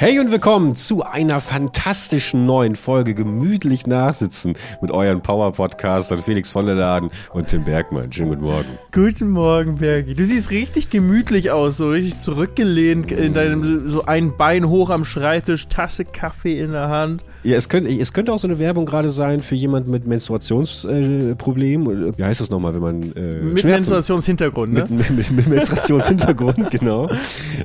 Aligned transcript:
Hey 0.00 0.18
und 0.18 0.30
willkommen 0.30 0.74
zu 0.74 1.02
einer 1.02 1.40
fantastischen 1.40 2.46
neuen 2.46 2.74
Folge 2.74 3.12
Gemütlich 3.12 3.86
Nachsitzen 3.86 4.54
mit 4.80 4.90
euren 4.90 5.20
Power-Podcastern 5.20 6.22
Felix 6.22 6.50
von 6.50 6.64
der 6.64 6.74
Laden 6.74 7.10
und 7.34 7.48
Tim 7.48 7.64
Bergmann. 7.64 8.10
Schönen 8.10 8.30
guten 8.30 8.44
Morgen. 8.44 8.78
Guten 8.92 9.28
Morgen, 9.28 9.74
Bergi. 9.74 10.14
Du 10.14 10.24
siehst 10.24 10.52
richtig 10.52 10.88
gemütlich 10.88 11.50
aus, 11.50 11.76
so 11.76 11.90
richtig 11.90 12.18
zurückgelehnt 12.18 13.12
in 13.12 13.34
deinem, 13.34 13.86
so 13.88 14.06
ein 14.06 14.38
Bein 14.38 14.70
hoch 14.70 14.88
am 14.88 15.04
Schreibtisch, 15.04 15.68
Tasse 15.68 16.06
Kaffee 16.06 16.58
in 16.58 16.70
der 16.70 16.88
Hand. 16.88 17.20
Ja, 17.42 17.56
es 17.56 17.68
könnte, 17.68 17.90
es 17.90 18.14
könnte 18.14 18.32
auch 18.32 18.38
so 18.38 18.48
eine 18.48 18.58
Werbung 18.58 18.86
gerade 18.86 19.10
sein 19.10 19.42
für 19.42 19.54
jemanden 19.54 19.90
mit 19.90 20.06
Menstruationsproblemen. 20.06 22.08
Äh, 22.08 22.18
Wie 22.18 22.24
heißt 22.24 22.40
das 22.40 22.48
nochmal, 22.48 22.72
wenn 22.72 22.80
man. 22.80 23.02
Äh, 23.02 23.42
Mit 23.42 23.60
Schmerzen- 23.60 23.68
Menstruationshintergrund, 23.68 24.72
ne? 24.72 24.86
Mit, 24.88 25.10
mit, 25.10 25.30
mit 25.30 25.46
Menstruationshintergrund, 25.46 26.70
genau. 26.80 27.10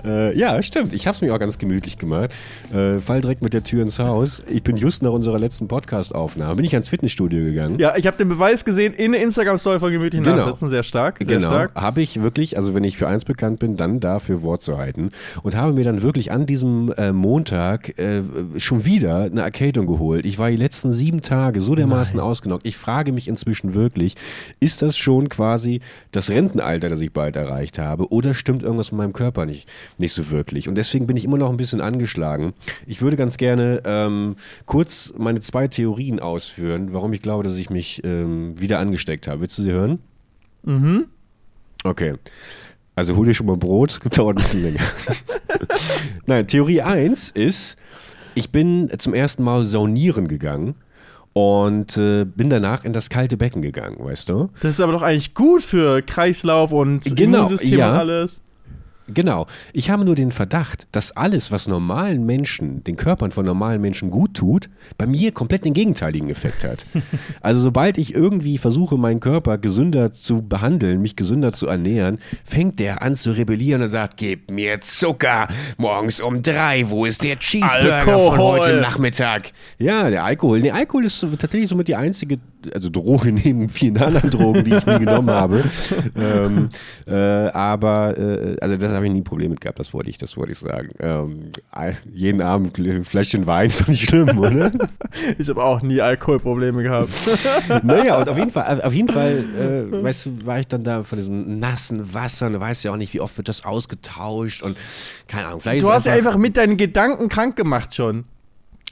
Äh, 0.05 0.37
ja, 0.37 0.61
stimmt. 0.63 0.93
Ich 0.93 1.07
habe 1.07 1.15
es 1.15 1.21
mir 1.21 1.33
auch 1.33 1.39
ganz 1.39 1.57
gemütlich 1.57 1.97
gemacht. 1.97 2.24
Äh, 2.73 2.99
fall 2.99 3.21
direkt 3.21 3.41
mit 3.41 3.53
der 3.53 3.63
Tür 3.63 3.81
ins 3.81 3.99
Haus. 3.99 4.43
Ich 4.49 4.63
bin 4.63 4.75
just 4.75 5.03
nach 5.03 5.11
unserer 5.11 5.39
letzten 5.39 5.67
Podcast-Aufnahme, 5.67 6.55
bin 6.55 6.65
ich 6.65 6.73
ans 6.73 6.89
Fitnessstudio 6.89 7.43
gegangen. 7.43 7.79
Ja, 7.79 7.95
ich 7.95 8.07
habe 8.07 8.17
den 8.17 8.29
Beweis 8.29 8.65
gesehen 8.65 8.93
in 8.93 9.11
der 9.13 9.21
Instagram-Story 9.21 9.79
von 9.79 9.91
gemütlichen 9.91 10.23
Genau. 10.23 10.37
Nachsitzen. 10.37 10.69
Sehr 10.69 10.83
stark, 10.83 11.17
sehr 11.21 11.37
genau, 11.37 11.67
habe 11.75 12.01
ich 12.01 12.21
wirklich, 12.21 12.57
also 12.57 12.73
wenn 12.73 12.83
ich 12.83 12.97
für 12.97 13.07
eins 13.07 13.25
bekannt 13.25 13.59
bin, 13.59 13.77
dann 13.77 13.99
dafür 13.99 14.41
Wort 14.41 14.61
zu 14.61 14.77
halten 14.77 15.09
und 15.43 15.55
habe 15.55 15.73
mir 15.73 15.83
dann 15.83 16.01
wirklich 16.01 16.31
an 16.31 16.45
diesem 16.45 16.91
äh, 16.97 17.11
Montag 17.11 17.97
äh, 17.99 18.21
schon 18.57 18.85
wieder 18.85 19.23
eine 19.23 19.41
Erkältung 19.41 19.85
geholt. 19.85 20.25
Ich 20.25 20.39
war 20.39 20.49
die 20.49 20.55
letzten 20.55 20.91
sieben 20.93 21.21
Tage 21.21 21.61
so 21.61 21.75
dermaßen 21.75 22.19
ausgenockt. 22.19 22.65
Ich 22.65 22.77
frage 22.77 23.11
mich 23.11 23.27
inzwischen 23.27 23.73
wirklich, 23.73 24.15
ist 24.59 24.81
das 24.81 24.97
schon 24.97 25.29
quasi 25.29 25.81
das 26.11 26.29
Rentenalter, 26.29 26.89
das 26.89 27.01
ich 27.01 27.11
bald 27.13 27.35
erreicht 27.35 27.79
habe 27.79 28.11
oder 28.11 28.33
stimmt 28.33 28.63
irgendwas 28.63 28.91
mit 28.91 28.97
meinem 28.99 29.13
Körper 29.13 29.45
nicht, 29.45 29.69
nicht 29.97 30.13
so 30.13 30.29
wirklich? 30.29 30.67
Und 30.67 30.75
deswegen 30.75 31.07
bin 31.07 31.17
ich 31.17 31.25
immer 31.25 31.37
noch 31.37 31.49
ein 31.49 31.57
bisschen 31.57 31.81
angeschlagen. 32.15 32.53
Ich 32.85 33.01
würde 33.01 33.17
ganz 33.17 33.37
gerne 33.37 33.81
ähm, 33.85 34.35
kurz 34.65 35.13
meine 35.17 35.39
zwei 35.41 35.67
Theorien 35.67 36.19
ausführen, 36.19 36.89
warum 36.93 37.13
ich 37.13 37.21
glaube, 37.21 37.43
dass 37.43 37.57
ich 37.57 37.69
mich 37.69 38.03
ähm, 38.03 38.59
wieder 38.59 38.79
angesteckt 38.79 39.27
habe. 39.27 39.41
Willst 39.41 39.57
du 39.57 39.61
sie 39.61 39.71
hören? 39.71 39.99
Okay. 41.83 42.15
Also 42.95 43.15
hol 43.15 43.25
dir 43.25 43.33
schon 43.33 43.47
mal 43.47 43.57
Brot, 43.57 43.99
gibt 44.01 44.17
dauert 44.17 44.37
ein 44.37 44.41
bisschen 44.41 44.63
länger. 44.63 44.79
Nein, 46.25 46.47
Theorie 46.47 46.81
1 46.81 47.31
ist, 47.31 47.77
ich 48.33 48.49
bin 48.51 48.89
zum 48.97 49.13
ersten 49.13 49.43
Mal 49.43 49.65
saunieren 49.65 50.27
gegangen 50.27 50.75
und 51.33 51.97
äh, 51.97 52.23
bin 52.25 52.49
danach 52.49 52.85
in 52.85 52.93
das 52.93 53.09
kalte 53.09 53.35
Becken 53.35 53.61
gegangen, 53.61 53.97
weißt 53.99 54.29
du? 54.29 54.49
Das 54.61 54.71
ist 54.71 54.79
aber 54.79 54.93
doch 54.93 55.01
eigentlich 55.01 55.33
gut 55.35 55.61
für 55.61 56.01
Kreislauf 56.01 56.71
und 56.71 57.03
Genau, 57.15 57.39
Immunsystem 57.39 57.79
ja. 57.79 57.91
und 57.91 57.97
alles. 57.99 58.41
Genau. 59.07 59.45
Ich 59.71 59.89
habe 59.89 60.03
nur 60.03 60.15
den 60.15 60.31
Verdacht, 60.31 60.87
dass 60.91 61.11
alles, 61.11 61.51
was 61.51 61.67
normalen 61.67 62.25
Menschen, 62.25 62.83
den 62.83 62.95
Körpern 62.95 63.31
von 63.31 63.45
normalen 63.45 63.79
Menschen 63.79 64.09
gut 64.09 64.33
tut, 64.33 64.69
bei 64.97 65.05
mir 65.05 65.31
komplett 65.31 65.65
den 65.65 65.73
gegenteiligen 65.73 66.29
Effekt 66.29 66.63
hat. 66.63 66.85
Also 67.41 67.61
sobald 67.61 67.97
ich 67.97 68.15
irgendwie 68.15 68.57
versuche, 68.57 68.97
meinen 68.97 69.19
Körper 69.19 69.57
gesünder 69.57 70.11
zu 70.11 70.41
behandeln, 70.41 71.01
mich 71.01 71.15
gesünder 71.15 71.51
zu 71.51 71.67
ernähren, 71.67 72.17
fängt 72.43 72.79
der 72.79 73.03
an 73.03 73.15
zu 73.15 73.31
rebellieren 73.31 73.83
und 73.83 73.89
sagt, 73.89 74.17
gib 74.17 74.49
mir 74.49 74.81
Zucker 74.81 75.47
morgens 75.77 76.21
um 76.21 76.41
drei, 76.41 76.89
wo 76.89 77.05
ist 77.05 77.23
der 77.23 77.37
Cheeseburger 77.37 78.01
von 78.01 78.13
Alkohol. 78.13 78.37
heute 78.39 78.81
Nachmittag? 78.81 79.51
Ja, 79.77 80.09
der 80.09 80.23
Alkohol. 80.23 80.61
Nee, 80.61 80.71
Alkohol 80.71 81.05
ist 81.05 81.25
tatsächlich 81.39 81.69
somit 81.69 81.87
die 81.87 81.95
einzige, 81.95 82.39
also 82.73 82.89
Droge 82.89 83.31
neben 83.31 83.69
vielen 83.69 83.97
anderen 83.97 84.29
Drogen, 84.29 84.63
die 84.63 84.73
ich 84.73 84.85
nie 84.85 84.99
genommen 84.99 85.29
habe. 85.29 85.63
ähm, 86.15 86.69
äh, 87.07 87.13
aber, 87.13 88.17
äh, 88.17 88.57
also 88.61 88.77
das 88.77 88.91
habe 88.91 89.05
ich 89.05 89.11
nie 89.13 89.21
ein 89.21 89.23
Problem 89.23 89.51
mit 89.51 89.61
gehabt, 89.61 89.79
das 89.79 89.93
wollte 89.93 90.09
ich, 90.09 90.17
das 90.17 90.37
wollte 90.37 90.53
ich 90.53 90.59
sagen. 90.59 90.89
Ähm, 90.99 91.51
jeden 92.13 92.41
Abend 92.41 92.77
ein 92.77 93.05
Fläschchen 93.05 93.47
Wein 93.47 93.67
ist 93.67 93.81
doch 93.81 93.87
nicht 93.87 94.09
schlimm, 94.09 94.37
oder? 94.39 94.71
Ich 95.37 95.49
habe 95.49 95.63
auch 95.63 95.81
nie 95.81 96.01
Alkoholprobleme 96.01 96.83
gehabt. 96.83 97.09
naja, 97.83 98.17
und 98.19 98.29
auf 98.29 98.37
jeden 98.37 98.51
Fall, 98.51 98.81
auf 98.81 98.93
jeden 98.93 99.09
Fall, 99.09 99.43
äh, 99.59 100.03
weißt 100.03 100.25
du, 100.25 100.45
war 100.45 100.59
ich 100.59 100.67
dann 100.67 100.83
da 100.83 101.03
von 101.03 101.17
diesem 101.17 101.59
nassen 101.59 102.13
Wasser 102.13 102.47
und 102.47 102.53
du 102.53 102.59
weißt 102.59 102.83
ja 102.83 102.91
auch 102.91 102.97
nicht, 102.97 103.13
wie 103.13 103.21
oft 103.21 103.37
wird 103.37 103.47
das 103.47 103.65
ausgetauscht 103.65 104.63
und 104.63 104.77
keine 105.27 105.47
Ahnung, 105.47 105.61
vielleicht 105.61 105.83
Du 105.83 105.87
ist 105.87 105.93
hast 105.93 106.05
ja 106.05 106.13
einfach 106.13 106.37
mit 106.37 106.57
deinen 106.57 106.77
Gedanken 106.77 107.29
krank 107.29 107.55
gemacht 107.55 107.95
schon. 107.95 108.25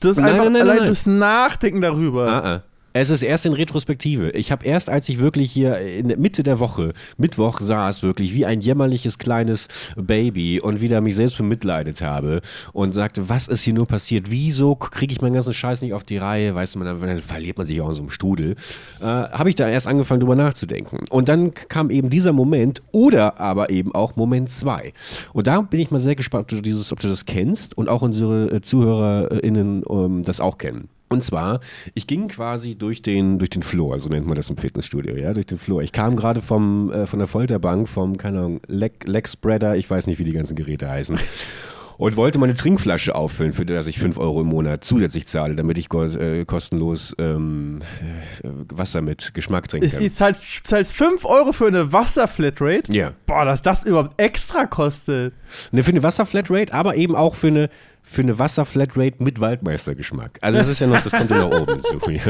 Du 0.04 0.10
hast 0.10 0.18
Nein, 0.18 0.32
einfach 0.32 0.44
nein, 0.46 0.54
nein, 0.54 0.62
allein 0.64 0.78
nein. 0.78 0.86
durchs 0.88 1.06
Nachdenken 1.06 1.82
darüber. 1.82 2.28
Ah, 2.28 2.56
ah. 2.56 2.64
Es 2.96 3.10
ist 3.10 3.24
erst 3.24 3.48
in 3.48 3.54
Retrospektive. 3.54 4.30
Ich 4.32 4.52
habe 4.52 4.66
erst, 4.66 4.88
als 4.88 5.10
ich 5.10 5.18
wirklich 5.18 5.52
hier 5.52 5.80
in 5.80 6.10
der 6.10 6.18
Mitte 6.20 6.44
der 6.44 6.60
Woche, 6.60 6.94
Mittwoch 7.18 7.60
saß, 7.60 8.04
wirklich 8.04 8.36
wie 8.36 8.46
ein 8.46 8.62
jämmerliches 8.62 9.18
kleines 9.18 9.68
Baby 9.96 10.62
und 10.62 10.80
wieder 10.80 11.02
mich 11.02 11.16
selbst 11.16 11.38
bemitleidet 11.38 12.02
habe 12.02 12.42
und 12.72 12.94
sagte, 12.94 13.30
was 13.30 13.48
ist 13.48 13.64
hier 13.64 13.74
nur 13.74 13.88
passiert? 13.88 14.30
Wieso 14.30 14.76
kriege 14.76 15.12
ich 15.12 15.22
meinen 15.22 15.34
ganzen 15.34 15.56
Scheiß 15.56 15.82
nicht 15.82 15.94
auf 15.94 16.04
die 16.04 16.18
Reihe? 16.18 16.54
Weißt 16.54 16.76
du, 16.76 16.80
man, 16.80 17.02
dann 17.02 17.20
verliert 17.20 17.58
man 17.58 17.66
sich 17.66 17.82
auch 17.82 17.90
in 17.90 17.96
so 17.96 18.04
einem 18.04 18.12
Strudel. 18.12 18.52
Äh, 19.02 19.06
habe 19.06 19.50
ich 19.50 19.56
da 19.56 19.68
erst 19.68 19.88
angefangen, 19.88 20.20
drüber 20.20 20.36
nachzudenken. 20.36 21.00
Und 21.10 21.30
dann 21.30 21.56
kam 21.56 21.90
eben 21.90 22.12
dieser 22.12 22.32
Moment 22.32 22.84
oder 22.92 23.40
aber 23.40 23.72
eben 23.72 23.96
auch 23.96 24.16
Moment 24.18 24.52
zwei. 24.52 24.94
Und 25.34 25.48
da 25.48 25.62
bin 25.62 25.80
ich 25.80 25.90
mal 25.90 26.00
sehr 26.00 26.16
gespannt, 26.16 26.44
ob 26.44 26.50
du, 26.50 26.62
dieses, 26.62 26.92
ob 26.92 27.00
du 27.00 27.08
das 27.08 27.26
kennst 27.26 27.76
und 27.76 27.90
auch 27.90 28.04
unsere 28.04 28.52
äh, 28.52 28.62
ZuhörerInnen 28.62 29.84
ähm, 29.90 30.22
das 30.24 30.40
auch 30.40 30.60
kennen. 30.60 30.90
Und 31.10 31.24
zwar, 31.24 31.60
ich 31.94 32.08
ging 32.08 32.28
quasi 32.28 32.76
durch 32.76 33.02
den, 33.02 33.38
durch 33.38 33.52
den 33.52 33.62
Flur, 33.62 34.00
so 34.00 34.10
nennt 34.10 34.26
man 34.26 34.36
das 34.36 34.50
im 34.50 34.58
Fitnessstudio, 34.58 35.16
ja, 35.16 35.34
durch 35.34 35.46
den 35.46 35.60
Flur. 35.60 35.84
Ich 35.84 35.92
kam 35.92 36.16
gerade 36.16 36.42
vom, 36.42 36.92
äh, 36.92 37.06
von 37.06 37.20
der 37.20 37.28
Folterbank, 37.28 37.88
vom, 37.88 38.18
keine 38.18 38.40
Ahnung, 38.40 38.62
Leg, 38.68 39.08
Leg 39.08 39.28
Spreader, 39.28 39.76
ich 39.76 39.90
weiß 39.90 40.08
nicht, 40.08 40.18
wie 40.18 40.24
die 40.24 40.34
ganzen 40.34 40.56
Geräte 40.56 40.90
heißen. 40.90 41.20
Und 41.98 42.18
wollte 42.18 42.40
meine 42.40 42.54
Trinkflasche 42.54 43.16
auffüllen, 43.16 43.54
für 43.54 43.66
das 43.66 43.88
ich 43.88 44.00
5 44.00 44.18
Euro 44.18 44.42
im 44.42 44.48
Monat 44.48 44.84
zusätzlich 44.84 45.28
zahle, 45.28 45.56
damit 45.56 45.78
ich 45.78 45.94
äh, 45.94 46.44
kostenlos 46.46 47.16
ähm, 47.20 47.82
äh, 48.44 48.48
Wasser 48.74 49.02
mit 49.02 49.34
Geschmack 49.34 49.68
trinken 49.68 49.86
Ist, 49.86 49.96
kann. 49.96 50.04
ihr 50.04 50.12
zahlt, 50.12 50.38
zahlst 50.64 50.94
5 50.94 51.24
Euro 51.26 51.54
für 51.54 51.68
eine 51.68 51.94
Wasserflatrate? 51.94 52.92
Ja. 52.92 53.12
Boah, 53.26 53.46
dass 53.46 53.62
das 53.62 53.84
überhaupt 53.84 54.20
extra 54.20 54.66
kostet. 54.66 55.34
Ne, 55.72 55.84
für 55.84 55.92
eine 55.92 56.04
Wasserflatrate, 56.04 56.74
aber 56.74 56.96
eben 56.96 57.16
auch 57.16 57.36
für 57.36 57.48
eine, 57.48 57.70
für 58.06 58.22
eine 58.22 58.38
Wasserflatrate 58.38 59.16
mit 59.24 59.40
Waldmeistergeschmack. 59.40 60.38
Also 60.42 60.60
das 60.60 60.68
ist 60.68 60.80
ja 60.80 60.88
noch, 60.88 61.02
das 61.02 61.12
kommt 61.14 61.32
ja 61.32 61.40
noch 61.40 61.62
oben 61.62 61.82
zu. 61.82 61.98
Ja? 62.12 62.22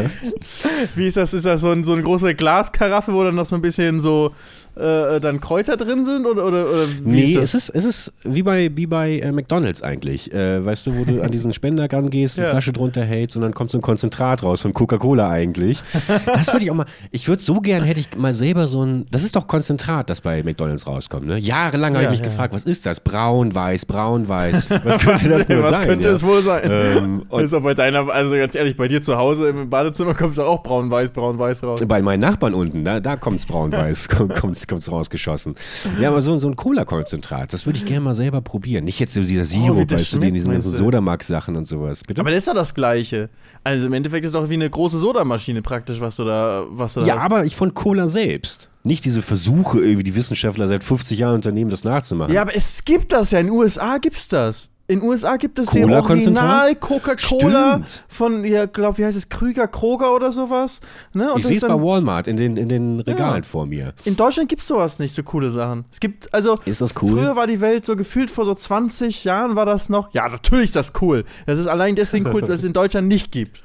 Wie 0.96 1.08
ist 1.08 1.18
das? 1.18 1.34
Ist 1.34 1.46
das 1.46 1.62
so, 1.62 1.72
ein, 1.72 1.84
so 1.84 1.94
eine 1.94 2.04
große 2.04 2.36
Glaskaraffe, 2.36 3.12
wo 3.14 3.24
dann 3.24 3.36
noch 3.36 3.46
so 3.46 3.56
ein 3.56 3.62
bisschen 3.62 4.00
so 4.00 4.32
äh, 4.76 5.20
dann 5.20 5.42
Kräuter 5.42 5.76
drin 5.76 6.06
sind? 6.06 6.26
Oder, 6.26 6.46
oder, 6.46 6.66
oder 6.70 6.86
Nee, 7.04 7.24
ist 7.34 7.56
es 7.56 7.70
ist, 7.70 7.70
es 7.76 7.86
ist 7.86 8.14
wie 8.24 8.44
bei, 8.44 8.70
wie 8.76 8.86
bei 8.86 9.20
äh, 9.20 9.32
McDonalds 9.32 9.82
eigentlich. 9.82 10.32
Äh, 10.32 10.64
weißt 10.64 10.88
du, 10.88 10.96
wo 10.96 11.04
du 11.06 11.22
an 11.22 11.32
diesen 11.32 11.52
Spender 11.54 11.88
die 11.88 12.22
Ja. 12.24 12.50
Flasche 12.50 12.72
drunter 12.72 13.04
hältst 13.04 13.36
und 13.36 13.42
dann 13.42 13.54
kommt 13.54 13.72
so 13.72 13.78
ein 13.78 13.82
Konzentrat 13.82 14.44
raus 14.44 14.62
von 14.62 14.74
Coca-Cola 14.74 15.30
eigentlich. 15.30 15.82
Das 16.26 16.54
würde 16.54 16.66
ich 16.66 16.72
auch 16.72 16.76
mal, 16.76 16.86
ich 17.12 17.28
würde 17.28 17.42
so 17.44 17.56
gern, 17.56 17.84
hätte 17.84 18.00
ich 18.00 18.16
mal 18.16 18.34
selber 18.34 18.68
so 18.68 18.86
ein, 18.86 19.06
das 19.12 19.24
ist 19.24 19.36
doch 19.36 19.48
Konzentrat, 19.48 20.10
das 20.10 20.22
bei 20.22 20.44
McDonalds 20.44 20.88
rauskommt, 20.88 21.26
ne? 21.26 21.38
Jahrelang 21.38 21.94
habe 21.96 22.04
Ja, 22.06 22.12
ich 22.12 22.20
mich 22.20 22.28
gefragt, 22.30 22.54
was 22.54 22.64
ist 22.64 22.86
das? 22.86 23.00
Braun, 23.00 23.54
weiß, 23.54 23.86
braun, 23.86 24.28
weiß. 24.28 24.70
Was 24.84 24.98
könnte 25.00 25.30
das 25.30 25.50
nur 25.50 25.63
Was 25.64 25.78
sein? 25.78 25.86
könnte 25.86 26.08
ja? 26.08 26.14
es 26.14 26.24
wohl 26.24 26.42
sein? 26.42 26.62
Ähm, 26.66 27.26
ist 27.40 27.54
auch 27.54 27.62
bei 27.62 27.74
deiner, 27.74 28.10
also 28.10 28.36
ganz 28.36 28.56
ehrlich, 28.56 28.78
bei 28.78 28.88
dir 28.88 29.02
zu 29.02 29.18
Hause 29.18 29.50
im 29.50 29.70
Badezimmer 29.70 30.14
kommst 30.14 30.38
du 30.38 30.44
auch 30.44 30.64
braun-weiß, 30.64 31.12
braun-weiß 31.12 31.64
raus. 31.64 31.82
Bei 31.86 32.02
meinen 32.02 32.22
Nachbarn 32.22 32.54
unten, 32.54 32.84
da, 32.84 33.00
da 33.00 33.16
kommt's 33.18 33.46
braun-weiß, 33.46 34.10
kommt, 34.18 34.36
kommt's, 34.36 34.68
kommt's 34.68 34.92
rausgeschossen. 34.92 35.56
Ja, 36.00 36.10
aber 36.10 36.22
so, 36.22 36.38
so 36.40 36.48
ein 36.48 36.56
Cola-Konzentrat, 36.56 37.54
das 37.54 37.66
würde 37.66 37.80
ich 37.80 37.86
gerne 37.86 38.02
mal 38.02 38.16
selber 38.16 38.42
probieren. 38.42 38.86
Nicht 38.86 39.00
jetzt 39.00 39.16
dieser 39.16 39.46
Sirup, 39.46 39.74
Oh, 39.74 39.80
wie 39.80 39.86
das 39.86 40.02
weißt 40.02 40.22
du, 40.22 40.28
in 40.28 40.34
diesen 40.34 40.52
ganzen? 40.52 40.72
Sodamax-Sachen 40.72 41.56
und 41.56 41.68
sowas. 41.68 42.02
Bitte? 42.06 42.22
Aber 42.22 42.30
das 42.30 42.40
ist 42.40 42.48
doch 42.48 42.54
das 42.54 42.74
Gleiche. 42.74 43.30
Also 43.64 43.88
im 43.88 43.94
Endeffekt 43.94 44.26
ist 44.26 44.36
doch 44.36 44.50
wie 44.50 44.56
eine 44.56 44.70
große 44.70 44.98
Sodamaschine 44.98 45.62
praktisch, 45.62 46.00
was 46.02 46.16
du 46.16 46.26
da, 46.26 46.66
was 46.70 46.96
du 46.96 47.02
da 47.02 47.06
ja, 47.06 47.16
hast. 47.16 47.24
aber 47.24 47.46
ich 47.46 47.56
von 47.56 47.74
Cola 47.74 48.08
selbst. 48.08 48.70
Nicht 48.84 49.06
diese 49.06 49.22
Versuche, 49.22 49.80
irgendwie 49.80 50.04
die 50.04 50.16
Wissenschaftler 50.16 50.68
seit 50.68 50.84
50 50.84 51.18
Jahren 51.20 51.36
unternehmen, 51.36 51.72
das 51.72 51.84
nachzumachen. 51.84 52.34
Ja, 52.34 52.42
aber 52.42 52.56
es 52.56 52.84
gibt 52.84 53.14
das 53.14 53.32
ja. 53.32 53.40
In 53.40 53.48
den 53.48 53.56
USA 53.56 53.98
gibt's 53.98 54.28
das. 54.28 54.70
In 54.86 55.00
den 55.00 55.08
USA 55.08 55.38
gibt 55.38 55.58
es 55.60 55.70
den? 55.70 55.90
Original 55.94 56.76
Coca-Cola 56.76 57.82
von, 58.10 58.44
ja, 58.44 58.66
glaub, 58.66 58.98
wie 58.98 59.06
heißt 59.06 59.18
es, 59.18 59.30
Krüger 59.30 59.66
Kroger 59.70 60.14
oder 60.14 60.30
sowas. 60.30 60.82
Ne? 61.14 61.32
Und 61.32 61.40
ich 61.40 61.48
sehe 61.48 61.56
es 61.56 61.62
bei 61.62 61.70
Walmart 61.70 62.28
in 62.28 62.36
den, 62.36 62.58
in 62.58 62.68
den 62.68 63.00
Regalen 63.00 63.44
Ja. 63.44 63.50
vor 63.50 63.66
mir. 63.66 63.94
In 64.04 64.18
Deutschland 64.18 64.50
gibt's 64.50 64.68
sowas 64.68 65.00
nicht, 65.00 65.16
so 65.16 65.24
coole 65.24 65.52
Sachen. 65.52 65.86
Es 65.90 66.02
gibt, 66.02 66.34
also, 66.34 66.60
Ist 66.66 66.82
das 66.82 66.94
cool? 67.02 67.14
früher 67.14 67.36
war 67.38 67.48
die 67.48 67.62
Welt 67.62 67.86
so 67.86 67.96
gefühlt 67.96 68.30
vor 68.30 68.44
so 68.46 68.54
20 68.54 69.24
Jahren 69.24 69.56
war 69.56 69.66
das 69.66 69.88
noch. 69.88 70.14
Ja, 70.14 70.28
natürlich 70.28 70.66
ist 70.66 70.76
das 70.76 70.92
cool. 71.02 71.24
Das 71.46 71.60
ist 71.60 71.68
allein 71.68 71.96
deswegen 71.96 72.28
cool, 72.28 72.42
weil 72.42 72.52
es 72.52 72.64
in 72.66 72.74
Deutschland 72.74 73.08
nicht 73.08 73.32
gibt. 73.32 73.62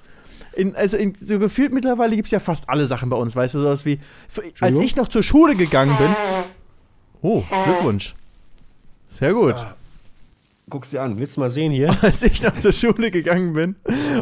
In, 0.55 0.77
also 0.77 0.97
in, 0.97 1.17
so 1.17 1.41
gefühlt 1.41 1.73
mittlerweile 1.73 2.15
gibt's 2.15 2.31
ja 2.31 2.39
fast 2.39 2.69
alle 2.69 2.87
Sachen 2.87 3.11
bei 3.11 3.17
uns, 3.17 3.35
weißt 3.35 3.55
du, 3.57 3.59
sowas 3.59 3.85
wie, 3.85 3.99
als 4.61 4.79
ich 4.79 4.95
noch 4.95 5.09
zur 5.09 5.25
Schule 5.25 5.57
gegangen 5.57 5.97
bin. 5.99 6.15
Oh, 7.23 7.43
Glückwunsch. 7.65 8.15
Sehr 9.07 9.35
gut. 9.35 9.57
Guckst 10.71 10.93
dir 10.93 11.03
an, 11.03 11.19
willst 11.19 11.37
du 11.37 11.41
mal 11.41 11.49
sehen 11.49 11.73
hier? 11.73 11.97
als 12.03 12.23
ich 12.23 12.43
noch 12.43 12.57
zur 12.59 12.73
Schule 12.73 13.11
gegangen 13.11 13.53
bin. 13.55 13.77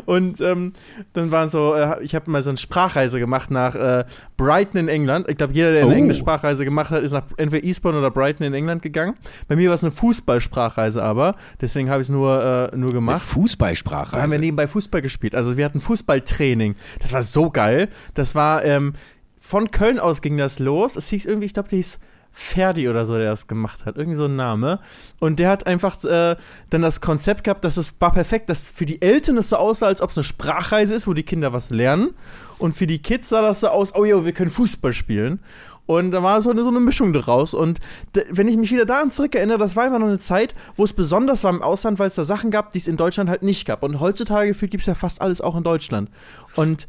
Und 0.04 0.40
ähm, 0.40 0.72
dann 1.12 1.30
waren 1.30 1.50
so, 1.50 1.74
äh, 1.74 2.02
ich 2.02 2.14
habe 2.14 2.30
mal 2.30 2.42
so 2.42 2.50
eine 2.50 2.56
Sprachreise 2.56 3.18
gemacht 3.18 3.50
nach 3.50 3.74
äh, 3.74 4.04
Brighton 4.36 4.80
in 4.80 4.88
England. 4.88 5.28
Ich 5.28 5.36
glaube, 5.36 5.52
jeder, 5.54 5.72
der 5.72 5.82
eine 5.82 5.94
Oh. 5.94 5.96
englische 5.96 6.20
Sprachreise 6.20 6.64
gemacht 6.64 6.90
hat, 6.90 7.02
ist 7.02 7.12
nach 7.12 7.24
entweder 7.36 7.64
Eastbourne 7.64 7.98
oder 7.98 8.10
Brighton 8.10 8.46
in 8.46 8.54
England 8.54 8.82
gegangen. 8.82 9.14
Bei 9.48 9.56
mir 9.56 9.68
war 9.68 9.74
es 9.74 9.82
eine 9.82 9.90
Fußballsprachreise 9.92 11.02
aber, 11.02 11.36
deswegen 11.60 11.90
habe 11.90 12.00
ich 12.00 12.06
es 12.06 12.10
nur, 12.10 12.70
äh, 12.72 12.76
nur 12.76 12.92
gemacht. 12.92 13.22
Fußballsprache. 13.22 14.16
Da 14.16 14.22
haben 14.22 14.32
wir 14.32 14.38
nebenbei 14.38 14.66
Fußball 14.66 15.02
gespielt. 15.02 15.34
Also 15.34 15.56
wir 15.56 15.64
hatten 15.64 15.80
Fußballtraining. 15.80 16.76
Das 17.00 17.12
war 17.12 17.22
so 17.22 17.50
geil. 17.50 17.88
Das 18.14 18.34
war, 18.34 18.64
ähm, 18.64 18.92
von 19.38 19.70
Köln 19.70 19.98
aus 20.00 20.22
ging 20.22 20.36
das 20.36 20.58
los. 20.58 20.96
Es 20.96 21.08
hieß 21.08 21.26
irgendwie, 21.26 21.46
ich 21.46 21.54
glaube, 21.54 21.68
der 21.68 21.76
hieß 21.76 22.00
Ferdi 22.38 22.86
oder 22.90 23.06
so, 23.06 23.16
der 23.16 23.30
das 23.30 23.46
gemacht 23.46 23.86
hat. 23.86 23.96
Irgendwie 23.96 24.16
so 24.16 24.26
ein 24.26 24.36
Name. 24.36 24.78
Und 25.20 25.38
der 25.38 25.48
hat 25.48 25.66
einfach 25.66 26.04
äh, 26.04 26.36
dann 26.68 26.82
das 26.82 27.00
Konzept 27.00 27.44
gehabt, 27.44 27.64
dass 27.64 27.78
es 27.78 27.98
war 27.98 28.12
perfekt, 28.12 28.50
dass 28.50 28.68
für 28.68 28.84
die 28.84 29.00
Eltern 29.00 29.38
es 29.38 29.48
so 29.48 29.56
aussah, 29.56 29.86
als 29.86 30.02
ob 30.02 30.10
es 30.10 30.18
eine 30.18 30.24
Sprachreise 30.24 30.94
ist, 30.94 31.06
wo 31.06 31.14
die 31.14 31.22
Kinder 31.22 31.54
was 31.54 31.70
lernen. 31.70 32.10
Und 32.58 32.76
für 32.76 32.86
die 32.86 32.98
Kids 32.98 33.30
sah 33.30 33.40
das 33.40 33.60
so 33.60 33.68
aus, 33.68 33.94
oh 33.94 34.04
jo, 34.04 34.26
wir 34.26 34.32
können 34.32 34.50
Fußball 34.50 34.92
spielen. 34.92 35.40
Und 35.86 36.10
da 36.10 36.22
war 36.22 36.42
so 36.42 36.50
eine, 36.50 36.62
so 36.62 36.68
eine 36.68 36.80
Mischung 36.80 37.14
daraus. 37.14 37.54
Und 37.54 37.80
wenn 38.30 38.48
ich 38.48 38.58
mich 38.58 38.70
wieder 38.70 38.84
daran 38.84 39.10
zurückerinnere, 39.10 39.56
das 39.56 39.74
war 39.74 39.84
einfach 39.84 39.98
noch 39.98 40.08
eine 40.08 40.18
Zeit, 40.18 40.54
wo 40.74 40.84
es 40.84 40.92
besonders 40.92 41.42
war 41.42 41.50
im 41.50 41.62
Ausland, 41.62 41.98
weil 41.98 42.08
es 42.08 42.16
da 42.16 42.24
Sachen 42.24 42.50
gab, 42.50 42.72
die 42.72 42.80
es 42.80 42.86
in 42.86 42.98
Deutschland 42.98 43.30
halt 43.30 43.42
nicht 43.42 43.66
gab. 43.66 43.82
Und 43.82 43.98
heutzutage 43.98 44.52
gibt 44.52 44.82
es 44.82 44.86
ja 44.86 44.94
fast 44.94 45.22
alles 45.22 45.40
auch 45.40 45.56
in 45.56 45.62
Deutschland. 45.62 46.10
Und 46.54 46.86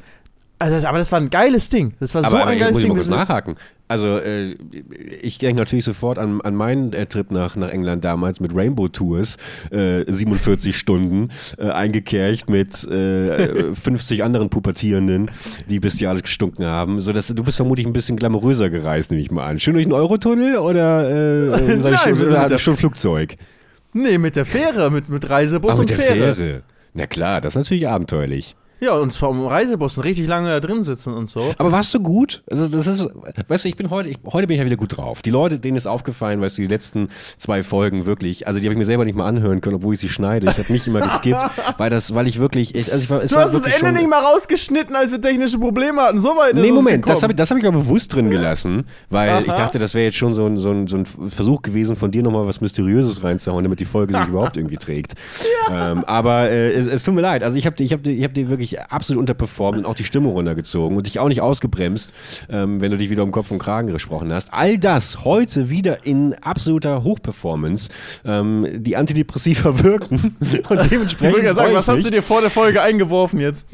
also, 0.60 0.88
aber 0.88 0.98
das 0.98 1.12
war 1.12 1.20
ein 1.20 1.30
geiles 1.30 1.70
Ding. 1.70 1.94
Das 2.00 2.16
war 2.16 2.24
so 2.24 2.30
aber, 2.30 2.42
aber 2.42 2.48
ein 2.52 2.58
ich 2.58 2.60
geiles 2.62 2.74
muss 2.74 2.82
ich 2.84 2.88
Ding. 2.90 2.96
Wir 2.96 3.04
sind- 3.04 3.16
nachhaken. 3.16 3.56
Also, 3.90 4.18
äh, 4.18 4.56
ich 5.22 5.38
denke 5.38 5.60
natürlich 5.62 5.86
sofort 5.86 6.20
an, 6.20 6.42
an 6.42 6.56
meinen 6.56 6.92
äh, 6.92 7.06
Trip 7.06 7.32
nach, 7.32 7.56
nach 7.56 7.70
England 7.70 8.04
damals 8.04 8.42
mit 8.42 8.54
Rainbow 8.54 8.90
Tours, 8.90 9.38
äh, 9.72 10.04
47 10.12 10.76
Stunden, 10.78 11.30
äh, 11.58 11.70
eingekercht 11.70 12.50
mit 12.50 12.84
äh, 12.86 13.74
50 13.74 14.24
anderen 14.26 14.50
Pubertierenden, 14.50 15.32
die 15.70 15.80
bestialisch 15.80 16.24
gestunken 16.24 16.66
haben. 16.66 17.00
So, 17.00 17.14
dass, 17.14 17.28
du 17.28 17.44
bist 17.44 17.56
vermutlich 17.58 17.88
ein 17.88 17.94
bisschen 17.94 18.18
glamouröser 18.18 18.70
gereist, 18.70 19.10
nehme 19.12 19.22
ich 19.22 19.32
mal 19.32 19.46
an. 19.48 19.60
Schön 19.60 19.76
durch 19.76 19.86
den 19.86 19.94
Eurotunnel 19.94 20.58
oder, 20.58 21.10
äh, 21.10 21.74
ich 21.78 21.84
Nein, 21.84 21.98
schon, 21.98 22.18
der- 22.20 22.58
schon 22.58 22.76
Flugzeug? 22.76 23.36
Nee, 23.94 24.18
mit 24.18 24.36
der 24.36 24.46
Fähre, 24.46 24.92
mit, 24.92 25.08
mit 25.08 25.30
Reisebus 25.30 25.72
Ah, 25.72 25.76
und 25.76 25.80
mit 25.82 25.90
der 25.92 25.98
Fähre. 25.98 26.36
Fähre. 26.36 26.62
Na 26.94 27.08
klar, 27.08 27.40
das 27.40 27.54
ist 27.54 27.58
natürlich 27.58 27.88
abenteuerlich. 27.88 28.56
Ja, 28.80 28.94
und 28.94 29.12
zwar 29.12 29.32
im 29.32 29.46
Reisebus 29.46 29.98
und 29.98 30.04
richtig 30.04 30.28
lange 30.28 30.50
da 30.50 30.60
drin 30.60 30.84
sitzen 30.84 31.14
und 31.14 31.28
so. 31.28 31.54
Aber 31.58 31.72
warst 31.72 31.94
du 31.94 32.00
gut? 32.00 32.44
Also 32.50 32.68
das 32.68 32.86
ist, 32.86 33.10
weißt 33.48 33.66
du, 33.66 33.70
ich 33.70 33.76
bin 33.76 33.90
heute, 33.90 34.10
ich, 34.10 34.18
heute 34.32 34.46
bin 34.46 34.54
ich 34.54 34.60
ja 34.60 34.66
wieder 34.66 34.76
gut 34.76 34.98
drauf. 34.98 35.24
Die 35.24 35.32
Leute, 35.32 35.60
denen 35.60 35.78
ist 35.78 35.88
aufgefallen, 35.88 36.42
weißt 36.42 36.58
du, 36.58 36.62
die 36.62 36.68
letzten 36.68 37.10
zwei 37.38 37.64
Folgen 37.64 38.06
wirklich, 38.06 38.46
also 38.46 38.60
die 38.60 38.68
habe 38.68 38.74
ich 38.74 38.78
mir 38.78 38.86
selber 38.86 39.06
nicht 39.06 39.16
mal 39.16 39.28
anhören 39.28 39.62
können, 39.62 39.78
obwohl 39.78 39.96
ich 39.96 40.00
sie 40.00 40.10
schneide. 40.10 40.50
Ich 40.52 40.58
habe 40.58 40.72
nicht 40.72 40.86
immer 40.86 41.02
geskippt, 41.02 41.42
weil 41.78 41.90
das, 41.90 42.14
weil 42.14 42.28
ich 42.28 42.40
wirklich, 42.40 42.76
ich, 42.76 42.92
also 42.92 43.04
ich 43.04 43.10
war, 43.10 43.24
es 43.24 43.32
Du 43.32 43.38
war 43.38 43.46
hast 43.46 43.54
das 43.54 43.64
Ende 43.64 43.78
schon, 43.78 43.94
nicht 43.96 44.10
mal 44.10 44.20
rausgeschnitten, 44.20 44.96
als 44.96 45.12
wir 45.12 45.22
technische 45.22 45.58
Probleme 45.58 46.02
hatten. 46.02 46.22
So 46.22 46.30
weit 46.30 46.54
ist 46.54 46.62
Nee, 46.62 46.72
Moment, 46.72 47.08
das 47.10 47.24
habe 47.24 47.34
ich, 47.34 47.38
das 47.38 47.50
ich 47.50 47.66
aber 47.66 47.80
bewusst 47.80 48.14
drin 48.14 48.30
gelassen, 48.30 48.86
weil 49.10 49.44
ich 49.44 49.50
Aha. 49.50 49.58
dachte, 49.58 49.80
das 49.80 49.96
wäre 49.96 50.06
jetzt 50.06 50.18
schon 50.18 50.36
so 50.36 50.46
ein, 50.46 50.58
so, 50.58 50.70
ein, 50.70 50.86
so 50.86 50.98
ein 50.98 51.06
Versuch 51.06 51.64
gewesen, 51.64 51.96
von 51.96 52.12
dir 52.12 52.22
nochmal 52.22 52.46
was 52.46 52.62
Mysteriöses 52.62 53.24
reinzuhauen, 53.24 53.64
damit 53.64 53.80
die 53.80 53.86
Folge 53.86 54.16
sich 54.16 54.28
überhaupt 54.30 54.56
irgendwie 54.56 54.78
trägt. 54.78 55.14
Ähm, 55.72 56.04
aber 56.06 56.52
äh, 56.52 56.74
es, 56.74 56.86
es 56.86 57.04
tut 57.04 57.16
mir 57.16 57.22
leid, 57.22 57.42
also 57.42 57.58
ich 57.58 57.66
habe 57.66 57.84
ich 57.84 57.92
hab 57.92 58.06
ich 58.06 58.24
hab 58.24 58.34
die 58.34 58.50
wirklich 58.50 58.67
absolut 58.92 59.20
unterperformt 59.22 59.80
und 59.80 59.86
auch 59.86 59.96
die 59.96 60.04
Stimme 60.04 60.30
runtergezogen 60.30 60.98
und 60.98 61.08
dich 61.08 61.20
auch 61.20 61.28
nicht 61.28 61.42
ausgebremst, 61.42 62.14
ähm, 62.50 62.82
wenn 62.82 62.92
du 62.92 62.98
dich 62.98 63.10
wieder 63.10 63.24
um 63.24 63.32
Kopf 63.32 63.52
und 63.52 63.60
Kragen 63.60 63.92
gesprochen 63.92 64.32
hast. 64.34 64.54
All 64.54 64.78
das 64.78 65.24
heute 65.24 65.70
wieder 65.70 66.06
in 66.06 66.34
absoluter 66.36 67.04
Hochperformance, 67.04 67.90
ähm, 68.26 68.68
die 68.84 68.96
Antidepressiva 68.96 69.80
wirken 69.84 70.36
und 70.40 70.82
Ich 70.82 70.88
dementsprechend 70.90 71.42
gerade 71.42 71.56
sagen, 71.56 71.72
ich 71.72 71.78
was 71.78 71.88
hast 71.88 72.06
du 72.06 72.10
dir 72.10 72.24
vor 72.24 72.42
der 72.42 72.50
Folge 72.50 72.82
eingeworfen 72.82 73.40
jetzt? 73.40 73.68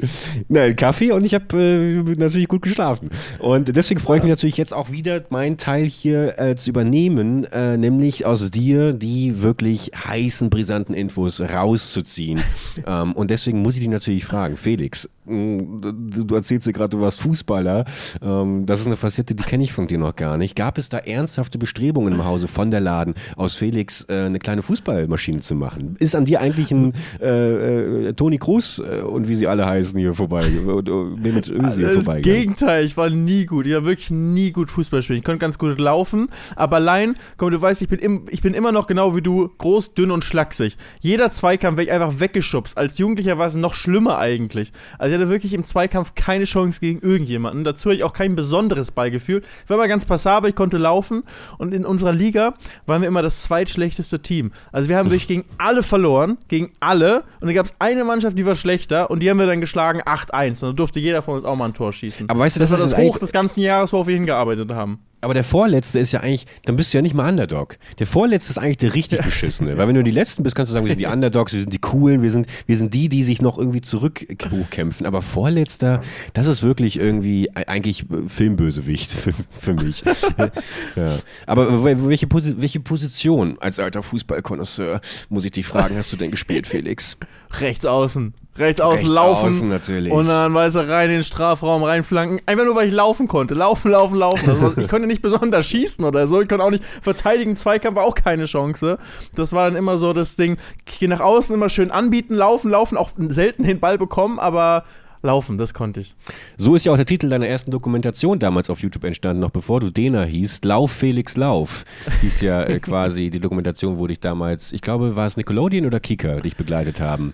Nein, 0.48 0.76
Kaffee 0.76 1.12
und 1.12 1.26
ich 1.26 1.34
habe 1.34 1.58
äh, 1.58 2.16
natürlich 2.16 2.48
gut 2.48 2.62
geschlafen. 2.62 3.10
Und 3.40 3.76
deswegen 3.76 4.00
freue 4.00 4.18
ich 4.18 4.24
mich 4.24 4.32
natürlich 4.32 4.58
jetzt 4.58 4.74
auch 4.74 4.92
wieder, 4.92 5.24
meinen 5.30 5.58
Teil 5.58 5.86
hier 5.86 6.40
äh, 6.40 6.56
zu 6.56 6.70
übernehmen, 6.70 7.46
äh, 7.46 7.78
nämlich 7.78 8.26
aus 8.26 8.52
dir 8.52 8.94
die 8.94 9.42
wirklich 9.42 9.92
heißen, 9.96 10.50
brisanten 10.50 10.94
Infos 10.94 11.42
rauszuziehen. 11.42 12.42
ähm, 12.88 13.14
und 13.14 13.32
deswegen 13.32 13.62
muss 13.62 13.76
ich 13.76 13.80
dich 13.80 13.90
natürlich 13.90 14.26
fragen, 14.26 14.56
Felix, 14.56 14.83
unterwegs 14.84 15.10
du, 15.26 16.24
du 16.24 16.36
erzählst 16.36 16.68
dir 16.68 16.74
gerade, 16.74 16.90
du 16.90 17.02
warst 17.02 17.22
Fußballer. 17.22 17.86
Ähm, 18.22 18.66
das 18.66 18.82
ist 18.82 18.88
eine 18.88 18.96
Facette, 18.96 19.36
die 19.36 19.44
kenne 19.44 19.64
ich 19.64 19.74
von 19.74 19.88
dir 19.88 19.98
noch 19.98 20.16
gar 20.16 20.38
nicht. 20.38 20.56
Gab 20.56 20.78
es 20.78 20.90
da 20.90 20.98
ernsthafte 20.98 21.58
Bestrebungen 21.58 22.14
im 22.14 22.26
Hause 22.26 22.48
von 22.48 22.72
der 22.72 22.80
Laden, 22.80 23.14
aus 23.36 23.56
Felix 23.56 24.06
äh, 24.10 24.26
eine 24.26 24.40
kleine 24.40 24.62
Fußballmaschine 24.62 25.40
zu 25.42 25.56
machen? 25.56 25.96
Ist 26.00 26.16
an 26.16 26.26
dir 26.26 26.42
eigentlich 26.42 26.72
ein 26.72 26.94
äh, 27.22 28.08
äh, 28.08 28.14
Toni 28.14 28.38
Kroos 28.38 28.80
äh, 28.80 29.02
und 29.02 29.28
wie 29.28 29.36
sie 29.36 29.48
alle 29.48 29.66
heißen 29.66 29.98
hier 30.00 30.14
vorbei, 30.14 30.46
und 30.66 31.22
Mehmet 31.22 31.50
Özil 31.50 31.84
Das 31.84 32.06
vorbei? 32.06 32.22
Gegenteil, 32.22 32.86
ich 32.86 32.98
war 32.98 33.10
nie 33.10 33.46
gut. 33.46 33.66
Ich 33.66 33.74
war 33.74 33.86
wirklich 33.86 34.12
nie 34.12 34.52
gut 34.52 34.70
Fußball 34.70 35.02
spielen. 35.02 35.20
Ich 35.20 35.26
konnte 35.26 35.40
ganz 35.40 35.58
gut 35.58 35.80
laufen, 35.80 36.30
aber 36.56 36.78
allein, 36.78 37.16
komm, 37.38 37.52
du 37.52 37.62
weißt, 37.62 37.82
ich 37.82 37.88
bin, 37.88 38.00
im, 38.00 38.26
ich 38.30 38.42
bin 38.42 38.54
immer 38.54 38.72
noch 38.72 38.88
genau 38.88 39.16
wie 39.16 39.22
du, 39.22 39.50
groß, 39.58 39.94
dünn 39.94 40.12
und 40.12 40.24
schlaksig. 40.24 40.78
Jeder 41.00 41.32
Zweikampf 41.32 41.78
werde 41.78 41.90
ich 41.90 41.94
einfach 41.94 42.20
weggeschubst. 42.20 42.78
Als 42.78 42.98
Jugendlicher 42.98 43.38
war 43.38 43.48
es 43.48 43.56
noch 43.56 43.74
schlimmer 43.74 44.18
eigentlich. 44.18 44.74
Also 44.98 45.13
ich 45.14 45.20
hatte 45.20 45.30
wirklich 45.30 45.54
im 45.54 45.64
Zweikampf 45.66 46.16
keine 46.16 46.46
Chance 46.46 46.80
gegen 46.80 47.00
irgendjemanden. 47.02 47.64
Dazu 47.64 47.90
hatte 47.90 47.98
ich 47.98 48.04
auch 48.04 48.14
kein 48.14 48.36
besonderes 48.36 48.92
Ballgefühl. 48.92 49.42
Ich 49.64 49.70
war 49.70 49.78
immer 49.78 49.88
ganz 49.88 50.06
passabel, 50.06 50.50
ich 50.50 50.56
konnte 50.56 50.78
laufen 50.78 51.24
und 51.58 51.74
in 51.74 51.86
unserer 51.86 52.12
Liga 52.14 52.54
waren 52.86 53.02
wir 53.02 53.08
immer 53.08 53.22
das 53.22 53.44
zweitschlechteste 53.44 54.22
Team. 54.22 54.52
Also 54.72 54.90
wir 54.90 54.98
haben 54.98 55.08
wirklich 55.10 55.28
gegen 55.28 55.46
alle 55.58 55.84
verloren, 55.84 56.38
gegen 56.48 56.72
alle. 56.80 57.24
Und 57.42 57.48
dann 57.48 57.54
gab 57.54 57.66
es 57.68 57.74
eine 57.80 58.04
Mannschaft, 58.04 58.38
die 58.38 58.46
war 58.46 58.56
schlechter 58.56 59.10
und 59.12 59.20
die 59.22 59.30
haben 59.30 59.38
wir 59.40 59.46
dann 59.48 59.62
geschlagen 59.62 60.02
8-1. 60.02 60.50
Und 60.50 60.62
dann 60.64 60.76
durfte 60.76 61.00
jeder 61.00 61.22
von 61.22 61.36
uns 61.36 61.46
auch 61.46 61.56
mal 61.56 61.66
ein 61.66 61.74
Tor 61.74 61.94
schießen. 61.94 62.30
Aber 62.30 62.40
weißt 62.40 62.56
du, 62.56 62.60
das, 62.60 62.72
das 62.72 62.80
war 62.80 62.86
ist 62.86 62.92
das 62.92 63.00
eigentlich- 63.00 63.14
Hoch 63.14 63.20
des 63.20 63.32
ganzen 63.32 63.62
Jahres, 63.62 63.94
worauf 63.94 64.08
wir 64.08 64.16
hingearbeitet 64.16 64.72
haben. 64.72 65.00
Aber 65.24 65.34
der 65.34 65.44
Vorletzte 65.44 66.00
ist 66.00 66.12
ja 66.12 66.20
eigentlich, 66.20 66.46
dann 66.66 66.76
bist 66.76 66.94
du 66.94 66.98
ja 66.98 67.02
nicht 67.02 67.16
mal 67.16 67.30
Underdog. 67.30 67.78
Der 68.00 68.08
Vorletzte 68.08 68.52
ist 68.52 68.58
eigentlich 68.58 68.78
der 68.78 68.94
richtig 68.94 69.22
beschissene. 69.22 69.78
Weil 69.78 69.88
wenn 69.88 69.96
du 69.96 70.04
die 70.04 70.12
Letzten 70.12 70.44
bist, 70.44 70.56
kannst 70.56 70.70
du 70.72 70.74
sagen, 70.74 70.86
wir 70.86 70.92
sind 70.92 71.00
die 71.00 71.06
Underdogs, 71.14 71.54
wir 71.54 71.62
sind 71.62 71.74
die 71.74 71.80
Coolen, 71.80 72.22
wir 72.22 72.30
sind, 72.32 72.48
wir 72.68 72.76
sind 72.78 72.94
die, 72.94 73.08
die 73.10 73.24
sich 73.24 73.42
noch 73.42 73.58
irgendwie 73.58 73.82
zurück 73.82 74.26
hochkämpfen. 74.52 75.06
Aber 75.06 75.22
Vorletzter, 75.22 76.02
das 76.34 76.48
ist 76.48 76.62
wirklich 76.62 77.00
irgendwie 77.00 77.46
e- 77.46 77.66
eigentlich 77.68 78.06
Filmbösewicht 78.28 79.12
für, 79.12 79.34
für 79.60 79.74
mich. 79.74 80.04
ja. 80.96 81.14
Aber 81.48 81.70
wel- 81.84 82.08
welche, 82.08 82.28
Posi 82.28 82.56
welche 82.58 82.80
Position 82.82 83.58
als 83.60 83.80
alter 83.80 84.04
Fußballkonnoisseur, 84.04 85.00
muss 85.30 85.46
ich 85.46 85.52
dich 85.52 85.66
fragen, 85.66 85.96
hast 85.98 86.12
du 86.12 86.18
denn 86.18 86.32
gespielt, 86.32 86.68
Felix? 86.68 87.18
Rechts 87.60 87.86
außen. 87.86 88.34
Rechts 88.58 88.82
außen 88.82 89.08
laufen. 89.08 89.48
außen 89.48 89.68
natürlich. 89.68 90.12
Und 90.12 90.28
dann 90.28 90.54
weiß 90.54 90.76
er 90.76 90.88
rein 90.88 91.10
in 91.10 91.18
den 91.18 91.24
Strafraum, 91.24 91.84
reinflanken. 91.84 92.42
Einfach 92.46 92.66
nur, 92.66 92.76
weil 92.76 92.88
ich 92.88 92.94
laufen 92.94 93.28
konnte. 93.28 93.56
Laufen, 93.56 93.92
laufen, 93.92 94.18
laufen. 94.18 94.48
Also, 94.48 94.74
ich 94.78 94.88
konnte 94.88 95.08
nicht 95.08 95.24
besonders 95.24 95.66
schießen 95.66 96.06
oder 96.06 96.28
so. 96.28 96.40
Ich 96.42 96.48
konnte 96.48 96.64
auch 96.64 96.72
nicht 96.72 96.84
verteidigen. 96.84 97.58
Zweikampf 97.58 97.96
war 97.96 98.04
auch 98.04 98.16
keine 98.16 98.46
Chance. 98.46 99.00
Das 99.36 99.54
war 99.54 99.66
dann 99.70 99.76
immer 99.76 99.98
so 99.98 100.14
das 100.14 100.36
Ding. 100.36 100.58
Ich 100.86 101.00
gehe 101.00 101.10
nach 101.10 101.20
außen 101.20 101.56
immer 101.56 101.70
schön 101.70 101.90
anbieten, 101.90 102.36
laufen, 102.36 102.70
laufen. 102.70 102.98
Auch 102.98 103.12
selten 103.18 103.64
den 103.64 103.80
Ball 103.80 103.98
bekommen, 103.98 104.38
aber 104.38 104.84
laufen, 105.24 105.58
das 105.58 105.74
konnte 105.74 106.02
ich. 106.02 106.16
So 106.58 106.76
ist 106.76 106.86
ja 106.86 106.92
auch 106.92 106.98
der 106.98 107.06
Titel 107.06 107.30
deiner 107.30 107.48
ersten 107.48 107.72
Dokumentation 107.72 108.38
damals 108.38 108.70
auf 108.70 108.82
YouTube 108.82 109.06
entstanden, 109.06 109.40
noch 109.40 109.50
bevor 109.50 109.80
du 109.80 109.90
Dena 109.90 110.24
hießt. 110.24 110.64
Lauf, 110.66 110.92
Felix, 110.92 111.38
Lauf. 111.38 111.86
Hieß 112.22 112.42
ja 112.42 112.64
äh, 112.64 112.80
quasi 112.82 113.32
die 113.32 113.40
Dokumentation, 113.40 113.98
wo 113.98 114.06
dich 114.06 114.20
damals, 114.20 114.74
ich 114.74 114.82
glaube, 114.82 115.16
war 115.16 115.26
es 115.26 115.38
Nickelodeon 115.38 115.86
oder 115.86 116.00
Kicker, 116.00 116.42
dich 116.42 116.56
begleitet 116.56 117.00
haben. 117.00 117.34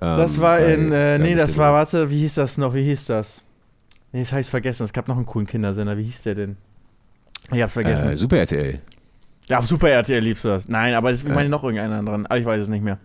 Ähm, 0.00 0.16
Das 0.18 0.40
war 0.40 0.58
bei 0.58 0.74
in, 0.74 0.92
äh, 0.92 1.18
nee, 1.18 1.34
das 1.34 1.56
war, 1.58 1.72
warte, 1.72 2.10
wie 2.10 2.20
hieß 2.20 2.34
das 2.36 2.58
noch? 2.58 2.74
Wie 2.74 2.82
hieß 2.84 3.06
das? 3.06 3.42
Nee, 4.12 4.20
das 4.20 4.32
habe 4.32 4.40
ich 4.40 4.48
vergessen. 4.48 4.84
Es 4.84 4.92
gab 4.92 5.06
noch 5.08 5.16
einen 5.16 5.26
coolen 5.26 5.46
Kindersender. 5.46 5.96
Wie 5.96 6.02
hieß 6.04 6.22
der 6.22 6.34
denn? 6.34 6.56
Ich 7.52 7.62
hab's 7.62 7.72
vergessen. 7.74 8.10
Äh, 8.10 8.16
Super 8.16 8.38
RTL. 8.38 8.80
Ja, 9.48 9.58
auf 9.58 9.66
Super 9.66 9.90
RTL 9.90 10.22
lief 10.22 10.40
das. 10.42 10.68
Nein, 10.68 10.94
aber 10.94 11.10
es, 11.10 11.22
ich 11.22 11.28
meine 11.28 11.48
noch 11.48 11.62
irgendeinen 11.64 11.92
anderen. 11.92 12.26
Aber 12.26 12.38
ich 12.38 12.44
weiß 12.44 12.60
es 12.62 12.68
nicht 12.68 12.82
mehr. 12.84 12.98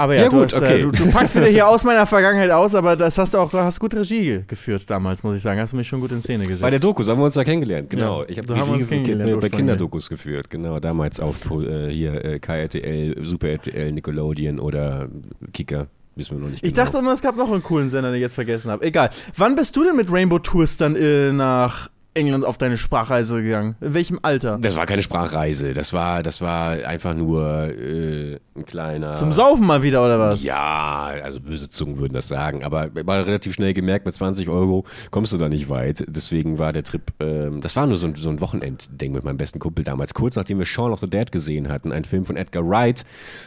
Aber 0.00 0.14
ja, 0.14 0.22
Ja, 0.22 0.28
du, 0.30 0.38
gut, 0.38 0.46
hast, 0.46 0.62
okay. 0.62 0.78
äh, 0.78 0.80
du, 0.80 0.90
du 0.92 1.10
packst 1.10 1.36
wieder 1.36 1.46
hier 1.46 1.68
aus 1.68 1.84
meiner 1.84 2.06
Vergangenheit 2.06 2.50
aus, 2.50 2.74
aber 2.74 2.96
das 2.96 3.18
hast 3.18 3.34
du 3.34 3.38
auch, 3.38 3.50
du 3.50 3.58
hast 3.58 3.78
gut 3.78 3.94
Regie 3.94 4.42
geführt 4.46 4.88
damals, 4.88 5.22
muss 5.22 5.36
ich 5.36 5.42
sagen. 5.42 5.60
Hast 5.60 5.74
du 5.74 5.76
mich 5.76 5.88
schon 5.88 6.00
gut 6.00 6.10
in 6.10 6.22
Szene 6.22 6.44
gesetzt. 6.44 6.62
Bei 6.62 6.70
der 6.70 6.80
Doku, 6.80 7.02
so 7.02 7.12
haben 7.12 7.18
wir 7.18 7.26
uns 7.26 7.34
da 7.34 7.44
kennengelernt, 7.44 7.90
genau. 7.90 8.22
Ja, 8.22 8.28
ich 8.28 8.38
habe 8.38 8.48
so 8.48 8.54
Regie 8.54 8.86
kennengelernt 8.86 9.40
bei. 9.40 9.50
Kinderdokus 9.50 10.08
geführt, 10.08 10.48
genau. 10.48 10.80
Damals 10.80 11.20
auf 11.20 11.36
äh, 11.50 11.90
hier 11.90 12.24
äh, 12.24 12.38
KRTL, 12.38 13.22
Super 13.24 13.48
RTL, 13.48 13.92
Nickelodeon 13.92 14.58
oder 14.58 15.08
Kicker. 15.52 15.88
Wissen 16.16 16.38
wir 16.38 16.44
noch 16.44 16.50
nicht 16.50 16.64
ich 16.64 16.72
genau. 16.72 16.86
dachte 16.86 16.98
immer, 16.98 17.12
es 17.12 17.20
gab 17.20 17.36
noch 17.36 17.52
einen 17.52 17.62
coolen 17.62 17.90
Sender, 17.90 18.08
den 18.10 18.16
ich 18.16 18.22
jetzt 18.22 18.34
vergessen 18.34 18.70
habe. 18.70 18.84
Egal. 18.84 19.10
Wann 19.36 19.54
bist 19.54 19.76
du 19.76 19.84
denn 19.84 19.96
mit 19.96 20.10
Rainbow 20.10 20.38
Tours 20.38 20.78
dann 20.78 20.96
äh, 20.96 21.30
nach 21.32 21.89
England 22.14 22.44
auf 22.44 22.58
deine 22.58 22.76
Sprachreise 22.76 23.42
gegangen? 23.42 23.76
In 23.80 23.94
welchem 23.94 24.18
Alter? 24.22 24.58
Das 24.60 24.76
war 24.76 24.86
keine 24.86 25.02
Sprachreise, 25.02 25.74
das 25.74 25.92
war, 25.92 26.22
das 26.22 26.40
war 26.40 26.72
einfach 26.84 27.14
nur 27.14 27.68
äh, 27.68 28.38
ein 28.56 28.64
kleiner. 28.66 29.16
Zum 29.16 29.32
Saufen 29.32 29.66
mal 29.66 29.82
wieder, 29.82 30.04
oder 30.04 30.18
was? 30.18 30.42
Ja, 30.42 31.12
also 31.22 31.40
böse 31.40 31.68
Zungen 31.68 31.98
würden 31.98 32.14
das 32.14 32.26
sagen, 32.26 32.64
aber 32.64 32.90
war 33.06 33.26
relativ 33.26 33.54
schnell 33.54 33.74
gemerkt, 33.74 34.06
mit 34.06 34.14
20 34.14 34.48
Euro 34.48 34.84
kommst 35.10 35.32
du 35.32 35.38
da 35.38 35.48
nicht 35.48 35.68
weit. 35.68 36.04
Deswegen 36.08 36.58
war 36.58 36.72
der 36.72 36.82
Trip, 36.82 37.02
ähm, 37.20 37.60
das 37.60 37.76
war 37.76 37.86
nur 37.86 37.96
so 37.96 38.08
ein, 38.08 38.16
so 38.16 38.28
ein 38.28 38.40
Wochenendding 38.40 39.12
mit 39.12 39.22
meinem 39.22 39.36
besten 39.36 39.60
Kumpel 39.60 39.84
damals, 39.84 40.12
kurz 40.12 40.34
nachdem 40.34 40.58
wir 40.58 40.66
Shaun 40.66 40.92
of 40.92 40.98
the 41.00 41.08
Dead 41.08 41.30
gesehen 41.30 41.68
hatten, 41.68 41.92
ein 41.92 42.04
Film 42.04 42.24
von 42.24 42.36
Edgar 42.36 42.68
Wright, 42.68 43.04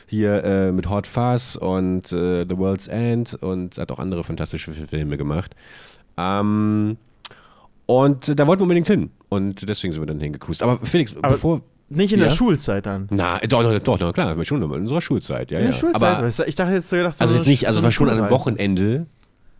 hier 0.07 0.43
äh, 0.43 0.71
mit 0.71 0.89
Hot 0.89 1.07
Fuzz 1.07 1.57
und 1.57 2.13
äh, 2.13 2.45
The 2.47 2.57
World's 2.57 2.87
End 2.87 3.33
und 3.35 3.77
hat 3.77 3.91
auch 3.91 3.99
andere 3.99 4.23
fantastische 4.23 4.71
Filme 4.71 5.17
gemacht. 5.17 5.53
Ähm, 6.17 6.97
und 7.85 8.39
da 8.39 8.47
wollten 8.47 8.61
wir 8.61 8.63
unbedingt 8.63 8.87
hin. 8.87 9.11
Und 9.29 9.67
deswegen 9.67 9.93
sind 9.93 10.01
wir 10.01 10.07
dann 10.07 10.19
hingecruised. 10.19 10.63
Aber 10.63 10.77
Felix, 10.85 11.15
Aber 11.17 11.33
bevor. 11.33 11.61
Nicht 11.89 12.13
in 12.13 12.19
Ja? 12.19 12.25
der 12.27 12.33
Schulzeit 12.33 12.85
dann. 12.85 13.07
Na, 13.11 13.39
doch, 13.39 13.61
doch, 13.63 13.79
doch, 13.79 13.97
doch 13.99 14.13
klar, 14.13 14.43
schon 14.45 14.61
in 14.63 14.69
unserer 14.71 15.01
Schulzeit, 15.01 15.51
ja, 15.51 15.59
In 15.59 15.65
ja. 15.65 15.71
der 15.71 15.77
Schulzeit? 15.77 16.01
Aber, 16.17 16.27
ich 16.27 16.55
dachte 16.55 16.73
jetzt 16.73 16.89
so 16.89 16.95
gedacht, 16.95 17.17
so 17.17 17.21
also 17.23 17.35
jetzt 17.35 17.45
nicht, 17.47 17.67
also 17.67 17.77
so 17.77 17.81
es 17.81 17.83
war 17.83 17.91
schon 17.91 18.09
an 18.09 18.19
einem. 18.19 18.29
Wochenende, 18.31 19.05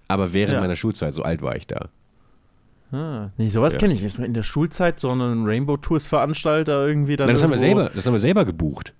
aber 0.08 0.34
während 0.34 0.56
Ja. 0.56 0.62
meiner 0.62 0.75
Schulzeit, 0.75 1.13
so 1.13 1.22
alt 1.24 1.42
war 1.42 1.56
ich 1.56 1.68
da. 1.68 1.89
Ah, 2.92 3.30
nee, 3.38 3.50
sowas 3.50 3.74
Ja. 3.74 3.80
kenne 3.80 3.94
ich 3.94 4.01
nicht. 4.01 4.18
In 4.20 4.34
der 4.34 4.44
Schulzeit 4.44 5.00
so 5.00 5.10
einen 5.12 5.46
Rainbow 5.46 5.77
Tours 5.77 6.08
Veranstalter 6.08 6.88
irgendwie 6.88 7.15
dann. 7.15 7.27
Nein, 7.27 7.36
das 7.36 7.44
haben 7.44 7.51
wir 7.51 7.58
selber, 7.58 7.92
das 7.94 8.06
haben 8.06 8.13
wir 8.13 8.20
selber 8.20 8.46
gebucht. 8.46 8.94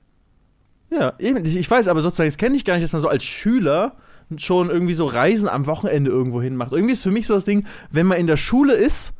Ja, 0.92 1.14
eben. 1.20 1.44
Ich 1.46 1.70
weiß, 1.70 1.88
aber 1.88 2.02
sozusagen, 2.02 2.28
das 2.28 2.38
kenne 2.38 2.56
ich 2.56 2.66
gar 2.66 2.74
nicht, 2.76 2.84
dass 2.84 2.94
man 2.94 3.02
so 3.02 3.08
als 3.08 3.24
Schüler 3.24 3.96
schon 4.40 4.70
irgendwie 4.70 4.94
so 4.94 5.06
Reisen 5.06 5.50
am 5.50 5.66
Wochenende 5.66 6.12
irgendwo 6.12 6.42
hin 6.42 6.56
macht. 6.56 6.72
Irgendwie 6.72 6.94
ist 6.94 7.04
für 7.04 7.12
mich 7.12 7.28
so 7.28 7.34
das 7.34 7.46
Ding, 7.46 7.66
wenn 7.92 8.06
man 8.06 8.18
in 8.18 8.28
der 8.28 8.38
Schule 8.38 8.74
ist, 8.74 9.14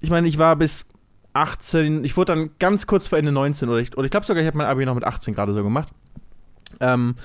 ich 0.00 0.10
meine, 0.10 0.28
ich 0.28 0.38
war 0.38 0.56
bis 0.56 0.86
18, 1.32 2.04
ich 2.04 2.16
wurde 2.16 2.34
dann 2.34 2.50
ganz 2.58 2.86
kurz 2.86 3.06
vor 3.06 3.18
Ende 3.18 3.32
19 3.32 3.68
oder 3.68 3.78
ich, 3.78 3.96
oder 3.96 4.04
ich 4.04 4.10
glaube 4.10 4.26
sogar, 4.26 4.42
ich 4.42 4.46
habe 4.46 4.58
mein 4.58 4.66
Abi 4.66 4.86
noch 4.86 4.94
mit 4.94 5.04
18 5.04 5.34
gerade 5.34 5.54
so 5.54 5.62
gemacht. 5.62 5.88
Ähm, 6.80 7.16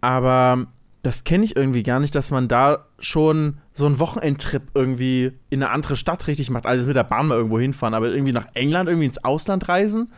aber 0.00 0.66
das 1.02 1.24
kenne 1.24 1.44
ich 1.44 1.56
irgendwie 1.56 1.82
gar 1.82 2.00
nicht, 2.00 2.14
dass 2.14 2.30
man 2.30 2.48
da 2.48 2.86
schon 2.98 3.58
so 3.72 3.86
einen 3.86 3.98
Wochenendtrip 3.98 4.62
irgendwie 4.74 5.32
in 5.48 5.62
eine 5.62 5.72
andere 5.72 5.96
Stadt 5.96 6.26
richtig 6.26 6.50
macht. 6.50 6.66
Also 6.66 6.86
mit 6.86 6.96
der 6.96 7.04
Bahn 7.04 7.28
mal 7.28 7.36
irgendwo 7.36 7.58
hinfahren, 7.58 7.94
aber 7.94 8.08
irgendwie 8.08 8.32
nach 8.32 8.46
England, 8.54 8.88
irgendwie 8.88 9.06
ins 9.06 9.24
Ausland 9.24 9.68
reisen. 9.68 10.10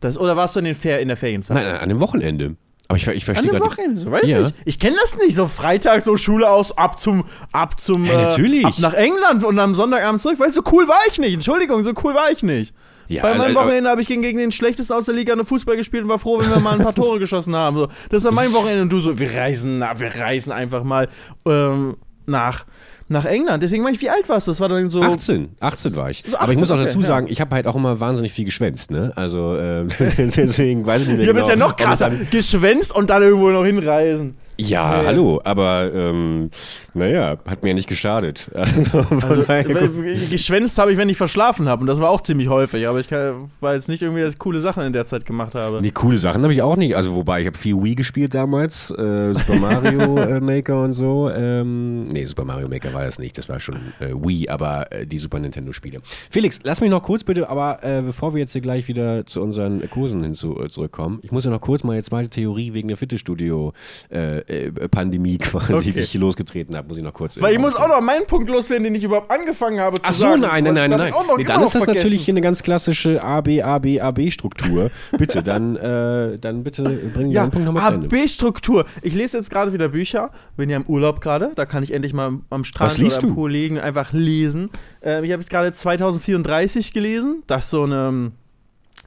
Das, 0.00 0.18
oder 0.18 0.36
warst 0.36 0.54
du 0.54 0.60
in, 0.60 0.66
den 0.66 0.74
Fer 0.74 1.00
in 1.00 1.08
der 1.08 1.16
Ferienzeit? 1.16 1.56
Nein, 1.56 1.66
nein, 1.66 1.80
an 1.80 1.88
dem 1.88 2.00
Wochenende. 2.00 2.56
Aber 2.88 2.96
ich, 2.96 3.06
ich 3.08 3.14
An 3.14 3.20
verstehe 3.34 3.50
dem 3.50 3.58
gerade. 3.58 3.64
Wochenende, 3.72 4.00
so 4.00 4.10
weiß 4.10 4.26
Ja. 4.28 4.40
ich. 4.48 4.54
Ich 4.64 4.78
kenne 4.78 4.96
das 5.00 5.16
nicht. 5.18 5.34
So 5.34 5.46
Freitag, 5.46 6.02
so 6.02 6.16
Schule 6.16 6.48
aus, 6.48 6.76
ab 6.78 7.00
zum, 7.00 7.24
ab 7.52 7.80
zum, 7.80 8.04
Ja, 8.04 8.16
natürlich. 8.16 8.64
ab 8.64 8.74
nach 8.78 8.94
England 8.94 9.42
und 9.44 9.58
am 9.58 9.74
Sonntagabend 9.74 10.22
zurück. 10.22 10.38
Weißt 10.38 10.56
du, 10.56 10.62
so 10.64 10.70
cool 10.72 10.86
war 10.86 11.00
ich 11.10 11.18
nicht. 11.18 11.34
Entschuldigung, 11.34 11.84
so 11.84 11.92
cool 12.04 12.14
war 12.14 12.30
ich 12.30 12.42
nicht. 12.44 12.74
Ja, 13.08 13.22
Bei 13.22 13.34
meinem 13.34 13.56
also- 13.56 13.60
Wochenende 13.60 13.90
habe 13.90 14.00
ich 14.02 14.08
gegen, 14.08 14.22
gegen 14.22 14.38
den 14.38 14.52
schlechtesten 14.52 14.92
aus 14.92 15.06
der 15.06 15.14
Liga 15.14 15.32
eine 15.32 15.44
Fußball 15.44 15.76
gespielt 15.76 16.04
und 16.04 16.08
war 16.10 16.18
froh, 16.18 16.38
wenn 16.40 16.50
wir 16.50 16.58
mal 16.60 16.74
ein 16.74 16.82
paar 16.84 16.94
Tore 16.94 17.18
geschossen 17.20 17.54
haben. 17.56 17.76
So, 17.76 17.88
das 18.10 18.24
war 18.24 18.32
mein 18.32 18.52
Wochenende 18.52 18.82
und 18.82 18.90
du 18.92 19.00
so, 19.00 19.18
wir 19.18 19.32
reisen, 19.32 19.78
na, 19.78 19.98
wir 19.98 20.14
reisen 20.16 20.50
einfach 20.52 20.82
mal 20.82 21.08
ähm, 21.44 21.96
nach, 22.26 22.64
nach 23.08 23.24
England. 23.24 23.62
Deswegen 23.62 23.82
meine 23.82 23.94
ich, 23.94 24.02
wie 24.02 24.10
alt 24.10 24.28
warst 24.28 24.46
du? 24.46 24.50
Das 24.50 24.60
war 24.60 24.68
dann 24.68 24.90
so. 24.90 25.00
18, 25.00 25.48
18 25.60 25.96
war 25.96 26.10
ich. 26.10 26.24
So 26.28 26.36
Aber 26.38 26.52
ich 26.52 26.58
muss 26.58 26.70
auch 26.70 26.76
18, 26.76 26.86
dazu 26.86 26.98
okay, 26.98 27.06
sagen, 27.06 27.26
ich 27.28 27.40
habe 27.40 27.54
halt 27.54 27.66
auch 27.66 27.76
immer 27.76 28.00
wahnsinnig 28.00 28.32
viel 28.32 28.44
geschwänzt, 28.44 28.90
ne? 28.90 29.12
Also 29.14 29.56
ähm, 29.56 29.88
deswegen 29.98 30.84
weiß 30.84 31.02
ich 31.02 31.08
nicht 31.08 31.16
mehr 31.18 31.24
Hier 31.24 31.34
bist 31.34 31.48
ja 31.48 31.54
genau, 31.54 31.68
noch 31.68 31.76
krasser. 31.76 32.10
Geschwänzt 32.30 32.94
und 32.94 33.10
dann 33.10 33.22
irgendwo 33.22 33.50
noch 33.50 33.64
hinreisen. 33.64 34.36
Ja, 34.58 35.00
Nee. 35.02 35.06
hallo, 35.06 35.40
aber 35.44 35.92
ähm, 35.94 36.50
naja, 36.94 37.36
hat 37.46 37.62
mir 37.62 37.68
ja 37.70 37.74
nicht 37.74 37.88
geschadet. 37.88 38.50
Also, 38.56 39.44
Also, 39.48 39.90
geschwänzt 40.30 40.78
habe 40.78 40.92
ich, 40.92 40.98
wenn 40.98 41.08
ich 41.08 41.16
verschlafen 41.16 41.68
habe. 41.68 41.82
Und 41.82 41.86
das 41.86 42.00
war 42.00 42.10
auch 42.10 42.20
ziemlich 42.20 42.48
häufig. 42.48 42.86
Aber 42.86 42.98
ich 43.00 43.08
kann, 43.08 43.50
war 43.60 43.74
jetzt 43.74 43.88
nicht 43.88 44.02
irgendwie, 44.02 44.22
dass 44.22 44.32
ich 44.34 44.38
coole 44.38 44.60
Sachen 44.60 44.82
in 44.84 44.92
der 44.92 45.04
Zeit 45.04 45.26
gemacht 45.26 45.54
habe. 45.54 45.80
Nee, 45.82 45.90
coole 45.90 46.18
Sachen 46.18 46.42
habe 46.42 46.52
ich 46.52 46.62
auch 46.62 46.76
nicht. 46.76 46.96
Also 46.96 47.14
wobei, 47.14 47.40
ich 47.40 47.46
habe 47.46 47.58
viel 47.58 47.76
Wii 47.82 47.94
gespielt 47.94 48.34
damals, 48.34 48.90
äh, 48.90 49.34
Super 49.34 49.56
Mario 49.60 50.16
äh, 50.18 50.40
Maker 50.40 50.82
und 50.82 50.92
so. 50.94 51.30
Ähm, 51.30 52.08
nee, 52.08 52.24
Super 52.24 52.44
Mario 52.44 52.68
Maker 52.68 52.92
war 52.94 53.04
das 53.04 53.18
nicht, 53.18 53.36
das 53.36 53.48
war 53.48 53.60
schon 53.60 53.76
äh, 54.00 54.12
Wii, 54.14 54.48
aber 54.48 54.90
äh, 54.92 55.06
die 55.06 55.18
Super 55.18 55.38
Nintendo 55.38 55.72
Spiele. 55.72 56.00
Felix, 56.30 56.60
lass 56.62 56.80
mich 56.80 56.90
noch 56.90 57.02
kurz 57.02 57.24
bitte, 57.24 57.48
aber 57.48 57.82
äh, 57.82 58.02
bevor 58.02 58.32
wir 58.34 58.40
jetzt 58.40 58.52
hier 58.52 58.62
gleich 58.62 58.88
wieder 58.88 59.26
zu 59.26 59.42
unseren 59.42 59.88
Kursen 59.90 60.22
hinzu, 60.22 60.58
äh, 60.62 60.68
zurückkommen, 60.68 61.18
ich 61.22 61.32
muss 61.32 61.44
ja 61.44 61.50
noch 61.50 61.60
kurz 61.60 61.84
meine 61.84 62.02
zweite 62.02 62.30
Theorie 62.30 62.72
wegen 62.72 62.88
der 62.88 62.96
Fitnessstudio 62.96 63.72
äh, 64.10 64.45
äh, 64.48 64.70
Pandemie 64.88 65.38
quasi, 65.38 65.72
Okay. 65.74 65.92
die 65.92 65.98
ich 66.00 66.10
hier 66.10 66.20
losgetreten 66.20 66.76
habe, 66.76 66.86
muss 66.88 66.96
ich 66.98 67.02
noch 67.02 67.12
kurz 67.12 67.40
Weil 67.40 67.54
ich 67.54 67.58
muss 67.58 67.74
auch 67.74 67.88
noch 67.88 68.00
meinen 68.00 68.26
Punkt 68.26 68.48
loswerden, 68.48 68.84
den 68.84 68.94
ich 68.94 69.02
überhaupt 69.04 69.30
angefangen 69.30 69.80
habe 69.80 69.96
zu 69.96 70.02
Ach 70.08 70.12
so, 70.12 70.22
sagen. 70.22 70.40
nein, 70.42 70.64
nein, 70.64 70.74
nein, 70.74 70.90
nein. 70.90 71.12
nee, 71.36 71.44
dann 71.44 71.60
noch 71.60 71.66
ist 71.66 71.74
das 71.74 71.84
vergessen. 71.84 72.04
natürlich 72.04 72.24
hier 72.24 72.32
eine 72.34 72.40
ganz 72.42 72.62
klassische 72.62 73.22
AB, 73.22 73.60
AB, 73.62 74.00
AB-Struktur. 74.00 74.90
bitte, 75.18 75.42
dann, 75.42 75.76
äh, 75.76 76.38
dann 76.38 76.62
bitte 76.62 76.82
bringen 76.84 77.30
wir 77.30 77.34
Ja, 77.36 77.46
den 77.46 77.50
Punkt 77.50 77.66
nochmal 77.66 77.88
zu 77.88 77.94
Ende. 77.94 78.06
AB-Struktur. 78.16 78.84
Ich 79.02 79.14
lese 79.14 79.36
jetzt 79.38 79.50
gerade 79.50 79.72
wieder 79.72 79.88
Bücher, 79.88 80.30
bin 80.56 80.70
ja 80.70 80.76
im 80.76 80.86
Urlaub 80.86 81.20
gerade, 81.20 81.50
da 81.56 81.66
kann 81.66 81.82
ich 81.82 81.92
endlich 81.92 82.12
mal 82.12 82.38
am 82.50 82.64
Strand 82.64 82.98
oder 83.00 83.22
am? 83.24 83.34
Pool 83.34 83.50
liegen, 83.50 83.78
einfach 83.80 84.12
lesen. 84.12 84.70
Ähm, 85.02 85.24
ich 85.24 85.32
habe 85.32 85.40
jetzt 85.42 85.50
gerade 85.50 85.72
2034 85.72 86.92
gelesen, 86.92 87.42
das 87.46 87.70
so 87.70 87.82
eine 87.82 88.30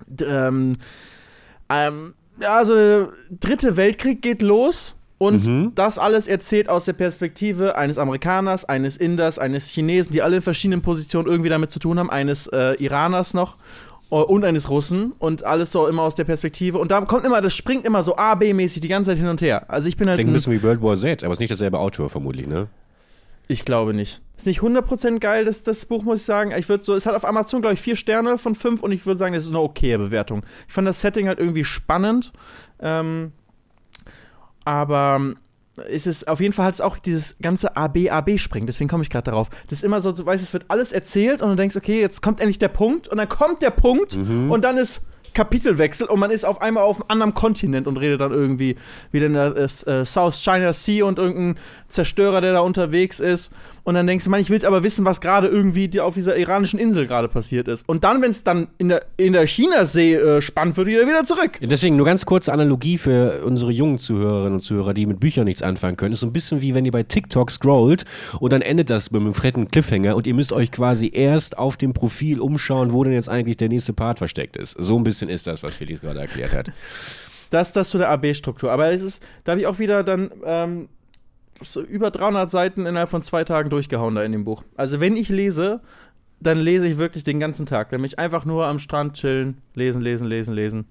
d- 0.08 0.26
ähm, 0.26 0.76
ähm, 1.70 2.14
ja, 2.42 2.64
so 2.66 2.74
der 2.76 3.10
dritte 3.40 3.78
Weltkrieg 3.78 4.22
geht 4.22 4.42
los 4.42 4.96
und 5.20 5.46
Mhm. 5.46 5.72
das 5.76 6.00
alles 6.00 6.28
erzählt 6.28 6.68
aus 6.70 6.86
der 6.86 6.94
Perspektive 6.94 7.76
eines 7.76 8.00
Amerikaners, 8.00 8.66
eines 8.66 8.98
Inders, 8.98 9.38
eines 9.38 9.68
Chinesen, 9.68 10.12
die 10.12 10.24
alle 10.24 10.38
in 10.38 10.42
verschiedenen 10.42 10.82
Positionen 10.82 11.28
irgendwie 11.28 11.50
damit 11.50 11.70
zu 11.70 11.78
tun 11.80 12.00
haben, 12.00 12.10
eines 12.10 12.48
äh, 12.48 12.74
Iraners 12.84 13.36
noch 13.36 13.58
äh, 14.10 14.16
und 14.16 14.44
eines 14.46 14.70
Russen 14.72 15.12
und 15.20 15.44
alles 15.44 15.72
so 15.72 15.86
immer 15.88 16.02
aus 16.02 16.16
der 16.16 16.24
Perspektive 16.24 16.80
und 16.80 16.90
da 16.90 17.02
kommt 17.02 17.26
immer, 17.26 17.42
das 17.42 17.54
springt 17.54 17.86
immer 17.86 18.02
so 18.02 18.16
A, 18.18 18.34
B-mäßig 18.34 18.82
die 18.82 18.88
ganze 18.88 19.12
Zeit 19.12 19.18
hin 19.20 19.28
und 19.28 19.42
her. 19.42 19.66
Also 19.70 19.88
ich 19.88 19.98
bin 19.98 20.08
halt 20.08 20.18
Klingt 20.18 20.32
ein 20.32 20.34
bisschen 20.34 20.54
wie 20.54 20.64
World 20.64 20.82
War 20.82 20.96
Z, 20.96 21.24
aber 21.24 21.34
ist 21.34 21.40
nicht 21.40 21.50
derselbe 21.52 21.78
Autor 21.78 22.10
vermutlich, 22.10 22.48
ne? 22.48 22.68
ich 23.52 23.66
glaube 23.66 23.96
nicht. 23.96 24.22
Ist 24.38 24.46
nicht 24.46 24.62
100% 24.62 25.18
geil, 25.18 25.44
das, 25.44 25.64
das 25.64 25.88
Buch, 25.88 26.04
muss 26.04 26.20
ich 26.20 26.26
sagen. 26.26 26.54
Ich 26.56 26.70
würde 26.70 26.84
so, 26.84 26.94
es 26.96 27.08
hat 27.08 27.16
auf 27.16 27.26
Amazon, 27.26 27.62
glaube 27.62 27.74
ich, 27.74 27.82
vier 27.82 27.96
Sterne 27.96 28.38
von 28.38 28.54
fünf 28.54 28.84
und 28.84 28.92
ich 28.92 29.08
würde 29.08 29.18
sagen, 29.18 29.34
das 29.34 29.46
ist 29.46 29.50
eine 29.50 29.60
okaye 29.60 29.98
Bewertung. 29.98 30.44
Ich 30.68 30.74
fand 30.74 30.88
das 30.88 31.02
Setting 31.02 31.28
halt 31.28 31.40
irgendwie 31.40 31.64
spannend. 31.64 32.32
Ähm, 32.80 33.32
aber 34.66 35.18
ähm, 35.20 35.38
es 35.90 36.08
ist 36.08 36.28
auf 36.28 36.40
jeden 36.40 36.54
Fall 36.54 36.66
halt 36.66 36.82
auch 36.82 36.98
dieses 36.98 37.38
ganze 37.42 37.76
AB-AB-Springen, 37.78 38.68
deswegen 38.68 38.90
komme 38.90 39.04
ich 39.04 39.10
gerade 39.10 39.32
darauf. 39.32 39.50
Das 39.70 39.80
ist 39.80 39.84
immer 39.84 40.02
so, 40.02 40.12
du 40.12 40.26
weißt, 40.26 40.44
es 40.44 40.54
wird 40.54 40.66
alles 40.68 40.92
erzählt 40.92 41.42
und 41.42 41.50
du 41.50 41.56
denkst, 41.56 41.76
okay, 41.76 42.02
jetzt 42.02 42.22
kommt 42.22 42.40
endlich 42.42 42.60
der 42.60 42.68
Punkt 42.68 43.08
und 43.08 43.18
dann 43.18 43.30
kommt 43.30 43.62
der 43.62 43.72
Punkt 43.72 44.16
und 44.52 44.64
dann 44.64 44.78
ist 44.78 45.02
Kapitelwechsel 45.34 46.08
und 46.08 46.20
man 46.20 46.32
ist 46.32 46.46
auf 46.46 46.62
einmal 46.62 46.84
auf 46.84 46.98
einem 46.98 47.10
anderen 47.10 47.34
Kontinent 47.34 47.88
und 47.88 47.98
redet 47.98 48.22
dann 48.22 48.32
irgendwie 48.32 48.76
wieder 49.12 49.28
in 49.28 49.34
der 49.34 49.56
äh, 49.56 49.92
äh, 49.92 50.06
South 50.06 50.42
China 50.42 50.74
Sea 50.74 51.06
und 51.06 51.20
irgendein 51.20 51.56
Zerstörer, 51.88 52.42
der 52.42 52.54
da 52.54 52.60
unterwegs 52.60 53.20
ist. 53.20 53.52
Und 53.84 53.96
dann 53.96 54.06
denkst 54.06 54.26
du, 54.26 54.30
man, 54.30 54.40
ich 54.40 54.50
will 54.50 54.64
aber 54.66 54.84
wissen, 54.84 55.06
was 55.06 55.20
gerade 55.20 55.48
irgendwie 55.48 55.88
die 55.88 56.00
auf 56.00 56.14
dieser 56.14 56.38
iranischen 56.38 56.80
Insel 56.80 57.08
gerade 57.08 57.28
passiert 57.28 57.68
ist. 57.68 57.88
Und 57.90 58.04
dann, 58.04 58.22
wenn 58.22 58.32
es 58.32 58.44
dann 58.44 58.68
in 58.78 58.90
der, 58.90 59.06
in 59.18 59.34
der 59.34 59.48
Chinasee 59.48 60.14
äh, 60.16 60.42
spannend 60.42 60.78
wird, 60.78 60.88
wieder 60.88 61.08
wieder 61.08 61.24
zurück. 61.24 61.52
Deswegen 61.62 61.96
nur 61.96 62.06
ganz 62.06 62.26
kurze 62.26 62.54
Analogie 62.54 62.98
für 62.98 63.44
unsere 63.44 63.72
jungen 63.72 63.98
Zuhörerinnen 63.98 64.54
und 64.54 64.62
Zuhörer, 64.62 64.94
die 64.94 65.06
mit 65.06 65.20
Büchern 65.20 65.46
nichts 65.46 65.62
anfangen 65.62 65.98
können. 65.98 66.14
Ist 66.14 66.20
so 66.20 66.28
ein 66.28 66.34
bisschen 66.34 66.62
wie 66.62 66.76
wenn 66.76 66.86
ihr 66.86 66.92
bei 66.92 67.04
TikTok 67.04 67.50
scrollt 67.50 68.06
und 68.40 68.54
dann 68.54 68.62
endet 68.62 68.90
das 68.90 69.12
mit 69.12 69.22
einem 69.22 69.34
fetten 69.34 69.70
Cliffhanger 69.70 70.16
und 70.16 70.28
ihr 70.28 70.34
müsst 70.34 70.54
euch 70.54 70.72
quasi 70.72 71.12
erst 71.14 71.58
auf 71.58 71.78
dem 71.78 71.94
Profil 71.94 72.40
umschauen, 72.40 72.94
wo 72.94 73.04
denn 73.04 73.14
jetzt 73.14 73.30
eigentlich 73.30 73.58
der 73.58 73.70
nächste 73.70 73.94
Part 73.94 74.20
versteckt 74.20 74.56
ist. 74.56 74.76
So 74.78 74.98
ein 74.98 75.04
bisschen 75.04 75.19
ist 75.28 75.48
das, 75.48 75.64
was 75.64 75.76
Felix 75.76 76.02
gerade 76.02 76.20
erklärt 76.20 76.54
hat. 76.54 76.72
Das, 77.52 77.74
das 77.74 77.90
zu 77.90 77.98
der 77.98 78.12
AB-Struktur. 78.12 78.72
Aber 78.72 78.92
es 78.92 79.02
ist, 79.02 79.24
da 79.44 79.54
habe 79.54 79.62
ich 79.62 79.66
auch 79.66 79.80
wieder 79.80 80.04
dann 80.04 80.30
ähm, 80.46 80.88
so 81.60 81.82
über 81.82 82.12
300 82.12 82.52
Seiten 82.52 82.86
innerhalb 82.86 83.10
von 83.10 83.24
zwei 83.24 83.44
Tagen 83.44 83.72
durchgehauen 83.72 84.14
da 84.14 84.24
in 84.24 84.32
dem 84.32 84.44
Buch. 84.44 84.64
Also 84.76 85.00
wenn 85.00 85.18
ich 85.18 85.30
lese, 85.30 85.82
dann 86.40 86.60
lese 86.60 86.88
ich 86.88 86.98
wirklich 86.98 87.24
den 87.24 87.40
ganzen 87.40 87.66
Tag. 87.66 87.92
Nämlich 87.92 88.20
einfach 88.20 88.46
nur 88.46 88.68
am 88.68 88.78
Strand 88.78 89.16
chillen, 89.16 89.58
lesen, 89.74 90.02
lesen, 90.02 90.28
lesen, 90.28 90.54
lesen. 90.54 90.86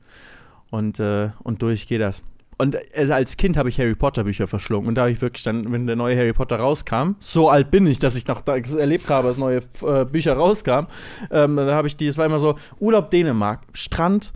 Und, 0.71 1.01
äh, 1.01 1.31
und 1.43 1.63
durch 1.63 1.87
geht 1.87 2.01
das. 2.01 2.23
Und 2.59 2.77
also 2.97 3.13
als 3.13 3.37
Kind 3.37 3.57
habe 3.57 3.69
ich 3.69 3.79
Harry 3.79 3.95
Potter 3.95 4.25
Bücher 4.25 4.49
verschlungen. 4.49 4.89
Und 4.89 4.97
da 4.97 5.03
habe 5.03 5.13
ich 5.13 5.23
wirklich 5.23 5.45
dann, 5.45 5.71
wenn 5.71 5.87
der 5.87 5.95
neue 5.95 6.17
Harry 6.17 6.33
Potter 6.33 6.57
rauskam, 6.57 7.13
so 7.21 7.49
alt 7.49 7.71
bin 7.71 7.87
ich, 7.87 8.01
dass 8.01 8.17
ich 8.17 8.27
noch 8.27 8.41
da 8.41 8.57
erlebt 8.57 9.09
habe, 9.09 9.29
dass 9.29 9.39
neue 9.39 9.61
äh, 9.83 10.05
Bücher 10.05 10.35
rauskamen, 10.35 10.91
ähm, 11.31 11.55
dann 11.55 11.71
habe 11.71 11.87
ich 11.87 11.97
die, 11.97 12.09
es 12.09 12.19
war 12.19 12.27
immer 12.27 12.41
so, 12.41 12.57
Urlaub 12.81 13.11
Dänemark, 13.11 13.61
Strand, 13.73 14.33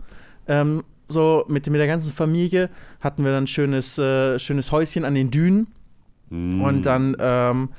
ähm, 0.47 0.83
so 1.09 1.43
mit, 1.49 1.69
mit 1.69 1.79
der 1.79 1.87
ganzen 1.87 2.13
Familie 2.13 2.69
hatten 3.01 3.25
wir 3.25 3.31
dann 3.31 3.43
ein 3.43 3.47
schönes, 3.47 3.97
äh, 3.97 4.39
schönes 4.39 4.71
Häuschen 4.71 5.03
an 5.03 5.15
den 5.15 5.29
Dünen. 5.29 5.67
Und 6.63 6.83
dann 6.83 7.15
ähm, 7.19 7.69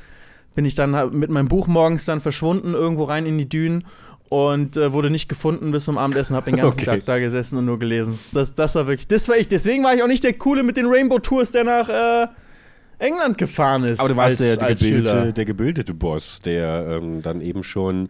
bin 0.55 0.65
ich 0.65 0.75
dann 0.75 1.19
mit 1.19 1.31
meinem 1.31 1.49
Buch 1.49 1.67
morgens 1.67 2.05
dann 2.05 2.21
verschwunden, 2.21 2.75
irgendwo 2.75 3.05
rein 3.05 3.27
in 3.27 3.39
die 3.39 3.49
Dünen 3.49 3.85
und 4.35 4.77
äh, 4.77 4.93
wurde 4.93 5.11
nicht 5.11 5.29
gefunden 5.29 5.71
bis 5.71 5.85
zum 5.85 5.97
Abendessen, 5.97 6.35
habe 6.35 6.51
den 6.51 6.57
ganzen 6.57 6.73
Okay. 6.81 6.85
Tag 6.87 7.05
da 7.05 7.19
gesessen 7.19 7.59
und 7.59 7.67
nur 7.67 7.79
gelesen. 7.79 8.19
Das, 8.33 8.55
das 8.55 8.75
war 8.75 8.87
wirklich, 8.87 9.07
das 9.07 9.29
war 9.29 9.37
ich. 9.37 9.47
Deswegen 9.47 9.85
war 9.85 9.95
ich 9.95 10.03
auch 10.03 10.09
nicht 10.09 10.25
der 10.25 10.33
Coole 10.33 10.65
mit 10.65 10.77
den 10.77 10.87
Rainbow 10.87 11.21
Tours, 11.21 11.53
der 11.53 11.65
nach, 11.65 11.89
äh, 11.89 12.27
England 12.99 13.39
gefahren 13.39 13.85
ist. 13.85 14.01
Aber 14.01 14.09
du 14.09 14.17
warst 14.17 14.41
als, 14.41 14.59
der, 14.59 14.67
als 14.67 14.81
gebildete, 14.81 15.33
der 15.33 15.45
gebildete 15.45 15.95
Boss, 15.95 16.41
der 16.41 16.87
ähm, 16.89 17.23
dann 17.23 17.41
eben 17.41 17.63
schon 17.63 18.09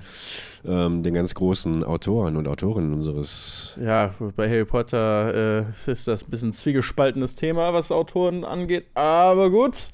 ähm, 0.64 1.02
den 1.02 1.14
ganz 1.14 1.34
großen 1.34 1.84
Autoren 1.84 2.36
und 2.36 2.48
Autorinnen 2.48 2.94
unseres. 2.94 3.78
Ja, 3.82 4.14
bei 4.36 4.48
Harry 4.48 4.64
Potter 4.64 5.64
äh, 5.86 5.90
ist 5.90 6.06
das 6.06 6.24
ein 6.24 6.30
bisschen 6.30 6.52
zwiegespaltenes 6.52 7.34
Thema, 7.34 7.72
was 7.72 7.90
Autoren 7.92 8.44
angeht. 8.44 8.86
Aber 8.94 9.50
gut. 9.50 9.90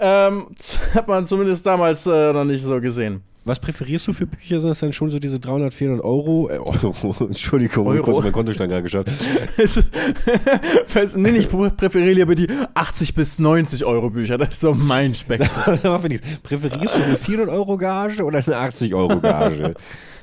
Ähm, 0.00 0.46
hat 0.94 1.08
man 1.08 1.26
zumindest 1.26 1.66
damals 1.66 2.06
äh, 2.06 2.32
noch 2.32 2.44
nicht 2.44 2.62
so 2.62 2.80
gesehen. 2.80 3.22
Was 3.48 3.58
präferierst 3.58 4.06
du 4.06 4.12
für 4.12 4.26
Bücher? 4.26 4.60
Sind 4.60 4.68
das 4.68 4.80
dann 4.80 4.92
schon 4.92 5.10
so 5.10 5.18
diese 5.18 5.40
300, 5.40 5.72
400 5.72 6.04
Euro? 6.04 6.50
Äh, 6.50 6.58
Euro, 6.58 7.14
Entschuldigung, 7.24 7.86
Euro. 7.86 8.02
kurz 8.02 8.22
mein 8.22 8.32
Kontostand 8.32 8.70
gerade 8.70 8.82
geschaut. 8.82 9.06
nee, 11.16 11.30
ich 11.30 11.48
präferiere 11.48 12.12
lieber 12.12 12.34
die 12.34 12.48
80 12.74 13.14
bis 13.14 13.38
90 13.38 13.86
Euro 13.86 14.10
Bücher. 14.10 14.36
Das 14.36 14.50
ist 14.50 14.60
so 14.60 14.74
mein 14.74 15.14
Spektrum. 15.14 15.78
Präferierst 16.42 16.98
du 16.98 17.02
eine 17.02 17.16
400 17.16 17.54
Euro 17.54 17.78
Gage 17.78 18.22
oder 18.22 18.42
eine 18.46 18.56
80 18.56 18.94
Euro 18.94 19.18
Gage? 19.18 19.74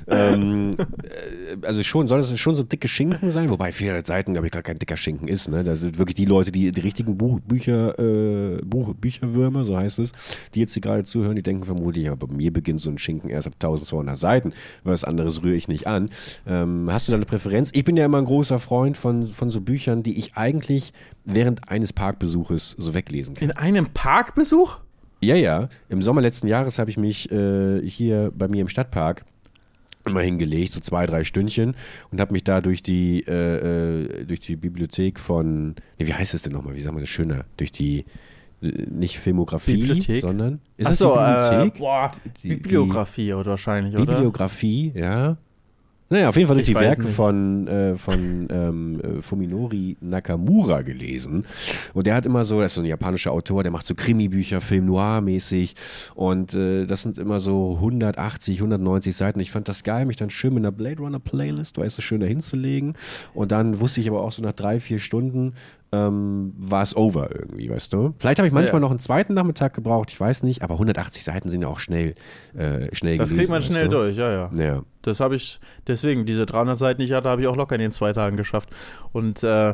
ähm, 0.08 0.76
äh, 0.78 1.45
also 1.62 1.82
schon, 1.82 2.06
soll 2.06 2.18
das 2.18 2.38
schon 2.38 2.54
so 2.54 2.62
dicke 2.62 2.88
Schinken 2.88 3.30
sein? 3.30 3.50
Wobei 3.50 3.72
400 3.72 4.06
Seiten, 4.06 4.32
glaube 4.32 4.46
ich, 4.46 4.52
gar 4.52 4.62
kein 4.62 4.78
dicker 4.78 4.96
Schinken 4.96 5.28
ist. 5.28 5.48
Ne? 5.48 5.64
Das 5.64 5.80
sind 5.80 5.98
wirklich 5.98 6.14
die 6.14 6.24
Leute, 6.24 6.52
die 6.52 6.72
die 6.72 6.80
richtigen 6.80 7.16
Buch, 7.16 7.40
Bücher, 7.40 7.98
äh, 7.98 8.58
Buch, 8.64 8.94
Bücherwürmer, 8.94 9.64
so 9.64 9.76
heißt 9.76 9.98
es, 9.98 10.12
die 10.54 10.60
jetzt 10.60 10.74
hier 10.74 10.80
gerade 10.80 11.04
zuhören, 11.04 11.36
die 11.36 11.42
denken 11.42 11.64
vermutlich, 11.64 12.08
aber 12.08 12.26
bei 12.26 12.34
mir 12.34 12.52
beginnt 12.52 12.80
so 12.80 12.90
ein 12.90 12.98
Schinken 12.98 13.30
erst 13.30 13.46
ab 13.46 13.54
1200 13.54 14.16
Seiten. 14.16 14.52
Was 14.84 15.04
anderes 15.04 15.42
rühre 15.42 15.56
ich 15.56 15.68
nicht 15.68 15.86
an. 15.86 16.10
Ähm, 16.46 16.88
hast 16.90 17.08
du 17.08 17.12
da 17.12 17.16
eine 17.16 17.26
Präferenz? 17.26 17.70
Ich 17.74 17.84
bin 17.84 17.96
ja 17.96 18.04
immer 18.04 18.18
ein 18.18 18.24
großer 18.24 18.58
Freund 18.58 18.96
von, 18.96 19.26
von 19.26 19.50
so 19.50 19.60
Büchern, 19.60 20.02
die 20.02 20.18
ich 20.18 20.36
eigentlich 20.36 20.92
während 21.24 21.68
eines 21.68 21.92
Parkbesuches 21.92 22.76
so 22.78 22.94
weglesen 22.94 23.34
kann. 23.34 23.50
In 23.50 23.56
einem 23.56 23.86
Parkbesuch? 23.86 24.78
Ja, 25.20 25.34
ja. 25.34 25.68
Im 25.88 26.02
Sommer 26.02 26.20
letzten 26.20 26.46
Jahres 26.46 26.78
habe 26.78 26.90
ich 26.90 26.96
mich 26.96 27.30
äh, 27.32 27.80
hier 27.82 28.32
bei 28.34 28.48
mir 28.48 28.60
im 28.60 28.68
Stadtpark 28.68 29.24
immer 30.06 30.20
hingelegt, 30.22 30.72
so 30.72 30.80
zwei, 30.80 31.06
drei 31.06 31.24
Stündchen 31.24 31.74
und 32.10 32.20
habe 32.20 32.32
mich 32.32 32.44
da 32.44 32.60
durch 32.60 32.82
die, 32.82 33.24
äh, 33.26 34.04
äh, 34.04 34.24
durch 34.24 34.40
die 34.40 34.56
Bibliothek 34.56 35.18
von, 35.18 35.74
nee, 35.98 36.06
wie 36.06 36.14
heißt 36.14 36.34
es 36.34 36.42
denn 36.42 36.52
nochmal, 36.52 36.74
wie 36.76 36.80
sagen 36.80 36.96
wir 36.96 37.00
das 37.00 37.08
schöner, 37.08 37.44
durch 37.56 37.72
die, 37.72 38.04
äh, 38.62 38.68
nicht 38.90 39.18
Filmografie, 39.18 39.76
Bibliothek? 39.76 40.22
sondern, 40.22 40.60
ist 40.76 40.90
das 40.90 40.98
die 40.98 41.04
äh, 41.04 41.08
Bibliothek? 41.08 41.78
boah, 41.78 42.10
Die- 42.24 42.48
die- 42.48 42.54
Bibliografie 42.56 43.32
oder 43.34 43.50
wahrscheinlich, 43.50 43.94
Die 43.94 44.00
oder? 44.00 44.12
Bibliografie, 44.14 44.92
ja. 44.94 45.36
Naja, 46.08 46.28
auf 46.28 46.36
jeden 46.36 46.46
Fall 46.46 46.56
durch 46.56 46.68
Ich 46.68 46.74
die 46.74 46.80
Werke 46.80 47.02
nicht. 47.02 47.14
von, 47.14 47.66
äh, 47.66 47.96
von 47.96 48.46
ähm, 48.50 49.00
äh, 49.00 49.22
Fuminori 49.22 49.96
Nakamura 50.00 50.82
gelesen. 50.82 51.44
Und 51.94 52.06
der 52.06 52.14
hat 52.14 52.26
immer 52.26 52.44
so, 52.44 52.60
das 52.60 52.72
ist 52.72 52.74
so 52.76 52.82
ein 52.82 52.86
japanischer 52.86 53.32
Autor, 53.32 53.64
der 53.64 53.72
macht 53.72 53.86
so 53.86 53.94
Krimi-Bücher, 53.96 54.60
Film 54.60 54.86
Noir-mäßig. 54.86 55.74
Und 56.14 56.54
äh, 56.54 56.86
das 56.86 57.02
sind 57.02 57.18
immer 57.18 57.40
so 57.40 57.74
180, 57.76 58.58
190 58.58 59.16
Seiten. 59.16 59.40
Ich 59.40 59.50
fand 59.50 59.66
das 59.68 59.82
geil, 59.82 60.06
mich 60.06 60.16
dann 60.16 60.30
schön 60.30 60.54
mit 60.54 60.60
einer 60.62 60.70
Blade 60.72 61.00
Runner 61.00 61.18
Playlist, 61.18 61.76
weißt 61.78 61.98
du, 61.98 62.02
schön 62.02 62.20
da 62.20 62.26
hinzulegen. 62.26 62.94
Und 63.34 63.50
dann 63.50 63.80
wusste 63.80 64.00
ich 64.00 64.08
aber 64.08 64.22
auch 64.22 64.32
so 64.32 64.42
nach 64.42 64.52
drei, 64.52 64.78
vier 64.78 65.00
Stunden, 65.00 65.54
ähm, 65.92 66.52
war 66.58 66.82
es 66.82 66.96
over 66.96 67.30
irgendwie, 67.34 67.70
weißt 67.70 67.92
du? 67.92 68.14
Vielleicht 68.18 68.38
habe 68.38 68.48
ich 68.48 68.52
manchmal 68.52 68.80
Ja. 68.80 68.80
noch 68.80 68.90
einen 68.90 68.98
zweiten 68.98 69.34
Nachmittag 69.34 69.74
gebraucht, 69.74 70.10
ich 70.10 70.18
weiß 70.20 70.42
nicht, 70.42 70.62
aber 70.62 70.74
180 70.78 71.22
Seiten 71.24 71.48
sind 71.48 71.62
ja 71.62 71.68
auch 71.68 71.78
schnell, 71.78 72.14
äh, 72.56 72.94
schnell 72.94 73.16
Das 73.16 73.28
gelesen. 73.30 73.36
kriegt 73.36 73.50
man 73.50 73.62
schnell 73.62 73.88
du? 73.88 73.96
durch, 73.96 74.16
ja, 74.16 74.30
ja. 74.30 74.50
Ja. 74.54 74.82
Das 75.02 75.20
habe 75.20 75.36
ich, 75.36 75.60
deswegen, 75.86 76.26
diese 76.26 76.44
300 76.46 76.76
Seiten, 76.78 76.98
die 77.00 77.06
ich 77.06 77.12
hatte, 77.12 77.28
habe 77.28 77.40
ich 77.42 77.46
auch 77.48 77.56
locker 77.56 77.76
in 77.76 77.80
den 77.80 77.92
zwei 77.92 78.12
Tagen 78.12 78.36
geschafft. 78.36 78.68
Und 79.12 79.42
äh, 79.44 79.72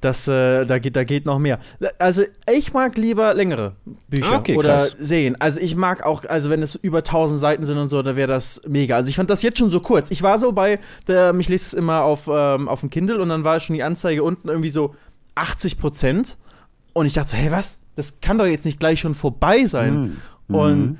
das, 0.00 0.28
äh, 0.28 0.66
da, 0.66 0.78
geht, 0.80 0.96
da 0.96 1.04
geht 1.04 1.24
noch 1.24 1.38
mehr. 1.38 1.58
Also, 1.98 2.24
ich 2.52 2.74
mag 2.74 2.96
lieber 2.98 3.32
längere 3.32 3.76
Bücher 4.08 4.32
Ah, 4.32 4.38
okay, 4.38 4.56
oder 4.56 4.76
krass. 4.76 4.96
Serien. 4.98 5.36
Also, 5.40 5.60
ich 5.60 5.76
mag 5.76 6.04
auch, 6.04 6.24
also, 6.26 6.50
wenn 6.50 6.62
es 6.62 6.74
über 6.74 6.98
1000 6.98 7.40
Seiten 7.40 7.64
sind 7.64 7.78
und 7.78 7.88
so, 7.88 8.02
da 8.02 8.14
wäre 8.16 8.28
das 8.28 8.60
mega. 8.68 8.96
Also, 8.96 9.08
ich 9.08 9.16
fand 9.16 9.30
das 9.30 9.40
jetzt 9.42 9.58
schon 9.58 9.70
so 9.70 9.80
kurz. 9.80 10.10
Ich 10.10 10.22
war 10.22 10.38
so 10.38 10.52
bei, 10.52 10.78
der, 11.06 11.32
ich 11.38 11.48
lese 11.48 11.66
es 11.68 11.72
immer 11.74 12.02
auf, 12.02 12.28
ähm, 12.30 12.68
auf 12.68 12.80
dem 12.80 12.90
Kindle 12.90 13.18
und 13.22 13.30
dann 13.30 13.44
war 13.44 13.58
schon 13.60 13.74
die 13.76 13.82
Anzeige 13.84 14.22
unten 14.24 14.48
irgendwie 14.48 14.70
so 14.70 14.94
80 15.34 15.78
Prozent. 15.78 16.36
Und 16.92 17.06
ich 17.06 17.14
dachte 17.14 17.30
so, 17.30 17.36
hey, 17.36 17.50
was? 17.50 17.78
Das 17.96 18.20
kann 18.20 18.38
doch 18.38 18.46
jetzt 18.46 18.64
nicht 18.64 18.80
gleich 18.80 19.00
schon 19.00 19.14
vorbei 19.14 19.66
sein. 19.66 20.16
Mhm. 20.48 20.54
Und 20.54 20.98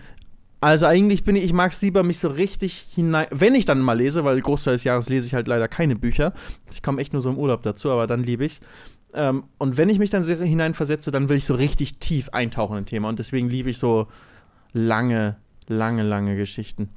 also 0.64 0.87
eigentlich 0.87 1.25
bin 1.25 1.37
ich, 1.37 1.45
ich 1.45 1.53
mag 1.53 1.73
es 1.73 1.83
lieber, 1.83 2.03
mich 2.03 2.19
so 2.19 2.29
richtig 2.29 2.87
hinein, 2.95 3.26
wenn 3.31 3.55
ich 3.55 3.67
dann 3.67 3.81
mal 3.81 3.99
lese, 3.99 4.25
weil 4.25 4.41
Großteil 4.41 4.73
des 4.73 4.85
Jahres 4.85 5.11
lese 5.11 5.26
ich 5.26 5.35
halt 5.35 5.47
leider 5.47 5.69
keine 5.69 5.95
Bücher. 5.95 6.33
Ich 6.73 6.83
komme 6.83 7.03
echt 7.03 7.12
nur 7.12 7.21
so 7.21 7.29
im 7.29 7.37
Urlaub 7.37 7.62
dazu, 7.62 7.91
aber 7.91 8.07
dann 8.07 8.23
liebe 8.23 8.47
ich's. 8.47 8.61
Ähm, 9.12 9.45
und 9.59 9.76
wenn 9.76 9.91
ich 9.91 9.99
mich 9.99 10.09
dann 10.09 10.25
so 10.25 10.33
hineinversetze, 10.33 11.11
dann 11.11 11.29
will 11.29 11.37
ich 11.37 11.45
so 11.45 11.55
richtig 11.55 11.99
tief 11.99 12.31
eintauchen 12.31 12.79
in 12.79 12.85
ein 12.85 12.87
Thema. 12.87 13.11
Und 13.11 13.19
deswegen 13.19 13.50
liebe 13.50 13.69
ich 13.69 13.79
so 13.79 14.09
lange, 14.73 15.37
lange, 15.69 16.03
lange 16.03 16.35
Geschichten. 16.37 16.88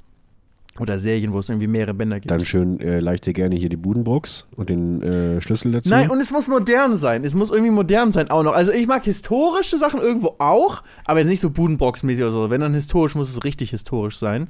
Oder 0.79 0.99
Serien, 0.99 1.33
wo 1.33 1.39
es 1.39 1.49
irgendwie 1.49 1.67
mehrere 1.67 1.93
Bänder 1.93 2.19
gibt. 2.19 2.31
Dann 2.31 2.45
schön 2.45 2.79
äh, 2.79 2.99
leicht 2.99 3.25
dir 3.25 3.33
gerne 3.33 3.55
hier 3.55 3.69
die 3.69 3.77
Budenbrooks 3.77 4.47
und 4.55 4.69
den 4.69 5.01
äh, 5.01 5.41
Schlüssel 5.41 5.71
dazu. 5.71 5.89
Nein, 5.89 6.09
und 6.09 6.19
es 6.19 6.31
muss 6.31 6.47
modern 6.47 6.97
sein. 6.97 7.23
Es 7.23 7.35
muss 7.35 7.51
irgendwie 7.51 7.71
modern 7.71 8.11
sein 8.11 8.29
auch 8.29 8.43
noch. 8.43 8.53
Also 8.53 8.71
ich 8.71 8.87
mag 8.87 9.03
historische 9.03 9.77
Sachen 9.77 9.99
irgendwo 9.99 10.35
auch, 10.39 10.83
aber 11.05 11.19
jetzt 11.19 11.29
nicht 11.29 11.39
so 11.39 11.49
Budenbox-mäßig 11.49 12.23
oder 12.23 12.31
so. 12.31 12.49
Wenn 12.49 12.61
dann 12.61 12.73
historisch, 12.73 13.15
muss 13.15 13.29
es 13.29 13.43
richtig 13.43 13.71
historisch 13.71 14.17
sein. 14.17 14.47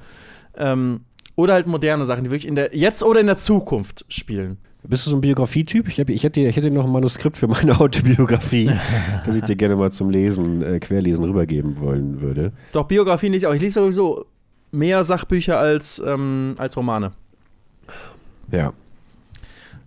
Ähm, 0.57 1.01
oder 1.35 1.53
halt 1.53 1.67
moderne 1.67 2.05
Sachen, 2.05 2.23
die 2.23 2.31
wirklich 2.31 2.47
in 2.47 2.55
der 2.55 2.75
jetzt 2.75 3.03
oder 3.03 3.19
in 3.19 3.27
der 3.27 3.37
Zukunft 3.37 4.05
spielen. 4.09 4.57
Bist 4.83 5.05
du 5.05 5.11
so 5.11 5.17
ein 5.17 5.21
Biografietyp? 5.21 5.87
Ich, 5.87 5.99
hab, 5.99 6.09
ich, 6.09 6.23
hätte, 6.23 6.39
ich 6.39 6.55
hätte 6.55 6.71
noch 6.71 6.85
ein 6.85 6.91
Manuskript 6.91 7.35
für 7.35 7.47
meine 7.47 7.77
Autobiografie, 7.79 8.71
das 9.25 9.35
ich 9.35 9.43
dir 9.43 9.55
gerne 9.55 9.75
mal 9.75 9.91
zum 9.91 10.09
Lesen, 10.09 10.61
äh, 10.61 10.79
Querlesen 10.79 11.25
rübergeben 11.25 11.79
wollen 11.79 12.21
würde. 12.21 12.53
Doch 12.71 12.85
Biografien 12.85 13.33
lese 13.33 13.45
ich 13.45 13.47
auch. 13.47 13.53
Ich 13.53 13.61
lese 13.61 13.81
sowieso 13.81 14.25
mehr 14.71 15.03
Sachbücher 15.03 15.59
als, 15.59 16.01
ähm, 16.05 16.55
als 16.57 16.75
Romane. 16.77 17.11
Ja. 18.51 18.73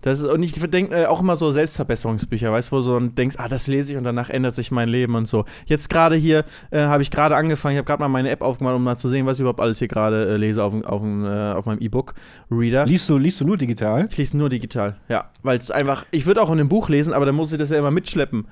Das 0.02 0.20
ist, 0.20 0.26
und 0.26 0.42
ich 0.42 0.54
denke 0.54 0.94
äh, 0.94 1.06
auch 1.06 1.20
immer 1.20 1.36
so 1.36 1.50
Selbstverbesserungsbücher, 1.50 2.50
weißt 2.50 2.68
du, 2.68 2.72
wo 2.72 2.76
du 2.76 2.82
so 2.82 3.00
denkst, 3.00 3.36
ah, 3.38 3.48
das 3.48 3.66
lese 3.66 3.92
ich 3.92 3.98
und 3.98 4.04
danach 4.04 4.30
ändert 4.30 4.54
sich 4.54 4.70
mein 4.70 4.88
Leben 4.88 5.14
und 5.14 5.28
so. 5.28 5.44
Jetzt 5.66 5.90
gerade 5.90 6.16
hier 6.16 6.44
äh, 6.70 6.80
habe 6.80 7.02
ich 7.02 7.10
gerade 7.10 7.36
angefangen, 7.36 7.74
ich 7.74 7.78
habe 7.78 7.86
gerade 7.86 8.00
mal 8.00 8.08
meine 8.08 8.30
App 8.30 8.40
aufgemacht, 8.40 8.76
um 8.76 8.82
mal 8.82 8.96
zu 8.96 9.08
sehen, 9.08 9.26
was 9.26 9.36
ich 9.36 9.42
überhaupt 9.42 9.60
alles 9.60 9.78
hier 9.78 9.88
gerade 9.88 10.26
äh, 10.26 10.36
lese 10.38 10.64
auf, 10.64 10.72
auf, 10.84 11.02
äh, 11.02 11.52
auf 11.52 11.66
meinem 11.66 11.80
E-Book-Reader. 11.80 12.86
Liest 12.86 13.10
du, 13.10 13.18
liest 13.18 13.42
du 13.42 13.44
nur 13.44 13.58
digital? 13.58 14.08
Ich 14.10 14.16
lese 14.16 14.38
nur 14.38 14.48
digital, 14.48 14.96
ja. 15.08 15.30
Weil 15.42 15.58
es 15.58 15.70
einfach, 15.70 16.06
ich 16.12 16.24
würde 16.24 16.40
auch 16.40 16.50
in 16.50 16.60
einem 16.60 16.70
Buch 16.70 16.88
lesen, 16.88 17.12
aber 17.12 17.26
dann 17.26 17.34
muss 17.34 17.52
ich 17.52 17.58
das 17.58 17.68
ja 17.68 17.78
immer 17.78 17.90
mitschleppen. 17.90 18.46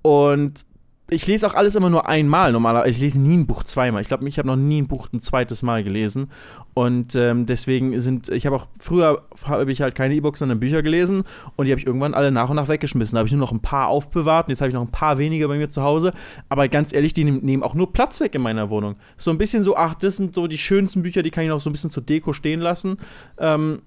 Und 0.00 0.64
ich 1.10 1.26
lese 1.26 1.46
auch 1.46 1.54
alles 1.54 1.74
immer 1.74 1.88
nur 1.88 2.06
einmal 2.06 2.52
normalerweise. 2.52 2.90
Ich 2.90 3.00
lese 3.00 3.18
nie 3.18 3.36
ein 3.36 3.46
Buch 3.46 3.62
zweimal. 3.64 4.02
Ich 4.02 4.08
glaube, 4.08 4.28
ich 4.28 4.38
habe 4.38 4.46
noch 4.46 4.56
nie 4.56 4.82
ein 4.82 4.88
Buch 4.88 5.08
ein 5.12 5.22
zweites 5.22 5.62
Mal 5.62 5.82
gelesen. 5.82 6.30
Und 6.74 7.14
ähm, 7.14 7.46
deswegen 7.46 7.98
sind, 8.00 8.28
ich 8.28 8.44
habe 8.44 8.56
auch, 8.56 8.66
früher 8.78 9.22
habe 9.44 9.72
ich 9.72 9.80
halt 9.80 9.94
keine 9.94 10.14
E-Books, 10.14 10.40
sondern 10.40 10.60
Bücher 10.60 10.82
gelesen. 10.82 11.24
Und 11.56 11.64
die 11.64 11.72
habe 11.72 11.80
ich 11.80 11.86
irgendwann 11.86 12.12
alle 12.12 12.30
nach 12.30 12.50
und 12.50 12.56
nach 12.56 12.68
weggeschmissen. 12.68 13.16
Da 13.16 13.20
habe 13.20 13.26
ich 13.26 13.32
nur 13.32 13.40
noch 13.40 13.52
ein 13.52 13.62
paar 13.62 13.88
aufbewahrt. 13.88 14.48
Und 14.48 14.50
jetzt 14.50 14.60
habe 14.60 14.68
ich 14.68 14.74
noch 14.74 14.82
ein 14.82 14.90
paar 14.90 15.16
weniger 15.16 15.48
bei 15.48 15.56
mir 15.56 15.70
zu 15.70 15.82
Hause. 15.82 16.10
Aber 16.50 16.68
ganz 16.68 16.92
ehrlich, 16.92 17.14
die 17.14 17.24
nehmen 17.24 17.62
auch 17.62 17.74
nur 17.74 17.92
Platz 17.92 18.20
weg 18.20 18.34
in 18.34 18.42
meiner 18.42 18.68
Wohnung. 18.68 18.96
So 19.16 19.30
ein 19.30 19.38
bisschen 19.38 19.62
so, 19.62 19.76
ach, 19.76 19.94
das 19.94 20.18
sind 20.18 20.34
so 20.34 20.46
die 20.46 20.58
schönsten 20.58 21.02
Bücher, 21.02 21.22
die 21.22 21.30
kann 21.30 21.44
ich 21.44 21.50
noch 21.50 21.60
so 21.60 21.70
ein 21.70 21.72
bisschen 21.72 21.90
zur 21.90 22.02
Deko 22.02 22.34
stehen 22.34 22.60
lassen. 22.60 22.98
Ähm, 23.38 23.80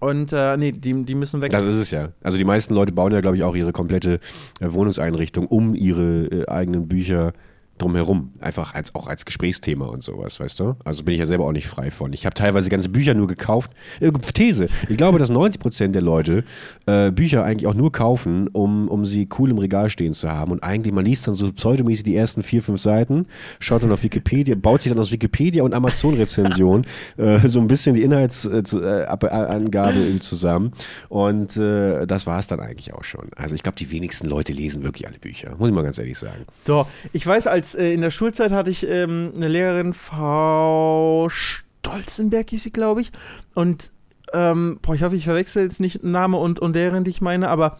und 0.00 0.32
äh, 0.32 0.56
nee, 0.56 0.72
die, 0.72 1.04
die 1.04 1.14
müssen 1.14 1.40
weg. 1.40 1.50
Das 1.50 1.64
ist 1.64 1.76
es 1.76 1.90
ja. 1.90 2.10
Also 2.22 2.38
die 2.38 2.44
meisten 2.44 2.74
Leute 2.74 2.92
bauen 2.92 3.12
ja, 3.12 3.20
glaube 3.20 3.36
ich, 3.36 3.42
auch 3.42 3.56
ihre 3.56 3.72
komplette 3.72 4.20
äh, 4.60 4.72
Wohnungseinrichtung 4.72 5.46
um 5.46 5.74
ihre 5.74 6.26
äh, 6.26 6.48
eigenen 6.48 6.88
Bücher 6.88 7.32
drumherum. 7.78 8.32
Einfach 8.40 8.74
als, 8.74 8.94
auch 8.94 9.06
als 9.06 9.24
Gesprächsthema 9.24 9.86
und 9.86 10.02
sowas, 10.02 10.40
weißt 10.40 10.60
du? 10.60 10.76
Also 10.84 11.04
bin 11.04 11.14
ich 11.14 11.20
ja 11.20 11.26
selber 11.26 11.46
auch 11.46 11.52
nicht 11.52 11.66
frei 11.66 11.90
von. 11.90 12.12
Ich 12.12 12.26
habe 12.26 12.34
teilweise 12.34 12.68
ganze 12.70 12.88
Bücher 12.88 13.14
nur 13.14 13.26
gekauft. 13.26 13.70
Äh, 14.00 14.12
These. 14.12 14.66
Ich 14.88 14.96
glaube, 14.96 15.18
dass 15.18 15.30
90% 15.30 15.88
der 15.88 16.02
Leute 16.02 16.44
äh, 16.86 17.10
Bücher 17.10 17.44
eigentlich 17.44 17.66
auch 17.66 17.74
nur 17.74 17.92
kaufen, 17.92 18.48
um, 18.48 18.88
um 18.88 19.04
sie 19.06 19.28
cool 19.38 19.50
im 19.50 19.58
Regal 19.58 19.90
stehen 19.90 20.12
zu 20.12 20.30
haben. 20.30 20.52
Und 20.52 20.62
eigentlich, 20.62 20.94
man 20.94 21.04
liest 21.04 21.26
dann 21.26 21.34
so 21.34 21.52
pseudomäßig 21.52 22.04
die 22.04 22.16
ersten 22.16 22.42
vier, 22.42 22.62
fünf 22.62 22.80
Seiten, 22.80 23.26
schaut 23.60 23.82
dann 23.82 23.92
auf 23.92 24.02
Wikipedia, 24.02 24.54
baut 24.54 24.82
sich 24.82 24.92
dann 24.92 24.98
aus 25.00 25.12
Wikipedia 25.12 25.62
und 25.62 25.74
Amazon-Rezension 25.74 26.86
äh, 27.16 27.48
so 27.48 27.60
ein 27.60 27.68
bisschen 27.68 27.94
die 27.94 28.02
Inhaltsangabe 28.02 29.98
irgendwie 29.98 30.20
zusammen. 30.20 30.72
Und 31.08 31.56
äh, 31.56 32.06
das 32.06 32.26
war 32.26 32.38
es 32.38 32.46
dann 32.46 32.60
eigentlich 32.60 32.92
auch 32.94 33.04
schon. 33.04 33.28
Also 33.36 33.54
ich 33.54 33.62
glaube, 33.62 33.76
die 33.76 33.90
wenigsten 33.90 34.26
Leute 34.28 34.52
lesen 34.52 34.82
wirklich 34.82 35.06
alle 35.06 35.18
Bücher. 35.18 35.54
Muss 35.58 35.68
ich 35.68 35.74
mal 35.74 35.82
ganz 35.82 35.98
ehrlich 35.98 36.18
sagen. 36.18 36.44
Doch, 36.64 36.88
ich 37.12 37.26
weiß, 37.26 37.46
als 37.46 37.67
äh, 37.74 37.92
in 37.92 38.00
der 38.00 38.10
Schulzeit 38.10 38.52
hatte 38.52 38.70
ich 38.70 38.86
ähm, 38.88 39.32
eine 39.36 39.48
Lehrerin, 39.48 39.92
Frau 39.92 41.28
Stolzenberg 41.28 42.50
hieß 42.50 42.64
sie, 42.64 42.70
glaube 42.70 43.00
ich. 43.00 43.10
Und, 43.54 43.90
ähm, 44.32 44.78
boah, 44.82 44.94
ich 44.94 45.02
hoffe, 45.02 45.16
ich 45.16 45.24
verwechsel 45.24 45.64
jetzt 45.64 45.80
nicht 45.80 46.04
Name 46.04 46.36
und, 46.36 46.60
und 46.60 46.74
Lehrerin, 46.74 47.04
die 47.04 47.10
ich 47.10 47.20
meine, 47.20 47.48
aber 47.48 47.78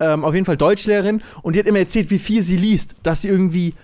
ähm, 0.00 0.24
auf 0.24 0.34
jeden 0.34 0.46
Fall 0.46 0.56
Deutschlehrerin. 0.56 1.22
Und 1.42 1.54
die 1.54 1.58
hat 1.58 1.66
immer 1.66 1.78
erzählt, 1.78 2.10
wie 2.10 2.18
viel 2.18 2.42
sie 2.42 2.56
liest. 2.56 2.94
Dass 3.02 3.22
sie 3.22 3.28
irgendwie, 3.28 3.74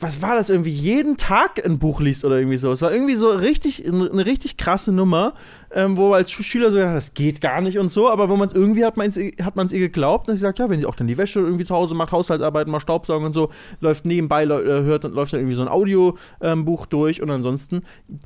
was 0.00 0.20
war 0.22 0.34
das, 0.34 0.50
irgendwie 0.50 0.70
jeden 0.70 1.16
Tag 1.16 1.64
ein 1.64 1.78
Buch 1.78 2.00
liest 2.00 2.24
oder 2.24 2.38
irgendwie 2.38 2.56
so. 2.56 2.72
Es 2.72 2.82
war 2.82 2.92
irgendwie 2.92 3.16
so 3.16 3.28
richtig, 3.28 3.86
eine 3.86 4.26
richtig 4.26 4.56
krasse 4.56 4.92
Nummer. 4.92 5.34
Ähm, 5.74 5.96
wo 5.96 6.12
als 6.12 6.30
Schüler 6.30 6.70
so 6.70 6.78
gedacht, 6.78 6.96
das 6.96 7.14
geht 7.14 7.40
gar 7.40 7.60
nicht 7.60 7.78
und 7.78 7.90
so, 7.90 8.08
aber 8.08 8.28
wo 8.28 8.36
man 8.36 8.48
es 8.48 8.54
irgendwie 8.54 8.84
hat 8.84 8.96
man 8.96 9.08
es 9.08 9.16
hat 9.16 9.56
man's 9.56 9.72
ihr 9.72 9.80
geglaubt 9.80 10.28
und 10.28 10.34
sie 10.34 10.40
sagt, 10.40 10.58
ja, 10.58 10.70
wenn 10.70 10.80
sie 10.80 10.86
auch 10.86 10.94
dann 10.94 11.06
die 11.06 11.18
Wäsche 11.18 11.40
irgendwie 11.40 11.64
zu 11.64 11.74
Hause 11.74 11.94
macht, 11.94 12.12
Haushaltsarbeiten, 12.12 12.70
mal 12.70 12.80
Staubsaugen 12.80 13.26
und 13.26 13.34
so, 13.34 13.50
läuft 13.80 14.04
nebenbei, 14.04 14.44
äh, 14.44 14.48
hört 14.48 15.04
und 15.04 15.14
läuft 15.14 15.32
dann 15.32 15.40
irgendwie 15.40 15.56
so 15.56 15.62
ein 15.62 15.68
Audiobuch 15.68 16.18
ähm, 16.40 16.66
durch 16.90 17.22
und 17.22 17.30
ansonsten 17.30 17.82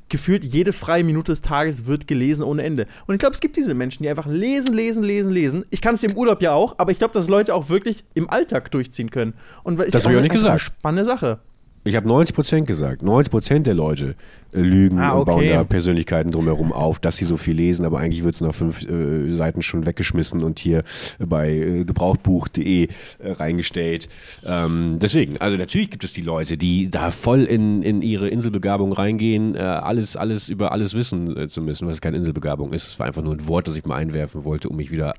gefühlt 0.09 0.45
jede 0.45 0.73
freie 0.73 1.05
Minute 1.05 1.33
des 1.33 1.41
Tages 1.41 1.87
wird 1.87 2.07
gelesen 2.07 2.45
ohne 2.45 2.63
Ende. 2.63 2.87
Und 3.07 3.15
ich 3.15 3.19
glaube, 3.19 3.35
es 3.35 3.41
gibt 3.41 3.57
diese 3.57 3.75
Menschen, 3.75 4.03
die 4.03 4.09
einfach 4.09 4.27
lesen, 4.27 4.75
lesen, 4.75 5.03
lesen, 5.03 5.33
lesen. 5.33 5.65
Ich 5.71 5.81
kann 5.81 5.95
es 5.95 6.03
im 6.03 6.17
Urlaub 6.17 6.43
ja 6.43 6.55
auch, 6.55 6.75
aber 6.79 6.93
ich 6.93 6.99
glaube, 6.99 7.15
dass 7.15 7.29
Leute 7.29 7.55
auch 7.55 7.69
wirklich 7.69 8.05
im 8.15 8.31
Alltag 8.31 8.71
durchziehen 8.71 9.11
können. 9.11 9.35
Und 9.63 9.79
das 9.79 10.05
habe 10.05 10.13
ich 10.13 10.19
auch 10.19 10.23
nicht 10.23 10.33
gesagt. 10.33 10.51
Eine 10.51 10.59
spannende 10.59 11.05
Sache. 11.05 11.39
Ich 11.85 11.97
habe 11.97 12.07
90 12.07 12.35
Prozent 12.35 12.69
gesagt. 12.69 13.03
90 13.03 13.31
Prozent 13.31 13.67
der 13.67 13.75
Leute 13.75 14.15
lügen 14.53 14.99
ah, 14.99 15.13
okay. 15.13 15.19
und 15.19 15.25
bauen 15.25 15.49
da 15.49 15.65
Persönlichkeiten 15.65 16.31
drumherum 16.31 16.73
auf, 16.73 16.99
dass 16.99 17.17
sie 17.17 17.25
so 17.25 17.37
viel 17.37 17.55
lesen, 17.55 17.85
aber 17.87 17.99
eigentlich 17.99 18.23
wird 18.23 18.35
es 18.35 18.41
nach 18.41 18.55
fünf 18.55 18.83
äh, 18.89 19.31
Seiten 19.31 19.63
schon 19.63 19.87
weggeschmissen 19.87 20.43
und 20.43 20.59
hier 20.59 20.85
bei 21.19 21.51
äh, 21.51 21.85
gebrauchtbuch.de 21.85 22.85
äh, 22.85 23.31
reingestellt. 23.33 24.09
Ähm, 24.47 24.99
deswegen, 25.01 25.39
also 25.39 25.57
natürlich 25.57 25.91
gibt 25.91 26.05
es 26.05 26.13
die 26.13 26.23
Leute, 26.23 26.59
die 26.59 26.91
da 26.91 27.11
voll 27.11 27.45
in, 27.45 27.83
in 27.83 28.03
ihre 28.03 28.29
Inselbegabung 28.29 28.93
reingehen, 28.93 29.55
äh, 29.55 29.61
alles, 29.61 30.17
alles 30.17 30.49
über 30.49 30.73
alles 30.73 30.95
wissen 30.95 31.37
äh, 31.37 31.49
zu 31.49 31.63
müssen, 31.63 31.89
was 31.89 32.01
keine 32.01 32.19
Inselbegabung 32.19 32.73
ist. 32.73 32.87
Es 32.87 32.99
war 32.99 33.07
einfach 33.07 33.23
nur 33.23 33.33
ein 33.33 33.49
Wort, 33.49 33.69
das 33.69 33.77
ich 33.77 33.87
mal 33.87 33.97
einwerfen 33.97 34.45
wollte, 34.45 34.69
um 34.69 34.77
mich 34.77 34.91
wieder 34.91 35.15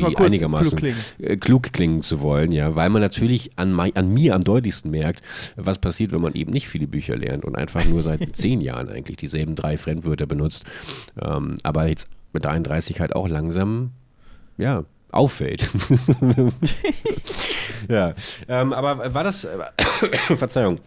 mal 0.00 0.16
einigermaßen 0.16 0.76
klug 0.76 0.80
klingen. 0.80 0.98
Äh, 1.18 1.36
klug 1.36 1.72
klingen 1.72 2.02
zu 2.02 2.20
wollen, 2.20 2.50
ja, 2.50 2.74
weil 2.74 2.90
man 2.90 3.00
natürlich 3.00 3.52
an, 3.56 3.78
an 3.78 4.12
mir 4.12 4.34
am 4.34 4.42
deutlichsten 4.42 4.90
merkt, 4.90 5.22
was 5.56 5.78
passiert, 5.78 6.10
wenn 6.12 6.20
man 6.20 6.34
eben 6.34 6.52
nicht 6.52 6.68
viele 6.68 6.88
Bücher 6.88 7.16
lernt 7.16 7.44
und 7.44 7.56
einfach 7.56 7.84
nur 7.84 8.02
seit 8.02 8.20
zehn 8.36 8.60
Jahren 8.60 8.71
Jahren 8.72 8.88
eigentlich 8.88 9.16
dieselben 9.16 9.54
drei 9.54 9.76
Fremdwörter 9.76 10.26
benutzt. 10.26 10.64
Ähm, 11.20 11.56
aber 11.62 11.86
jetzt 11.86 12.08
mit 12.32 12.44
33 12.44 13.00
halt 13.00 13.14
auch 13.14 13.28
langsam, 13.28 13.90
ja, 14.56 14.84
auffällt. 15.10 15.68
ja, 17.88 18.14
ähm, 18.48 18.72
aber 18.72 19.14
war 19.14 19.24
das, 19.24 19.44
äh, 19.44 19.58
Verzeihung, 20.36 20.80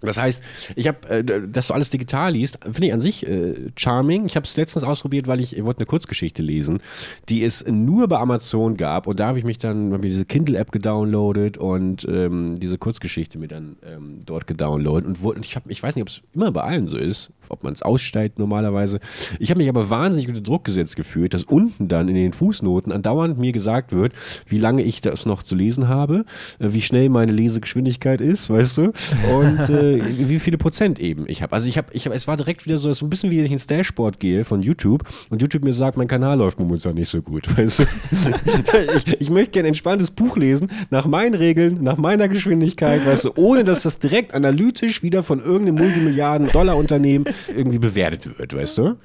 das 0.00 0.18
heißt, 0.18 0.42
ich 0.76 0.86
habe, 0.86 1.08
äh, 1.08 1.24
dass 1.24 1.68
du 1.68 1.74
alles 1.74 1.90
digital 1.90 2.32
liest, 2.32 2.58
finde 2.64 2.86
ich 2.86 2.92
an 2.92 3.00
sich 3.00 3.26
äh, 3.26 3.70
charming. 3.76 4.26
Ich 4.26 4.36
habe 4.36 4.44
es 4.44 4.56
letztens 4.56 4.84
ausprobiert, 4.84 5.26
weil 5.26 5.40
ich, 5.40 5.56
ich 5.56 5.64
wollte 5.64 5.80
eine 5.80 5.86
Kurzgeschichte 5.86 6.42
lesen, 6.42 6.80
die 7.28 7.44
es 7.44 7.64
nur 7.66 8.06
bei 8.08 8.18
Amazon 8.18 8.76
gab. 8.76 9.06
Und 9.06 9.20
da 9.20 9.28
habe 9.28 9.38
ich 9.38 9.44
mich 9.44 9.58
dann, 9.58 9.92
habe 9.92 10.02
mir 10.02 10.10
diese 10.10 10.24
Kindle-App 10.24 10.70
gedownloadet 10.70 11.58
und 11.58 12.06
ähm, 12.08 12.54
diese 12.58 12.78
Kurzgeschichte 12.78 13.38
mir 13.38 13.48
dann 13.48 13.76
ähm, 13.84 14.22
dort 14.24 14.46
gedownloadet. 14.46 15.06
Und, 15.06 15.22
wo, 15.22 15.30
und 15.30 15.44
ich, 15.44 15.56
hab, 15.56 15.68
ich 15.68 15.82
weiß 15.82 15.96
nicht, 15.96 16.02
ob 16.02 16.08
es 16.08 16.22
immer 16.34 16.52
bei 16.52 16.62
allen 16.62 16.86
so 16.86 16.96
ist, 16.96 17.32
ob 17.48 17.64
man 17.64 17.72
es 17.72 17.82
aussteigt 17.82 18.38
normalerweise. 18.38 19.00
Ich 19.40 19.50
habe 19.50 19.58
mich 19.58 19.68
aber 19.68 19.90
wahnsinnig 19.90 20.28
unter 20.28 20.40
Druck 20.40 20.64
gesetzt 20.64 20.96
gefühlt, 20.96 21.34
dass 21.34 21.42
unten 21.42 21.88
dann 21.88 22.08
in 22.08 22.14
den 22.14 22.32
Fußnoten 22.32 22.92
andauernd 22.92 23.38
mir 23.38 23.52
gesagt 23.52 23.92
wird, 23.92 24.12
wie 24.46 24.58
lange 24.58 24.82
ich 24.82 25.00
das 25.00 25.26
noch 25.26 25.42
zu 25.42 25.56
lesen 25.56 25.88
habe, 25.88 26.24
äh, 26.60 26.72
wie 26.72 26.82
schnell 26.82 27.08
meine 27.08 27.32
Lesegeschwindigkeit 27.32 28.20
ist, 28.20 28.48
weißt 28.50 28.76
du? 28.78 28.92
Und 29.34 29.70
äh, 29.70 29.87
wie 29.96 30.38
viele 30.38 30.58
Prozent 30.58 30.98
eben 30.98 31.24
ich 31.28 31.42
habe. 31.42 31.52
Also 31.52 31.68
ich 31.68 31.78
habe, 31.78 31.88
ich 31.92 32.06
hab, 32.06 32.14
es 32.14 32.26
war 32.28 32.36
direkt 32.36 32.66
wieder 32.66 32.78
so, 32.78 32.92
so 32.92 33.06
ein 33.06 33.10
bisschen 33.10 33.30
wie 33.30 33.40
ich 33.40 33.50
ins 33.50 33.66
Dashboard 33.66 34.20
gehe 34.20 34.44
von 34.44 34.62
YouTube 34.62 35.04
und 35.30 35.42
YouTube 35.42 35.64
mir 35.64 35.72
sagt, 35.72 35.96
mein 35.96 36.08
Kanal 36.08 36.38
läuft 36.38 36.58
momentan 36.58 36.94
nicht 36.94 37.08
so 37.08 37.22
gut. 37.22 37.48
Weißt 37.58 37.80
du? 37.80 37.84
ich, 38.96 39.20
ich 39.20 39.30
möchte 39.30 39.50
gerne 39.52 39.66
ein 39.66 39.70
entspanntes 39.70 40.10
Buch 40.10 40.36
lesen, 40.36 40.70
nach 40.90 41.06
meinen 41.06 41.34
Regeln, 41.34 41.82
nach 41.82 41.96
meiner 41.96 42.28
Geschwindigkeit, 42.28 43.06
weißt 43.06 43.26
du, 43.26 43.32
ohne 43.36 43.64
dass 43.64 43.82
das 43.82 43.98
direkt 43.98 44.34
analytisch 44.34 45.02
wieder 45.02 45.22
von 45.22 45.40
irgendeinem 45.40 45.76
Multimilliarden-Dollar-Unternehmen 45.76 47.24
irgendwie 47.54 47.78
bewertet 47.78 48.38
wird, 48.38 48.54
weißt 48.54 48.78
du? 48.78 48.96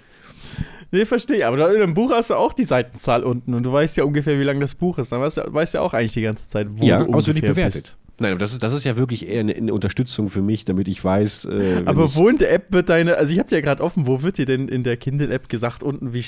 Nee, 0.93 1.05
verstehe. 1.05 1.47
Aber 1.47 1.57
da 1.57 1.69
in 1.69 1.81
einem 1.81 1.95
Buch 1.95 2.11
hast 2.11 2.29
du 2.29 2.35
auch 2.35 2.53
die 2.53 2.65
Seitenzahl 2.65 3.23
unten 3.23 3.55
und 3.55 3.63
du 3.63 3.73
weißt 3.73 3.97
ja 3.97 4.03
ungefähr, 4.03 4.39
wie 4.39 4.43
lang 4.43 4.59
das 4.59 4.75
Buch 4.75 4.99
ist. 4.99 5.11
Dann 5.11 5.21
weißt 5.21 5.37
du, 5.37 5.41
weißt 5.51 5.73
ja 5.73 5.81
auch 5.81 5.93
eigentlich 5.93 6.13
die 6.13 6.21
ganze 6.21 6.47
Zeit, 6.47 6.67
wo 6.69 6.85
ja, 6.85 6.99
du 6.99 7.05
ungefähr 7.05 7.33
nicht 7.33 7.47
bewertet. 7.47 7.83
Bist. 7.83 7.97
Nein, 8.19 8.37
das 8.37 8.51
ist, 8.51 8.61
das 8.61 8.73
ist 8.73 8.83
ja 8.83 8.95
wirklich 8.95 9.27
eher 9.27 9.39
eine, 9.39 9.55
eine 9.55 9.73
Unterstützung 9.73 10.29
für 10.29 10.41
mich, 10.41 10.65
damit 10.65 10.87
ich 10.87 11.03
weiß. 11.03 11.45
Äh, 11.45 11.81
aber 11.85 12.13
wo 12.13 12.29
in 12.29 12.37
der 12.37 12.53
App 12.53 12.67
wird 12.69 12.89
deine, 12.89 13.17
also 13.17 13.33
ich 13.33 13.39
habe 13.39 13.53
ja 13.53 13.61
gerade 13.61 13.83
offen, 13.83 14.05
wo 14.05 14.21
wird 14.21 14.37
dir 14.37 14.45
denn 14.45 14.67
in 14.67 14.83
der 14.83 14.97
Kindle-App 14.97 15.49
gesagt 15.49 15.81
unten, 15.81 16.13
wie, 16.13 16.23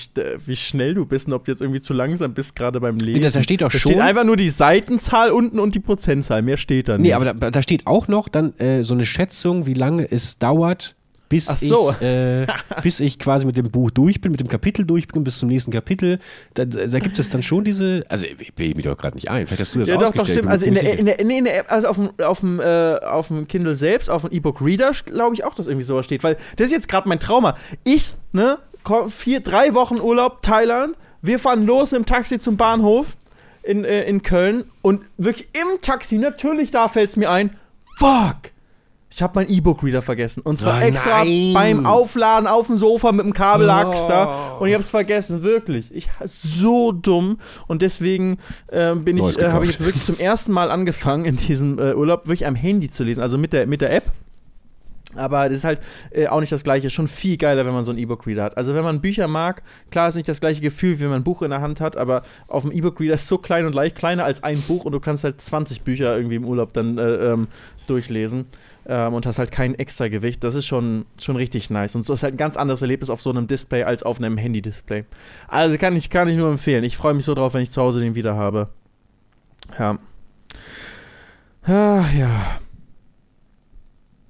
wie 0.45 0.56
schnell 0.56 0.95
du 0.95 1.06
bist 1.06 1.28
und 1.28 1.34
ob 1.34 1.45
du 1.45 1.52
jetzt 1.52 1.62
irgendwie 1.62 1.82
zu 1.82 1.93
langsam 1.93 2.34
bist, 2.34 2.56
gerade 2.56 2.80
beim 2.80 2.98
Lesen? 2.98 3.21
Nee, 3.21 3.30
da 3.30 3.43
steht 3.43 3.62
doch 3.62 3.71
da 3.71 3.78
schon. 3.78 3.91
steht 3.91 4.02
einfach 4.02 4.24
nur 4.24 4.36
die 4.36 4.50
Seitenzahl 4.50 5.30
unten 5.30 5.60
und 5.60 5.76
die 5.76 5.80
Prozentzahl, 5.80 6.41
mehr 6.41 6.58
steht 6.58 6.89
da 6.89 6.98
nicht. 6.98 7.08
Nee, 7.08 7.13
aber 7.13 7.34
da, 7.34 7.52
da 7.52 7.62
steht 7.62 7.86
auch 7.86 8.08
noch 8.08 8.30
dann 8.30 8.58
äh, 8.58 8.82
so 8.82 8.95
eine 8.95 9.06
Schätzung, 9.06 9.67
wie 9.67 9.76
lange 9.76 10.12
es 10.12 10.39
dauert, 10.39 10.95
bis, 11.29 11.45
so. 11.45 11.91
ich, 11.91 12.05
äh, 12.05 12.47
bis 12.83 12.99
ich 12.99 13.17
quasi 13.19 13.45
mit 13.45 13.57
dem 13.57 13.69
Buch 13.71 13.91
durch 13.91 14.21
bin, 14.21 14.31
mit 14.31 14.39
dem 14.39 14.47
Kapitel 14.47 14.85
durch 14.85 15.07
bin, 15.07 15.23
bis 15.23 15.39
zum 15.39 15.49
nächsten 15.49 15.71
Kapitel. 15.71 16.19
Da, 16.53 16.65
da 16.65 16.99
gibt 16.99 17.17
es 17.19 17.29
dann 17.29 17.43
schon 17.43 17.63
diese, 17.63 18.03
also 18.09 18.25
ich 18.25 18.53
bilde 18.53 18.75
mich 18.75 18.85
doch 18.85 18.97
gerade 18.97 19.15
nicht 19.15 19.29
ein, 19.29 19.47
vielleicht 19.47 19.61
hast 19.61 19.75
du 19.75 19.79
das 19.79 19.89
Ja, 19.89 19.97
doch, 19.97 20.13
doch, 20.13 20.27
stimmt. 20.27 20.49
Also 20.49 20.67
in 20.67 20.75
der, 20.75 20.99
in, 20.99 21.05
der, 21.05 21.19
in 21.19 21.45
der 21.45 21.71
also 21.71 21.88
auf 21.88 21.97
dem, 21.97 22.09
auf 22.19 22.39
dem, 22.39 22.59
äh, 22.59 22.95
auf 22.97 23.29
dem 23.29 23.47
Kindle 23.47 23.75
selbst, 23.75 24.09
auf 24.09 24.23
dem 24.23 24.31
E-Book-Reader, 24.31 24.91
glaube 25.05 25.35
ich 25.35 25.43
auch, 25.43 25.55
dass 25.55 25.67
irgendwie 25.67 25.85
sowas 25.85 26.05
steht, 26.05 26.23
weil 26.23 26.38
das 26.57 26.67
ist 26.67 26.71
jetzt 26.71 26.88
gerade 26.88 27.09
mein 27.09 27.19
Trauma. 27.19 27.55
Ich, 27.83 28.15
ne, 28.31 28.59
vier, 29.09 29.39
drei 29.39 29.73
Wochen 29.73 29.99
Urlaub, 29.99 30.41
Thailand, 30.41 30.95
wir 31.21 31.39
fahren 31.39 31.65
los 31.65 31.93
im 31.93 32.05
Taxi 32.05 32.39
zum 32.39 32.57
Bahnhof 32.57 33.17
in, 33.63 33.83
äh, 33.83 34.03
in 34.03 34.21
Köln 34.21 34.65
und 34.81 35.01
wirklich 35.17 35.47
im 35.53 35.81
Taxi, 35.81 36.17
natürlich, 36.17 36.71
da 36.71 36.88
fällt 36.88 37.09
es 37.09 37.17
mir 37.17 37.31
ein, 37.31 37.51
fuck! 37.97 38.55
Ich 39.15 39.21
habe 39.21 39.32
mein 39.36 39.49
E-Book-Reader 39.49 40.01
vergessen. 40.01 40.41
Und 40.41 40.60
zwar 40.60 40.82
oh, 40.82 40.84
extra 40.84 41.23
nein. 41.23 41.54
beim 41.54 41.86
Aufladen 41.86 42.47
auf 42.47 42.67
dem 42.67 42.75
Sofa 42.75 43.13
mit 43.13 43.23
dem 43.23 43.32
Kabelachs 43.32 44.04
oh. 44.04 44.10
da. 44.10 44.23
Und 44.60 44.67
ich 44.67 44.73
habe 44.73 44.82
es 44.82 44.89
vergessen, 44.89 45.41
wirklich. 45.41 45.89
Ich 45.95 46.10
so 46.25 46.91
dumm. 46.91 47.38
Und 47.67 47.82
deswegen 47.82 48.39
äh, 48.67 48.93
bin 48.93 49.15
ich, 49.15 49.39
äh, 49.39 49.51
habe 49.51 49.63
ich 49.63 49.71
jetzt 49.71 49.86
wirklich 49.86 50.04
zum 50.04 50.19
ersten 50.19 50.51
Mal 50.51 50.69
angefangen 50.69 51.23
in 51.23 51.38
diesem 51.38 51.80
äh, 51.80 51.93
Urlaub 51.93 52.28
wirklich 52.28 52.45
am 52.45 52.56
Handy 52.56 52.91
zu 52.91 53.06
lesen, 53.06 53.21
also 53.21 53.38
mit 53.38 53.54
der, 53.54 53.67
mit 53.67 53.80
der 53.80 53.95
App. 53.95 54.12
Aber 55.15 55.47
das 55.47 55.60
ist 55.60 55.63
halt 55.63 55.80
äh, 56.12 56.28
auch 56.28 56.41
nicht 56.41 56.51
das 56.51 56.65
gleiche. 56.65 56.89
Schon 56.89 57.08
viel 57.08 57.38
geiler, 57.38 57.65
wenn 57.65 57.73
man 57.73 57.86
so 57.86 57.91
einen 57.91 57.99
E-Book-Reader 57.99 58.43
hat. 58.43 58.58
Also 58.58 58.75
wenn 58.75 58.84
man 58.84 58.99
Bücher 58.99 59.30
mag, 59.30 59.63
klar 59.91 60.10
ist 60.10 60.15
nicht 60.15 60.28
das 60.28 60.41
gleiche 60.41 60.60
Gefühl, 60.60 60.97
wie 60.97 61.04
wenn 61.04 61.10
man 61.12 61.21
ein 61.21 61.23
Buch 61.23 61.41
in 61.41 61.51
der 61.51 61.62
Hand 61.62 61.80
hat, 61.80 61.95
aber 61.95 62.23
auf 62.49 62.63
dem 62.63 62.73
E-Book-Reader 62.73 63.13
ist 63.13 63.30
so 63.30 63.38
klein 63.38 63.65
und 63.65 63.73
leicht, 63.73 63.95
kleiner 63.95 64.25
als 64.25 64.43
ein 64.43 64.60
Buch 64.60 64.84
und 64.84 64.91
du 64.91 64.99
kannst 64.99 65.23
halt 65.23 65.39
20 65.39 65.84
Bücher 65.84 66.17
irgendwie 66.17 66.36
im 66.36 66.43
Urlaub 66.43 66.73
dann 66.73 66.97
äh, 66.97 67.32
ähm, 67.32 67.47
durchlesen 67.88 68.47
ähm, 68.88 69.13
und 69.13 69.26
hast 69.26 69.39
halt 69.39 69.52
kein 69.52 69.76
extra 69.76 70.08
Gewicht. 70.08 70.43
Das 70.43 70.56
ist 70.56 70.65
schon, 70.65 71.06
schon 71.19 71.36
richtig 71.36 71.69
nice. 71.69 71.95
Und 71.95 72.06
so 72.06 72.13
ist 72.13 72.24
halt 72.24 72.36
ein 72.36 72.38
ganz 72.38 72.58
anderes 72.58 72.82
Erlebnis 72.82 73.10
auf 73.10 73.21
so 73.21 73.30
einem 73.30 73.48
Display 73.48 73.84
als 73.84 74.04
auf 74.04 74.19
einem 74.19 74.38
Handy-Display. 74.38 75.06
Also 75.48 75.78
kann 75.78 75.95
ich, 75.95 76.10
kann 76.10 76.28
ich 76.28 76.38
nur 76.38 76.50
empfehlen. 76.50 76.84
Ich 76.84 76.98
freue 76.98 77.13
mich 77.13 77.26
so 77.26 77.34
drauf, 77.34 77.54
wenn 77.54 77.62
ich 77.62 77.71
zu 77.71 77.82
Hause 77.82 78.00
den 78.00 78.15
wieder 78.15 78.36
habe. 78.36 78.69
Ja. 79.80 79.98
Ah, 81.63 82.06
ja. 82.17 82.60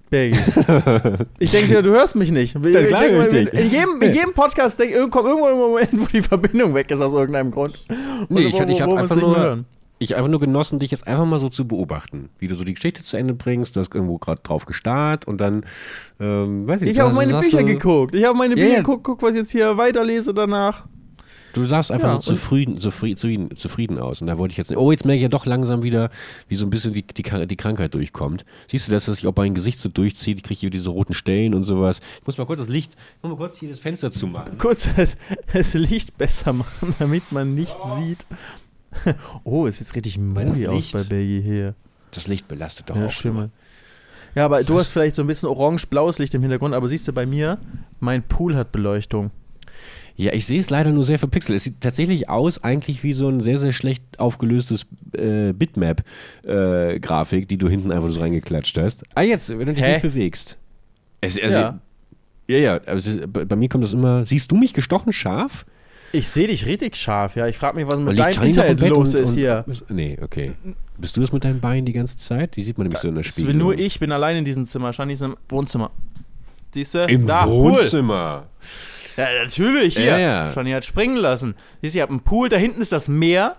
Baggy. 0.10 0.38
ich 1.40 1.52
denke, 1.52 1.82
du 1.82 1.90
hörst 1.90 2.16
mich 2.16 2.32
nicht. 2.32 2.56
Ich, 2.56 2.66
ich 2.66 2.72
denke, 2.72 3.48
in, 3.52 3.70
jedem, 3.70 4.02
in 4.02 4.14
jedem 4.14 4.34
Podcast 4.34 4.80
denk, 4.80 4.94
kommt 5.12 5.28
irgendwo 5.28 5.48
ein 5.48 5.58
Moment, 5.58 5.90
wo 5.92 6.06
die 6.06 6.22
Verbindung 6.22 6.74
weg 6.74 6.90
ist 6.92 7.02
aus 7.02 7.12
irgendeinem 7.12 7.52
Grund. 7.52 7.84
Nee, 8.30 8.44
ich, 8.44 8.60
ich 8.60 8.82
habe 8.82 8.98
einfach 8.98 9.16
nur 9.16 9.66
ich 9.98 10.16
einfach 10.16 10.30
nur 10.30 10.40
genossen, 10.40 10.80
dich 10.80 10.92
jetzt 10.92 11.08
einfach 11.08 11.26
mal 11.26 11.40
so 11.40 11.50
zu 11.50 11.68
beobachten, 11.68 12.30
wie 12.40 12.48
du 12.48 12.56
so 12.56 12.64
die 12.64 12.74
Geschichte 12.74 13.02
zu 13.02 13.18
Ende 13.18 13.34
bringst. 13.34 13.76
Du 13.76 13.80
hast 13.80 13.94
irgendwo 13.94 14.18
gerade 14.18 14.42
drauf 14.42 14.66
gestarrt 14.66 15.28
und 15.28 15.40
dann, 15.40 15.66
ähm, 16.20 16.68
weiß 16.68 16.82
ich 16.82 16.88
nicht. 16.88 16.96
Ich 16.96 17.00
habe 17.00 17.10
auf 17.10 17.16
meine 17.16 17.40
Bücher 17.40 17.64
geguckt. 17.64 18.16
Ich 18.16 18.26
habe 18.26 18.38
meine 18.38 18.56
Bücher 18.56 18.78
geguckt, 18.78 19.04
guck, 19.04 19.22
was 19.22 19.32
ich 19.32 19.42
jetzt 19.42 19.52
hier 19.52 19.78
weiterlese 19.78 20.34
danach. 20.34 20.86
Du 21.56 21.64
sahst 21.64 21.90
einfach 21.90 22.16
ja, 22.16 22.22
so 22.22 22.34
zufrieden, 22.34 22.78
zufrieden, 22.78 23.56
zufrieden 23.56 23.98
aus. 23.98 24.20
Und 24.20 24.28
da 24.28 24.38
wollte 24.38 24.52
ich 24.52 24.58
jetzt, 24.58 24.76
oh, 24.76 24.92
jetzt 24.92 25.06
merke 25.06 25.16
ich 25.16 25.22
ja 25.22 25.30
doch 25.30 25.46
langsam 25.46 25.84
wieder, 25.84 26.10
wie 26.50 26.58
so 26.58 26.66
ein 26.66 26.70
bisschen 26.70 26.92
die, 26.92 27.04
die, 27.04 27.24
die 27.24 27.56
Krankheit 27.56 27.94
durchkommt. 27.94 28.44
Siehst 28.68 28.90
du 28.90 28.92
das, 28.92 29.06
dass 29.06 29.16
sich 29.16 29.28
auch 29.28 29.34
mein 29.38 29.54
Gesicht 29.54 29.80
so 29.80 29.88
durchzieht? 29.88 30.40
Ich 30.40 30.44
kriege 30.44 30.60
hier 30.60 30.70
diese 30.70 30.90
roten 30.90 31.14
Stellen 31.14 31.54
und 31.54 31.64
sowas. 31.64 32.02
Ich 32.20 32.28
muss 32.28 32.38
mal 32.38 32.44
kurz 32.44 32.60
das 32.60 32.68
Licht, 32.68 32.96
ich 32.96 33.24
muss 33.24 33.32
mal 33.32 33.38
kurz 33.38 33.58
hier 33.58 33.70
das 33.70 33.80
Fenster 33.80 34.12
zumachen. 34.12 34.58
Kurz 34.58 34.90
das, 34.98 35.16
das 35.54 35.74
Licht 35.76 36.18
besser 36.18 36.52
machen, 36.52 36.94
damit 37.00 37.32
man 37.32 37.56
nicht 37.56 37.78
oh. 37.82 37.96
sieht, 37.96 38.26
oh, 39.44 39.68
es 39.68 39.80
sieht 39.80 39.96
richtig 39.96 40.18
moody 40.18 40.68
aus 40.68 40.92
bei 40.92 41.04
Belgi 41.04 41.42
hier. 41.44 41.76
Das 42.12 42.28
Licht 42.28 42.48
belastet 42.48 42.90
doch 42.90 42.96
ja, 42.96 43.06
auch 43.06 43.12
Schimmer. 43.12 43.50
Ja, 44.36 44.46
aber 44.46 44.60
Was? 44.60 44.66
du 44.66 44.80
hast 44.80 44.90
vielleicht 44.90 45.16
so 45.16 45.24
ein 45.24 45.28
bisschen 45.28 45.50
orange-blaues 45.50 46.20
Licht 46.20 46.34
im 46.34 46.42
Hintergrund, 46.42 46.74
aber 46.74 46.88
siehst 46.88 47.08
du 47.08 47.14
bei 47.14 47.26
mir, 47.26 47.58
mein 48.00 48.24
Pool 48.24 48.56
hat 48.56 48.72
Beleuchtung. 48.72 49.32
Ja, 50.18 50.34
ich 50.34 50.46
sehe 50.46 50.60
es 50.60 50.70
leider 50.70 50.92
nur 50.92 51.04
sehr 51.04 51.20
verpixelt. 51.20 51.58
Es 51.58 51.66
sieht 51.66 51.82
tatsächlich 51.82 52.30
aus, 52.30 52.64
eigentlich 52.64 53.04
wie 53.04 53.12
so 53.12 53.28
ein 53.28 53.42
sehr, 53.42 53.58
sehr 53.58 53.74
schlecht 53.74 54.02
aufgelöstes 54.18 54.86
äh, 55.14 55.52
Bitmap-Grafik, 55.52 57.44
äh, 57.44 57.46
die 57.46 57.58
du 57.58 57.68
hinten 57.68 57.92
einfach 57.92 58.10
so 58.10 58.22
reingeklatscht 58.22 58.78
hast. 58.78 59.04
Ah, 59.14 59.24
jetzt, 59.24 59.50
wenn 59.50 59.66
du 59.66 59.74
dich 59.74 59.84
Hä? 59.84 59.94
nicht 59.94 60.04
bewegst. 60.04 60.58
Es, 61.20 61.38
also, 61.42 61.58
ja. 61.58 61.80
Ja, 62.48 62.58
ja, 62.58 62.78
also 62.86 63.28
bei 63.28 63.56
mir 63.56 63.68
kommt 63.68 63.84
das 63.84 63.94
immer. 63.94 64.26
Siehst 64.26 64.52
du 64.52 64.56
mich 64.56 64.74
gestochen 64.74 65.12
scharf? 65.12 65.66
Ich 66.16 66.30
sehe 66.30 66.48
dich 66.48 66.66
richtig 66.66 66.96
scharf, 66.96 67.36
ja. 67.36 67.48
Ich 67.48 67.58
frage 67.58 67.76
mich, 67.76 67.88
was 67.88 68.00
mit 68.00 68.18
deinem 68.18 68.44
Internet 68.44 68.80
los 68.90 69.14
und, 69.14 69.22
ist 69.22 69.30
und, 69.32 69.36
hier. 69.36 69.66
Nee, 69.90 70.18
okay. 70.22 70.54
Bist 70.98 71.18
du 71.18 71.22
das 71.22 71.32
mit 71.32 71.44
deinen 71.44 71.60
Beinen 71.60 71.86
die 71.86 71.94
ganze 71.94 72.18
Zeit? 72.18 72.56
Die 72.56 72.62
sieht 72.62 72.78
man 72.78 72.86
nämlich 72.86 73.02
so 73.02 73.10
in 73.10 73.16
der 73.16 73.24
Spiegel. 73.24 73.48
bin 73.48 73.58
nur 73.58 73.78
ich, 73.78 74.00
bin 74.00 74.12
allein 74.12 74.38
in 74.38 74.46
diesem 74.46 74.66
Zimmer. 74.66 74.94
Shani 74.94 75.14
ist 75.14 75.22
im 75.22 75.36
Wohnzimmer. 75.50 75.92
Siehste? 76.74 77.00
Im 77.10 77.28
da, 77.28 77.48
Wohnzimmer. 77.48 78.48
Ja, 79.18 79.44
natürlich, 79.44 79.96
hier. 79.96 80.18
Ja, 80.18 80.18
ja. 80.50 80.64
Hier 80.64 80.76
hat 80.76 80.86
springen 80.86 81.18
lassen. 81.18 81.56
Siehst 81.82 81.96
du, 81.96 82.00
ihr 82.00 82.02
habt 82.04 82.12
einen 82.12 82.22
Pool, 82.22 82.50
da 82.50 82.58
hinten 82.58 82.82
ist 82.82 82.92
das 82.92 83.08
Meer. 83.08 83.56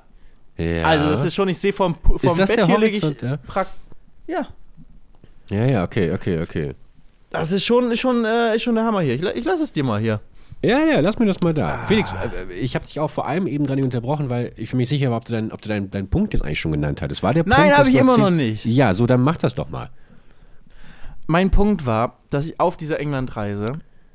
Ja. 0.56 0.84
Also, 0.84 1.08
das 1.08 1.24
ist 1.24 1.34
schon, 1.34 1.48
ich 1.48 1.58
sehe 1.58 1.72
vom, 1.72 1.94
vom 2.02 2.16
Ist 2.16 2.38
das 2.38 2.48
Bett 2.48 2.58
der 2.58 2.66
hier 2.66 2.78
liege 2.78 2.96
ich. 2.96 3.22
Ja? 3.22 3.38
Ja, 4.26 4.48
Ja, 5.48 5.64
ja, 5.64 5.84
okay, 5.84 6.12
okay, 6.12 6.40
okay. 6.40 6.74
das 7.30 7.52
ist 7.52 7.64
schon, 7.64 7.90
ist 7.90 8.00
schon, 8.00 8.24
äh, 8.24 8.56
ist 8.56 8.62
schon 8.62 8.74
der 8.74 8.84
Hammer 8.84 9.00
hier. 9.00 9.14
Ich, 9.14 9.22
ich 9.22 9.44
lasse 9.44 9.64
es 9.64 9.72
dir 9.72 9.84
mal 9.84 10.00
hier. 10.00 10.20
Ja, 10.62 10.84
ja, 10.84 11.00
lass 11.00 11.18
mir 11.18 11.26
das 11.26 11.40
mal 11.42 11.54
da. 11.54 11.84
Felix, 11.86 12.12
äh, 12.12 12.52
ich 12.52 12.74
habe 12.74 12.84
dich 12.84 12.98
auch 12.98 13.10
vor 13.10 13.26
allem 13.26 13.46
eben 13.46 13.66
dran 13.66 13.82
unterbrochen, 13.82 14.30
weil 14.30 14.52
ich 14.56 14.70
für 14.70 14.76
mich 14.76 14.88
sicher 14.88 15.10
war, 15.10 15.18
ob 15.18 15.24
du, 15.24 15.32
deinen, 15.32 15.52
ob 15.52 15.60
du 15.60 15.68
deinen, 15.68 15.90
deinen 15.90 16.08
Punkt 16.08 16.32
jetzt 16.32 16.42
eigentlich 16.42 16.60
schon 16.60 16.72
genannt 16.72 17.02
hattest. 17.02 17.22
War 17.22 17.34
der 17.34 17.44
Nein, 17.46 17.56
Punkt, 17.56 17.72
hab 17.72 17.78
dass 17.78 17.88
ich 17.88 17.94
immer 17.96 18.16
noch 18.16 18.30
nicht. 18.30 18.64
Ja, 18.64 18.94
so, 18.94 19.06
dann 19.06 19.20
mach 19.22 19.36
das 19.36 19.54
doch 19.54 19.68
mal. 19.68 19.90
Mein 21.26 21.50
Punkt 21.50 21.86
war, 21.86 22.18
dass 22.30 22.46
ich 22.46 22.58
auf 22.58 22.76
dieser 22.76 23.00
Englandreise, 23.00 23.66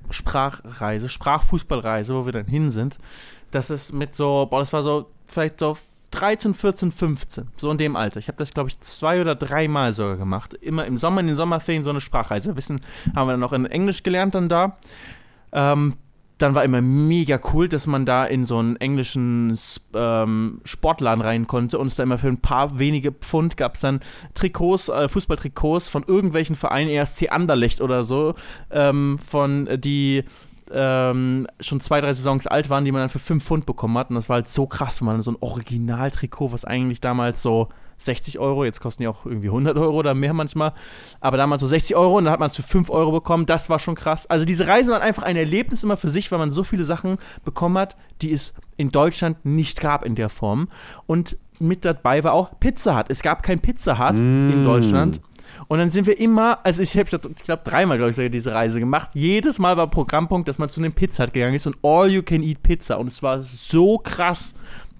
Sprachreise, 0.09 1.09
Sprachfußballreise, 1.09 2.15
wo 2.15 2.25
wir 2.25 2.31
dann 2.31 2.47
hin 2.47 2.71
sind, 2.71 2.97
dass 3.51 3.69
es 3.69 3.93
mit 3.93 4.15
so, 4.15 4.47
boah, 4.49 4.59
das 4.59 4.73
war 4.73 4.81
so, 4.81 5.11
vielleicht 5.27 5.59
so 5.59 5.77
13, 6.11 6.53
14, 6.53 6.91
15, 6.91 7.47
so 7.55 7.71
in 7.71 7.77
dem 7.77 7.95
Alter. 7.95 8.19
Ich 8.19 8.27
habe 8.27 8.37
das, 8.37 8.53
glaube 8.53 8.69
ich, 8.69 8.79
zwei 8.81 9.21
oder 9.21 9.35
dreimal 9.35 9.93
sogar 9.93 10.17
gemacht. 10.17 10.53
Immer 10.53 10.85
im 10.85 10.97
Sommer, 10.97 11.21
in 11.21 11.27
den 11.27 11.35
Sommerferien 11.37 11.83
so 11.83 11.89
eine 11.89 12.01
Sprachreise. 12.01 12.55
Wissen, 12.55 12.81
haben 13.15 13.27
wir 13.27 13.33
dann 13.33 13.39
noch 13.39 13.53
in 13.53 13.65
Englisch 13.65 14.03
gelernt 14.03 14.35
dann 14.35 14.49
da. 14.49 14.77
Ähm, 15.53 15.95
dann 16.41 16.55
war 16.55 16.63
immer 16.63 16.81
mega 16.81 17.39
cool, 17.53 17.67
dass 17.67 17.87
man 17.87 18.05
da 18.05 18.25
in 18.25 18.45
so 18.45 18.57
einen 18.57 18.75
englischen 18.77 19.57
ähm, 19.93 20.61
Sportladen 20.63 21.21
rein 21.21 21.47
konnte 21.47 21.77
und 21.77 21.87
es 21.87 21.95
da 21.95 22.03
immer 22.03 22.17
für 22.17 22.27
ein 22.27 22.41
paar 22.41 22.79
wenige 22.79 23.11
Pfund 23.11 23.57
gab 23.57 23.75
es 23.75 23.81
dann 23.81 23.99
Trikots, 24.33 24.89
äh, 24.89 25.07
Fußballtrikots 25.07 25.89
von 25.89 26.03
irgendwelchen 26.03 26.55
Vereinen, 26.55 26.89
ESC 26.89 27.31
Anderlecht 27.31 27.81
oder 27.81 28.03
so, 28.03 28.35
ähm, 28.71 29.19
von 29.19 29.67
äh, 29.67 29.77
die 29.77 30.23
ähm, 30.73 31.47
schon 31.59 31.81
zwei, 31.81 32.01
drei 32.01 32.13
Saisons 32.13 32.47
alt 32.47 32.69
waren, 32.69 32.85
die 32.85 32.91
man 32.91 33.01
dann 33.01 33.09
für 33.09 33.19
fünf 33.19 33.43
Pfund 33.43 33.65
bekommen 33.65 33.97
hat. 33.97 34.09
Und 34.09 34.15
das 34.15 34.29
war 34.29 34.35
halt 34.35 34.47
so 34.47 34.67
krass, 34.67 35.01
wenn 35.01 35.07
man 35.07 35.21
so 35.21 35.31
ein 35.31 35.37
Originaltrikot, 35.39 36.51
was 36.51 36.65
eigentlich 36.65 37.01
damals 37.01 37.41
so 37.41 37.69
60 38.05 38.39
Euro, 38.39 38.63
jetzt 38.63 38.81
kosten 38.81 39.03
die 39.03 39.07
auch 39.07 39.25
irgendwie 39.25 39.47
100 39.47 39.77
Euro 39.77 39.97
oder 39.97 40.13
mehr 40.13 40.33
manchmal, 40.33 40.73
aber 41.19 41.37
damals 41.37 41.61
so 41.61 41.67
60 41.67 41.95
Euro 41.95 42.17
und 42.17 42.25
dann 42.25 42.33
hat 42.33 42.39
man 42.39 42.47
es 42.47 42.55
für 42.55 42.63
5 42.63 42.89
Euro 42.89 43.11
bekommen, 43.11 43.45
das 43.45 43.69
war 43.69 43.79
schon 43.79 43.95
krass. 43.95 44.27
Also 44.27 44.45
diese 44.45 44.67
Reisen 44.67 44.91
waren 44.91 45.01
einfach 45.01 45.23
ein 45.23 45.35
Erlebnis 45.35 45.83
immer 45.83 45.97
für 45.97 46.09
sich, 46.09 46.31
weil 46.31 46.39
man 46.39 46.51
so 46.51 46.63
viele 46.63 46.85
Sachen 46.85 47.17
bekommen 47.45 47.77
hat, 47.77 47.95
die 48.21 48.31
es 48.31 48.53
in 48.77 48.91
Deutschland 48.91 49.45
nicht 49.45 49.79
gab 49.79 50.05
in 50.05 50.15
der 50.15 50.29
Form. 50.29 50.67
Und 51.05 51.37
mit 51.59 51.85
dabei 51.85 52.23
war 52.23 52.33
auch 52.33 52.59
Pizza 52.59 52.97
Hut. 52.97 53.05
Es 53.09 53.21
gab 53.21 53.43
kein 53.43 53.59
Pizza 53.59 53.99
Hut 53.99 54.19
in 54.19 54.63
Deutschland. 54.65 55.21
Und 55.67 55.77
dann 55.77 55.91
sind 55.91 56.07
wir 56.07 56.19
immer, 56.19 56.59
also 56.65 56.81
ich 56.81 56.97
habe 56.97 57.03
ich 57.03 57.43
glaube 57.43 57.61
dreimal, 57.63 57.97
glaube 57.97 58.11
ich, 58.11 58.31
diese 58.31 58.53
Reise 58.53 58.79
gemacht. 58.79 59.11
Jedes 59.13 59.59
Mal 59.59 59.77
war 59.77 59.87
Programmpunkt, 59.87 60.47
dass 60.47 60.57
man 60.57 60.69
zu 60.69 60.81
einem 60.81 60.93
Pizza 60.93 61.23
Hut 61.23 61.33
gegangen 61.33 61.53
ist 61.53 61.67
und 61.67 61.77
All 61.83 62.09
You 62.09 62.23
Can 62.23 62.43
Eat 62.43 62.63
Pizza. 62.63 62.99
Und 62.99 63.07
es 63.07 63.21
war 63.23 63.39
so 63.41 63.97
krass, 63.97 64.53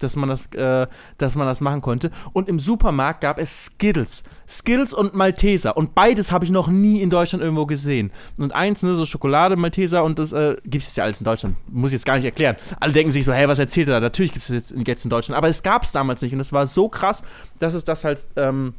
dass 0.03 0.15
man 0.15 0.29
das, 0.29 0.47
äh, 0.53 0.87
dass 1.17 1.35
man 1.35 1.47
das 1.47 1.61
machen 1.61 1.81
konnte. 1.81 2.11
Und 2.33 2.49
im 2.49 2.59
Supermarkt 2.59 3.21
gab 3.21 3.39
es 3.39 3.65
Skittles. 3.65 4.23
Skittles 4.47 4.93
und 4.93 5.13
Malteser. 5.13 5.77
Und 5.77 5.95
beides 5.95 6.31
habe 6.31 6.45
ich 6.45 6.51
noch 6.51 6.67
nie 6.67 7.01
in 7.01 7.09
Deutschland 7.09 7.43
irgendwo 7.43 7.65
gesehen. 7.65 8.11
Und 8.37 8.53
eins, 8.53 8.83
ne, 8.83 8.95
so 8.95 9.05
Schokolade, 9.05 9.55
Malteser 9.55 10.03
und 10.03 10.19
das 10.19 10.33
äh, 10.33 10.57
gibt 10.65 10.83
es 10.83 10.95
ja 10.95 11.03
alles 11.03 11.21
in 11.21 11.25
Deutschland. 11.25 11.55
Muss 11.69 11.91
ich 11.91 11.95
jetzt 11.95 12.05
gar 12.05 12.15
nicht 12.15 12.25
erklären. 12.25 12.55
Alle 12.79 12.93
denken 12.93 13.11
sich 13.11 13.23
so, 13.23 13.33
hey, 13.33 13.47
was 13.47 13.59
erzählt 13.59 13.87
er 13.87 13.95
da? 13.95 13.99
Natürlich 14.01 14.31
gibt 14.31 14.43
es 14.43 14.49
jetzt, 14.49 14.73
jetzt 14.85 15.03
in 15.05 15.09
Deutschland. 15.09 15.37
Aber 15.37 15.47
es 15.47 15.63
gab 15.63 15.83
es 15.83 15.91
damals 15.91 16.21
nicht. 16.21 16.33
Und 16.33 16.39
es 16.39 16.51
war 16.51 16.67
so 16.67 16.89
krass, 16.89 17.23
dass 17.59 17.73
es 17.73 17.83
das 17.83 18.03
halt 18.03 18.27
ähm, 18.35 18.73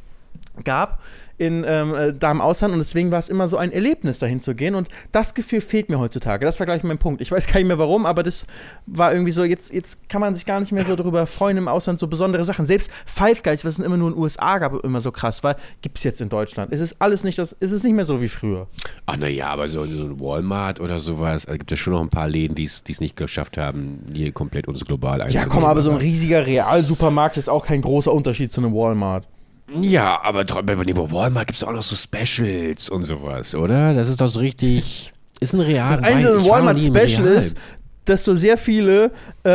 gab 0.63 1.01
in, 1.39 1.65
ähm, 1.67 1.95
äh, 1.95 2.13
da 2.13 2.31
im 2.31 2.41
Ausland 2.41 2.73
und 2.73 2.79
deswegen 2.79 3.11
war 3.11 3.17
es 3.17 3.27
immer 3.27 3.47
so 3.47 3.57
ein 3.57 3.71
Erlebnis, 3.71 4.19
dahin 4.19 4.39
zu 4.39 4.53
gehen 4.53 4.75
und 4.75 4.87
das 5.11 5.33
Gefühl 5.33 5.61
fehlt 5.61 5.89
mir 5.89 5.97
heutzutage. 5.99 6.45
Das 6.45 6.59
war 6.59 6.67
gleich 6.67 6.83
mein 6.83 6.99
Punkt. 6.99 7.21
Ich 7.21 7.31
weiß 7.31 7.47
gar 7.47 7.55
nicht 7.55 7.67
mehr 7.67 7.79
warum, 7.79 8.05
aber 8.05 8.21
das 8.21 8.45
war 8.85 9.11
irgendwie 9.11 9.31
so, 9.31 9.43
jetzt, 9.43 9.73
jetzt 9.73 10.07
kann 10.09 10.21
man 10.21 10.35
sich 10.35 10.45
gar 10.45 10.59
nicht 10.59 10.71
mehr 10.71 10.85
so 10.85 10.95
darüber 10.95 11.25
freuen 11.25 11.57
im 11.57 11.67
Ausland, 11.67 11.99
so 11.99 12.07
besondere 12.07 12.45
Sachen. 12.45 12.67
Selbst 12.67 12.91
Five 13.07 13.41
Guys, 13.41 13.65
was 13.65 13.79
es 13.79 13.85
immer 13.85 13.97
nur 13.97 14.09
in 14.09 14.13
den 14.13 14.21
USA 14.21 14.59
gab, 14.59 14.75
immer 14.83 15.01
so 15.01 15.11
krass 15.11 15.43
war, 15.43 15.55
gibt 15.81 15.97
es 15.97 16.03
jetzt 16.03 16.21
in 16.21 16.29
Deutschland. 16.29 16.71
Es 16.71 16.79
ist 16.79 16.97
alles 16.99 17.23
nicht, 17.23 17.39
das, 17.39 17.55
es 17.59 17.71
ist 17.71 17.83
nicht 17.83 17.95
mehr 17.95 18.05
so 18.05 18.21
wie 18.21 18.27
früher. 18.29 18.67
Ach 19.07 19.17
naja, 19.17 19.47
aber 19.47 19.67
so, 19.67 19.85
so 19.85 20.03
ein 20.03 20.19
Walmart 20.19 20.79
oder 20.79 20.99
sowas, 20.99 21.47
also 21.47 21.57
gibt 21.57 21.71
es 21.71 21.79
schon 21.79 21.93
noch 21.93 22.01
ein 22.01 22.09
paar 22.09 22.29
Läden, 22.29 22.53
die 22.53 22.65
es 22.65 22.83
nicht 23.01 23.17
geschafft 23.17 23.57
haben, 23.57 24.03
hier 24.13 24.31
komplett 24.33 24.67
uns 24.67 24.85
global 24.85 25.17
Ja, 25.17 25.25
einzunehmen. 25.25 25.49
komm, 25.49 25.65
aber 25.65 25.81
so 25.81 25.89
ein 25.89 25.97
riesiger 25.97 26.45
Realsupermarkt 26.45 27.37
ist 27.37 27.49
auch 27.49 27.65
kein 27.65 27.81
großer 27.81 28.13
Unterschied 28.13 28.51
zu 28.51 28.61
einem 28.61 28.73
Walmart. 28.75 29.27
Ja, 29.81 30.21
aber 30.23 30.43
bei 30.43 30.77
Walmart 30.77 31.47
gibt 31.47 31.57
es 31.57 31.63
auch 31.63 31.71
noch 31.71 31.81
so 31.81 31.95
Specials 31.95 32.89
und 32.89 33.03
sowas, 33.03 33.55
oder? 33.55 33.93
Das 33.93 34.09
ist 34.09 34.19
doch 34.21 34.27
so 34.27 34.39
richtig. 34.39 35.13
Ist 35.39 35.53
ein 35.53 35.61
Real. 35.61 35.97
Das 35.97 36.05
Einzige 36.05 36.29
ich 36.29 36.35
war 36.35 36.41
noch 36.41 36.49
Walmart 36.51 36.77
nie 36.77 36.87
im 36.87 36.95
Special 36.95 37.23
Real. 37.27 37.37
ist, 37.37 37.57
dass 38.05 38.23
du 38.25 38.35
sehr 38.35 38.57
viele, 38.57 39.11
äh, 39.45 39.49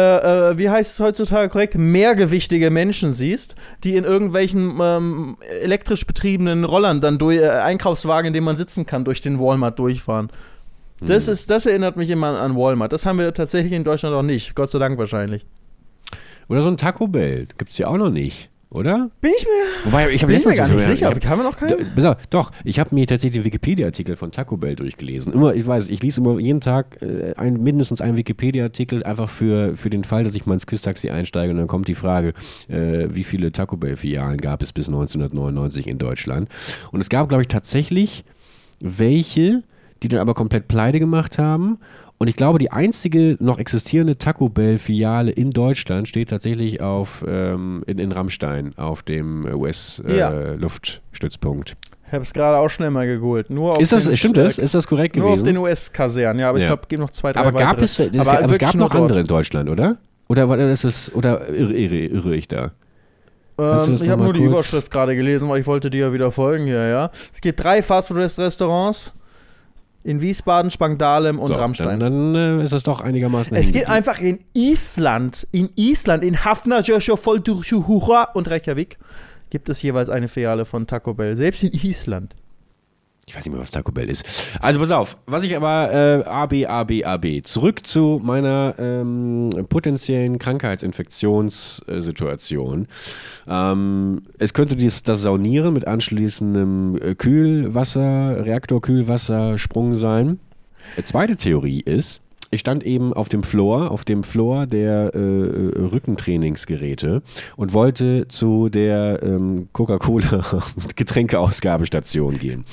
äh, 0.51 0.59
wie 0.59 0.71
heißt 0.71 0.93
es 0.95 1.01
heutzutage 1.01 1.51
korrekt, 1.51 1.75
mehrgewichtige 1.77 2.71
Menschen 2.71 3.13
siehst, 3.13 3.55
die 3.85 3.95
in 3.97 4.05
irgendwelchen 4.05 4.79
ähm, 4.81 5.37
elektrisch 5.63 6.07
betriebenen 6.07 6.65
Rollern 6.65 7.01
dann 7.03 7.19
durch 7.19 7.39
äh, 7.39 7.49
Einkaufswagen, 7.49 8.29
in 8.29 8.33
dem 8.33 8.45
man 8.45 8.57
sitzen 8.57 8.87
kann, 8.87 9.05
durch 9.05 9.21
den 9.21 9.39
Walmart 9.39 9.79
durchfahren. 9.79 10.31
Das, 11.01 11.27
Hm. 11.27 11.33
ist, 11.35 11.51
das 11.51 11.67
erinnert 11.67 11.97
mich 11.97 12.11
immer 12.11 12.41
an 12.41 12.57
Walmart. 12.57 12.93
Das 12.93 13.07
haben 13.07 13.19
wir 13.19 13.33
tatsächlich 13.35 13.73
in 13.73 13.85
Deutschland 13.85 14.15
auch 14.17 14.23
nicht. 14.23 14.55
Gott 14.55 14.71
sei 14.71 14.79
Dank 14.79 14.99
wahrscheinlich. 14.99 15.45
Oder 16.49 16.63
so 16.63 16.69
ein 16.71 16.77
Taco 16.79 17.07
Bell. 17.07 17.47
Gibt 17.59 17.71
es 17.71 17.79
ja 17.79 17.87
auch 17.89 17.99
noch 17.99 18.11
nicht, 18.11 18.49
oder? 18.71 19.11
Bin 19.21 19.31
ich 19.37 19.45
mir, 19.45 19.85
Wobei, 19.91 20.11
ich 20.11 20.23
habe 20.23 20.31
bin 20.33 20.37
ich 20.41 20.45
mir 20.45 20.51
letztens 20.53 20.57
gar 20.57 20.69
nicht 20.69 20.81
ich 20.81 20.87
sicher. 20.99 21.07
hab- 21.11 21.25
Haben 21.27 21.39
wir 21.41 21.45
noch 21.45 21.57
keinen? 21.57 22.07
auf, 22.07 22.17
Doch, 22.31 22.51
ich 22.65 22.79
habe 22.79 22.95
mir 22.95 23.07
tatsächlich 23.07 23.41
den 23.43 23.45
Wikipedia-Artikel 23.47 24.17
von 24.17 24.31
Taco 24.31 24.57
Bell 24.57 24.77
durchgelesen. 24.77 25.33
Immer, 25.33 25.55
ich 25.55 25.67
weiß, 25.67 25.89
ich 25.89 26.03
lese 26.03 26.21
immer 26.21 26.39
jeden 26.39 26.61
Tag 26.61 27.01
äh, 27.01 27.35
ein, 27.37 27.63
mindestens 27.63 28.01
einen 28.01 28.17
Wikipedia-Artikel, 28.19 29.03
einfach 29.05 29.29
für, 29.31 29.75
für 29.77 29.89
den 29.91 30.05
Fall, 30.05 30.25
dass 30.25 30.35
ich 30.35 30.45
mal 30.47 30.55
ins 30.55 30.67
Quiz-Taxi 30.67 31.09
einsteige 31.11 31.51
und 31.53 31.59
dann 31.59 31.67
kommt 31.67 31.89
die 31.89 31.95
Frage, 31.95 32.35
äh, 32.69 33.07
wie 33.11 33.25
viele 33.25 33.53
Taco 33.53 33.77
Bell-Filialen 33.77 34.37
gab 34.39 34.63
es 34.63 34.73
bis 34.73 34.89
1999 34.89 35.87
in 35.87 35.99
Deutschland? 35.99 36.49
Und 36.93 37.01
es 37.01 37.09
gab, 37.09 37.29
glaube 37.29 37.43
ich, 37.43 37.49
tatsächlich 37.49 38.25
welche, 38.81 39.63
die 40.03 40.09
dann 40.09 40.21
aber 40.21 40.35
komplett 40.35 40.69
pleite 40.69 40.99
gemacht 40.99 41.39
haben. 41.39 41.79
Und 42.21 42.27
ich 42.29 42.35
glaube, 42.35 42.59
die 42.59 42.73
einzige 42.73 43.37
noch 43.39 43.59
existierende 43.59 44.19
Taco 44.19 44.49
Bell-Filiale 44.49 45.31
in 45.31 45.53
Deutschland 45.53 46.09
steht 46.09 46.31
tatsächlich 46.31 46.81
auf, 46.81 47.25
ähm, 47.27 47.85
in, 47.87 47.99
in 47.99 48.11
Rammstein, 48.11 48.73
auf 48.77 49.03
dem 49.05 49.47
Ja. 49.47 49.55
US-Luftstützpunkt. 50.59 51.75
Ich 52.07 52.13
habe 52.13 52.23
es 52.23 52.33
gerade 52.33 52.57
auch 52.59 52.71
schnell 52.71 52.91
mal 52.91 53.07
gegoogelt. 53.07 53.51
Nur 53.51 53.77
auf 53.77 53.83
Ist 53.83 53.93
das, 53.93 54.07
den, 54.07 54.17
stimmt 54.17 54.39
äh, 54.39 54.45
das? 54.45 54.59
Ist 54.59 54.75
das 54.75 54.87
korrekt 54.87 55.17
Nur 55.17 55.27
auf 55.27 55.33
gewesen? 55.35 55.45
den 55.47 55.59
US-Kasernen, 55.59 56.41
ja, 56.41 56.49
aber 56.49 56.59
ich 56.59 56.65
Ja. 56.65 56.69
glaube, 56.71 56.83
es 56.83 56.89
gibt 56.89 57.01
noch 57.03 57.11
zwei, 57.11 57.33
drei 57.33 57.41
aber 57.41 57.53
gab 57.53 57.73
weitere. 57.81 57.85
es, 57.85 57.97
das 57.97 58.07
Aber 58.07 58.39
ja, 58.39 58.45
aber 58.45 58.53
es 58.53 58.59
gab 58.59 58.75
noch 58.75 58.81
nur 58.81 58.89
dort. 58.89 59.03
andere 59.03 59.21
in 59.21 59.27
Deutschland, 59.27 59.69
oder? 59.69 59.99
Oder 60.29 60.47
das 60.57 60.85
ist, 60.85 61.15
oder 61.15 61.49
irre, 61.51 61.73
irre, 61.75 61.97
irre 62.07 62.35
ich 62.37 62.49
da? 62.49 62.73
Ähm, 63.61 63.95
ich 63.95 64.09
habe 64.09 64.23
nur 64.23 64.33
die 64.33 64.43
Überschrift 64.43 64.91
gerade 64.91 65.15
gelesen, 65.17 65.49
weil 65.49 65.61
ich 65.61 65.67
wollte 65.67 65.91
dir 65.91 66.07
ja 66.07 66.13
wieder 66.13 66.31
folgen 66.31 66.65
hier, 66.67 66.87
ja. 66.87 67.11
Es 67.33 67.41
gibt 67.41 67.63
drei 67.63 67.83
Fastfood-Restaurants 67.83 69.13
in 70.05 70.23
Wiesbaden, 70.23 70.71
Spangdahlem 70.71 71.39
und 71.39 71.49
So, 71.49 71.55
Rammstein. 71.55 72.01
Dann, 72.01 72.33
dann 72.35 72.61
äh, 72.61 72.65
ist 72.65 72.73
das 72.73 72.83
doch 72.83 73.01
einigermaßen 73.01 73.57
es 73.57 73.67
geblieben. 73.67 73.87
einfach 73.87 74.21
in 74.21 74.41
Island, 74.55 75.47
in 75.53 75.71
Island, 75.75 76.25
in 76.25 76.45
Hafnarfjörður 76.45 77.17
und 78.35 78.51
Reykjavik 78.51 78.99
gibt 79.51 79.69
es 79.69 79.83
jeweils 79.83 80.11
eine 80.11 80.29
Filiale 80.29 80.65
von 80.65 80.87
Taco 80.87 81.15
Bell. 81.15 81.37
Selbst 81.37 81.63
in 81.63 81.73
Island. 81.73 82.35
Ich 83.29 83.37
weiß 83.37 83.45
nicht 83.45 83.53
mehr, 83.53 83.61
was 83.61 83.71
Taco 83.71 83.93
Bell 83.93 84.09
ist. 84.09 84.25
Also 84.61 84.81
pass 84.81 84.91
auf, 84.91 85.19
was 85.27 85.43
ich 85.43 85.55
aber 85.55 85.93
äh, 85.93 86.23
AB, 86.25 86.65
AB, 86.67 87.05
AB. 87.05 87.45
Zurück 87.45 87.87
zu 87.87 88.23
meiner 88.25 88.75
ähm, 88.79 89.51
potenziellen 89.69 90.39
Krankheitsinfektionssituation. 90.39 92.89
Ähm, 93.47 94.23
es 94.39 94.55
könnte 94.55 94.77
dies, 94.77 95.03
das 95.03 95.21
Saunieren 95.21 95.75
mit 95.75 95.87
anschließendem 95.87 96.99
äh, 97.03 97.15
Kühlwasser, 97.15 98.47
Reaktorkühlwasser, 98.47 99.59
Sprung 99.59 99.93
sein. 99.93 100.41
Äh, 100.97 101.03
zweite 101.03 101.37
Theorie 101.37 101.81
ist, 101.81 102.23
ich 102.51 102.61
stand 102.61 102.85
eben 102.85 103.13
auf 103.13 103.29
dem 103.29 103.43
Floor, 103.43 103.91
auf 103.91 104.05
dem 104.05 104.25
Floor 104.25 104.67
der 104.67 105.15
äh, 105.15 105.19
Rückentrainingsgeräte 105.19 107.23
und 107.57 107.73
wollte 107.73 108.27
zu 108.29 108.69
der 108.69 109.21
ähm, 109.23 109.69
Coca-Cola 109.73 110.63
Getränkeausgabestation 110.97 112.39
gehen. 112.39 112.65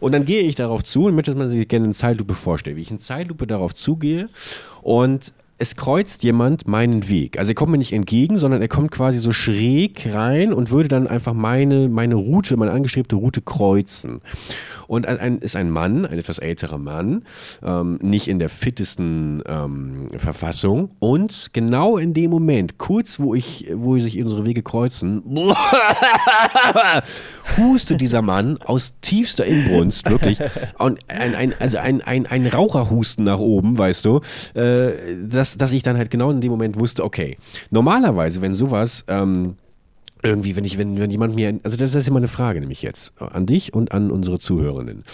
Und 0.00 0.12
dann 0.12 0.24
gehe 0.24 0.42
ich 0.42 0.54
darauf 0.54 0.84
zu 0.84 1.06
und 1.06 1.14
möchte, 1.14 1.32
dass 1.32 1.38
man 1.38 1.50
sich 1.50 1.66
gerne 1.66 1.86
in 1.86 1.92
Zeitlupe 1.92 2.34
vorstellt, 2.34 2.76
wie 2.76 2.82
ich 2.82 2.90
in 2.90 3.00
Zeitlupe 3.00 3.46
darauf 3.46 3.74
zugehe 3.74 4.28
und 4.82 5.32
es 5.64 5.76
kreuzt 5.76 6.22
jemand 6.22 6.68
meinen 6.68 7.08
Weg. 7.08 7.38
Also 7.38 7.52
er 7.52 7.54
kommt 7.54 7.72
mir 7.72 7.78
nicht 7.78 7.94
entgegen, 7.94 8.38
sondern 8.38 8.60
er 8.60 8.68
kommt 8.68 8.90
quasi 8.90 9.16
so 9.16 9.32
schräg 9.32 10.06
rein 10.12 10.52
und 10.52 10.70
würde 10.70 10.90
dann 10.90 11.06
einfach 11.06 11.32
meine, 11.32 11.88
meine 11.88 12.16
Route, 12.16 12.54
meine 12.58 12.70
angestrebte 12.70 13.16
Route 13.16 13.40
kreuzen. 13.40 14.20
Und 14.86 15.06
ein, 15.06 15.38
ist 15.38 15.56
ein 15.56 15.70
Mann, 15.70 16.04
ein 16.04 16.18
etwas 16.18 16.38
älterer 16.38 16.76
Mann, 16.76 17.24
ähm, 17.62 17.98
nicht 18.02 18.28
in 18.28 18.38
der 18.38 18.50
fittesten 18.50 19.42
ähm, 19.46 20.10
Verfassung. 20.18 20.90
Und 20.98 21.48
genau 21.54 21.96
in 21.96 22.12
dem 22.12 22.30
Moment, 22.30 22.76
kurz 22.76 23.18
wo 23.18 23.34
ich, 23.34 23.70
wo 23.72 23.98
sich 23.98 24.20
unsere 24.20 24.44
Wege 24.44 24.62
kreuzen, 24.62 25.22
huste 27.56 27.96
dieser 27.96 28.20
Mann 28.20 28.58
aus 28.64 28.94
tiefster 29.00 29.46
Inbrunst, 29.46 30.10
wirklich. 30.10 30.38
Und 30.78 31.00
ein, 31.08 31.34
ein, 31.34 31.54
also 31.58 31.78
ein, 31.78 32.02
ein, 32.02 32.26
ein 32.26 32.46
Raucherhusten 32.46 33.24
nach 33.24 33.38
oben, 33.38 33.78
weißt 33.78 34.04
du, 34.04 34.20
äh, 34.54 34.90
dass, 35.56 35.72
ich 35.72 35.82
dann 35.82 35.96
halt 35.96 36.10
genau 36.10 36.30
in 36.30 36.40
dem 36.40 36.50
Moment 36.50 36.78
wusste, 36.78 37.04
okay, 37.04 37.36
normalerweise, 37.70 38.42
wenn 38.42 38.54
sowas 38.54 39.04
ähm, 39.08 39.56
irgendwie, 40.24 40.56
wenn 40.56 40.64
ich, 40.64 40.78
wenn, 40.78 40.98
wenn 40.98 41.10
jemand 41.10 41.34
mir, 41.34 41.60
also 41.62 41.76
das 41.76 41.94
ist 41.94 42.08
immer 42.08 42.16
eine 42.16 42.28
Frage, 42.28 42.58
nämlich 42.58 42.80
jetzt 42.80 43.12
an 43.20 43.44
dich 43.44 43.74
und 43.74 43.92
an 43.92 44.10
unsere 44.10 44.38
Zuhörerinnen. 44.38 45.04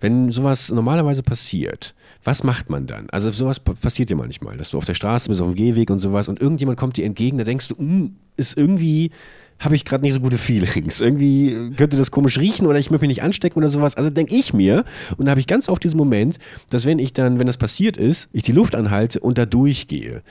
Wenn 0.00 0.30
sowas 0.30 0.70
normalerweise 0.70 1.22
passiert, 1.22 1.94
was 2.24 2.44
macht 2.44 2.68
man 2.68 2.86
dann? 2.86 3.08
Also 3.10 3.30
sowas 3.32 3.58
passiert 3.58 4.10
dir 4.10 4.16
manchmal, 4.16 4.58
dass 4.58 4.70
du 4.70 4.78
auf 4.78 4.84
der 4.84 4.94
Straße 4.94 5.28
bist, 5.28 5.40
auf 5.40 5.48
dem 5.48 5.54
Gehweg 5.54 5.88
und 5.90 5.98
sowas 5.98 6.28
und 6.28 6.40
irgendjemand 6.40 6.78
kommt 6.78 6.98
dir 6.98 7.06
entgegen, 7.06 7.38
da 7.38 7.44
denkst 7.44 7.68
du, 7.68 7.82
mm, 7.82 8.16
ist 8.36 8.58
irgendwie 8.58 9.10
habe 9.60 9.76
ich 9.76 9.84
gerade 9.84 10.02
nicht 10.02 10.14
so 10.14 10.20
gute 10.20 10.38
Feelings. 10.38 11.00
Irgendwie 11.00 11.70
könnte 11.76 11.96
das 11.96 12.10
komisch 12.10 12.38
riechen 12.38 12.66
oder 12.66 12.78
ich 12.78 12.90
möchte 12.90 13.06
mich 13.06 13.16
nicht 13.16 13.22
anstecken 13.22 13.58
oder 13.58 13.68
sowas. 13.68 13.96
Also 13.96 14.10
denke 14.10 14.34
ich 14.34 14.52
mir, 14.52 14.84
und 15.18 15.26
da 15.26 15.30
habe 15.30 15.40
ich 15.40 15.46
ganz 15.46 15.68
oft 15.68 15.84
diesen 15.84 15.98
Moment, 15.98 16.38
dass 16.70 16.86
wenn 16.86 16.98
ich 16.98 17.12
dann, 17.12 17.38
wenn 17.38 17.46
das 17.46 17.58
passiert 17.58 17.96
ist, 17.96 18.28
ich 18.32 18.42
die 18.42 18.52
Luft 18.52 18.74
anhalte 18.74 19.20
und 19.20 19.38
da 19.38 19.46
durchgehe 19.46 20.22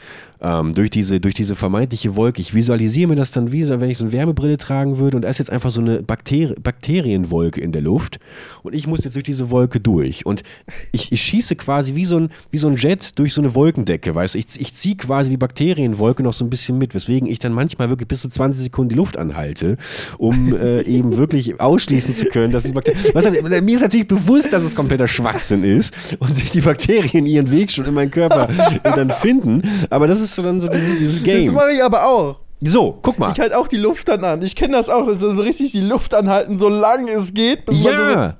ähm, 0.41 0.73
durch, 0.73 0.89
diese, 0.89 1.19
durch 1.19 1.33
diese 1.33 1.55
vermeintliche 1.55 2.15
Wolke. 2.15 2.41
Ich 2.41 2.53
visualisiere 2.53 3.09
mir 3.09 3.15
das 3.15 3.31
dann 3.31 3.51
wie, 3.51 3.67
wenn 3.67 3.89
ich 3.89 3.97
so 3.97 4.05
eine 4.05 4.13
Wärmebrille 4.13 4.57
tragen 4.57 4.97
würde 4.97 5.17
und 5.17 5.23
da 5.23 5.29
ist 5.29 5.39
jetzt 5.39 5.51
einfach 5.51 5.71
so 5.71 5.81
eine 5.81 6.01
Bakteri 6.01 6.55
Bakterienwolke 6.61 7.59
in 7.59 7.71
der 7.71 7.81
Luft 7.81 8.19
und 8.63 8.73
ich 8.73 8.87
muss 8.87 9.03
jetzt 9.03 9.15
durch 9.15 9.23
diese 9.23 9.49
Wolke 9.49 9.79
durch 9.79 10.25
und 10.25 10.43
ich, 10.91 11.11
ich 11.11 11.21
schieße 11.21 11.55
quasi 11.55 11.95
wie 11.95 12.05
so, 12.05 12.17
ein, 12.17 12.29
wie 12.51 12.57
so 12.57 12.67
ein 12.67 12.75
Jet 12.75 13.17
durch 13.19 13.33
so 13.33 13.41
eine 13.41 13.53
Wolkendecke, 13.53 14.15
weißt 14.15 14.35
du, 14.35 14.39
ich, 14.39 14.59
ich 14.59 14.73
ziehe 14.73 14.95
quasi 14.95 15.31
die 15.31 15.37
Bakterienwolke 15.37 16.23
noch 16.23 16.33
so 16.33 16.45
ein 16.45 16.49
bisschen 16.49 16.77
mit, 16.77 16.95
weswegen 16.95 17.27
ich 17.27 17.39
dann 17.39 17.53
manchmal 17.53 17.89
wirklich 17.89 18.07
bis 18.07 18.21
zu 18.21 18.29
20 18.29 18.63
Sekunden 18.63 18.89
die 18.89 18.95
Luft 18.95 19.17
anhalte, 19.17 19.77
um 20.17 20.55
äh, 20.55 20.81
eben 20.83 21.17
wirklich 21.17 21.59
ausschließen 21.59 22.13
zu 22.13 22.25
können, 22.25 22.51
dass 22.51 22.63
die 22.63 22.71
Bakterien, 22.71 23.03
was, 23.13 23.25
mir 23.61 23.75
ist 23.75 23.81
natürlich 23.81 24.07
bewusst, 24.07 24.53
dass 24.53 24.63
es 24.63 24.75
kompletter 24.75 25.07
Schwachsinn 25.07 25.63
ist 25.63 25.93
und 26.19 26.33
sich 26.33 26.51
die 26.51 26.61
Bakterien 26.61 27.25
ihren 27.25 27.51
Weg 27.51 27.71
schon 27.71 27.85
in 27.85 27.93
meinen 27.93 28.11
Körper 28.11 28.47
dann 28.83 29.09
finden, 29.09 29.61
aber 29.89 30.07
das 30.07 30.21
ist 30.21 30.28
ist 30.29 30.35
so 30.35 30.43
dann 30.43 30.59
so 30.59 30.67
dieses, 30.67 30.97
dieses 30.97 31.23
Game. 31.23 31.45
Das 31.45 31.53
mache 31.53 31.71
ich 31.71 31.83
aber 31.83 32.05
auch. 32.05 32.39
So, 32.61 32.99
guck 33.01 33.17
mal. 33.17 33.31
Ich 33.31 33.39
halte 33.39 33.57
auch 33.57 33.67
die 33.67 33.77
Luft 33.77 34.09
dann 34.09 34.23
an. 34.23 34.41
Ich 34.41 34.55
kenne 34.55 34.73
das 34.73 34.89
auch, 34.89 35.05
dass 35.07 35.19
so 35.19 35.41
richtig 35.41 35.71
die 35.71 35.81
Luft 35.81 36.13
anhalten, 36.13 36.59
solange 36.59 37.11
es 37.11 37.33
geht. 37.33 37.71
ja. 37.71 38.35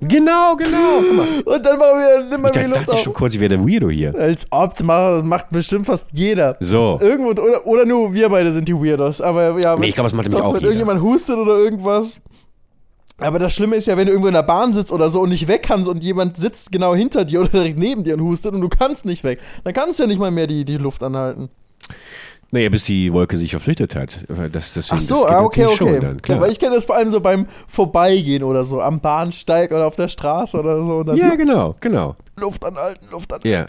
genau, 0.00 0.56
genau. 0.56 1.44
Und 1.44 1.66
dann 1.66 1.78
machen 1.78 1.98
wir, 1.98 2.24
nimm 2.30 2.42
mal 2.42 2.48
ich 2.48 2.52
die 2.52 2.68
Luft 2.68 2.76
dachte 2.76 2.94
ich 2.94 3.02
schon 3.02 3.12
kurz, 3.12 3.34
ich 3.34 3.40
wäre 3.40 3.48
der 3.48 3.66
Weirdo 3.66 3.88
hier. 3.88 4.14
Als 4.14 4.46
ob, 4.50 4.80
macht, 4.82 5.50
bestimmt 5.50 5.86
fast 5.86 6.08
jeder. 6.12 6.56
So. 6.60 6.98
Irgendwo, 7.00 7.30
oder, 7.30 7.66
oder 7.66 7.86
nur 7.86 8.12
wir 8.12 8.28
beide 8.28 8.52
sind 8.52 8.68
die 8.68 8.74
Weirdos. 8.74 9.20
Aber 9.20 9.58
ja, 9.58 9.76
nee, 9.76 9.88
ich 9.88 9.94
glaube, 9.94 10.08
das 10.08 10.14
macht 10.14 10.28
nämlich 10.28 10.42
auch 10.42 10.54
wenn 10.54 10.62
irgendjemand 10.62 11.00
hustet 11.00 11.36
oder 11.36 11.56
irgendwas. 11.56 12.20
Aber 13.20 13.38
das 13.38 13.54
Schlimme 13.54 13.76
ist 13.76 13.86
ja, 13.86 13.96
wenn 13.96 14.06
du 14.06 14.12
irgendwo 14.12 14.28
in 14.28 14.34
der 14.34 14.42
Bahn 14.42 14.72
sitzt 14.72 14.92
oder 14.92 15.10
so 15.10 15.20
und 15.20 15.30
nicht 15.30 15.48
weg 15.48 15.62
kannst 15.62 15.88
und 15.88 16.02
jemand 16.02 16.36
sitzt 16.36 16.72
genau 16.72 16.94
hinter 16.94 17.24
dir 17.24 17.40
oder 17.40 17.50
direkt 17.50 17.78
neben 17.78 18.04
dir 18.04 18.14
und 18.14 18.22
hustet 18.22 18.52
und 18.52 18.60
du 18.60 18.68
kannst 18.68 19.04
nicht 19.04 19.24
weg, 19.24 19.40
dann 19.64 19.72
kannst 19.72 19.98
du 19.98 20.04
ja 20.04 20.06
nicht 20.06 20.18
mal 20.18 20.30
mehr 20.30 20.46
die, 20.46 20.64
die 20.64 20.76
Luft 20.76 21.02
anhalten. 21.02 21.50
Naja, 22.52 22.68
bis 22.68 22.84
die 22.84 23.12
Wolke 23.12 23.36
sich 23.36 23.52
verpflichtet 23.52 23.94
hat. 23.94 24.24
Das, 24.50 24.74
deswegen, 24.74 24.98
Ach 24.98 25.02
so, 25.02 25.22
das 25.22 25.32
ah, 25.32 25.44
okay, 25.44 25.66
okay. 25.66 26.00
Dann, 26.00 26.20
klar. 26.20 26.38
Ja, 26.38 26.42
weil 26.42 26.50
ich 26.50 26.58
kenne 26.58 26.74
das 26.74 26.84
vor 26.84 26.96
allem 26.96 27.08
so 27.08 27.20
beim 27.20 27.46
Vorbeigehen 27.68 28.42
oder 28.42 28.64
so, 28.64 28.80
am 28.80 29.00
Bahnsteig 29.00 29.70
oder 29.70 29.86
auf 29.86 29.94
der 29.94 30.08
Straße 30.08 30.58
oder 30.58 30.78
so. 30.78 31.04
ja, 31.14 31.36
genau, 31.36 31.76
genau. 31.80 32.16
Luft 32.40 32.64
anhalten, 32.64 33.06
Luft 33.10 33.32
anhalten. 33.32 33.48
Ja. 33.48 33.66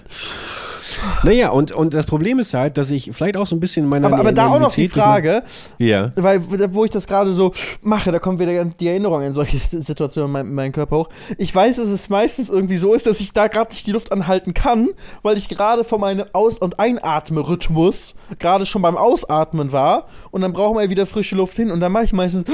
Naja, 1.24 1.50
und, 1.50 1.74
und 1.74 1.94
das 1.94 2.06
Problem 2.06 2.40
ist 2.40 2.54
halt, 2.54 2.78
dass 2.78 2.92
ich 2.92 3.12
vielleicht 3.14 3.38
auch 3.38 3.48
so 3.48 3.56
ein 3.56 3.60
bisschen 3.60 3.88
meine. 3.88 4.08
Aber, 4.08 4.20
aber 4.20 4.32
da 4.32 4.48
auch 4.48 4.60
noch 4.60 4.74
die 4.74 4.90
Frage, 4.90 5.44
ja. 5.78 6.12
weil 6.16 6.42
wo 6.74 6.84
ich 6.84 6.92
das 6.92 7.08
gerade 7.08 7.34
so 7.34 7.52
mache, 7.82 8.12
da 8.12 8.20
kommt 8.20 8.40
wieder 8.40 8.66
die 8.66 8.88
Erinnerung 8.88 9.22
in 9.22 9.34
solche 9.34 9.58
Situationen 9.82 10.36
in 10.36 10.54
meinem, 10.54 10.72
Körper 10.72 10.98
hoch. 10.98 11.10
Ich 11.38 11.54
weiß, 11.54 11.78
dass 11.78 11.88
es 11.88 12.10
meistens 12.10 12.50
irgendwie 12.50 12.78
so 12.78 12.94
ist, 12.94 13.06
dass 13.06 13.20
ich 13.20 13.34
da 13.34 13.48
gerade 13.48 13.72
nicht 13.72 13.86
die 13.88 13.92
Luft 13.92 14.12
anhalten 14.12 14.54
kann, 14.54 14.90
weil 15.22 15.38
ich 15.38 15.50
gerade 15.50 15.84
von 15.84 16.00
meinem 16.00 16.26
Aus- 16.34 16.58
und 16.58 16.80
Einatmerhythmus 16.80 18.16
gerade 18.40 18.66
schon 18.66 18.82
beim 18.82 18.98
Ausatmen 18.98 19.72
war 19.72 20.08
und 20.32 20.42
dann 20.42 20.54
brauchen 20.54 20.78
wir 20.78 20.90
wieder 20.90 21.06
frische 21.06 21.36
Luft 21.36 21.56
hin 21.56 21.72
und 21.72 21.80
dann 21.80 21.92
mache 21.92 22.06
ich 22.06 22.14
meistens 22.14 22.46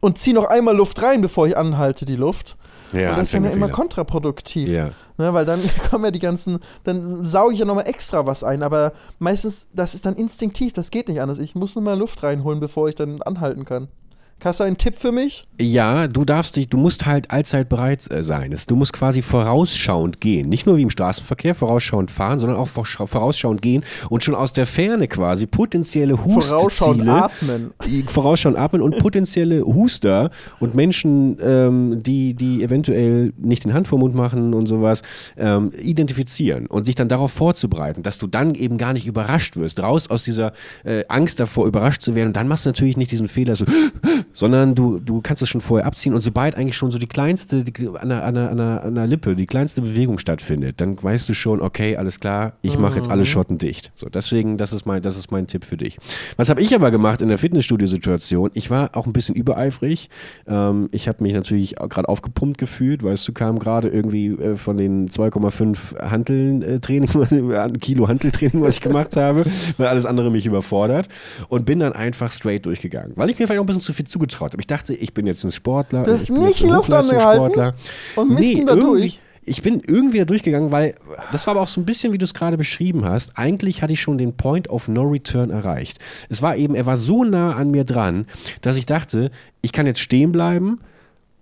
und 0.00 0.18
ziehe 0.18 0.34
noch 0.34 0.46
einmal 0.46 0.76
Luft 0.76 1.00
rein, 1.02 1.20
bevor 1.20 1.46
ich 1.46 1.56
anhalte 1.56 2.04
die 2.04 2.16
Luft. 2.16 2.56
Ja, 2.92 3.10
und 3.10 3.18
das 3.18 3.32
ist 3.32 3.34
ja 3.34 3.50
immer 3.50 3.68
kontraproduktiv. 3.68 4.68
Ja. 4.68 4.90
Ne, 5.20 5.34
weil 5.34 5.44
dann 5.44 5.60
kommen 5.90 6.06
ja 6.06 6.10
die 6.10 6.18
ganzen, 6.18 6.60
dann 6.84 7.22
sauge 7.22 7.52
ich 7.52 7.60
ja 7.60 7.66
nochmal 7.66 7.86
extra 7.86 8.24
was 8.24 8.42
ein, 8.42 8.62
aber 8.62 8.94
meistens, 9.18 9.66
das 9.74 9.94
ist 9.94 10.06
dann 10.06 10.16
instinktiv, 10.16 10.72
das 10.72 10.90
geht 10.90 11.08
nicht 11.08 11.20
anders. 11.20 11.38
Ich 11.38 11.54
muss 11.54 11.74
nur 11.74 11.84
mal 11.84 11.98
Luft 11.98 12.22
reinholen, 12.22 12.58
bevor 12.58 12.88
ich 12.88 12.94
dann 12.94 13.20
anhalten 13.20 13.66
kann. 13.66 13.88
Hast 14.42 14.60
du 14.60 14.64
einen 14.64 14.78
Tipp 14.78 14.98
für 14.98 15.12
mich? 15.12 15.44
Ja, 15.60 16.08
du 16.08 16.24
darfst 16.24 16.56
dich, 16.56 16.68
du 16.68 16.78
musst 16.78 17.04
halt 17.04 17.30
allzeit 17.30 17.68
bereit 17.68 18.10
äh, 18.10 18.22
sein. 18.22 18.54
Du 18.66 18.76
musst 18.76 18.94
quasi 18.94 19.20
vorausschauend 19.20 20.20
gehen. 20.20 20.48
Nicht 20.48 20.66
nur 20.66 20.78
wie 20.78 20.82
im 20.82 20.90
Straßenverkehr 20.90 21.54
vorausschauend 21.54 22.10
fahren, 22.10 22.38
sondern 22.38 22.58
auch 22.58 22.68
vorausschauend 22.68 23.60
gehen 23.60 23.84
und 24.08 24.24
schon 24.24 24.34
aus 24.34 24.54
der 24.54 24.64
Ferne 24.64 25.08
quasi 25.08 25.46
potenzielle 25.46 26.24
Hustziele. 26.24 26.58
Vorausschauend 26.60 27.08
atmen. 27.08 27.74
Vorausschauend 28.06 28.56
atmen 28.56 28.80
und 28.80 28.98
potenzielle 28.98 29.62
Huster 29.62 30.30
und 30.58 30.74
Menschen, 30.74 31.36
ähm, 31.42 32.02
die, 32.02 32.32
die 32.32 32.62
eventuell 32.62 33.34
nicht 33.36 33.64
den 33.64 33.74
Hand 33.74 33.88
vor 33.88 33.98
Mund 33.98 34.14
machen 34.14 34.54
und 34.54 34.66
sowas, 34.66 35.02
ähm, 35.36 35.70
identifizieren 35.78 36.66
und 36.66 36.86
sich 36.86 36.94
dann 36.94 37.08
darauf 37.08 37.32
vorzubereiten, 37.32 38.02
dass 38.02 38.18
du 38.18 38.26
dann 38.26 38.54
eben 38.54 38.78
gar 38.78 38.94
nicht 38.94 39.06
überrascht 39.06 39.56
wirst. 39.56 39.82
Raus 39.82 40.08
aus 40.08 40.24
dieser 40.24 40.52
äh, 40.84 41.04
Angst 41.08 41.40
davor, 41.40 41.66
überrascht 41.66 42.00
zu 42.00 42.14
werden. 42.14 42.28
Und 42.28 42.36
dann 42.36 42.48
machst 42.48 42.64
du 42.64 42.70
natürlich 42.70 42.96
nicht 42.96 43.10
diesen 43.10 43.28
Fehler 43.28 43.54
so 43.54 43.66
sondern 44.32 44.74
du, 44.74 44.98
du 44.98 45.20
kannst 45.20 45.42
es 45.42 45.48
schon 45.48 45.60
vorher 45.60 45.86
abziehen 45.86 46.14
und 46.14 46.22
sobald 46.22 46.56
eigentlich 46.56 46.76
schon 46.76 46.90
so 46.90 46.98
die 46.98 47.06
kleinste, 47.06 47.64
die, 47.64 47.88
an, 47.88 48.08
der, 48.08 48.24
an, 48.24 48.34
der, 48.34 48.82
an, 48.84 48.94
der, 48.94 49.06
Lippe, 49.06 49.36
die 49.36 49.46
kleinste 49.46 49.82
Bewegung 49.82 50.18
stattfindet, 50.18 50.80
dann 50.80 51.02
weißt 51.02 51.28
du 51.28 51.34
schon, 51.34 51.60
okay, 51.60 51.96
alles 51.96 52.20
klar, 52.20 52.54
ich 52.62 52.78
mache 52.78 52.96
jetzt 52.96 53.10
alle 53.10 53.22
mhm. 53.22 53.26
Schotten 53.26 53.58
dicht. 53.58 53.92
So, 53.94 54.08
deswegen, 54.08 54.56
das 54.56 54.72
ist 54.72 54.86
mein, 54.86 55.02
das 55.02 55.16
ist 55.16 55.30
mein 55.30 55.46
Tipp 55.46 55.64
für 55.64 55.76
dich. 55.76 55.98
Was 56.36 56.48
habe 56.48 56.60
ich 56.60 56.74
aber 56.74 56.90
gemacht 56.90 57.20
in 57.20 57.28
der 57.28 57.38
Fitnessstudio-Situation? 57.38 58.50
Ich 58.54 58.70
war 58.70 58.96
auch 58.96 59.06
ein 59.06 59.12
bisschen 59.12 59.34
übereifrig. 59.34 60.10
Ähm, 60.46 60.88
ich 60.92 61.08
habe 61.08 61.22
mich 61.22 61.34
natürlich 61.34 61.76
gerade 61.76 62.08
aufgepumpt 62.08 62.58
gefühlt, 62.58 63.02
weißt 63.02 63.26
du, 63.26 63.32
kam 63.32 63.58
gerade 63.58 63.88
irgendwie 63.88 64.28
äh, 64.28 64.56
von 64.56 64.76
den 64.76 65.08
2,5 65.08 65.98
Hanteln-Training, 66.10 67.52
äh, 67.52 67.70
Kilo 67.80 68.08
Hanteltraining, 68.08 68.62
was 68.62 68.74
ich 68.74 68.80
gemacht 68.80 69.16
habe, 69.16 69.44
weil 69.76 69.88
alles 69.88 70.06
andere 70.06 70.30
mich 70.30 70.46
überfordert 70.46 71.08
und 71.48 71.64
bin 71.64 71.80
dann 71.80 71.92
einfach 71.92 72.30
straight 72.30 72.66
durchgegangen, 72.66 73.12
weil 73.16 73.30
ich 73.30 73.38
mir 73.38 73.46
vielleicht 73.46 73.58
auch 73.58 73.64
ein 73.64 73.66
bisschen 73.66 73.82
zu 73.82 73.92
viel 73.92 74.06
zugetraut 74.20 74.52
habe. 74.52 74.60
Ich 74.60 74.66
dachte, 74.66 74.94
ich 74.94 75.14
bin 75.14 75.26
jetzt 75.26 75.44
ein 75.44 75.52
Sportler. 75.52 76.04
Du 76.04 76.12
hast 76.12 76.30
nicht 76.30 76.62
Luft 76.62 76.92
angehalten 76.92 77.72
und 78.16 78.34
nee, 78.34 78.64
da 78.64 78.76
durch. 78.76 79.20
Ich 79.42 79.62
bin 79.62 79.82
irgendwie 79.84 80.18
da 80.18 80.26
durchgegangen, 80.26 80.70
weil 80.70 80.94
das 81.32 81.46
war 81.46 81.52
aber 81.52 81.62
auch 81.62 81.68
so 81.68 81.80
ein 81.80 81.86
bisschen, 81.86 82.12
wie 82.12 82.18
du 82.18 82.24
es 82.24 82.34
gerade 82.34 82.58
beschrieben 82.58 83.04
hast. 83.04 83.36
Eigentlich 83.36 83.82
hatte 83.82 83.94
ich 83.94 84.00
schon 84.00 84.18
den 84.18 84.34
Point 84.34 84.68
of 84.68 84.86
No 84.86 85.02
Return 85.02 85.50
erreicht. 85.50 85.98
Es 86.28 86.42
war 86.42 86.56
eben, 86.56 86.74
er 86.74 86.86
war 86.86 86.98
so 86.98 87.24
nah 87.24 87.54
an 87.54 87.70
mir 87.70 87.84
dran, 87.84 88.26
dass 88.60 88.76
ich 88.76 88.86
dachte, 88.86 89.30
ich 89.62 89.72
kann 89.72 89.86
jetzt 89.86 90.00
stehen 90.00 90.30
bleiben 90.30 90.80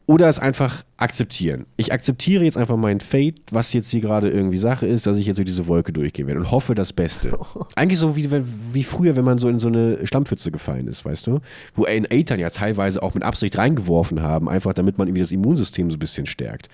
oder 0.08 0.26
es 0.26 0.38
einfach 0.38 0.84
akzeptieren. 0.96 1.66
Ich 1.76 1.92
akzeptiere 1.92 2.42
jetzt 2.42 2.56
einfach 2.56 2.78
mein 2.78 2.98
Fate, 3.00 3.40
was 3.52 3.74
jetzt 3.74 3.90
hier 3.90 4.00
gerade 4.00 4.30
irgendwie 4.30 4.56
Sache 4.56 4.86
ist, 4.86 5.06
dass 5.06 5.18
ich 5.18 5.26
jetzt 5.26 5.36
durch 5.36 5.46
diese 5.46 5.66
Wolke 5.66 5.92
durchgehen 5.92 6.26
werde 6.26 6.40
und 6.40 6.50
hoffe 6.50 6.74
das 6.74 6.94
Beste. 6.94 7.38
Eigentlich 7.76 7.98
so 7.98 8.16
wie, 8.16 8.28
wie 8.72 8.84
früher, 8.84 9.16
wenn 9.16 9.24
man 9.24 9.36
so 9.36 9.50
in 9.50 9.58
so 9.58 9.68
eine 9.68 10.06
Stammpfütze 10.06 10.50
gefallen 10.50 10.88
ist, 10.88 11.04
weißt 11.04 11.26
du? 11.26 11.40
Wo 11.74 11.84
Eltern 11.84 12.40
ja 12.40 12.48
teilweise 12.48 13.02
auch 13.02 13.12
mit 13.12 13.22
Absicht 13.22 13.58
reingeworfen 13.58 14.22
haben, 14.22 14.48
einfach 14.48 14.72
damit 14.72 14.96
man 14.96 15.08
irgendwie 15.08 15.20
das 15.20 15.30
Immunsystem 15.30 15.90
so 15.90 15.96
ein 15.96 16.00
bisschen 16.00 16.24
stärkt. 16.24 16.70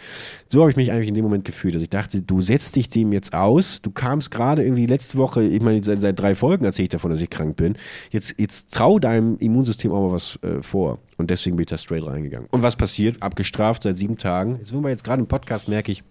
So 0.48 0.60
habe 0.60 0.70
ich 0.70 0.76
mich 0.76 0.92
eigentlich 0.92 1.08
in 1.08 1.14
dem 1.14 1.24
Moment 1.24 1.44
gefühlt, 1.44 1.74
dass 1.74 1.82
ich 1.82 1.90
dachte, 1.90 2.22
du 2.22 2.40
setzt 2.40 2.76
dich 2.76 2.88
dem 2.88 3.12
jetzt 3.12 3.34
aus, 3.34 3.82
du 3.82 3.90
kamst 3.90 4.30
gerade 4.30 4.62
irgendwie 4.62 4.86
letzte 4.86 5.18
Woche, 5.18 5.42
ich 5.42 5.60
meine, 5.60 5.82
seit, 5.82 6.00
seit 6.00 6.20
drei 6.20 6.36
Folgen 6.36 6.64
erzähle 6.64 6.84
ich 6.84 6.90
davon, 6.90 7.10
dass 7.10 7.20
ich 7.20 7.30
krank 7.30 7.56
bin, 7.56 7.74
jetzt, 8.10 8.36
jetzt 8.38 8.72
trau 8.72 9.00
deinem 9.00 9.38
Immunsystem 9.38 9.90
auch 9.90 10.06
mal 10.06 10.12
was 10.12 10.38
äh, 10.42 10.62
vor. 10.62 11.00
Und 11.16 11.30
deswegen 11.30 11.56
bin 11.56 11.62
ich 11.62 11.68
da 11.68 11.78
straight 11.78 12.06
reingegangen. 12.06 12.48
Und 12.50 12.62
was 12.62 12.76
passiert? 12.76 13.22
Abgestraft 13.22 13.84
seit 13.84 13.96
sieben 13.96 14.18
Tagen. 14.18 14.56
Jetzt, 14.58 14.72
wenn 14.72 14.82
wir 14.82 14.90
jetzt 14.90 15.04
gerade 15.04 15.20
im 15.20 15.28
Podcast 15.28 15.68
merke 15.68 15.92
ich, 15.92 16.02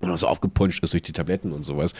wenn 0.00 0.10
man 0.10 0.18
so 0.18 0.28
aufgepunscht 0.28 0.82
ist 0.82 0.92
durch 0.92 1.02
die 1.02 1.12
Tabletten 1.12 1.52
und 1.52 1.64
sowas, 1.64 1.92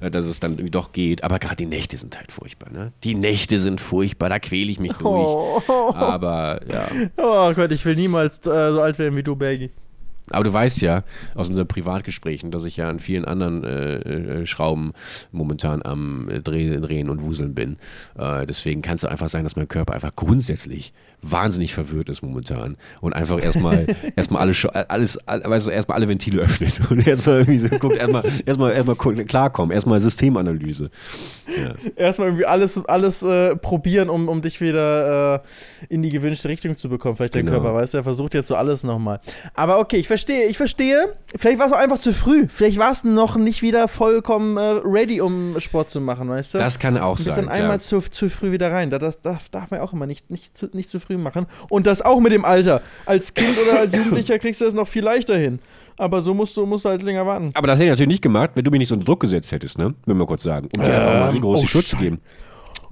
äh, 0.00 0.10
dass 0.10 0.24
es 0.26 0.40
dann 0.40 0.52
irgendwie 0.52 0.70
doch 0.70 0.92
geht. 0.92 1.22
Aber 1.22 1.38
gerade 1.38 1.56
die 1.56 1.66
Nächte 1.66 1.96
sind 1.96 2.18
halt 2.18 2.32
furchtbar. 2.32 2.72
Ne? 2.72 2.92
Die 3.04 3.14
Nächte 3.14 3.60
sind 3.60 3.80
furchtbar, 3.80 4.28
da 4.28 4.38
quäle 4.38 4.70
ich 4.70 4.80
mich 4.80 4.92
durch. 4.94 5.04
Oh. 5.04 5.62
Aber 5.94 6.60
ja. 6.68 6.88
Oh 7.16 7.52
Gott, 7.54 7.70
ich 7.70 7.84
will 7.84 7.94
niemals 7.94 8.38
äh, 8.38 8.72
so 8.72 8.80
alt 8.80 8.98
werden 8.98 9.16
wie 9.16 9.22
du, 9.22 9.36
Baggy. 9.36 9.70
Aber 10.30 10.44
du 10.44 10.52
weißt 10.52 10.80
ja 10.80 11.04
aus 11.34 11.48
unseren 11.48 11.68
Privatgesprächen, 11.68 12.50
dass 12.50 12.64
ich 12.64 12.76
ja 12.76 12.88
an 12.88 12.98
vielen 12.98 13.24
anderen 13.24 13.64
äh, 13.64 13.96
äh 13.96 14.46
Schrauben 14.46 14.92
momentan 15.32 15.82
am 15.84 16.28
äh, 16.30 16.40
Drehen 16.40 17.10
und 17.10 17.22
Wuseln 17.22 17.54
bin. 17.54 17.76
Äh, 18.18 18.46
deswegen 18.46 18.82
kann 18.82 18.96
es 18.96 19.04
einfach 19.04 19.28
sein, 19.28 19.44
dass 19.44 19.56
mein 19.56 19.68
Körper 19.68 19.92
einfach 19.92 20.14
grundsätzlich 20.16 20.92
wahnsinnig 21.30 21.74
verwirrt 21.74 22.08
ist 22.08 22.22
momentan 22.22 22.76
und 23.00 23.14
einfach 23.14 23.42
erstmal 23.42 23.86
erstmal 24.16 24.42
alles 24.42 24.66
alles 24.66 25.18
weißt 25.26 25.66
du, 25.66 25.70
erstmal 25.70 25.96
alle 25.96 26.08
Ventile 26.08 26.42
öffnet 26.42 26.80
und 26.90 27.06
erstmal 27.06 27.38
irgendwie 27.38 27.58
so 27.58 27.68
guckt 27.78 27.96
erstmal 27.96 28.24
erstmal 28.44 28.72
erstmal 28.72 28.96
klarkommen, 28.96 29.72
erstmal 29.72 30.00
Systemanalyse. 30.00 30.90
Ja. 31.46 31.74
Erstmal 31.96 32.28
irgendwie 32.28 32.46
alles 32.46 32.84
alles 32.86 33.22
äh, 33.22 33.56
probieren, 33.56 34.10
um, 34.10 34.28
um 34.28 34.42
dich 34.42 34.60
wieder 34.60 35.36
äh, 35.36 35.40
in 35.88 36.02
die 36.02 36.10
gewünschte 36.10 36.48
Richtung 36.48 36.74
zu 36.74 36.88
bekommen, 36.88 37.16
vielleicht 37.16 37.34
der 37.34 37.42
genau. 37.42 37.60
Körper, 37.60 37.74
weißt 37.74 37.94
du, 37.94 37.98
er 37.98 38.04
versucht 38.04 38.34
jetzt 38.34 38.48
so 38.48 38.56
alles 38.56 38.84
nochmal. 38.84 39.20
Aber 39.54 39.78
okay, 39.78 39.96
ich 39.96 40.08
verstehe, 40.14 40.46
ich 40.46 40.56
verstehe. 40.56 41.16
Vielleicht 41.34 41.58
war 41.58 41.66
es 41.66 41.72
auch 41.72 41.78
einfach 41.78 41.98
zu 41.98 42.12
früh. 42.12 42.46
Vielleicht 42.48 42.78
war 42.78 42.92
es 42.92 43.02
noch 43.02 43.36
nicht 43.36 43.62
wieder 43.62 43.88
vollkommen 43.88 44.56
äh, 44.56 44.60
ready, 44.84 45.20
um 45.20 45.58
Sport 45.58 45.90
zu 45.90 46.00
machen, 46.00 46.28
weißt 46.28 46.54
du? 46.54 46.58
Das 46.58 46.78
kann 46.78 46.96
auch 46.98 47.18
sein. 47.18 47.24
Du 47.24 47.30
bist 47.30 47.38
dann 47.38 47.48
einmal 47.48 47.80
zu, 47.80 47.98
zu 47.98 48.30
früh 48.30 48.52
wieder 48.52 48.70
rein. 48.70 48.90
Das, 48.90 49.20
das 49.20 49.50
darf 49.50 49.72
man 49.72 49.80
auch 49.80 49.92
immer 49.92 50.06
nicht, 50.06 50.30
nicht, 50.30 50.56
zu, 50.56 50.68
nicht 50.72 50.88
zu 50.88 51.00
früh 51.00 51.16
machen. 51.16 51.46
Und 51.68 51.88
das 51.88 52.00
auch 52.00 52.20
mit 52.20 52.30
dem 52.30 52.44
Alter. 52.44 52.80
Als 53.06 53.34
Kind 53.34 53.58
oder 53.58 53.80
als 53.80 53.92
Jugendlicher 53.96 54.38
kriegst 54.38 54.60
du 54.60 54.66
das 54.66 54.74
noch 54.74 54.86
viel 54.86 55.02
leichter 55.02 55.36
hin. 55.36 55.58
Aber 55.96 56.20
so 56.20 56.32
musst 56.32 56.56
du, 56.56 56.64
musst 56.64 56.84
du 56.84 56.90
halt 56.90 57.02
länger 57.02 57.26
warten. 57.26 57.50
Aber 57.54 57.66
das 57.66 57.76
hätte 57.76 57.86
ich 57.86 57.90
natürlich 57.90 58.08
nicht 58.08 58.22
gemacht, 58.22 58.50
wenn 58.54 58.64
du 58.64 58.70
mich 58.70 58.78
nicht 58.78 58.88
so 58.88 58.94
unter 58.94 59.06
Druck 59.06 59.20
gesetzt 59.20 59.50
hättest, 59.50 59.78
ne? 59.78 59.94
Will 60.06 60.14
mal 60.14 60.26
kurz 60.26 60.44
sagen. 60.44 60.68
Um 60.76 60.80
dir 60.80 60.88
ähm, 60.88 60.94
einfach 60.94 61.20
mal 61.20 61.32
die 61.32 61.40
große 61.40 61.64
oh, 61.64 61.66
Schutz 61.66 61.88
zu 61.88 61.96
geben. 61.96 62.20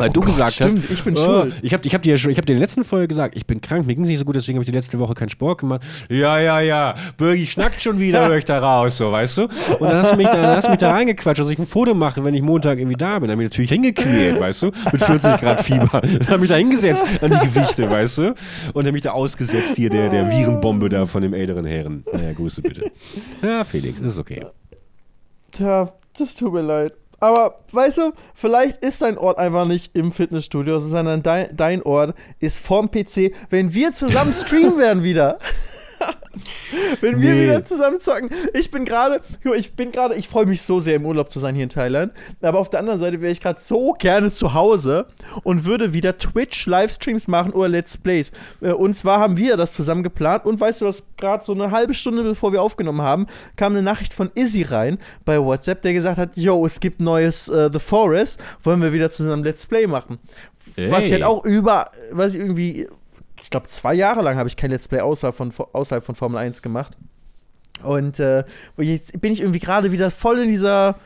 Weil 0.02 0.10
oh 0.10 0.12
du 0.14 0.20
Gott, 0.20 0.30
gesagt 0.30 0.52
stimmt, 0.54 0.82
hast, 0.82 0.90
ich 0.90 1.04
bin 1.04 1.16
oh, 1.16 1.20
schuld. 1.20 1.54
Ich 1.62 1.72
habe 1.72 1.86
ich 1.86 1.94
hab 1.94 2.02
dir 2.02 2.10
ja 2.10 2.18
schon, 2.18 2.32
ich 2.32 2.36
habe 2.36 2.46
dir 2.46 2.54
in 2.54 2.58
der 2.58 2.66
letzten 2.66 2.84
Folge 2.84 3.06
gesagt, 3.06 3.36
ich 3.36 3.46
bin 3.46 3.60
krank, 3.60 3.86
mir 3.86 3.94
ging 3.94 4.02
es 4.02 4.08
nicht 4.08 4.18
so 4.18 4.24
gut, 4.24 4.34
deswegen 4.34 4.58
habe 4.58 4.64
ich 4.64 4.70
die 4.70 4.76
letzte 4.76 4.98
Woche 4.98 5.14
keinen 5.14 5.28
Sport 5.28 5.58
gemacht. 5.58 5.82
Ja, 6.08 6.40
ja, 6.40 6.60
ja, 6.60 6.94
Birgi 7.16 7.46
schnackt 7.46 7.80
schon 7.80 8.00
wieder, 8.00 8.26
höre 8.28 8.38
ich 8.38 8.44
da 8.44 8.58
raus, 8.58 8.96
so, 8.96 9.12
weißt 9.12 9.38
du? 9.38 9.42
Und 9.42 9.82
dann 9.82 9.98
hast 9.98 10.12
du 10.12 10.16
mich 10.16 10.26
da, 10.26 10.56
hast 10.56 10.66
du 10.66 10.70
mich 10.70 10.80
da 10.80 10.90
reingequatscht, 10.90 11.40
dass 11.40 11.48
ich 11.48 11.58
ein 11.58 11.66
Foto 11.66 11.94
mache, 11.94 12.24
wenn 12.24 12.34
ich 12.34 12.42
Montag 12.42 12.78
irgendwie 12.78 12.96
da 12.96 13.20
bin. 13.20 13.28
Dann 13.28 13.36
habe 13.36 13.44
ich 13.44 13.50
natürlich 13.50 13.70
hingequält, 13.70 14.40
weißt 14.40 14.62
du? 14.62 14.66
Mit 14.90 15.04
40 15.04 15.40
Grad 15.40 15.60
Fieber. 15.64 16.00
Dann 16.00 16.28
habe 16.28 16.44
ich 16.44 16.48
da 16.48 16.56
hingesetzt 16.56 17.04
an 17.20 17.30
die 17.30 17.46
Gewichte, 17.46 17.88
weißt 17.88 18.18
du? 18.18 18.34
Und 18.74 18.84
habe 18.84 18.92
mich 18.92 19.02
da 19.02 19.12
ausgesetzt 19.12 19.76
hier 19.76 19.88
der, 19.88 20.08
der 20.08 20.28
Virenbombe 20.28 20.88
da 20.88 21.06
von 21.06 21.22
dem 21.22 21.32
älteren 21.32 21.64
Herren. 21.64 22.02
Naja, 22.12 22.32
Grüße 22.32 22.60
bitte. 22.60 22.90
Ja, 23.40 23.62
Felix, 23.62 24.00
ist 24.00 24.18
okay. 24.18 24.46
Tja, 25.52 25.92
das 26.18 26.34
tut 26.34 26.52
mir 26.52 26.62
leid. 26.62 26.94
Aber 27.22 27.60
weißt 27.70 27.98
du, 27.98 28.12
vielleicht 28.34 28.84
ist 28.84 29.00
dein 29.00 29.16
Ort 29.16 29.38
einfach 29.38 29.64
nicht 29.64 29.96
im 29.96 30.10
Fitnessstudio, 30.10 30.80
sondern 30.80 31.22
dein, 31.22 31.56
dein 31.56 31.80
Ort 31.82 32.16
ist 32.40 32.58
vorm 32.58 32.90
PC. 32.90 33.32
Wenn 33.48 33.72
wir 33.72 33.92
zusammen 33.92 34.32
streamen 34.32 34.76
werden 34.76 35.04
wieder. 35.04 35.38
Wenn 37.00 37.20
wir 37.20 37.34
nee. 37.34 37.44
wieder 37.44 37.64
zusammen 37.64 38.00
zocken. 38.00 38.30
Ich 38.54 38.70
bin 38.70 38.84
gerade, 38.84 39.20
ich 39.56 39.74
bin 39.74 39.92
gerade, 39.92 40.14
ich 40.14 40.28
freue 40.28 40.46
mich 40.46 40.62
so 40.62 40.80
sehr 40.80 40.96
im 40.96 41.06
Urlaub 41.06 41.30
zu 41.30 41.38
sein 41.38 41.54
hier 41.54 41.64
in 41.64 41.70
Thailand. 41.70 42.12
Aber 42.40 42.58
auf 42.58 42.70
der 42.70 42.80
anderen 42.80 43.00
Seite 43.00 43.20
wäre 43.20 43.32
ich 43.32 43.40
gerade 43.40 43.60
so 43.60 43.94
gerne 43.98 44.32
zu 44.32 44.54
Hause 44.54 45.06
und 45.42 45.64
würde 45.64 45.92
wieder 45.92 46.18
Twitch-Livestreams 46.18 47.28
machen 47.28 47.52
oder 47.52 47.68
Let's 47.68 47.98
Plays. 47.98 48.32
Äh, 48.60 48.72
und 48.72 48.96
zwar 48.96 49.20
haben 49.20 49.36
wir 49.36 49.56
das 49.56 49.72
zusammen 49.72 50.02
geplant. 50.02 50.44
Und 50.44 50.60
weißt 50.60 50.80
du 50.80 50.86
was, 50.86 51.02
gerade 51.16 51.44
so 51.44 51.52
eine 51.52 51.70
halbe 51.70 51.94
Stunde 51.94 52.22
bevor 52.22 52.52
wir 52.52 52.62
aufgenommen 52.62 53.02
haben, 53.02 53.26
kam 53.56 53.72
eine 53.72 53.82
Nachricht 53.82 54.14
von 54.14 54.30
Izzy 54.34 54.62
rein 54.62 54.98
bei 55.24 55.38
WhatsApp, 55.40 55.82
der 55.82 55.92
gesagt 55.92 56.18
hat: 56.18 56.36
Yo, 56.36 56.64
es 56.66 56.80
gibt 56.80 57.00
neues 57.00 57.48
uh, 57.48 57.70
The 57.72 57.78
Forest, 57.78 58.40
wollen 58.62 58.80
wir 58.82 58.92
wieder 58.92 59.10
zusammen 59.10 59.44
Let's 59.44 59.66
Play 59.66 59.86
machen. 59.86 60.18
Ey. 60.76 60.90
Was 60.90 61.10
halt 61.10 61.22
auch 61.22 61.44
über, 61.44 61.90
was 62.12 62.34
ich 62.34 62.40
irgendwie 62.40 62.88
glaube, 63.52 63.68
zwei 63.68 63.94
Jahre 63.94 64.22
lang 64.22 64.36
habe 64.36 64.48
ich 64.48 64.56
kein 64.56 64.70
Let's 64.70 64.88
Play 64.88 65.00
außerhalb 65.00 65.34
von, 65.34 65.52
außerhalb 65.72 66.04
von 66.04 66.14
Formel 66.14 66.38
1 66.38 66.62
gemacht. 66.62 66.96
Und 67.82 68.18
äh, 68.18 68.44
jetzt 68.78 69.20
bin 69.20 69.32
ich 69.32 69.40
irgendwie 69.40 69.60
gerade 69.60 69.92
wieder 69.92 70.10
voll 70.10 70.40
in 70.40 70.48
dieser. 70.48 70.96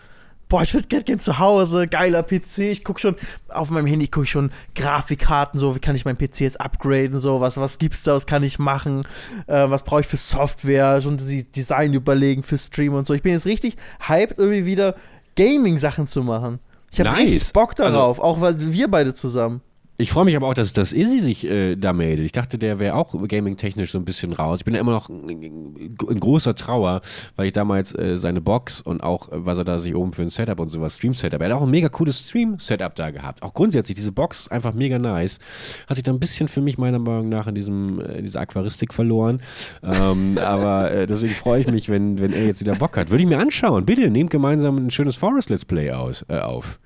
Boah, 0.48 0.62
ich 0.62 0.72
würde 0.74 0.86
gerne 0.86 1.02
gern 1.02 1.18
zu 1.18 1.40
Hause, 1.40 1.88
geiler 1.88 2.22
PC. 2.22 2.58
Ich 2.58 2.84
gucke 2.84 3.00
schon, 3.00 3.16
auf 3.48 3.70
meinem 3.70 3.86
Handy 3.86 4.06
gucke 4.06 4.24
ich 4.24 4.30
schon 4.30 4.52
Grafikkarten, 4.76 5.58
so, 5.58 5.74
wie 5.74 5.80
kann 5.80 5.96
ich 5.96 6.04
meinen 6.04 6.18
PC 6.18 6.42
jetzt 6.42 6.60
upgraden, 6.60 7.18
so, 7.18 7.40
was, 7.40 7.56
was 7.56 7.78
gibt's 7.78 8.04
da, 8.04 8.14
was 8.14 8.26
kann 8.26 8.44
ich 8.44 8.60
machen, 8.60 9.00
äh, 9.48 9.68
was 9.68 9.82
brauche 9.82 10.02
ich 10.02 10.06
für 10.06 10.16
Software, 10.16 11.00
schon 11.00 11.16
die 11.16 11.50
Design 11.50 11.94
überlegen 11.94 12.44
für 12.44 12.58
Stream 12.58 12.94
und 12.94 13.08
so. 13.08 13.14
Ich 13.14 13.22
bin 13.22 13.32
jetzt 13.32 13.46
richtig 13.46 13.76
hyped, 14.06 14.38
irgendwie 14.38 14.66
wieder 14.66 14.94
Gaming-Sachen 15.34 16.06
zu 16.06 16.22
machen. 16.22 16.60
Ich 16.92 17.00
habe 17.00 17.10
nice. 17.10 17.18
richtig 17.18 17.52
Bock 17.52 17.70
also 17.70 17.82
darauf, 17.82 18.20
also, 18.20 18.22
auch 18.22 18.40
weil 18.40 18.54
wir 18.72 18.88
beide 18.88 19.14
zusammen. 19.14 19.62
Ich 19.98 20.10
freue 20.10 20.26
mich 20.26 20.36
aber 20.36 20.48
auch, 20.48 20.54
dass, 20.54 20.72
dass 20.74 20.92
Izzy 20.92 21.20
sich 21.20 21.46
äh, 21.46 21.74
da 21.76 21.92
meldet. 21.92 22.26
Ich 22.26 22.32
dachte, 22.32 22.58
der 22.58 22.78
wäre 22.78 22.94
auch 22.94 23.14
gaming-technisch 23.16 23.92
so 23.92 23.98
ein 23.98 24.04
bisschen 24.04 24.32
raus. 24.32 24.58
Ich 24.58 24.64
bin 24.64 24.74
ja 24.74 24.80
immer 24.80 24.92
noch 24.92 25.08
in, 25.08 25.96
großer 25.96 26.54
Trauer, 26.54 27.00
weil 27.36 27.46
ich 27.46 27.52
damals 27.52 27.96
äh, 27.96 28.18
seine 28.18 28.42
Box 28.42 28.82
und 28.82 29.02
auch, 29.02 29.32
äh, 29.32 29.46
was 29.46 29.56
er 29.56 29.64
da 29.64 29.78
sich 29.78 29.94
oben 29.94 30.12
für 30.12 30.22
ein 30.22 30.28
Setup 30.28 30.60
und 30.60 30.68
sowas, 30.68 30.96
Stream-Setup, 30.96 31.40
er 31.40 31.48
hat 31.48 31.56
auch 31.56 31.62
ein 31.62 31.70
mega 31.70 31.88
cooles 31.88 32.28
Stream-Setup 32.28 32.94
da 32.94 33.10
gehabt. 33.10 33.42
Auch 33.42 33.54
grundsätzlich, 33.54 33.96
diese 33.96 34.12
Box 34.12 34.48
einfach 34.48 34.74
mega 34.74 34.98
nice. 34.98 35.38
Hat 35.86 35.96
sich 35.96 36.04
da 36.04 36.12
ein 36.12 36.20
bisschen 36.20 36.48
für 36.48 36.60
mich 36.60 36.76
meiner 36.76 36.98
Meinung 36.98 37.30
nach 37.30 37.46
in 37.46 37.54
diesem, 37.54 38.00
äh, 38.00 38.18
in 38.18 38.24
dieser 38.24 38.40
Aquaristik 38.40 38.92
verloren. 38.92 39.40
Ähm, 39.82 40.36
aber 40.42 40.90
äh, 40.90 41.06
deswegen 41.06 41.34
freue 41.34 41.60
ich 41.60 41.68
mich, 41.68 41.88
wenn, 41.88 42.18
wenn 42.18 42.34
er 42.34 42.44
jetzt 42.44 42.60
wieder 42.60 42.74
Bock 42.74 42.98
hat. 42.98 43.10
Würde 43.10 43.22
ich 43.22 43.28
mir 43.28 43.38
anschauen. 43.38 43.86
Bitte, 43.86 44.10
nehmt 44.10 44.30
gemeinsam 44.30 44.76
ein 44.76 44.90
schönes 44.90 45.16
Forest-Let's 45.16 45.64
Play 45.64 45.92
aus, 45.92 46.24
äh, 46.28 46.38
auf. 46.38 46.78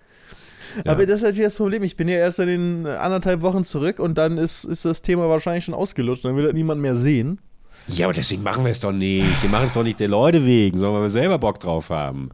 Ja. 0.84 0.92
Aber 0.92 1.06
das 1.06 1.16
ist 1.16 1.24
halt 1.24 1.36
wieder 1.36 1.46
das 1.46 1.56
Problem. 1.56 1.82
Ich 1.82 1.96
bin 1.96 2.08
ja 2.08 2.16
erst 2.16 2.38
in 2.38 2.46
den 2.48 2.86
anderthalb 2.86 3.42
Wochen 3.42 3.64
zurück 3.64 3.98
und 3.98 4.18
dann 4.18 4.38
ist, 4.38 4.64
ist 4.64 4.84
das 4.84 5.02
Thema 5.02 5.28
wahrscheinlich 5.28 5.64
schon 5.64 5.74
ausgelutscht. 5.74 6.24
Dann 6.24 6.36
will 6.36 6.44
das 6.44 6.54
niemand 6.54 6.80
mehr 6.80 6.96
sehen. 6.96 7.40
Ja, 7.86 8.06
aber 8.06 8.14
deswegen 8.14 8.42
machen 8.42 8.64
wir 8.64 8.70
es 8.72 8.80
doch 8.80 8.92
nicht. 8.92 9.42
Wir 9.42 9.50
machen 9.50 9.66
es 9.66 9.74
doch 9.74 9.82
nicht 9.82 9.98
der 10.00 10.08
Leute 10.08 10.44
wegen, 10.44 10.78
sondern 10.78 10.96
weil 10.96 11.02
wir 11.02 11.10
selber 11.10 11.38
Bock 11.38 11.58
drauf 11.60 11.90
haben. 11.90 12.30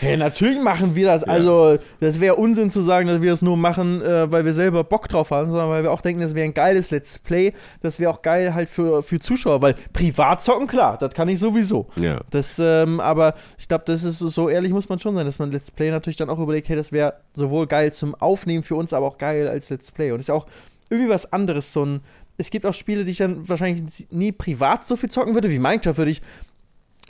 Hey, 0.00 0.16
natürlich 0.16 0.62
machen 0.62 0.94
wir 0.94 1.06
das. 1.06 1.22
Ja. 1.22 1.28
Also, 1.28 1.78
das 2.00 2.20
wäre 2.20 2.36
Unsinn 2.36 2.70
zu 2.70 2.82
sagen, 2.82 3.08
dass 3.08 3.20
wir 3.20 3.30
das 3.30 3.42
nur 3.42 3.56
machen, 3.56 4.00
äh, 4.02 4.30
weil 4.30 4.44
wir 4.44 4.54
selber 4.54 4.84
Bock 4.84 5.08
drauf 5.08 5.30
haben, 5.30 5.48
sondern 5.48 5.70
weil 5.70 5.82
wir 5.82 5.92
auch 5.92 6.00
denken, 6.00 6.22
das 6.22 6.34
wäre 6.34 6.44
ein 6.44 6.54
geiles 6.54 6.90
Let's 6.90 7.18
Play. 7.18 7.52
Das 7.82 7.98
wäre 7.98 8.10
auch 8.12 8.22
geil 8.22 8.54
halt 8.54 8.68
für, 8.68 9.02
für 9.02 9.18
Zuschauer, 9.18 9.60
weil 9.60 9.74
privat 9.92 10.42
zocken, 10.42 10.66
klar, 10.66 10.98
das 10.98 11.14
kann 11.14 11.28
ich 11.28 11.38
sowieso. 11.38 11.88
Ja. 11.96 12.20
Das, 12.30 12.58
ähm, 12.58 13.00
aber 13.00 13.34
ich 13.58 13.68
glaube, 13.68 13.84
das 13.86 14.04
ist 14.04 14.18
so 14.18 14.48
ehrlich, 14.48 14.72
muss 14.72 14.88
man 14.88 14.98
schon 14.98 15.14
sein, 15.14 15.26
dass 15.26 15.38
man 15.38 15.50
Let's 15.50 15.70
Play 15.70 15.90
natürlich 15.90 16.16
dann 16.16 16.30
auch 16.30 16.38
überlegt, 16.38 16.68
hey, 16.68 16.76
das 16.76 16.92
wäre 16.92 17.14
sowohl 17.34 17.66
geil 17.66 17.92
zum 17.92 18.14
Aufnehmen 18.14 18.62
für 18.62 18.76
uns, 18.76 18.92
aber 18.92 19.06
auch 19.06 19.18
geil 19.18 19.48
als 19.48 19.68
Let's 19.70 19.90
Play. 19.90 20.12
Und 20.12 20.20
ist 20.20 20.28
ja 20.28 20.34
auch 20.34 20.46
irgendwie 20.90 21.10
was 21.10 21.32
anderes, 21.32 21.72
so 21.72 21.84
ein. 21.84 22.00
Es 22.40 22.50
gibt 22.50 22.64
auch 22.66 22.74
Spiele, 22.74 23.04
die 23.04 23.10
ich 23.10 23.16
dann 23.16 23.48
wahrscheinlich 23.48 24.06
nie 24.12 24.30
privat 24.30 24.86
so 24.86 24.94
viel 24.94 25.10
zocken 25.10 25.34
würde. 25.34 25.50
Wie 25.50 25.58
Minecraft 25.58 25.96
würde 25.96 26.12
ich 26.12 26.22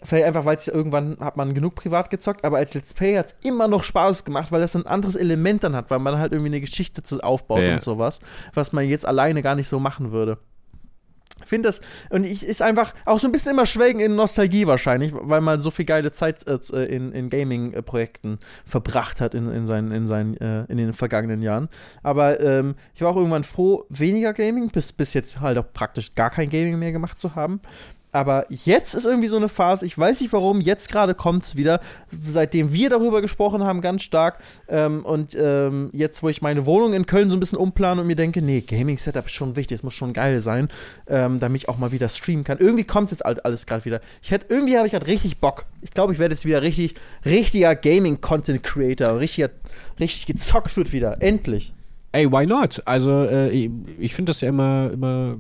Vielleicht 0.05 0.27
einfach, 0.27 0.45
weil 0.45 0.57
es 0.57 0.69
irgendwann 0.69 1.17
hat 1.21 1.37
man 1.37 1.55
genug 1.55 1.75
privat 1.75 2.11
gezockt, 2.11 2.45
aber 2.45 2.59
als 2.59 2.75
Let's 2.75 2.95
Play 2.95 3.17
hat 3.17 3.27
es 3.27 3.37
immer 3.43 3.67
noch 3.67 3.83
Spaß 3.83 4.25
gemacht, 4.25 4.53
weil 4.53 4.61
das 4.61 4.77
ein 4.77 4.87
anderes 4.87 5.17
Element 5.17 5.65
dann 5.65 5.75
hat, 5.75 5.91
weil 5.91 5.99
man 5.99 6.19
halt 6.19 6.33
irgendwie 6.33 6.51
eine 6.51 6.61
Geschichte 6.61 7.03
aufbaut 7.25 7.61
ja. 7.61 7.73
und 7.73 7.83
sowas, 7.83 8.21
was 8.55 8.73
man 8.73 8.87
jetzt 8.87 9.07
alleine 9.07 9.43
gar 9.43 9.55
nicht 9.55 9.69
so 9.69 9.81
machen 9.81 10.13
würde. 10.13 10.39
Ich 11.43 11.49
finde 11.49 11.69
das, 11.69 11.81
und 12.11 12.25
ich 12.25 12.45
ist 12.45 12.63
einfach 12.63 12.93
auch 13.05 13.21
so 13.21 13.29
ein 13.29 13.33
bisschen 13.33 13.53
immer 13.53 13.67
schwelgen 13.67 14.01
in 14.01 14.17
Nostalgie 14.17 14.67
wahrscheinlich, 14.67 15.13
weil 15.15 15.41
man 15.41 15.61
so 15.61 15.71
viel 15.71 15.85
geile 15.85 16.11
Zeit 16.13 16.45
äh, 16.47 16.85
in, 16.85 17.13
in 17.13 17.31
Gaming-Projekten 17.31 18.39
verbracht 18.65 19.21
hat 19.21 19.35
in, 19.35 19.47
in, 19.47 19.67
seinen, 19.67 19.93
in, 19.93 20.07
seinen, 20.07 20.37
äh, 20.39 20.65
in 20.65 20.79
den 20.79 20.93
vergangenen 20.93 21.41
Jahren. 21.41 21.69
Aber 22.03 22.41
ähm, 22.41 22.75
ich 22.95 23.03
war 23.03 23.11
auch 23.11 23.17
irgendwann 23.17 23.45
froh, 23.45 23.85
weniger 23.89 24.33
Gaming, 24.33 24.71
bis, 24.71 24.93
bis 24.93 25.15
jetzt 25.15 25.41
halt 25.41 25.59
auch 25.59 25.73
praktisch 25.73 26.15
gar 26.15 26.31
kein 26.31 26.51
Gaming 26.51 26.79
mehr 26.79 26.93
gemacht 26.93 27.19
zu 27.19 27.35
haben. 27.35 27.61
Aber 28.11 28.47
jetzt 28.49 28.95
ist 28.95 29.05
irgendwie 29.05 29.29
so 29.29 29.37
eine 29.37 29.49
Phase, 29.49 29.85
ich 29.85 29.97
weiß 29.97 30.21
nicht 30.21 30.33
warum, 30.33 30.61
jetzt 30.61 30.91
gerade 30.91 31.15
kommt 31.15 31.45
es 31.45 31.57
wieder, 31.57 31.81
seitdem 32.09 32.73
wir 32.73 32.89
darüber 32.89 33.21
gesprochen 33.21 33.65
haben, 33.65 33.83
ganz 33.83 34.03
stark. 34.03 34.39
Ähm, 34.69 35.05
und 35.05 35.37
ähm, 35.39 35.91
jetzt, 35.93 36.23
wo 36.23 36.29
ich 36.29 36.41
meine 36.41 36.65
Wohnung 36.65 36.95
in 36.95 37.05
Köln 37.05 37.29
so 37.31 37.37
ein 37.37 37.41
bisschen 37.41 37.59
umplane 37.59 38.01
und 38.01 38.07
mir 38.07 38.17
denke, 38.17 38.41
nee, 38.41 38.63
Gaming-Setup 38.63 39.27
ist 39.27 39.33
schon 39.33 39.57
wichtig, 39.57 39.77
es 39.77 39.83
muss 39.83 39.95
schon 39.95 40.15
geil 40.15 40.41
sein, 40.41 40.69
ähm, 41.07 41.39
damit 41.39 41.63
ich 41.63 41.69
auch 41.69 41.77
mal 41.77 41.93
wieder 41.93 42.09
streamen 42.09 42.45
kann. 42.45 42.59
Irgendwie 42.59 42.85
kommt 42.85 43.11
jetzt 43.11 43.25
alles 43.25 43.67
gerade 43.67 43.85
wieder. 43.85 44.01
Ich 44.23 44.31
hätte, 44.31 44.47
irgendwie 44.49 44.77
habe 44.79 44.87
ich 44.87 44.93
gerade 44.93 45.07
richtig 45.07 45.39
Bock. 45.39 45.67
Ich 45.83 45.91
glaube, 45.91 46.15
ich 46.15 46.19
werde 46.19 46.35
jetzt 46.35 46.47
wieder 46.47 46.63
richtig, 46.63 46.95
richtiger 47.27 47.75
Gaming-Content-Creator. 47.75 49.21
Richtiger, 49.21 49.51
richtig 50.01 50.27
gezockt 50.27 50.77
wird 50.77 50.93
wieder. 50.93 51.21
Endlich. 51.21 51.75
Ey, 52.13 52.31
why 52.33 52.47
not? 52.47 52.83
Also, 52.87 53.25
äh, 53.25 53.51
ich, 53.51 53.71
ich 53.99 54.15
finde 54.15 54.31
das 54.31 54.41
ja 54.41 54.49
immer, 54.49 54.91
immer 54.93 55.37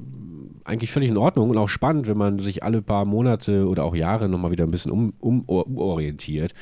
eigentlich 0.68 0.92
völlig 0.92 1.08
in 1.10 1.16
Ordnung 1.16 1.50
und 1.50 1.56
auch 1.56 1.68
spannend, 1.68 2.06
wenn 2.06 2.16
man 2.18 2.38
sich 2.38 2.62
alle 2.62 2.82
paar 2.82 3.04
Monate 3.04 3.66
oder 3.66 3.84
auch 3.84 3.94
Jahre 3.94 4.28
nochmal 4.28 4.50
wieder 4.50 4.64
ein 4.64 4.70
bisschen 4.70 4.92
um, 4.92 5.12
um, 5.18 5.42
umorientiert. 5.42 6.54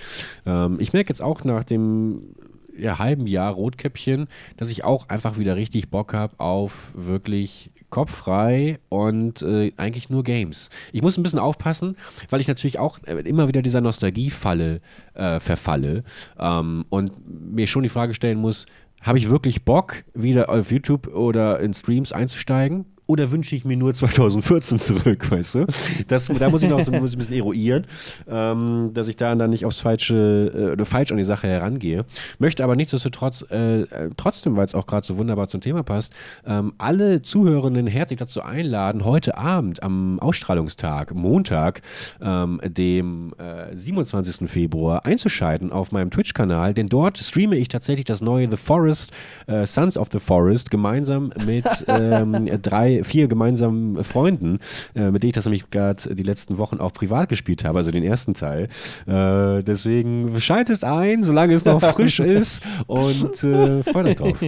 Ähm, 0.46 0.76
ich 0.80 0.92
merke 0.92 1.11
jetzt 1.11 1.22
auch 1.22 1.44
nach 1.44 1.64
dem 1.64 2.34
ja, 2.78 2.98
halben 2.98 3.26
Jahr 3.26 3.52
Rotkäppchen, 3.52 4.28
dass 4.57 4.70
ich 4.70 4.84
auch 4.84 5.09
einfach 5.09 5.38
wieder 5.38 5.57
richtig 5.57 5.90
Bock 5.90 6.12
habe 6.12 6.38
auf 6.38 6.92
wirklich 6.94 7.70
kopffrei 7.90 8.78
und 8.88 9.42
äh, 9.42 9.72
eigentlich 9.76 10.11
nur 10.11 10.24
Games. 10.24 10.70
Ich 10.92 11.02
muss 11.02 11.16
ein 11.16 11.22
bisschen 11.22 11.38
aufpassen, 11.38 11.96
weil 12.30 12.40
ich 12.40 12.48
natürlich 12.48 12.78
auch 12.78 12.98
äh, 13.07 13.20
immer 13.20 13.48
wieder 13.48 13.62
dieser 13.62 13.80
Nostalgiefalle 13.80 14.80
äh, 15.14 15.40
verfalle 15.40 16.02
ähm, 16.38 16.84
und 16.90 17.12
mir 17.54 17.66
schon 17.66 17.84
die 17.84 17.88
Frage 17.88 18.14
stellen 18.14 18.38
muss, 18.38 18.66
habe 19.02 19.18
ich 19.18 19.28
wirklich 19.28 19.64
Bock, 19.64 20.02
wieder 20.14 20.50
auf 20.50 20.70
YouTube 20.70 21.07
oder 21.09 21.61
in 21.61 21.72
Streams 21.74 22.12
einzusteigen? 22.12 22.86
Oder 23.07 23.30
wünsche 23.30 23.54
ich 23.54 23.64
mir 23.64 23.76
nur 23.76 23.94
2014 23.94 24.80
zurück, 24.80 25.30
weißt 25.30 25.54
du? 25.57 25.66
Das, 26.09 26.26
da 26.26 26.50
muss 26.50 26.62
ich 26.62 26.70
noch 26.70 26.80
so 26.80 26.92
ein 26.92 27.02
bisschen 27.02 27.34
eruieren, 27.34 27.86
ähm, 28.28 28.90
dass 28.94 29.09
ich 29.09 29.16
da 29.16 29.34
dann 29.34 29.50
nicht 29.50 29.64
aufs 29.64 29.80
falsche 29.80 30.52
äh, 30.54 30.72
oder 30.72 30.84
falsch 30.84 31.12
an 31.12 31.18
die 31.18 31.24
Sache 31.24 31.46
herangehe. 31.46 32.04
Möchte 32.38 32.64
aber 32.64 32.76
nichtsdestotrotz 32.76 33.44
äh, 33.50 33.82
äh 33.82 34.11
trotzdem, 34.16 34.57
weil 34.57 34.64
es 34.64 34.74
auch 34.74 34.86
gerade 34.86 35.07
so 35.07 35.16
wunderbar 35.18 35.48
zum 35.48 35.61
Thema 35.61 35.82
passt, 35.82 36.12
ähm, 36.46 36.72
alle 36.78 37.22
Zuhörenden 37.22 37.86
herzlich 37.86 38.18
dazu 38.18 38.42
einladen, 38.42 39.04
heute 39.04 39.36
Abend 39.36 39.82
am 39.82 40.18
Ausstrahlungstag, 40.18 41.14
Montag, 41.14 41.82
ähm, 42.20 42.61
dem 42.64 43.34
äh, 43.38 43.76
27. 43.76 44.50
Februar, 44.50 45.07
einzuschalten 45.07 45.70
auf 45.70 45.92
meinem 45.92 46.11
Twitch-Kanal, 46.11 46.74
denn 46.74 46.88
dort 46.88 47.18
streame 47.18 47.57
ich 47.57 47.68
tatsächlich 47.68 48.04
das 48.04 48.20
neue 48.20 48.50
The 48.50 48.57
Forest, 48.57 49.12
äh, 49.46 49.64
Sons 49.64 49.96
of 49.96 50.09
the 50.11 50.18
Forest, 50.18 50.70
gemeinsam 50.70 51.32
mit 51.44 51.66
ähm, 51.88 52.48
drei, 52.97 53.05
vier 53.05 53.28
gemeinsamen 53.28 54.03
Freunden, 54.05 54.59
äh, 54.94 55.11
mit 55.11 55.22
denen 55.22 55.30
ich 55.30 55.34
das 55.34 55.47
nämlich 55.47 55.70
gerade 55.70 56.14
die 56.14 56.22
letzten 56.22 56.59
Wochen 56.59 56.78
auch 56.78 56.92
privat 56.92 57.28
gespielt 57.28 57.64
habe, 57.64 57.78
also 57.78 57.90
den 57.90 58.03
ersten 58.03 58.34
Teil. 58.34 58.68
Äh, 59.07 59.62
deswegen 59.62 60.38
schaltet 60.40 60.84
ein, 60.84 61.22
solange 61.22 61.55
es 61.55 61.64
noch 61.64 61.82
frisch 61.82 62.20
ist 62.20 62.66
und 62.86 63.42
äh, 63.44 63.82
freut 63.82 64.07
euch 64.07 64.16
drauf. 64.16 64.38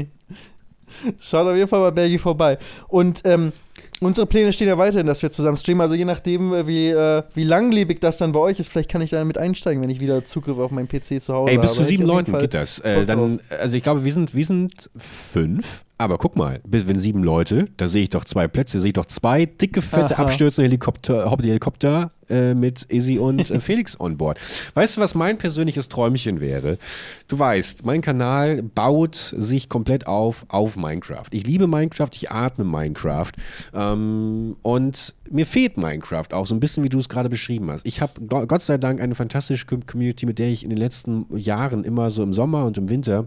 Schaut 1.21 1.47
auf 1.47 1.55
jeden 1.55 1.69
Fall 1.69 1.81
bei 1.81 1.91
Bergi 1.91 2.19
vorbei. 2.19 2.59
Und 2.89 3.21
ähm, 3.25 3.53
unsere 4.01 4.27
Pläne 4.27 4.53
stehen 4.53 4.69
ja 4.69 4.79
weiterhin, 4.79 5.07
dass 5.07 5.23
wir 5.23 5.31
zusammen 5.31 5.57
streamen. 5.57 5.81
Also 5.81 5.95
je 5.95 6.05
nachdem, 6.05 6.53
äh, 6.53 6.67
wie, 6.67 6.89
äh, 6.89 7.23
wie 7.35 7.45
langlebig 7.45 8.01
das 8.01 8.17
dann 8.17 8.33
bei 8.33 8.41
euch 8.41 8.59
ist, 8.59 8.71
vielleicht 8.71 8.91
kann 8.91 9.01
ich 9.01 9.11
da 9.11 9.25
mit 9.25 9.39
einsteigen, 9.39 9.83
wenn 9.83 9.91
ich 9.91 10.01
wieder 10.01 10.25
Zugriff 10.25 10.59
auf 10.59 10.71
meinen 10.71 10.89
PC 10.89 11.23
zu 11.23 11.35
Hause 11.35 11.35
habe. 11.35 11.51
Ey, 11.51 11.59
bis 11.59 11.75
zu 11.75 11.85
sieben 11.85 12.05
Leuten 12.05 12.37
geht 12.39 12.55
das. 12.55 12.79
Äh, 12.81 13.05
dann, 13.05 13.41
also 13.61 13.77
ich 13.77 13.83
glaube, 13.83 14.05
wir 14.05 14.13
sind, 14.13 14.35
wir 14.35 14.45
sind 14.45 14.91
fünf. 14.97 15.85
Aber 16.01 16.17
guck 16.17 16.37
mal, 16.37 16.61
wenn 16.65 16.97
sieben 16.97 17.25
Leute, 17.25 17.67
da 17.77 17.89
sehe 17.89 18.05
ich 18.05 18.11
doch 18.11 18.25
zwei 18.25 18.47
Plätze, 18.47 18.79
sehe 18.79 18.91
ich 18.91 18.95
doch 18.95 19.07
zwei 19.07 19.47
dicke, 19.47 19.83
fette, 19.83 20.15
Aha. 20.15 20.23
abstürzende 20.23 20.69
Helikopter, 20.69 21.29
Helikopter 21.29 22.13
äh, 22.31 22.55
mit 22.55 22.85
Izzy 22.89 23.19
und 23.19 23.51
äh, 23.51 23.59
Felix 23.61 23.99
on 23.99 24.17
board. 24.17 24.39
Weißt 24.75 24.97
du, 24.97 25.01
was 25.01 25.17
mein 25.17 25.39
persönliches 25.39 25.89
Träumchen 25.89 26.39
wäre? 26.41 26.79
Du 27.27 27.37
weißt, 27.37 27.85
mein 27.85 28.01
Kanal 28.01 28.63
baut 28.63 29.17
sich 29.17 29.69
komplett 29.69 30.07
auf 30.07 30.47
auf 30.49 30.77
Minecraft. 30.77 31.27
Ich 31.33 31.45
liebe 31.45 31.67
Minecraft, 31.67 32.11
ich 32.13 32.31
atme 32.31 32.65
Minecraft 32.65 33.33
ähm, 33.75 34.57
und 34.63 35.15
mir 35.31 35.47
fehlt 35.47 35.79
Minecraft 35.79 36.29
auch 36.33 36.47
so 36.47 36.55
ein 36.55 36.61
bisschen, 36.61 36.85
wie 36.85 36.91
du 36.91 36.99
es 36.99 37.09
gerade 37.09 37.29
beschrieben 37.29 37.73
hast. 37.73 37.85
Ich 37.85 38.01
habe 38.01 38.21
Gott 38.23 38.63
sei 38.63 38.79
Dank 38.79 39.01
eine 39.01 39.17
fantastische 39.17 39.67
Community, 39.67 40.27
mit 40.27 40.39
der 40.39 40.49
ich 40.49 40.63
in 40.63 40.71
den 40.71 40.79
letzten 40.79 41.27
Jahren 41.37 41.83
immer 41.83 42.11
so 42.11 42.23
im 42.23 42.33
Sommer 42.33 42.67
und 42.67 42.79
im 42.79 42.89
Winter 42.89 43.27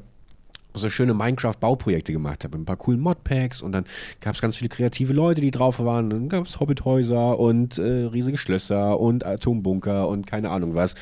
so 0.74 0.89
schöne 0.89 1.13
Minecraft-Bauprojekte 1.13 2.13
gemacht 2.13 2.43
habe, 2.43 2.57
ein 2.57 2.65
paar 2.65 2.78
coolen 2.78 2.99
Modpacks 2.99 3.61
und 3.61 3.72
dann 3.72 3.86
gab 4.19 4.36
es 4.36 4.41
ganz 4.41 4.55
viele 4.55 4.69
kreative 4.69 5.13
Leute, 5.13 5.41
die 5.41 5.51
drauf 5.51 5.80
waren. 5.80 6.09
Dann 6.09 6.30
gab 6.30 6.45
es 6.45 6.59
Hobbithäuser 6.59 7.39
und 7.39 7.78
äh, 7.78 8.05
riesige 8.05 8.38
Schlösser 8.38 8.99
und 8.99 9.26
Atombunker 9.26 10.07
und 10.07 10.28
keine 10.28 10.49
Ahnung 10.49 10.76
was. 10.76 10.95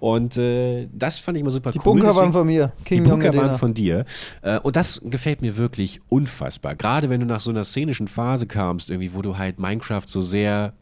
Und 0.00 0.36
äh, 0.36 0.88
das 0.92 1.18
fand 1.18 1.36
ich 1.36 1.42
immer 1.42 1.50
super 1.50 1.72
die 1.72 1.78
cool. 1.78 1.96
Die 1.96 2.02
Bunker 2.02 2.16
waren 2.16 2.32
von 2.32 2.46
mir. 2.46 2.72
King 2.84 3.04
die 3.04 3.10
Bunker 3.10 3.34
waren 3.34 3.58
von 3.58 3.74
dir. 3.74 4.04
Äh, 4.42 4.58
und 4.60 4.76
das 4.76 5.00
gefällt 5.04 5.42
mir 5.42 5.56
wirklich 5.56 6.00
unfassbar. 6.08 6.76
Gerade 6.76 7.10
wenn 7.10 7.20
du 7.20 7.26
nach 7.26 7.40
so 7.40 7.50
einer 7.50 7.64
szenischen 7.64 8.08
Phase 8.08 8.46
kamst, 8.46 8.90
irgendwie, 8.90 9.12
wo 9.14 9.22
du 9.22 9.38
halt 9.38 9.58
Minecraft 9.58 10.06
so 10.06 10.22
sehr 10.22 10.72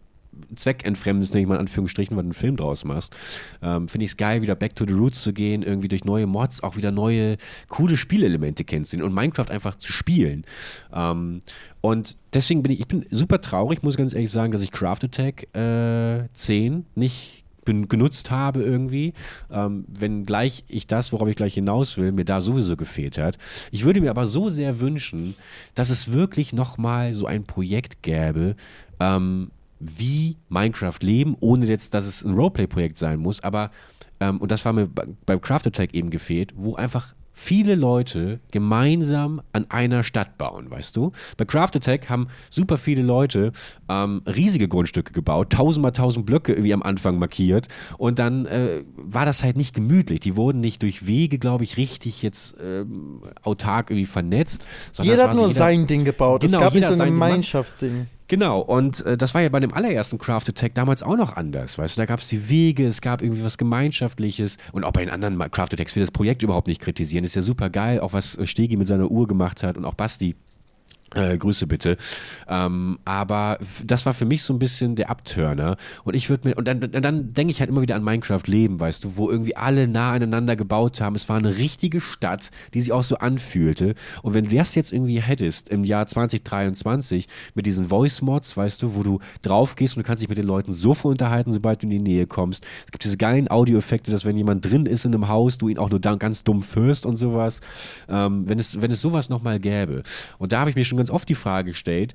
zweckentfremdest, 0.55 1.32
nenne 1.32 1.43
ich 1.43 1.49
mal 1.49 1.55
in 1.55 1.61
Anführungsstrichen, 1.61 2.16
weil 2.16 2.24
du 2.24 2.28
einen 2.28 2.34
Film 2.34 2.57
draus 2.57 2.84
machst, 2.84 3.14
ähm, 3.62 3.89
finde 3.89 4.05
ich 4.05 4.12
es 4.12 4.16
geil, 4.16 4.43
wieder 4.43 4.55
back 4.55 4.74
to 4.76 4.84
the 4.87 4.93
roots 4.93 5.22
zu 5.22 5.32
gehen, 5.32 5.62
irgendwie 5.62 5.89
durch 5.89 6.05
neue 6.05 6.26
Mods 6.26 6.62
auch 6.62 6.76
wieder 6.76 6.91
neue, 6.91 7.37
coole 7.68 7.97
Spielelemente 7.97 8.64
kennenzulernen 8.64 9.09
und 9.09 9.14
Minecraft 9.14 9.51
einfach 9.51 9.76
zu 9.76 9.93
spielen. 9.93 10.45
Ähm, 10.93 11.41
und 11.80 12.16
deswegen 12.32 12.62
bin 12.62 12.72
ich, 12.72 12.80
ich 12.80 12.89
bin 12.89 13.07
super 13.11 13.41
traurig, 13.41 13.82
muss 13.82 13.97
ganz 13.97 14.12
ehrlich 14.12 14.30
sagen, 14.30 14.53
dass 14.53 14.62
ich 14.62 14.72
Craft 14.72 15.05
Attack 15.05 15.55
äh, 15.57 16.28
10 16.32 16.87
nicht 16.95 17.45
genutzt 17.66 18.30
habe 18.30 18.62
irgendwie, 18.62 19.12
ähm, 19.51 19.84
wenngleich 19.89 20.64
ich 20.68 20.87
das, 20.87 21.12
worauf 21.12 21.28
ich 21.28 21.37
gleich 21.37 21.55
hinaus 21.55 21.99
will, 21.99 22.12
mir 22.12 22.24
da 22.24 22.41
sowieso 22.41 22.76
gefehlt 22.76 23.18
hat. 23.18 23.37
Ich 23.70 23.84
würde 23.84 24.01
mir 24.01 24.11
aber 24.11 24.24
so 24.24 24.49
sehr 24.49 24.80
wünschen, 24.80 25.34
dass 25.74 25.91
es 25.91 26.12
wirklich 26.12 26.53
nochmal 26.53 27.12
so 27.12 27.26
ein 27.26 27.45
Projekt 27.45 28.03
gäbe, 28.03 28.57
ähm, 29.01 29.51
wie 29.97 30.37
Minecraft 30.49 30.99
leben, 31.01 31.37
ohne 31.41 31.66
jetzt, 31.66 31.95
dass 31.95 32.07
es 32.07 32.24
ein 32.24 32.34
Roleplay-Projekt 32.34 32.99
sein 32.99 33.20
muss, 33.20 33.43
aber, 33.43 33.70
ähm, 34.20 34.39
und 34.39 34.51
das 34.51 34.64
war 34.64 34.72
mir 34.72 34.89
beim 34.89 35.41
Craft 35.41 35.66
Attack 35.66 35.95
eben 35.95 36.11
gefehlt, 36.11 36.53
wo 36.57 36.74
einfach 36.74 37.14
viele 37.39 37.74
Leute 37.74 38.41
gemeinsam 38.51 39.43
an 39.53 39.66
einer 39.68 40.05
Stadt 40.05 40.39
bauen, 40.39 40.70
weißt 40.70 40.97
du? 40.97 41.12
Bei 41.37 41.45
Craft 41.45 41.72
Attack 41.76 42.09
haben 42.09 42.28
super 42.49 42.78
viele 42.78 43.03
Leute 43.03 43.53
ähm, 43.91 44.22
riesige 44.26 44.68
Grundstücke 44.68 45.12
gebaut, 45.12 45.51
tausend 45.51 45.82
mal 45.82 45.91
tausend 45.91 46.24
Blöcke 46.24 46.53
irgendwie 46.53 46.72
am 46.72 46.82
Anfang 46.82 47.18
markiert 47.18 47.68
und 47.99 48.18
dann 48.18 48.47
äh, 48.47 48.84
war 48.97 49.26
das 49.26 49.45
halt 49.45 49.59
nicht 49.59 49.74
gemütlich. 49.74 50.20
Die 50.20 50.34
wurden 50.34 50.61
nicht 50.61 50.82
durch 50.82 51.07
Wege, 51.07 51.39
glaube 51.39 51.64
ich, 51.64 51.76
richtig 51.76 52.22
jetzt 52.22 52.57
ähm, 52.59 53.20
autark 53.43 53.91
irgendwie 53.91 54.07
vernetzt. 54.07 54.64
Jeder 55.03 55.24
hat 55.24 55.34
nur 55.34 55.49
jeder, 55.49 55.59
sein 55.59 55.87
Ding 55.87 56.07
gebaut. 56.07 56.41
Genau, 56.41 56.57
es 56.57 56.64
gab 56.64 56.74
nicht 56.74 56.87
so 56.87 57.03
ein 57.03 57.11
Gemeinschaftsding. 57.11 58.07
Genau, 58.29 58.61
und 58.61 59.07
äh, 59.07 59.16
das 59.16 59.35
war 59.35 59.43
ja 59.43 59.49
bei 59.49 59.61
dem 59.61 59.72
allerersten 59.72 60.18
Craft 60.18 60.49
Attack 60.49 60.74
damals 60.74 61.05
auch 61.05 61.16
noch 61.16 61.37
anders, 61.37 61.79
weißt 61.79 61.97
du, 61.97 62.01
da 62.01 62.07
gab 62.07 62.18
es 62.18 62.29
die 62.29 62.49
Wege, 62.49 62.85
es 62.87 63.01
gab 63.01 63.22
irgendwie 63.22 63.45
was 63.45 63.57
Gemeinschaftliches 63.57 64.57
und 64.72 64.83
auch 64.83 64.91
bei 64.91 65.05
den 65.05 65.11
anderen 65.11 65.39
Craft 65.51 65.72
Attacks 65.72 65.95
will 65.95 66.03
das 66.03 66.11
Projekt 66.11 66.43
überhaupt 66.43 66.66
nicht 66.66 66.81
kritisieren, 66.81 67.24
ist 67.24 67.37
ja 67.37 67.43
super 67.43 67.70
geil, 67.70 68.01
auch 68.01 68.12
was 68.12 68.37
Stegi 68.43 68.77
mit 68.77 68.89
seiner 68.89 69.11
Uhr 69.11 69.29
gemacht 69.29 69.62
hat 69.62 69.77
und 69.77 69.85
auch 69.85 69.95
Basti 69.95 70.35
äh, 71.17 71.39
Grüße 71.39 71.67
bitte. 71.67 71.97
Ähm, 72.49 72.99
aber 73.05 73.59
das 73.85 74.07
war 74.07 74.14
für 74.14 74.27
mich 74.27 74.43
so 74.43 74.53
ein 74.53 74.59
bisschen 74.59 74.97
der 74.97 75.11
Abturner. 75.11 75.77
Und 76.05 76.14
ich 76.14 76.29
würde 76.29 76.49
mir, 76.49 76.57
und 76.57 76.69
dann, 76.69 76.81
dann 76.81 77.33
denke 77.33 77.51
ich 77.51 77.61
halt 77.61 77.71
immer 77.71 77.83
wieder 77.83 77.97
an 77.97 78.05
Minecraft 78.05 78.43
Leben, 78.47 78.79
weißt 78.79 79.05
du, 79.05 79.17
wo 79.17 79.31
irgendwie 79.31 79.57
alle 79.57 79.89
nah 79.89 80.12
aneinander 80.12 80.57
gebaut 80.57 81.01
haben. 81.01 81.17
Es 81.17 81.29
war 81.29 81.37
eine 81.37 81.57
richtige 81.57 82.01
Stadt, 82.01 82.51
die 82.75 82.81
sich 82.81 82.93
auch 82.93 83.03
so 83.03 83.17
anfühlte. 83.17 83.95
Und 84.23 84.35
wenn 84.35 84.45
du 84.45 84.57
das 84.57 84.75
jetzt 84.75 84.93
irgendwie 84.93 85.21
hättest 85.21 85.69
im 85.69 85.85
Jahr 85.85 86.07
2023 86.07 87.27
mit 87.55 87.67
diesen 87.67 87.87
Voice 87.87 88.21
Mods, 88.23 88.57
weißt 88.57 88.83
du, 88.83 88.95
wo 88.95 89.03
du 89.03 89.19
drauf 89.43 89.77
gehst 89.77 89.97
und 89.97 90.03
du 90.03 90.07
kannst 90.07 90.23
dich 90.23 90.29
mit 90.29 90.39
den 90.39 90.47
Leuten 90.47 90.73
sofort 90.73 91.12
unterhalten, 91.12 91.53
sobald 91.53 91.83
du 91.83 91.87
in 91.87 91.91
die 91.91 91.99
Nähe 92.01 92.27
kommst. 92.27 92.67
Es 92.85 92.93
gibt 92.93 93.05
diese 93.05 93.17
geilen 93.17 93.49
Audioeffekte, 93.49 94.11
dass 94.11 94.25
wenn 94.25 94.37
jemand 94.37 94.64
drin 94.64 94.87
ist 94.87 95.05
in 95.05 95.14
einem 95.14 95.29
Haus, 95.29 95.59
du 95.59 95.69
ihn 95.69 95.79
auch 95.79 95.91
nur 95.91 96.01
ganz 96.01 96.45
dumm 96.45 96.62
hörst 96.75 97.07
und 97.07 97.17
sowas. 97.17 97.61
Ähm, 98.09 98.49
wenn 98.49 98.59
es, 98.59 98.81
wenn 98.81 98.91
es 98.91 99.01
sowas 99.01 99.29
nochmal 99.29 99.59
gäbe. 99.59 100.03
Und 100.39 100.53
da 100.53 100.61
habe 100.61 100.71
ich 100.71 100.77
mir 100.77 100.85
schon 100.85 100.97
schon 100.97 101.06
ganz 101.07 101.15
oft 101.15 101.29
die 101.29 101.37
Frage 101.37 101.71
gestellt, 101.71 102.15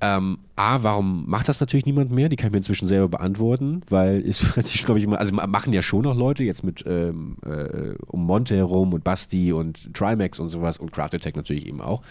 ähm, 0.00 0.38
A, 0.60 0.82
warum 0.82 1.24
macht 1.26 1.48
das 1.48 1.58
natürlich 1.60 1.86
niemand 1.86 2.10
mehr? 2.10 2.28
Die 2.28 2.36
kann 2.36 2.48
ich 2.48 2.52
mir 2.52 2.58
inzwischen 2.58 2.86
selber 2.86 3.08
beantworten, 3.08 3.80
weil 3.88 4.22
es 4.26 4.38
sich, 4.56 4.84
glaube 4.84 4.98
ich, 4.98 5.04
immer, 5.04 5.18
also 5.18 5.34
machen 5.34 5.72
ja 5.72 5.80
schon 5.80 6.02
noch 6.02 6.14
Leute 6.14 6.42
jetzt 6.42 6.64
mit 6.64 6.84
ähm, 6.86 7.36
äh, 7.46 7.94
um 8.06 8.26
Monte 8.26 8.56
herum 8.56 8.92
und 8.92 9.02
Basti 9.02 9.54
und 9.54 9.94
Trimax 9.94 10.38
und 10.38 10.50
sowas 10.50 10.76
und 10.76 10.92
Craft 10.92 11.14
Attack 11.14 11.36
natürlich 11.36 11.66
eben 11.66 11.80
auch. 11.80 12.02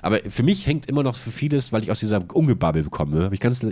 Aber 0.00 0.18
für 0.28 0.44
mich 0.44 0.66
hängt 0.68 0.86
immer 0.86 1.02
noch 1.02 1.16
für 1.16 1.32
vieles, 1.32 1.72
weil 1.72 1.82
ich 1.82 1.90
aus 1.90 1.98
dieser 1.98 2.22
Unge-Bubble 2.32 2.84
komme, 2.84 3.24
habe 3.24 3.34
ich 3.34 3.40
ganz 3.40 3.66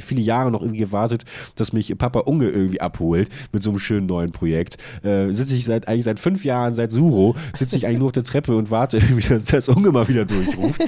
viele 0.00 0.22
Jahre 0.22 0.50
noch 0.50 0.62
irgendwie 0.62 0.80
gewartet, 0.80 1.24
dass 1.56 1.74
mich 1.74 1.96
Papa 1.98 2.20
Unge 2.20 2.48
irgendwie 2.48 2.80
abholt 2.80 3.28
mit 3.52 3.62
so 3.62 3.70
einem 3.70 3.78
schönen 3.78 4.06
neuen 4.06 4.32
Projekt. 4.32 4.78
Äh, 5.02 5.32
sitze 5.32 5.54
ich 5.54 5.66
seit 5.66 5.86
eigentlich 5.86 6.04
seit 6.04 6.18
fünf 6.18 6.46
Jahren, 6.46 6.74
seit 6.74 6.92
Suro, 6.92 7.36
sitze 7.54 7.76
ich 7.76 7.86
eigentlich 7.86 7.98
nur 7.98 8.06
auf 8.06 8.12
der 8.12 8.24
Treppe 8.24 8.56
und 8.56 8.70
warte 8.70 8.96
irgendwie, 9.06 9.28
dass 9.28 9.44
das 9.44 9.68
Unge 9.68 9.92
mal 9.92 10.08
wieder 10.08 10.24
durchruft. 10.24 10.80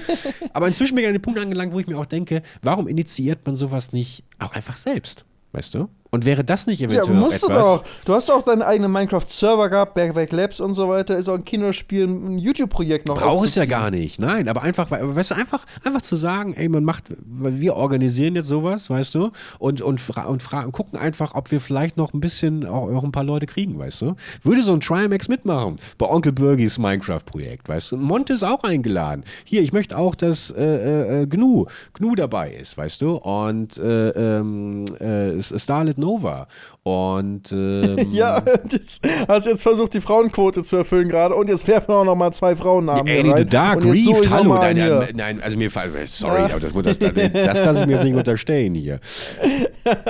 Aber 0.54 0.68
inzwischen 0.68 0.94
bin 0.94 1.04
ich 1.04 1.08
an 1.08 1.14
den 1.14 1.22
Punkt 1.22 1.38
angelangt, 1.38 1.74
wo 1.74 1.80
ich 1.80 1.86
mir 1.86 1.98
auch 1.98 2.06
denke, 2.06 2.17
warum 2.62 2.88
initiiert 2.88 3.46
man 3.46 3.56
sowas 3.56 3.92
nicht 3.92 4.24
auch 4.38 4.54
einfach 4.54 4.76
selbst? 4.76 5.24
Weißt 5.52 5.74
du? 5.74 5.88
Und 6.10 6.24
wäre 6.24 6.42
das 6.42 6.66
nicht 6.66 6.80
eventuell 6.80 7.14
ja, 7.14 7.20
musst 7.20 7.44
etwas? 7.44 7.66
Du, 7.66 7.72
doch. 7.72 7.84
du 8.06 8.14
hast 8.14 8.30
auch 8.30 8.42
deinen 8.42 8.62
eigenen 8.62 8.90
Minecraft-Server 8.90 9.68
gehabt, 9.68 9.94
Bergwerk 9.94 10.32
Labs 10.32 10.60
und 10.60 10.72
so 10.74 10.88
weiter. 10.88 11.16
Ist 11.16 11.28
auch 11.28 11.34
ein 11.34 11.44
Kinderspiel, 11.44 12.04
ein 12.04 12.38
YouTube-Projekt 12.38 13.08
noch. 13.08 13.16
Brauchst 13.16 13.56
ja 13.56 13.66
gar 13.66 13.90
nicht. 13.90 14.18
Nein, 14.18 14.48
aber 14.48 14.62
einfach, 14.62 14.90
weißt 14.90 15.32
du, 15.32 15.34
einfach, 15.34 15.66
einfach 15.84 16.00
zu 16.00 16.16
sagen, 16.16 16.54
ey, 16.54 16.68
man 16.68 16.84
macht, 16.84 17.04
wir 17.20 17.76
organisieren 17.76 18.36
jetzt 18.36 18.48
sowas, 18.48 18.88
weißt 18.88 19.14
du, 19.16 19.30
und, 19.58 19.82
und, 19.82 20.00
und 20.16 20.42
fragen, 20.42 20.72
gucken 20.72 20.98
einfach, 20.98 21.34
ob 21.34 21.50
wir 21.50 21.60
vielleicht 21.60 21.98
noch 21.98 22.14
ein 22.14 22.20
bisschen 22.20 22.64
auch, 22.64 22.90
auch 22.90 23.04
ein 23.04 23.12
paar 23.12 23.24
Leute 23.24 23.44
kriegen, 23.44 23.78
weißt 23.78 24.02
du. 24.02 24.14
Würde 24.42 24.62
so 24.62 24.72
ein 24.72 24.80
Trimax 24.80 25.28
mitmachen 25.28 25.78
bei 25.98 26.08
Onkel 26.08 26.32
Burgis 26.32 26.78
Minecraft-Projekt, 26.78 27.68
weißt 27.68 27.92
du. 27.92 27.96
Monte 27.98 28.32
ist 28.32 28.44
auch 28.44 28.64
eingeladen. 28.64 29.24
Hier, 29.44 29.60
ich 29.60 29.74
möchte 29.74 29.98
auch, 29.98 30.14
dass 30.14 30.50
äh, 30.52 30.62
äh, 30.62 31.22
äh 31.22 31.26
Gnu, 31.26 31.66
Gnu 31.92 32.14
dabei 32.14 32.52
ist, 32.52 32.78
weißt 32.78 33.02
du. 33.02 33.16
Und 33.16 33.76
äh, 33.76 34.08
ähm, 34.10 34.86
äh, 35.00 35.40
Starlet 35.40 35.97
Nova. 35.98 36.46
Und 36.82 37.52
ähm, 37.52 37.98
Ja, 38.10 38.40
das, 38.40 39.00
hast 39.28 39.46
jetzt 39.46 39.62
versucht, 39.62 39.92
die 39.94 40.00
Frauenquote 40.00 40.62
zu 40.62 40.76
erfüllen 40.76 41.08
gerade 41.08 41.34
und 41.34 41.48
jetzt 41.48 41.66
werfen 41.68 41.88
wir 41.88 41.96
auch 41.96 42.04
noch 42.04 42.14
mal 42.16 42.32
zwei 42.32 42.56
Frauennamen 42.56 43.00
Annie 43.08 43.22
hier 43.24 43.36
the. 43.38 43.44
Dark 43.44 43.84
Und 43.84 43.94
jetzt 43.94 44.04
suche 44.04 44.16
Reef, 44.20 44.24
ich 44.24 44.30
noch 44.30 44.36
hallo. 44.38 44.54
Nein, 44.54 44.76
nein, 44.76 44.86
hier. 44.86 45.08
nein, 45.14 45.42
also 45.42 45.56
mir 45.58 45.70
sorry, 46.06 46.42
aber 46.50 46.60
das, 46.60 46.72
das, 46.72 46.98
das, 46.98 47.14
das 47.32 47.64
lasse 47.64 47.80
ich 47.80 47.86
mir 47.86 47.92
jetzt 47.94 48.04
nicht 48.04 48.14
unterstellen 48.16 48.74
hier. 48.74 49.00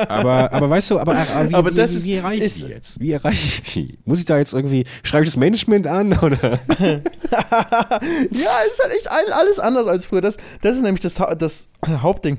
Aber, 0.09 0.53
aber 0.53 0.71
weißt 0.71 0.91
du, 0.93 0.99
aber, 0.99 1.17
aber 1.17 1.51
wie, 1.51 1.55
Aber 1.55 1.71
wie, 1.73 1.75
das 1.75 1.91
wie, 1.93 1.97
ist- 1.97 2.05
wie 2.07 2.15
erreiche 2.15 2.45
ich 2.45 2.55
die 2.65 2.67
jetzt? 2.71 3.01
Wie 3.01 3.13
erreiche 3.13 3.47
ich 3.47 3.63
die? 3.73 3.99
Muss 4.05 4.19
ich 4.21 4.25
da 4.25 4.39
jetzt 4.39 4.53
irgendwie, 4.53 4.85
schreibe 5.03 5.25
ich 5.25 5.31
das 5.31 5.37
Management 5.37 5.87
an 5.87 6.17
oder? 6.23 6.59
Ja, 7.31 8.51
es 8.67 8.73
ist 8.73 8.83
halt 8.83 8.93
echt 8.97 9.09
alles 9.11 9.59
anders 9.59 9.87
als 9.87 10.07
früher. 10.07 10.21
Das, 10.21 10.37
das 10.63 10.77
ist 10.77 10.83
nämlich 10.83 11.01
das, 11.03 11.15
das 11.39 11.69
Hauptding. 11.87 12.39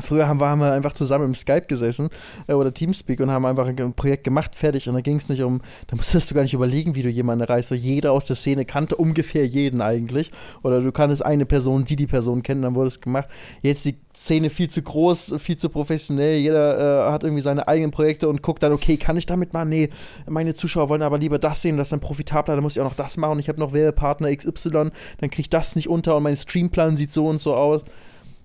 Früher 0.00 0.26
haben 0.26 0.40
wir, 0.40 0.48
haben 0.48 0.60
wir 0.60 0.72
einfach 0.72 0.94
zusammen 0.94 1.26
im 1.26 1.34
Skype 1.34 1.66
gesessen 1.68 2.08
äh, 2.48 2.54
oder 2.54 2.72
Teamspeak 2.72 3.20
und 3.20 3.30
haben 3.30 3.44
einfach 3.44 3.66
ein 3.66 3.92
Projekt 3.92 4.24
gemacht, 4.24 4.54
fertig. 4.54 4.88
Und 4.88 4.94
da 4.94 5.00
ging 5.02 5.16
es 5.16 5.28
nicht 5.28 5.42
um, 5.42 5.60
da 5.88 5.96
musstest 5.96 6.30
du 6.30 6.34
gar 6.34 6.42
nicht 6.42 6.54
überlegen, 6.54 6.94
wie 6.94 7.02
du 7.02 7.10
jemanden 7.10 7.42
erreichst. 7.42 7.68
So 7.68 7.74
jeder 7.74 8.12
aus 8.12 8.24
der 8.24 8.36
Szene 8.36 8.64
kannte 8.64 8.96
ungefähr 8.96 9.46
jeden 9.46 9.82
eigentlich. 9.82 10.32
Oder 10.62 10.80
du 10.80 10.92
kanntest 10.92 11.24
eine 11.24 11.44
Person, 11.44 11.84
die 11.84 11.96
die 11.96 12.06
Person 12.06 12.42
kennt, 12.42 12.64
dann 12.64 12.74
wurde 12.74 12.88
es 12.88 13.00
gemacht. 13.00 13.28
Jetzt 13.60 13.84
die 13.84 13.96
Szene 14.16 14.48
viel 14.48 14.70
zu 14.70 14.80
groß, 14.80 15.34
viel 15.38 15.58
zu 15.58 15.68
professionell. 15.68 16.38
Jeder 16.38 17.08
äh, 17.08 17.12
hat 17.12 17.24
irgendwie 17.24 17.42
seine 17.42 17.68
eigenen 17.68 17.90
Projekte 17.90 18.28
und 18.28 18.42
guckt 18.42 18.62
dann, 18.62 18.72
okay, 18.72 18.96
kann 18.96 19.18
ich 19.18 19.26
damit 19.26 19.52
machen? 19.52 19.68
Nee, 19.68 19.90
meine 20.26 20.54
Zuschauer 20.54 20.88
wollen 20.88 21.02
aber 21.02 21.18
lieber 21.18 21.38
das 21.38 21.60
sehen, 21.60 21.76
das 21.76 21.88
ist 21.88 21.92
dann 21.92 22.00
profitabler, 22.00 22.54
dann 22.54 22.62
muss 22.62 22.76
ich 22.76 22.80
auch 22.80 22.88
noch 22.88 22.94
das 22.94 23.18
machen. 23.18 23.38
Ich 23.38 23.48
habe 23.48 23.60
noch 23.60 23.74
Werbepartner 23.74 24.34
XY, 24.34 24.70
dann 24.70 25.30
kriege 25.30 25.42
ich 25.42 25.50
das 25.50 25.76
nicht 25.76 25.88
unter 25.88 26.16
und 26.16 26.22
mein 26.22 26.36
Streamplan 26.36 26.96
sieht 26.96 27.12
so 27.12 27.26
und 27.26 27.40
so 27.40 27.54
aus. 27.54 27.84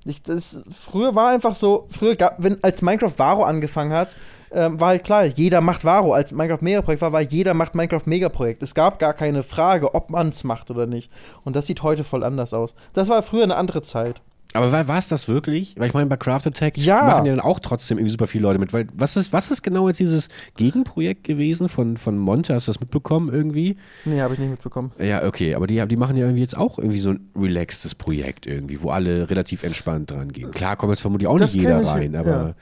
Ich, 0.07 0.23
das, 0.23 0.63
früher 0.69 1.15
war 1.15 1.29
einfach 1.29 1.55
so, 1.55 1.85
früher 1.89 2.15
gab, 2.15 2.41
wenn 2.41 2.63
als 2.63 2.81
Minecraft 2.81 3.13
Varo 3.17 3.43
angefangen 3.43 3.93
hat, 3.93 4.15
ähm, 4.51 4.79
war 4.79 4.89
halt 4.89 5.03
klar, 5.03 5.25
jeder 5.25 5.61
macht 5.61 5.83
Varo. 5.83 6.13
Als 6.13 6.31
Minecraft 6.31 6.61
Megaprojekt 6.61 7.01
war, 7.01 7.11
war 7.11 7.21
jeder 7.21 7.53
macht 7.53 7.75
Minecraft 7.75 8.05
Megaprojekt. 8.05 8.63
Es 8.63 8.73
gab 8.73 8.99
gar 8.99 9.13
keine 9.13 9.43
Frage, 9.43 9.93
ob 9.93 10.09
man 10.09 10.29
es 10.29 10.43
macht 10.43 10.71
oder 10.71 10.85
nicht. 10.85 11.11
Und 11.43 11.55
das 11.55 11.67
sieht 11.67 11.83
heute 11.83 12.03
voll 12.03 12.23
anders 12.23 12.53
aus. 12.53 12.73
Das 12.93 13.09
war 13.09 13.21
früher 13.23 13.43
eine 13.43 13.55
andere 13.55 13.81
Zeit. 13.81 14.21
Aber 14.57 14.87
war, 14.87 14.97
es 14.97 15.07
das 15.07 15.27
wirklich? 15.27 15.75
Weil 15.77 15.87
ich 15.87 15.93
meine, 15.93 16.07
bei 16.07 16.17
Craft 16.17 16.47
Attack 16.47 16.77
Ja. 16.77 17.03
machen 17.03 17.25
ja 17.25 17.35
dann 17.35 17.39
auch 17.39 17.59
trotzdem 17.59 17.97
irgendwie 17.97 18.11
super 18.11 18.27
viele 18.27 18.43
Leute 18.43 18.59
mit. 18.59 18.73
Weil 18.73 18.87
was 18.93 19.15
ist, 19.15 19.31
was 19.33 19.51
ist 19.51 19.61
genau 19.63 19.87
jetzt 19.87 19.99
dieses 19.99 20.27
Gegenprojekt 20.55 21.23
gewesen 21.23 21.69
von, 21.69 21.97
von 21.97 22.17
Monte? 22.17 22.53
Hast 22.53 22.67
du 22.67 22.71
das 22.71 22.79
mitbekommen 22.79 23.31
irgendwie? 23.31 23.77
Nee, 24.05 24.21
habe 24.21 24.33
ich 24.33 24.39
nicht 24.39 24.49
mitbekommen. 24.49 24.91
Ja, 24.99 25.23
okay, 25.25 25.55
aber 25.55 25.67
die, 25.67 25.85
die 25.87 25.95
machen 25.95 26.17
ja 26.17 26.25
irgendwie 26.25 26.41
jetzt 26.41 26.57
auch 26.57 26.77
irgendwie 26.77 26.99
so 26.99 27.11
ein 27.11 27.29
relaxtes 27.35 27.95
Projekt 27.95 28.45
irgendwie, 28.45 28.81
wo 28.81 28.89
alle 28.89 29.29
relativ 29.29 29.63
entspannt 29.63 30.11
dran 30.11 30.31
gehen. 30.31 30.51
Klar 30.51 30.75
kommt 30.75 30.91
jetzt 30.91 31.01
vermutlich 31.01 31.27
auch 31.27 31.37
Das 31.37 31.53
nicht 31.53 31.61
jeder 31.61 31.75
kenn 31.75 31.83
ich, 31.83 31.87
rein, 31.87 32.15
aber. 32.15 32.55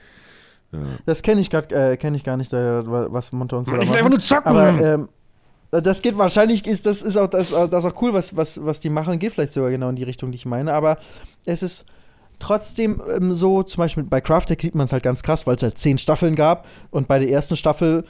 Das 1.06 1.22
kenne 1.22 1.40
ich 1.40 1.52
äh, 1.52 1.96
kenne 1.96 2.16
ich 2.16 2.24
gar 2.24 2.36
nicht, 2.36 2.52
äh, 2.52 2.86
was 2.86 3.32
Monte 3.32 3.56
und 3.56 3.66
so. 3.66 3.76
Ich 3.76 3.88
will 3.88 3.96
einfach 3.96 4.10
nur 4.10 4.20
zocken! 4.20 4.48
Aber 4.48 4.80
ähm, 4.80 5.08
das 5.70 6.02
geht 6.02 6.18
wahrscheinlich, 6.18 6.66
ist 6.66 6.86
das 6.86 7.02
ist 7.02 7.16
auch 7.16 7.28
das, 7.28 7.52
äh, 7.52 7.68
das 7.68 7.84
auch 7.84 8.00
cool, 8.02 8.12
was, 8.12 8.36
was, 8.36 8.64
was 8.64 8.80
die 8.80 8.90
machen, 8.90 9.18
geht 9.18 9.32
vielleicht 9.32 9.52
sogar 9.52 9.70
genau 9.70 9.88
in 9.88 9.96
die 9.96 10.04
Richtung, 10.04 10.30
die 10.30 10.36
ich 10.36 10.46
meine. 10.46 10.72
Aber 10.72 10.98
es 11.44 11.62
ist 11.62 11.86
trotzdem 12.38 13.00
ähm, 13.14 13.34
so, 13.34 13.62
zum 13.62 13.82
Beispiel 13.82 14.04
bei 14.04 14.20
Craftec 14.20 14.60
sieht 14.60 14.74
man 14.74 14.86
es 14.86 14.92
halt 14.92 15.02
ganz 15.02 15.22
krass, 15.22 15.46
weil 15.46 15.56
es 15.56 15.62
halt 15.62 15.78
zehn 15.78 15.98
Staffeln 15.98 16.36
gab. 16.36 16.66
Und 16.90 17.08
bei 17.08 17.18
der 17.18 17.30
ersten 17.30 17.56
Staffel 17.56 18.04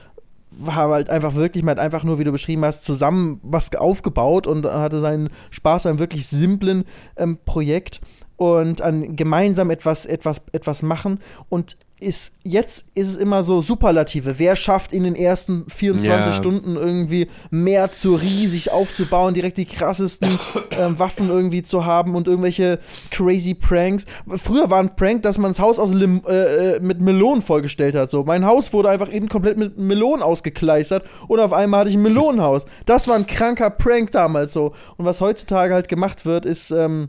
war 0.51 0.75
halt 0.75 1.11
einfach 1.11 1.35
wirklich, 1.35 1.63
man 1.63 1.73
hat 1.77 1.85
einfach 1.85 2.05
nur, 2.05 2.19
wie 2.19 2.25
du 2.25 2.33
beschrieben 2.33 2.65
hast, 2.65 2.85
zusammen 2.85 3.41
was 3.43 3.75
aufgebaut 3.75 4.47
und 4.47 4.65
hatte 4.67 5.01
seinen 5.01 5.29
Spaß 5.51 5.87
an 5.87 5.99
wirklich 5.99 6.27
simplen 6.27 6.85
ähm, 7.17 7.39
Projekt 7.45 8.01
und 8.37 8.83
an 8.83 9.17
gemeinsam 9.17 9.71
etwas, 9.71 10.07
etwas, 10.07 10.43
etwas 10.53 10.83
machen. 10.83 11.21
Und 11.49 11.77
ist, 11.99 12.35
jetzt 12.45 12.89
ist 12.95 13.09
es 13.09 13.17
immer 13.17 13.43
so 13.43 13.63
Superlative. 13.63 14.39
Wer 14.39 14.55
schafft 14.55 14.93
in 14.93 15.05
den 15.05 15.15
ersten 15.15 15.65
24 15.69 16.11
Ja. 16.11 16.33
Stunden 16.35 16.77
irgendwie 16.77 17.29
mehr 17.51 17.91
zu 17.91 18.15
riesig 18.17 18.71
aufzubauen, 18.71 19.33
direkt 19.33 19.57
die 19.57 19.65
krassesten 19.65 20.39
ähm, 20.79 20.99
Waffen 20.99 21.31
irgendwie 21.31 21.63
zu 21.63 21.87
haben 21.87 22.15
und 22.15 22.29
irgendwelche 22.29 22.81
crazy 23.11 23.55
Pranks. 23.55 24.05
Früher 24.29 24.69
war 24.69 24.81
ein 24.81 24.95
Prank, 24.95 25.23
dass 25.23 25.39
man 25.39 25.53
das 25.53 25.61
Haus 25.61 25.79
aus 25.79 25.95
Lim 25.95 26.21
äh, 26.29 26.75
äh, 26.75 26.81
mit 26.81 27.01
Melonen 27.01 27.41
vollgestellt 27.41 27.95
hat. 27.95 28.11
So, 28.11 28.25
mein 28.25 28.45
Haus 28.45 28.75
wurde 28.75 28.91
einfach 28.91 29.11
eben 29.11 29.29
komplett 29.31 29.57
mit 29.57 29.79
Melonen 29.79 30.23
ausgekleistert 30.23 31.05
und 31.29 31.41
auf 31.41 31.55
einmal 31.55 31.81
hatte 31.81 31.91
ich 31.91 31.97
ein 31.97 32.03
Melonenhaus. 32.03 32.67
Das 32.85 33.09
war 33.09 33.17
ein 33.17 33.27
kranker 33.27 33.71
Prank 33.71 34.13
damals 34.13 34.53
so. 34.53 34.75
Und 34.99 35.07
was 35.07 35.23
heutzutage 35.23 35.73
halt 35.73 35.89
gemacht 35.89 36.27
wird, 36.27 36.45
ist 36.45 36.73
ähm, 36.73 37.09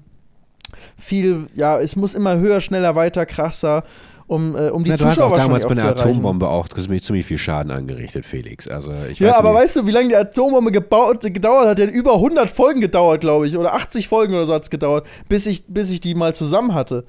viel, 0.98 1.48
ja, 1.56 1.80
es 1.80 1.96
muss 1.96 2.14
immer 2.14 2.38
höher, 2.38 2.62
schneller, 2.62 2.96
weiter, 2.96 3.26
krasser, 3.26 3.84
um, 4.28 4.56
äh, 4.56 4.70
um 4.70 4.84
die 4.84 4.90
Ja, 4.92 4.98
du 4.98 5.06
hast 5.06 5.16
Zuschauer 5.16 5.32
auch 5.34 5.38
damals 5.38 5.66
bei 5.66 5.72
einer. 5.72 5.86
Atombombe 5.86 6.50
auch 6.50 6.68
ziemlich, 6.68 7.04
ziemlich 7.04 7.26
viel 7.26 7.38
Schaden 7.38 7.72
angerichtet, 7.72 8.26
Felix. 8.26 8.68
Also 8.68 8.92
ich 9.10 9.20
Ja, 9.20 9.30
weiß 9.30 9.36
aber 9.38 9.52
nicht. 9.54 9.62
weißt 9.62 9.76
du, 9.78 9.88
wie 9.88 9.92
lange 9.92 10.10
die 10.10 10.16
Atombombe 10.18 10.72
gebaut, 10.72 11.22
gedauert 11.22 11.68
hat? 11.68 11.78
Die 11.78 11.84
hat 11.84 11.92
über 11.92 12.16
100 12.16 12.50
Folgen 12.50 12.82
gedauert, 12.82 13.22
glaube 13.22 13.48
ich. 13.48 13.58
Oder 13.58 13.74
80 13.74 14.08
Folgen 14.10 14.34
oder 14.34 14.46
so 14.46 14.54
hat 14.54 14.64
es 14.64 14.70
gedauert, 14.70 15.08
bis 15.30 15.46
ich, 15.48 15.64
bis 15.68 15.90
ich 15.92 16.02
die 16.02 16.14
mal 16.14 16.36
zusammen 16.36 16.74
hatte. 16.74 17.06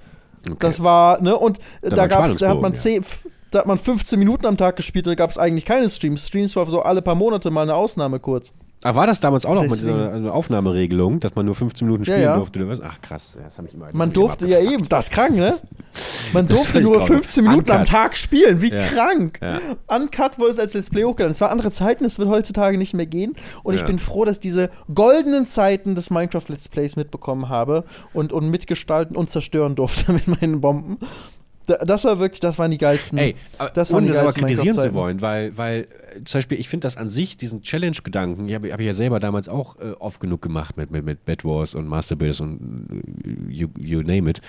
Okay. 0.47 0.57
Das 0.61 0.81
war, 0.83 1.21
ne, 1.21 1.37
und 1.37 1.59
äh, 1.83 1.91
Da 1.91 1.97
da, 1.97 2.07
gab's, 2.07 2.37
da 2.37 2.51
hat 2.51 2.61
man 2.61 2.75
Spannungsbogen, 2.77 2.77
10, 2.77 3.01
f- 3.01 3.25
da 3.51 3.59
hat 3.61 3.67
man 3.67 3.79
15 3.79 4.19
Minuten 4.19 4.47
am 4.47 4.57
Tag 4.57 4.77
gespielt 4.77 5.07
und 5.09 5.11
da 5.11 5.15
gab 5.17 5.31
es 5.31 5.39
eigentlich 5.39 5.65
keine 5.65 5.89
Streams. 5.89 6.29
Streams 6.29 6.55
war 6.55 6.67
so 6.67 6.83
alle 6.83 7.03
paar 7.03 7.17
Monate 7.17 7.51
mal 7.51 7.63
eine 7.63 7.75
Ausnahme 7.75 8.21
kurz. 8.21 8.53
Aber 8.85 9.01
war 9.01 9.07
das 9.09 9.19
damals 9.19 9.45
auch 9.45 9.55
noch 9.55 9.63
mit 9.63 9.73
Deswegen- 9.73 9.93
dieser 9.95 10.13
einer 10.13 10.33
Aufnahmeregelung, 10.33 11.19
dass 11.19 11.35
man 11.35 11.47
nur 11.47 11.57
15 11.57 11.87
Minuten 11.89 12.05
Ja, 12.05 12.13
spielen 12.13 12.23
ja. 12.29 12.37
durfte 12.37 12.61
oder 12.61 12.69
was? 12.69 12.81
Ach 12.81 13.01
krass, 13.01 13.35
ja, 13.37 13.45
das 13.45 13.59
habe 13.59 13.67
ich 13.67 13.75
immer. 13.75 13.89
Man 13.93 14.11
durfte 14.11 14.47
ja 14.47 14.61
eben, 14.61 14.89
das 14.89 15.07
ist 15.09 15.11
krank, 15.13 15.35
ne? 15.35 15.57
Man 16.33 16.47
durfte 16.47 16.81
nur 16.81 16.93
grauenhaft. 16.93 17.13
15 17.13 17.45
Minuten 17.45 17.71
am 17.73 17.79
Uncut. 17.79 17.91
Tag 17.93 18.17
spielen, 18.17 18.61
wie 18.63 18.71
Ja. 18.71 18.87
krank. 18.87 19.41
Ja. 19.43 19.59
Uncut 19.89 20.39
wurde 20.39 20.53
es 20.53 20.59
als 20.61 20.75
Let's 20.75 20.91
Play 20.91 21.03
hochgeladen. 21.05 21.33
Es 21.33 21.41
waren 21.41 21.51
andere 21.51 21.73
Zeiten, 21.73 22.05
es 22.05 22.19
wird 22.21 22.29
heutzutage 22.29 22.79
nicht 22.79 22.95
mehr 22.95 23.07
gehen. 23.07 23.35
Und 23.65 23.75
ich 23.75 23.81
Ja. 23.81 23.87
bin 23.87 23.99
froh, 23.99 24.25
dass 24.25 24.39
diese 24.39 24.71
goldenen 24.95 25.47
Zeiten 25.47 25.97
des 25.97 26.11
Minecraft 26.11 26.45
Let's 26.49 26.69
Plays 26.69 26.95
mitbekommen 26.95 27.49
habe 27.49 27.85
und, 28.13 28.33
und 28.33 28.49
mitgestalten 28.51 29.17
und 29.17 29.29
zerstören 29.29 29.75
durfte 29.75 30.13
mit 30.13 30.29
meinen 30.29 30.61
Bomben. 30.61 30.99
Da- 31.69 31.77
Das 31.85 32.05
war 32.05 32.19
wirklich, 32.19 32.41
das 32.41 32.59
waren 32.59 32.71
die 32.73 32.79
geilsten. 32.79 33.19
Ey, 33.19 33.37
aber 33.59 33.71
Das 33.71 33.93
waren 33.93 33.99
ohne 33.99 34.07
die 34.07 34.13
das 34.13 34.19
aber 34.19 34.33
kritisieren 34.33 34.75
zu 34.77 34.95
wollen, 34.95 35.21
weil, 35.21 35.57
weil 35.57 35.81
äh, 36.17 36.25
zum 36.25 36.39
Beispiel, 36.39 36.59
ich 36.59 36.69
finde 36.69 36.87
das 36.87 36.97
an 36.97 37.09
sich, 37.09 37.37
diesen 37.37 37.61
Challenge-Gedanken, 37.63 38.49
ich 38.49 38.55
habe 38.55 38.73
hab 38.73 38.81
ich 38.81 38.87
ja 38.87 38.93
selber 38.93 39.21
damals 39.21 39.49
auch 39.49 39.77
äh, 39.79 39.93
oft 40.01 40.19
genug 40.19 40.43
gemacht 40.43 40.77
mit, 40.77 40.91
mit, 40.91 41.05
mit 41.05 41.25
Bed 41.25 41.45
Wars 41.45 41.75
und 41.75 41.87
Master 41.87 42.17
Builders 42.17 42.41
und 42.41 42.89
äh, 43.25 43.53
you, 43.53 43.69
you 43.81 44.01
name 44.03 44.29
it. 44.31 44.41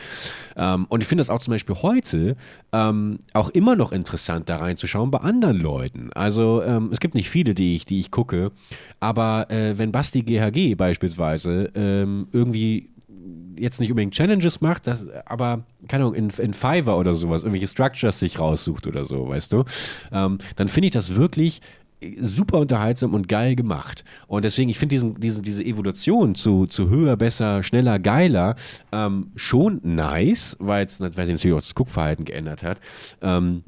Ähm, 0.56 0.86
und 0.90 1.04
ich 1.04 1.08
finde 1.08 1.22
das 1.22 1.30
auch 1.30 1.40
zum 1.40 1.52
Beispiel 1.52 1.76
heute 1.76 2.36
ähm, 2.72 3.20
auch 3.34 3.50
immer 3.50 3.76
noch 3.76 3.92
interessant, 3.92 4.50
da 4.50 4.58
reinzuschauen 4.58 5.12
bei 5.12 5.20
anderen 5.20 5.58
Leuten. 5.60 6.10
Also 6.14 6.64
ähm, 6.64 6.90
es 6.92 7.00
gibt 7.00 7.14
nicht 7.16 7.30
viele, 7.30 7.54
die 7.54 7.76
ich, 7.76 7.86
die 7.86 8.00
ich 8.00 8.12
gucke, 8.12 8.52
aber 9.02 9.48
äh, 9.52 9.78
wenn 9.78 9.92
Basti 9.92 10.22
GHG 10.24 10.76
beispielsweise 10.76 11.72
ähm, 11.76 12.28
irgendwie 12.32 12.90
jetzt 13.58 13.80
nicht 13.80 13.92
unbedingt 13.92 14.14
Challenges 14.14 14.62
macht, 14.62 14.88
das, 14.88 15.08
aber 15.26 15.64
keine 15.88 16.06
Ahnung, 16.06 16.16
in, 16.16 16.30
in 16.30 16.54
Fiverr 16.54 16.98
oder 16.98 17.14
sowas, 17.14 17.42
irgendwelche 17.42 17.68
Structures 17.68 18.20
sich 18.20 18.40
raussucht 18.40 18.88
oder 18.88 19.06
so, 19.06 19.28
weißt 19.28 19.52
du, 19.52 19.66
ähm, 20.12 20.38
dann 20.56 20.68
finde 20.68 20.88
ich 20.88 20.94
das 20.94 21.16
wirklich 21.16 21.62
super 22.22 22.60
unterhaltsam 22.60 23.14
und 23.14 23.28
geil 23.28 23.56
gemacht. 23.56 24.04
Und 24.28 24.46
deswegen, 24.46 24.70
ich 24.70 24.80
finde 24.80 24.96
diesen, 24.96 25.20
diesen, 25.20 25.44
diese 25.44 25.64
Evolution 25.64 26.36
zu, 26.36 26.66
zu 26.66 26.90
höher, 26.90 27.18
besser, 27.18 27.64
schneller, 27.64 28.00
geiler 28.00 28.56
ähm, 28.92 29.32
schon 29.36 29.82
nice, 29.84 30.56
weil 30.60 30.86
es 30.86 31.00
natürlich 31.00 31.52
auch 31.52 31.60
das 31.60 31.76
Guckverhalten 31.76 32.26
geändert 32.26 32.64
hat. 32.64 32.80
Ähm, 33.22 33.64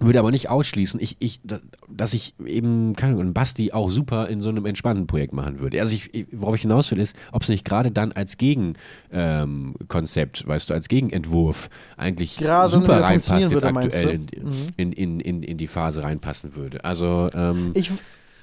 würde 0.00 0.18
aber 0.18 0.30
nicht 0.30 0.50
ausschließen, 0.50 1.00
ich, 1.00 1.16
ich, 1.20 1.40
da- 1.44 1.60
dass 1.88 2.12
ich 2.14 2.34
eben, 2.44 2.94
keine 2.96 3.14
Ahnung, 3.18 3.32
Basti 3.32 3.72
auch 3.72 3.90
super 3.90 4.28
in 4.28 4.40
so 4.40 4.48
einem 4.50 4.66
entspannten 4.66 5.06
Projekt 5.06 5.32
machen 5.32 5.60
würde. 5.60 5.80
Also 5.80 5.94
ich, 5.94 6.26
worauf 6.32 6.56
ich 6.56 6.62
hinaus 6.62 6.90
will, 6.90 6.98
ist, 7.00 7.16
ob 7.32 7.42
es 7.42 7.48
nicht 7.48 7.64
gerade 7.64 7.90
dann 7.90 8.12
als 8.12 8.36
Gegenkonzept, 9.12 10.42
ähm, 10.42 10.48
weißt 10.48 10.70
du, 10.70 10.74
als 10.74 10.88
Gegenentwurf 10.88 11.68
eigentlich 11.96 12.38
Gerade 12.38 12.72
super 12.74 13.00
reinpasst 13.02 13.50
jetzt 13.50 13.62
würde, 13.62 13.66
aktuell 13.66 14.10
in, 14.10 14.26
in, 14.76 14.92
in, 14.92 15.20
in, 15.20 15.42
in 15.42 15.56
die 15.58 15.68
Phase 15.68 16.02
reinpassen 16.02 16.54
würde. 16.54 16.84
Also, 16.84 17.28
ähm, 17.34 17.70
Ich, 17.74 17.90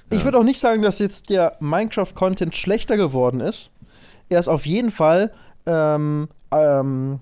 ich 0.10 0.24
würde 0.24 0.38
auch 0.38 0.44
nicht 0.44 0.60
sagen, 0.60 0.82
dass 0.82 1.00
jetzt 1.00 1.30
der 1.30 1.58
Minecraft-Content 1.60 2.56
schlechter 2.56 2.98
geworden 2.98 3.40
ist. 3.40 3.72
Er 4.30 4.40
ist 4.40 4.48
auf 4.48 4.66
jeden 4.66 4.92
Fall 4.92 5.32
ähm, 5.66 6.28
ähm, 6.52 7.20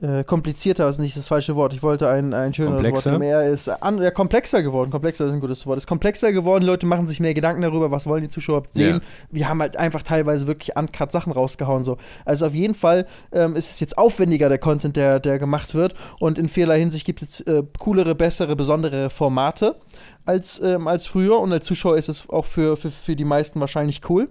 äh, 0.00 0.24
komplizierter, 0.24 0.88
ist 0.88 0.98
nicht 0.98 1.16
das 1.16 1.28
falsche 1.28 1.56
Wort. 1.56 1.74
Ich 1.74 1.82
wollte 1.82 2.08
ein, 2.08 2.32
ein 2.32 2.54
schöneres 2.54 2.76
Komplexer? 2.76 3.12
Wort. 3.12 3.22
Er 3.22 3.50
ist 3.50 3.68
an, 3.68 4.00
ja, 4.00 4.10
komplexer 4.10 4.62
geworden. 4.62 4.90
Komplexer 4.90 5.26
ist 5.26 5.32
ein 5.32 5.40
gutes 5.40 5.66
Wort. 5.66 5.78
Ist 5.78 5.86
komplexer 5.86 6.32
geworden. 6.32 6.64
Leute 6.64 6.86
machen 6.86 7.06
sich 7.06 7.20
mehr 7.20 7.34
Gedanken 7.34 7.62
darüber, 7.62 7.90
was 7.90 8.06
wollen 8.06 8.22
die 8.22 8.28
Zuschauer 8.30 8.62
sehen. 8.70 8.94
Ja. 8.94 9.00
Wir 9.30 9.48
haben 9.48 9.60
halt 9.60 9.76
einfach 9.76 10.02
teilweise 10.02 10.46
wirklich 10.46 10.76
uncut 10.76 11.12
Sachen 11.12 11.32
rausgehauen. 11.32 11.84
So. 11.84 11.98
Also 12.24 12.46
auf 12.46 12.54
jeden 12.54 12.74
Fall 12.74 13.06
ähm, 13.32 13.56
ist 13.56 13.70
es 13.70 13.80
jetzt 13.80 13.98
aufwendiger, 13.98 14.48
der 14.48 14.58
Content, 14.58 14.96
der, 14.96 15.20
der 15.20 15.38
gemacht 15.38 15.74
wird. 15.74 15.94
Und 16.18 16.38
in 16.38 16.48
vieler 16.48 16.74
Hinsicht 16.74 17.04
gibt 17.04 17.22
es 17.22 17.40
äh, 17.42 17.62
coolere, 17.78 18.14
bessere, 18.14 18.56
besondere 18.56 19.10
Formate 19.10 19.76
als, 20.24 20.60
ähm, 20.60 20.88
als 20.88 21.06
früher. 21.06 21.38
Und 21.40 21.52
als 21.52 21.66
Zuschauer 21.66 21.98
ist 21.98 22.08
es 22.08 22.28
auch 22.30 22.46
für, 22.46 22.76
für, 22.76 22.90
für 22.90 23.16
die 23.16 23.24
meisten 23.24 23.60
wahrscheinlich 23.60 24.00
cool. 24.08 24.30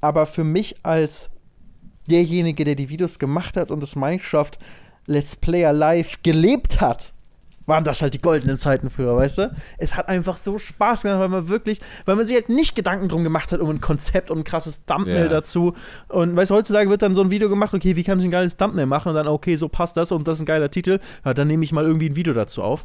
Aber 0.00 0.26
für 0.26 0.44
mich 0.44 0.76
als 0.84 1.30
derjenige, 2.08 2.64
der 2.64 2.74
die 2.74 2.88
Videos 2.90 3.18
gemacht 3.18 3.56
hat 3.56 3.70
und 3.70 3.82
das 3.82 3.96
Minecraft 3.96 4.52
Let's 5.06 5.36
Player 5.36 5.72
Live 5.72 6.22
gelebt 6.22 6.80
hat, 6.80 7.12
waren 7.66 7.82
das 7.84 8.02
halt 8.02 8.12
die 8.12 8.20
goldenen 8.20 8.58
Zeiten 8.58 8.90
früher, 8.90 9.16
weißt 9.16 9.38
du? 9.38 9.54
Es 9.78 9.96
hat 9.96 10.08
einfach 10.10 10.36
so 10.36 10.58
Spaß 10.58 11.02
gemacht, 11.02 11.18
weil 11.20 11.28
man 11.30 11.48
wirklich, 11.48 11.80
weil 12.04 12.14
man 12.14 12.26
sich 12.26 12.36
halt 12.36 12.50
nicht 12.50 12.74
Gedanken 12.74 13.08
drum 13.08 13.24
gemacht 13.24 13.52
hat 13.52 13.60
um 13.60 13.70
ein 13.70 13.80
Konzept 13.80 14.30
und 14.30 14.38
ein 14.40 14.44
krasses 14.44 14.84
Thumbnail 14.84 15.24
Ja. 15.24 15.28
dazu. 15.28 15.72
Und 16.08 16.36
weißt 16.36 16.50
du, 16.50 16.56
heutzutage 16.56 16.90
wird 16.90 17.00
dann 17.00 17.14
so 17.14 17.22
ein 17.22 17.30
Video 17.30 17.48
gemacht, 17.48 17.72
okay, 17.72 17.96
wie 17.96 18.02
kann 18.02 18.18
ich 18.18 18.24
ein 18.26 18.30
geiles 18.30 18.58
Thumbnail 18.58 18.84
machen? 18.84 19.08
Und 19.10 19.14
dann, 19.14 19.28
okay, 19.28 19.56
so 19.56 19.68
passt 19.68 19.96
das 19.96 20.12
und 20.12 20.28
das 20.28 20.34
ist 20.38 20.42
ein 20.42 20.46
geiler 20.46 20.70
Titel. 20.70 21.00
Ja, 21.24 21.32
dann 21.32 21.48
nehme 21.48 21.64
ich 21.64 21.72
mal 21.72 21.84
irgendwie 21.84 22.10
ein 22.10 22.16
Video 22.16 22.34
dazu 22.34 22.62
auf. 22.62 22.84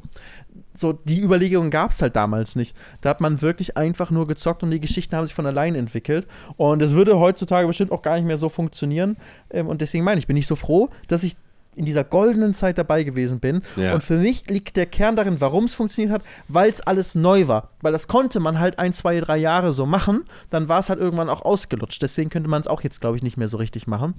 So, 0.74 0.94
die 0.94 1.20
Überlegungen 1.20 1.72
gab 1.72 1.92
es 1.92 2.02
halt 2.02 2.16
damals 2.16 2.56
nicht. 2.56 2.74
Da 3.02 3.10
hat 3.10 3.20
man 3.20 3.42
wirklich 3.42 3.76
einfach 3.76 4.12
nur 4.12 4.28
gezockt 4.28 4.64
und 4.64 4.72
die 4.72 4.80
Geschichten 4.80 5.14
haben 5.14 5.26
sich 5.26 5.36
von 5.36 5.46
allein 5.46 5.76
entwickelt. 5.76 6.26
Und 6.56 6.82
es 6.82 6.94
würde 6.94 7.20
heutzutage 7.20 7.68
bestimmt 7.68 7.92
auch 7.92 8.02
gar 8.02 8.16
nicht 8.16 8.26
mehr 8.26 8.38
so 8.38 8.48
funktionieren. 8.48 9.18
Ähm, 9.50 9.68
und 9.68 9.82
deswegen 9.82 10.06
meine 10.06 10.20
ich, 10.20 10.28
bin 10.28 10.38
ich 10.38 10.48
so 10.48 10.56
froh, 10.56 10.90
dass 11.10 11.24
ich 11.24 11.36
in 11.80 11.86
dieser 11.86 12.04
goldenen 12.04 12.54
Zeit 12.54 12.78
dabei 12.78 13.04
gewesen 13.04 13.40
bin. 13.40 13.62
Ja. 13.78 13.94
Und 13.94 14.04
für 14.04 14.18
mich 14.18 14.50
liegt 14.50 14.76
der 14.76 14.86
Kern 14.86 15.16
darin, 15.16 15.40
warum 15.40 15.64
es 15.64 15.74
funktioniert 15.74 16.12
hat, 16.14 16.24
weil 16.50 16.70
es 16.70 16.82
alles 16.82 17.16
neu 17.16 17.48
war. 17.48 17.70
Weil 17.82 17.94
das 17.94 18.10
konnte 18.10 18.42
man 18.42 18.60
halt 18.60 18.80
ein, 18.80 18.92
zwei, 18.92 19.18
drei 19.22 19.38
Jahre 19.38 19.72
so 19.72 19.86
machen. 19.86 20.26
Dann 20.50 20.68
war 20.68 20.80
es 20.80 20.90
halt 20.90 21.00
irgendwann 21.00 21.30
auch 21.30 21.42
ausgelutscht. 21.42 22.02
Deswegen 22.02 22.30
könnte 22.30 22.50
man 22.50 22.60
es 22.60 22.68
auch 22.68 22.82
jetzt, 22.82 23.00
glaube 23.00 23.16
ich, 23.16 23.24
nicht 23.24 23.38
mehr 23.38 23.48
so 23.48 23.56
richtig 23.56 23.88
machen. 23.88 24.14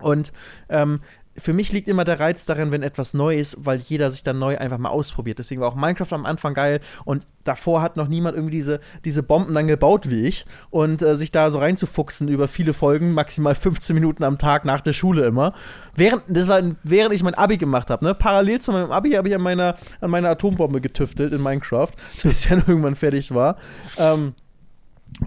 Und 0.00 0.32
ähm, 0.70 1.00
für 1.38 1.52
mich 1.52 1.72
liegt 1.72 1.88
immer 1.88 2.04
der 2.04 2.20
Reiz 2.20 2.46
darin, 2.46 2.72
wenn 2.72 2.82
etwas 2.82 3.14
neu 3.14 3.36
ist, 3.36 3.56
weil 3.60 3.78
jeder 3.78 4.10
sich 4.10 4.22
dann 4.22 4.38
neu 4.38 4.58
einfach 4.58 4.78
mal 4.78 4.90
ausprobiert. 4.90 5.38
Deswegen 5.38 5.60
war 5.60 5.68
auch 5.68 5.74
Minecraft 5.74 6.12
am 6.12 6.26
Anfang 6.26 6.54
geil 6.54 6.80
und 7.04 7.26
davor 7.44 7.80
hat 7.80 7.96
noch 7.96 8.08
niemand 8.08 8.36
irgendwie 8.36 8.56
diese, 8.56 8.80
diese 9.04 9.22
Bomben 9.22 9.54
dann 9.54 9.66
gebaut 9.66 10.10
wie 10.10 10.26
ich 10.26 10.44
und 10.70 11.02
äh, 11.02 11.16
sich 11.16 11.30
da 11.32 11.50
so 11.50 11.58
reinzufuchsen 11.58 12.28
über 12.28 12.48
viele 12.48 12.74
Folgen, 12.74 13.12
maximal 13.12 13.54
15 13.54 13.94
Minuten 13.94 14.24
am 14.24 14.38
Tag 14.38 14.64
nach 14.64 14.80
der 14.80 14.92
Schule 14.92 15.24
immer. 15.24 15.54
Während, 15.94 16.24
das 16.28 16.48
war, 16.48 16.60
während 16.82 17.14
ich 17.14 17.22
mein 17.22 17.34
Abi 17.34 17.56
gemacht 17.56 17.90
habe. 17.90 18.04
Ne? 18.04 18.14
Parallel 18.14 18.60
zu 18.60 18.72
meinem 18.72 18.90
Abi 18.90 19.12
habe 19.12 19.28
ich 19.28 19.34
an 19.34 19.42
meiner, 19.42 19.76
an 20.00 20.10
meiner 20.10 20.30
Atombombe 20.30 20.80
getüftelt 20.80 21.32
in 21.32 21.42
Minecraft, 21.42 21.90
bis 22.22 22.44
ich 22.44 22.48
dann 22.48 22.64
irgendwann 22.66 22.96
fertig 22.96 23.34
war. 23.34 23.56
Ähm, 23.96 24.34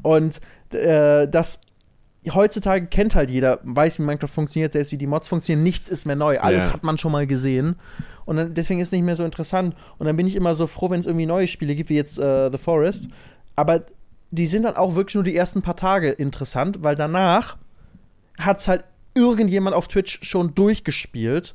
und 0.03 0.39
äh, 0.74 1.28
das 1.28 1.59
heutzutage 2.30 2.86
kennt 2.88 3.15
halt 3.15 3.30
jeder, 3.30 3.59
weiß, 3.63 3.97
wie 3.99 4.03
Minecraft 4.03 4.28
funktioniert, 4.28 4.74
selbst 4.74 4.91
wie 4.91 4.97
die 4.97 5.07
Mods 5.07 5.28
funktionieren, 5.28 5.63
nichts 5.63 5.89
ist 5.89 6.05
mehr 6.05 6.15
neu. 6.15 6.39
Alles 6.39 6.67
Ja. 6.67 6.74
hat 6.74 6.84
man 6.84 6.97
schon 6.97 7.11
mal 7.11 7.26
gesehen. 7.26 7.76
Und 8.26 8.38
dann, 8.38 8.53
deswegen 8.53 8.80
ist 8.80 8.89
es 8.89 8.91
nicht 8.91 9.03
mehr 9.03 9.15
so 9.15 9.26
interessant. 9.26 9.76
Und 9.97 10.05
dann 10.05 10.15
bin 10.15 10.28
ich 10.28 10.36
immer 10.36 10.53
so 10.53 10.67
froh, 10.67 10.89
wenn 10.91 10.99
es 10.99 11.07
irgendwie 11.07 11.26
neue 11.26 11.47
Spiele 11.47 11.74
gibt, 11.76 11.89
wie 11.89 11.95
jetzt 11.95 12.19
äh, 12.19 12.51
The 12.51 12.57
Forest. 12.59 13.07
Aber 13.55 13.84
die 14.30 14.45
sind 14.47 14.63
dann 14.63 14.76
auch 14.76 14.95
wirklich 14.95 15.15
nur 15.15 15.24
die 15.24 15.36
ersten 15.36 15.61
paar 15.61 15.76
Tage 15.76 16.09
interessant, 16.09 16.84
weil 16.84 16.95
danach 16.95 17.57
hat 18.39 18.59
es 18.59 18.67
halt 18.67 18.84
irgendjemand 19.13 19.76
auf 19.76 19.88
Twitch 19.88 20.19
schon 20.22 20.53
durchgespielt. 20.55 21.53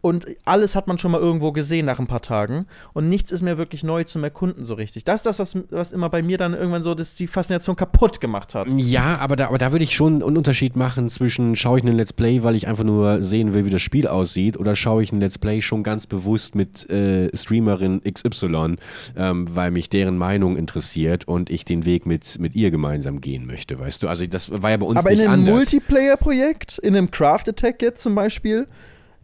Und 0.00 0.26
alles 0.44 0.76
hat 0.76 0.86
man 0.86 0.96
schon 0.98 1.10
mal 1.10 1.20
irgendwo 1.20 1.50
gesehen 1.50 1.86
nach 1.86 1.98
ein 1.98 2.06
paar 2.06 2.22
Tagen. 2.22 2.66
Und 2.92 3.08
nichts 3.08 3.32
ist 3.32 3.42
mehr 3.42 3.58
wirklich 3.58 3.82
neu 3.82 4.04
zum 4.04 4.22
Erkunden 4.22 4.64
so 4.64 4.74
richtig. 4.74 5.04
Das 5.04 5.16
ist 5.16 5.26
das, 5.26 5.38
was, 5.40 5.56
was 5.70 5.92
immer 5.92 6.08
bei 6.08 6.22
mir 6.22 6.38
dann 6.38 6.54
irgendwann 6.54 6.84
so 6.84 6.94
das 6.94 7.16
die 7.16 7.26
Faszination 7.26 7.74
kaputt 7.74 8.20
gemacht 8.20 8.54
hat. 8.54 8.68
Ja, 8.76 9.18
aber 9.18 9.34
da, 9.34 9.48
aber 9.48 9.58
da 9.58 9.72
würde 9.72 9.84
ich 9.84 9.96
schon 9.96 10.22
einen 10.22 10.36
Unterschied 10.36 10.76
machen 10.76 11.08
zwischen 11.08 11.56
schaue 11.56 11.78
ich 11.78 11.84
einen 11.84 11.96
Let's 11.96 12.12
Play, 12.12 12.44
weil 12.44 12.54
ich 12.54 12.68
einfach 12.68 12.84
nur 12.84 13.22
sehen 13.22 13.54
will, 13.54 13.64
wie 13.64 13.70
das 13.70 13.82
Spiel 13.82 14.06
aussieht, 14.06 14.56
oder 14.56 14.76
schaue 14.76 15.02
ich 15.02 15.12
ein 15.12 15.20
Let's 15.20 15.38
Play 15.38 15.62
schon 15.62 15.82
ganz 15.82 16.06
bewusst 16.06 16.54
mit 16.54 16.88
äh, 16.90 17.36
Streamerin 17.36 18.00
XY, 18.02 18.76
ähm, 19.16 19.46
weil 19.50 19.72
mich 19.72 19.90
deren 19.90 20.16
Meinung 20.16 20.56
interessiert 20.56 21.26
und 21.26 21.50
ich 21.50 21.64
den 21.64 21.84
Weg 21.84 22.06
mit, 22.06 22.38
mit 22.38 22.54
ihr 22.54 22.70
gemeinsam 22.70 23.20
gehen 23.20 23.46
möchte, 23.46 23.80
weißt 23.80 24.04
du? 24.04 24.08
Also 24.08 24.24
das 24.26 24.62
war 24.62 24.70
ja 24.70 24.76
bei 24.76 24.86
uns 24.86 24.98
Aber 25.00 25.10
in 25.10 25.18
nicht 25.18 25.26
einem 25.26 25.40
anders. 25.40 25.54
Multiplayer-Projekt, 25.54 26.78
in 26.78 26.96
einem 26.96 27.10
Craft 27.10 27.48
Attack 27.48 27.82
jetzt 27.82 28.02
zum 28.02 28.14
Beispiel, 28.14 28.68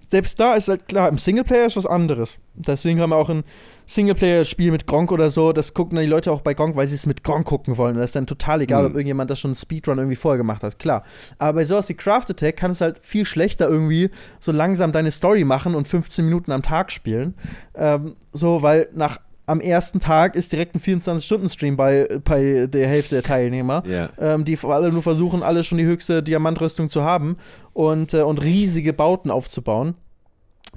selbst 0.09 0.39
da 0.41 0.55
ist 0.55 0.69
halt 0.69 0.89
klar, 0.89 1.09
im 1.09 1.19
Singleplayer 1.19 1.67
ist 1.67 1.77
was 1.77 1.87
anderes. 1.87 2.37
Deswegen 2.55 3.01
haben 3.01 3.11
wir 3.11 3.17
auch 3.17 3.31
ein 3.31 3.43
Singleplayer-Spiel 3.87 4.71
mit 4.71 4.87
Gronk 4.87 5.13
oder 5.13 5.29
so, 5.29 5.53
das 5.53 5.75
gucken 5.75 5.97
dann 5.97 6.05
die 6.05 6.11
Leute 6.11 6.33
auch 6.33 6.41
bei 6.41 6.55
Gronk, 6.55 6.75
weil 6.77 6.87
sie 6.87 6.95
es 6.95 7.05
mit 7.07 7.23
Gronk 7.23 7.47
gucken 7.47 7.77
wollen. 7.77 7.97
Das 7.97 8.07
ist 8.07 8.17
dann 8.17 8.27
total 8.27 8.63
egal, 8.63 8.83
Mhm. 8.83 8.89
ob 8.89 8.95
irgendjemand 8.95 9.31
das 9.31 9.39
schon 9.41 9.51
einen 9.51 9.57
Speedrun 9.57 9.99
irgendwie 9.99 10.17
vorher 10.17 10.39
gemacht 10.39 10.63
hat, 10.63 10.79
klar. 10.79 11.05
Aber 11.39 11.55
bei 11.61 11.65
sowas 11.65 11.89
wie 11.89 11.95
Craft 11.95 12.31
Attack 12.31 12.57
kann 12.57 12.71
es 12.71 12.81
halt 12.81 12.99
viel 12.99 13.25
schlechter 13.27 13.69
irgendwie 13.69 14.11
so 14.41 14.53
langsam 14.53 14.91
deine 14.93 15.11
Story 15.11 15.45
machen 15.45 15.75
und 15.75 15.87
15 15.87 16.25
Minuten 16.25 16.51
am 16.53 16.63
Tag 16.63 16.93
spielen. 16.93 17.35
Ähm, 17.75 18.17
so, 18.33 18.63
weil 18.63 18.89
nach 18.95 19.19
am 19.47 19.61
ersten 19.61 20.01
Tag 20.01 20.37
ist 20.37 20.53
direkt 20.53 20.75
ein 20.75 20.81
24-Stunden-Stream 20.81 21.77
bei, 21.77 22.09
bei 22.25 22.67
der 22.67 22.89
Hälfte 22.89 23.17
der 23.17 23.23
Teilnehmer 23.23 23.83
Ja. 23.87 24.09
ähm, 24.19 24.45
die 24.45 24.59
alle 24.63 24.91
nur 24.91 25.03
versuchen, 25.03 25.43
alle 25.43 25.65
schon 25.65 25.79
die 25.79 25.85
höchste 25.85 26.23
Diamantrüstung 26.23 26.89
zu 26.89 27.03
haben 27.03 27.37
und, 27.73 28.15
äh, 28.15 28.23
und 28.23 28.43
riesige 28.43 28.93
Bauten 28.93 29.31
aufzubauen. 29.31 29.95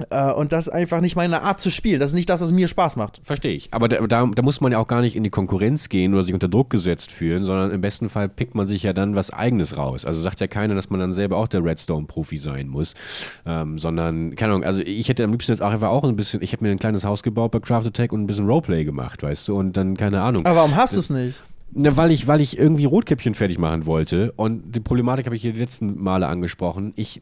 Äh, 0.10 0.32
und 0.32 0.52
das 0.52 0.68
ist 0.68 0.74
einfach 0.74 1.02
nicht 1.02 1.16
meine 1.16 1.41
Art 1.41 1.62
zu 1.62 1.72
spielen. 1.72 2.00
Das 2.00 2.12
ist 2.12 2.16
nicht 2.16 2.30
das, 2.30 2.41
was 2.41 2.52
mir 2.52 2.68
Spaß 2.68 2.95
macht. 2.95 3.22
Verstehe 3.24 3.54
ich. 3.54 3.70
Aber 3.72 3.88
da, 3.88 4.06
da, 4.08 4.26
da 4.26 4.41
muss 4.41 4.62
man 4.62 4.72
ja 4.72 4.80
auch 4.80 4.88
gar 4.88 5.02
nicht 5.02 5.16
in 5.16 5.24
die 5.24 5.30
Konkurrenz 5.30 5.89
gehen 5.89 6.14
oder 6.14 6.24
sich 6.24 6.34
unter 6.34 6.48
Druck 6.48 6.70
gesetzt 6.70 7.12
fühlen, 7.12 7.41
sondern 7.43 7.72
im 7.72 7.82
besten 7.82 8.10
Fall 8.10 8.30
pickt 8.30 8.56
man 8.56 8.68
sich 8.68 8.84
ja 8.84 8.93
dann 8.93 9.16
was 9.16 9.32
Eigenes 9.32 9.78
raus. 9.78 10.06
Also 10.06 10.22
sagt 10.22 10.39
ja 10.39 10.48
keiner, 10.48 10.76
dass 10.76 10.89
man 10.89 11.00
dann 11.00 11.14
selber 11.14 11.38
auch 11.38 11.48
der 11.48 11.64
Redstone-Profi 11.64 12.38
sein 12.38 12.68
muss, 12.68 12.93
ähm, 13.45 13.78
sondern, 13.78 14.36
keine 14.36 14.54
Ahnung, 14.54 14.64
also 14.64 14.82
ich 14.84 15.10
hätte 15.10 15.24
am 15.24 15.32
liebsten 15.32 15.52
jetzt 15.52 15.62
auch 15.62 15.72
einfach 15.72 15.89
auch 15.89 16.04
ein 16.04 16.16
bisschen, 16.16 16.41
ich 16.41 16.52
hätte 16.52 16.64
mir 16.64 16.72
ein 16.72 16.80
kleines 16.80 17.06
Haus 17.06 17.24
gebaut 17.24 17.52
bei 17.52 17.60
Craft 17.60 17.88
Attack 17.88 18.12
und 18.12 18.22
ein 18.22 18.28
bisschen 18.28 18.48
Roleplay 18.48 18.84
gemacht, 18.84 19.24
weißt 19.24 19.48
du, 19.48 19.58
und 19.58 19.78
dann, 19.78 19.98
keine 19.98 20.22
Ahnung. 20.22 20.45
Aber 20.45 20.58
warum 20.58 20.76
hast 20.76 20.95
du 20.95 21.00
es 21.00 21.10
nicht? 21.10 21.41
Ne, 21.72 21.97
weil 21.97 22.11
ich, 22.11 22.28
weil 22.28 22.39
ich 22.39 22.57
irgendwie 22.57 22.86
Rotkäppchen 22.86 23.34
fertig 23.34 23.59
machen 23.59 23.86
wollte 23.86 24.32
und 24.38 24.74
die 24.74 24.80
Problematik 24.80 25.26
habe 25.26 25.36
ich 25.36 25.41
hier 25.41 25.51
die 25.51 25.59
letzten 25.59 26.01
Male 26.01 26.28
angesprochen. 26.28 26.93
Ich 26.95 27.22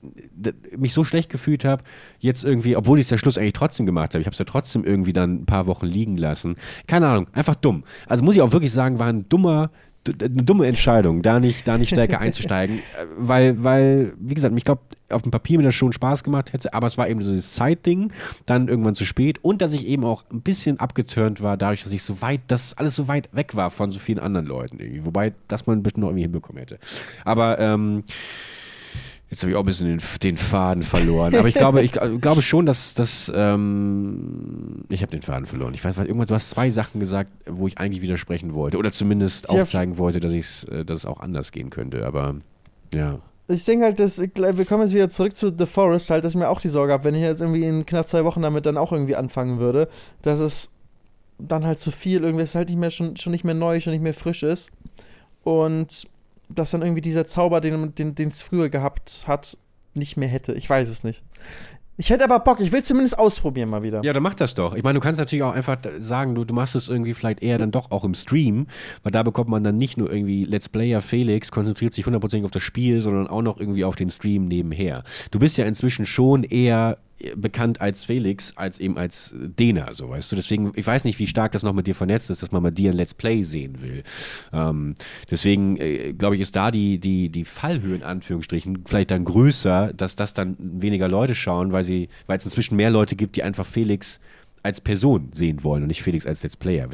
mich 0.78 0.94
so 0.94 1.04
schlecht 1.04 1.32
gefühlt 1.32 1.66
habe, 1.66 1.84
jetzt 2.20 2.46
irgendwie, 2.46 2.76
obwohl 2.76 3.00
ich 3.00 3.06
es 3.06 3.10
der 3.10 3.18
Schluss 3.18 3.38
eigentlich 3.38 3.54
trotzdem 3.54 3.86
gemacht 3.86 4.14
habe, 4.14 4.22
ich 4.22 4.28
habe 4.28 4.34
es 4.34 4.40
ja 4.40 4.46
trotzdem 4.46 4.84
irgendwie 4.84 5.14
dann 5.14 5.42
ein 5.42 5.46
paar 5.46 5.66
Wochen 5.66 5.88
liegen 5.88 6.16
lassen. 6.16 6.56
Keine 6.86 7.08
Ahnung, 7.08 7.28
einfach 7.34 7.56
dumm. 7.56 7.84
Also 8.08 8.24
muss 8.24 8.36
ich 8.36 8.42
auch 8.42 8.52
wirklich 8.52 8.72
sagen, 8.72 9.00
war 9.00 9.08
ein 9.08 9.28
dummer, 9.28 9.72
eine 10.08 10.44
dumme 10.44 10.68
Entscheidung, 10.68 11.22
da 11.22 11.40
nicht, 11.40 11.68
da 11.68 11.78
nicht 11.78 11.90
stärker 11.90 12.20
einzusteigen, 12.22 12.78
äh, 12.78 13.06
weil, 13.18 13.64
weil, 13.64 14.14
wie 14.20 14.34
gesagt, 14.34 14.56
ich 14.58 14.64
glaube, 14.64 14.82
auf 15.10 15.22
dem 15.22 15.32
Papier 15.32 15.58
mir 15.58 15.64
das 15.64 15.76
schon 15.76 15.94
Spaß 15.94 16.24
gemacht 16.24 16.54
hätte, 16.54 16.74
aber 16.74 16.88
es 16.88 16.98
war 16.98 17.08
eben 17.08 17.22
so 17.22 17.32
dieses 17.32 17.54
Zeitding, 17.54 18.12
dann 18.46 18.68
irgendwann 18.68 18.96
zu 18.96 19.06
spät 19.06 19.44
und 19.44 19.62
dass 19.62 19.74
ich 19.74 19.86
eben 19.88 20.04
auch 20.04 20.24
ein 20.32 20.42
bisschen 20.42 20.80
abgeturnt 20.80 21.42
war, 21.42 21.58
dadurch, 21.58 21.84
dass 21.84 21.94
ich 21.94 22.04
so 22.04 22.22
weit, 22.22 22.42
dass 22.48 22.78
alles 22.78 22.96
so 22.96 23.08
weit 23.08 23.30
weg 23.34 23.56
war 23.56 23.70
von 23.72 23.92
so 23.92 24.00
vielen 24.00 24.20
anderen 24.20 24.48
Leuten 24.48 24.80
irgendwie. 24.80 25.06
Wobei, 25.06 25.34
das 25.48 25.68
man 25.68 25.84
bitte 25.84 26.00
noch 26.00 26.08
irgendwie 26.08 26.24
hinbekommen 26.24 26.60
hätte. 26.60 26.80
Aber, 27.24 27.60
ähm, 27.60 28.04
Jetzt 29.30 29.42
habe 29.42 29.52
ich 29.52 29.56
auch 29.58 29.62
ein 29.62 29.66
bisschen 29.66 29.88
den, 29.88 30.02
den 30.22 30.38
Faden 30.38 30.84
verloren. 30.84 31.36
Aber 31.36 31.48
ich 31.48 31.56
glaube, 31.56 31.82
ich 31.82 31.94
gl- 31.94 32.20
glaube 32.22 32.42
schon, 32.42 32.66
dass 32.66 32.94
das. 32.94 33.32
Ähm, 33.36 34.84
ich 34.90 35.02
habe 35.02 35.12
den 35.12 35.24
Faden 35.24 35.46
verloren. 35.46 35.74
Ich 35.74 35.84
weiß, 35.84 35.98
irgendwas, 35.98 36.28
du 36.28 36.36
hast 36.36 36.50
zwei 36.52 36.70
Sachen 36.70 37.00
gesagt, 37.00 37.32
wo 37.48 37.68
ich 37.68 37.78
eigentlich 37.80 38.02
widersprechen 38.02 38.54
wollte. 38.54 38.78
Oder 38.78 38.92
zumindest 38.92 39.48
Sie 39.48 39.60
aufzeigen 39.60 39.98
wollte, 39.98 40.20
dass, 40.20 40.32
ich's, 40.32 40.66
äh, 40.66 40.86
dass 40.86 41.00
es 41.00 41.06
auch 41.06 41.20
anders 41.20 41.52
gehen 41.52 41.70
könnte. 41.72 42.06
Aber 42.06 42.36
ja. 42.94 43.20
Ich 43.48 43.66
denke 43.66 43.86
halt, 43.86 44.00
dass, 44.00 44.20
wir 44.20 44.66
kommen 44.66 44.84
jetzt 44.84 44.94
wieder 44.96 45.10
zurück 45.10 45.36
zu 45.36 45.54
The 45.56 45.66
Forest, 45.68 46.10
halt, 46.10 46.24
dass 46.24 46.34
ich 46.34 46.40
mir 46.40 46.50
auch 46.50 46.62
die 46.62 46.68
Sorge 46.70 46.94
habe, 46.94 47.04
wenn 47.04 47.14
ich 47.16 47.22
jetzt 47.22 47.42
irgendwie 47.42 47.64
in 47.64 47.86
knapp 47.86 48.08
zwei 48.08 48.26
Wochen 48.26 48.42
damit 48.42 48.66
dann 48.66 48.78
auch 48.78 48.92
irgendwie 48.92 49.16
anfangen 49.16 49.60
würde, 49.60 49.88
dass 50.24 50.40
es 50.40 50.70
dann 51.38 51.64
halt 51.66 51.80
zu 51.80 51.92
viel 51.92 52.24
irgendwie, 52.24 52.44
es 52.44 52.56
halt 52.56 52.70
nicht 52.70 52.80
mehr 52.80 52.90
schon, 52.90 53.16
schon 53.18 53.32
nicht 53.32 53.44
mehr 53.44 53.54
neu, 53.54 53.80
schon 53.80 53.94
nicht 53.94 54.02
mehr 54.02 54.14
frisch 54.16 54.42
ist. 54.42 54.72
Und 55.44 56.08
dass 56.50 56.72
dann 56.72 56.82
irgendwie 56.82 57.02
dieser 57.02 57.26
Zauber, 57.26 57.62
den 57.62 57.96
den 57.96 58.16
den 58.16 58.30
es 58.30 58.42
früher 58.42 58.70
gehabt 58.70 59.24
hat, 59.28 59.58
nicht 59.94 60.18
mehr 60.18 60.30
hätte. 60.30 60.54
Ich 60.54 60.70
weiß 60.70 60.90
es 60.90 61.04
nicht. 61.04 61.24
Ich 61.98 62.10
hätte 62.10 62.26
aber 62.26 62.40
Bock, 62.40 62.60
ich 62.60 62.74
will 62.74 62.84
zumindest 62.84 63.18
ausprobieren 63.18 63.70
mal 63.70 63.82
wieder. 63.82 64.04
Ja, 64.04 64.12
dann 64.12 64.22
mach 64.22 64.34
das 64.34 64.54
doch. 64.54 64.76
Ich 64.76 64.84
meine, 64.84 65.00
du 65.00 65.00
kannst 65.00 65.18
natürlich 65.18 65.44
auch 65.44 65.54
einfach 65.54 65.78
sagen, 66.00 66.36
du, 66.36 66.44
du 66.44 66.54
machst 66.54 66.76
es 66.76 66.90
irgendwie 66.90 67.14
vielleicht 67.14 67.42
eher 67.42 67.58
dann 67.58 67.72
doch 67.72 67.90
auch 67.90 68.04
im 68.04 68.16
Stream, 68.16 68.68
weil 69.04 69.14
da 69.14 69.24
bekommt 69.24 69.50
man 69.50 69.64
dann 69.64 69.78
nicht 69.78 69.98
nur 69.98 70.12
irgendwie 70.12 70.44
Let's 70.44 70.68
Player 70.68 71.00
Felix 71.00 71.52
konzentriert 71.52 71.94
sich 71.94 72.06
hundertprozentig 72.06 72.44
auf 72.44 72.52
das 72.52 72.64
Spiel, 72.64 73.00
sondern 73.00 73.28
auch 73.28 73.42
noch 73.42 73.58
irgendwie 73.58 73.86
auf 73.86 73.96
den 73.96 74.10
Stream 74.10 74.50
nebenher. 74.50 75.04
Du 75.32 75.40
bist 75.40 75.58
ja 75.58 75.66
inzwischen 75.66 76.06
schon 76.06 76.44
eher 76.44 76.98
bekannt 77.36 77.80
als 77.82 78.04
Felix, 78.04 78.54
als 78.58 78.80
eben 78.80 78.98
als 78.98 79.34
Dena, 79.38 79.94
so 79.94 80.10
weißt 80.10 80.32
du. 80.32 80.36
Deswegen, 80.36 80.72
ich 80.76 80.86
weiß 80.86 81.06
nicht, 81.06 81.18
wie 81.20 81.28
stark 81.28 81.54
das 81.54 81.64
noch 81.64 81.74
mit 81.74 81.88
dir 81.88 81.96
vernetzt 81.96 82.30
ist, 82.30 82.42
dass 82.42 82.52
man 82.52 82.62
mal 82.62 82.72
dir 82.72 82.92
ein 82.92 82.98
Let's 82.98 83.14
Play 83.14 83.42
sehen 83.42 83.82
will. 83.82 84.04
Ähm, 84.52 84.96
deswegen, 85.32 85.78
äh, 85.78 86.14
glaube 86.14 86.36
ich, 86.36 86.42
ist 86.42 86.56
da 86.56 86.72
die, 86.72 87.00
die, 87.00 87.30
die 87.30 87.46
Fallhöhe 87.46 87.96
in 87.96 88.04
Anführungsstrichen 88.04 88.84
vielleicht 88.86 89.12
dann 89.12 89.24
größer, 89.24 89.94
dass 89.94 90.16
das 90.16 90.34
dann 90.34 90.58
weniger 90.60 91.08
Leute 91.08 91.36
schauen, 91.36 91.72
weil 91.72 91.84
sie, 91.86 92.10
weil 92.28 92.38
es 92.38 92.46
inzwischen 92.46 92.76
mehr 92.76 92.90
Leute 92.90 93.16
gibt, 93.16 93.38
die 93.38 93.44
einfach 93.44 93.66
Felix 93.66 94.20
als 94.62 94.82
Person 94.82 95.30
sehen 95.32 95.64
wollen 95.64 95.84
und 95.84 95.90
nicht 95.90 96.02
Felix 96.02 96.26
als 96.26 96.42
Let's 96.42 96.58
Player. 96.58 96.90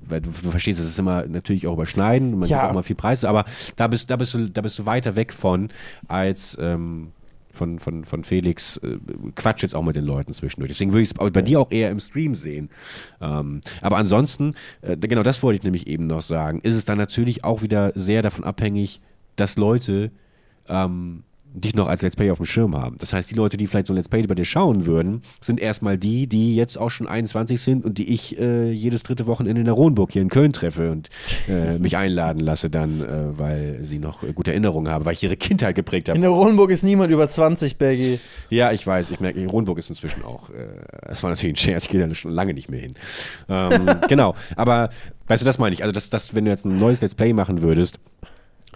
Weil 0.00 0.20
du, 0.20 0.30
du 0.30 0.50
verstehst, 0.52 0.78
es 0.78 0.86
ist 0.86 0.98
immer 0.98 1.26
natürlich 1.26 1.66
auch 1.66 1.72
überschneiden, 1.74 2.38
man 2.38 2.48
Ja. 2.48 2.60
gibt 2.60 2.70
auch 2.70 2.74
mal 2.74 2.82
viel 2.84 2.94
Preis, 2.94 3.24
aber 3.24 3.44
da 3.74 3.88
bist, 3.88 4.08
da 4.10 4.16
bist 4.16 4.32
du, 4.32 4.48
da 4.48 4.60
bist 4.62 4.78
du 4.78 4.86
weiter 4.86 5.16
weg 5.16 5.32
von 5.32 5.68
als 6.06 6.56
ähm, 6.60 7.08
von, 7.56 7.78
von, 7.78 8.04
von 8.04 8.22
Felix 8.22 8.76
äh, 8.78 8.98
Quatsch 9.34 9.62
jetzt 9.62 9.74
auch 9.74 9.82
mit 9.82 9.96
den 9.96 10.04
Leuten 10.04 10.32
zwischendurch. 10.32 10.70
Deswegen 10.70 10.92
würde 10.92 11.02
ich 11.02 11.10
es 11.10 11.32
bei 11.32 11.42
dir 11.42 11.60
auch 11.60 11.70
eher 11.70 11.90
im 11.90 12.00
Stream 12.00 12.34
sehen. 12.34 12.70
Ähm, 13.20 13.60
aber 13.80 13.96
ansonsten, 13.96 14.54
äh, 14.82 14.96
genau 14.96 15.22
das 15.22 15.42
wollte 15.42 15.58
ich 15.58 15.64
nämlich 15.64 15.86
eben 15.86 16.06
noch 16.06 16.22
sagen, 16.22 16.60
ist 16.60 16.76
es 16.76 16.84
dann 16.84 16.98
natürlich 16.98 17.44
auch 17.44 17.62
wieder 17.62 17.92
sehr 17.94 18.22
davon 18.22 18.44
abhängig, 18.44 19.00
dass 19.34 19.56
Leute 19.56 20.12
ähm, 20.68 21.24
dich 21.56 21.74
noch 21.74 21.88
als 21.88 22.02
Let's 22.02 22.16
Play 22.16 22.30
auf 22.30 22.38
dem 22.38 22.46
Schirm 22.46 22.76
haben. 22.76 22.96
Das 22.98 23.12
heißt, 23.12 23.30
die 23.30 23.34
Leute, 23.34 23.56
die 23.56 23.66
vielleicht 23.66 23.86
so 23.86 23.92
ein 23.92 23.96
Let's 23.96 24.08
Play 24.08 24.22
bei 24.26 24.34
dir 24.34 24.44
schauen 24.44 24.86
würden, 24.86 25.22
sind 25.40 25.58
erstmal 25.58 25.96
die, 25.98 26.26
die 26.26 26.54
jetzt 26.54 26.76
auch 26.76 26.90
schon 26.90 27.06
21 27.06 27.60
sind 27.60 27.84
und 27.84 27.98
die 27.98 28.12
ich 28.12 28.38
äh, 28.38 28.70
jedes 28.70 29.02
dritte 29.02 29.26
Wochenende 29.26 29.60
in 29.60 29.64
der 29.64 29.74
Rohnburg 29.74 30.12
hier 30.12 30.22
in 30.22 30.28
Köln 30.28 30.52
treffe 30.52 30.92
und 30.92 31.08
äh, 31.48 31.78
mich 31.78 31.96
einladen 31.96 32.40
lasse 32.40 32.70
dann, 32.70 33.00
äh, 33.00 33.38
weil 33.38 33.78
sie 33.82 33.98
noch 33.98 34.22
äh, 34.22 34.32
gute 34.32 34.50
Erinnerungen 34.50 34.92
haben, 34.92 35.04
weil 35.04 35.14
ich 35.14 35.22
ihre 35.22 35.36
Kindheit 35.36 35.74
geprägt 35.74 36.08
habe. 36.08 36.16
In 36.16 36.22
der 36.22 36.30
Rohnburg 36.30 36.70
ist 36.70 36.82
niemand 36.82 37.10
über 37.10 37.28
20, 37.28 37.78
Bergi. 37.78 38.20
Ja, 38.50 38.72
ich 38.72 38.86
weiß, 38.86 39.10
ich 39.10 39.20
merke, 39.20 39.44
Rohnburg 39.46 39.78
ist 39.78 39.88
inzwischen 39.88 40.24
auch, 40.24 40.50
äh, 40.50 40.66
es 41.02 41.22
war 41.22 41.30
natürlich 41.30 41.54
ein 41.54 41.56
Scherz, 41.56 41.84
ich 41.84 41.90
gehe 41.90 42.06
da 42.06 42.14
schon 42.14 42.32
lange 42.32 42.54
nicht 42.54 42.70
mehr 42.70 42.80
hin. 42.80 42.94
Ähm, 43.48 43.88
genau, 44.08 44.34
aber 44.56 44.90
weißt 45.28 45.42
du, 45.42 45.46
das 45.46 45.58
meine 45.58 45.74
ich, 45.74 45.82
also 45.82 45.92
dass, 45.92 46.10
dass, 46.10 46.34
wenn 46.34 46.44
du 46.44 46.50
jetzt 46.50 46.64
ein 46.64 46.78
neues 46.78 47.00
Let's 47.00 47.14
Play 47.14 47.32
machen 47.32 47.62
würdest, 47.62 47.98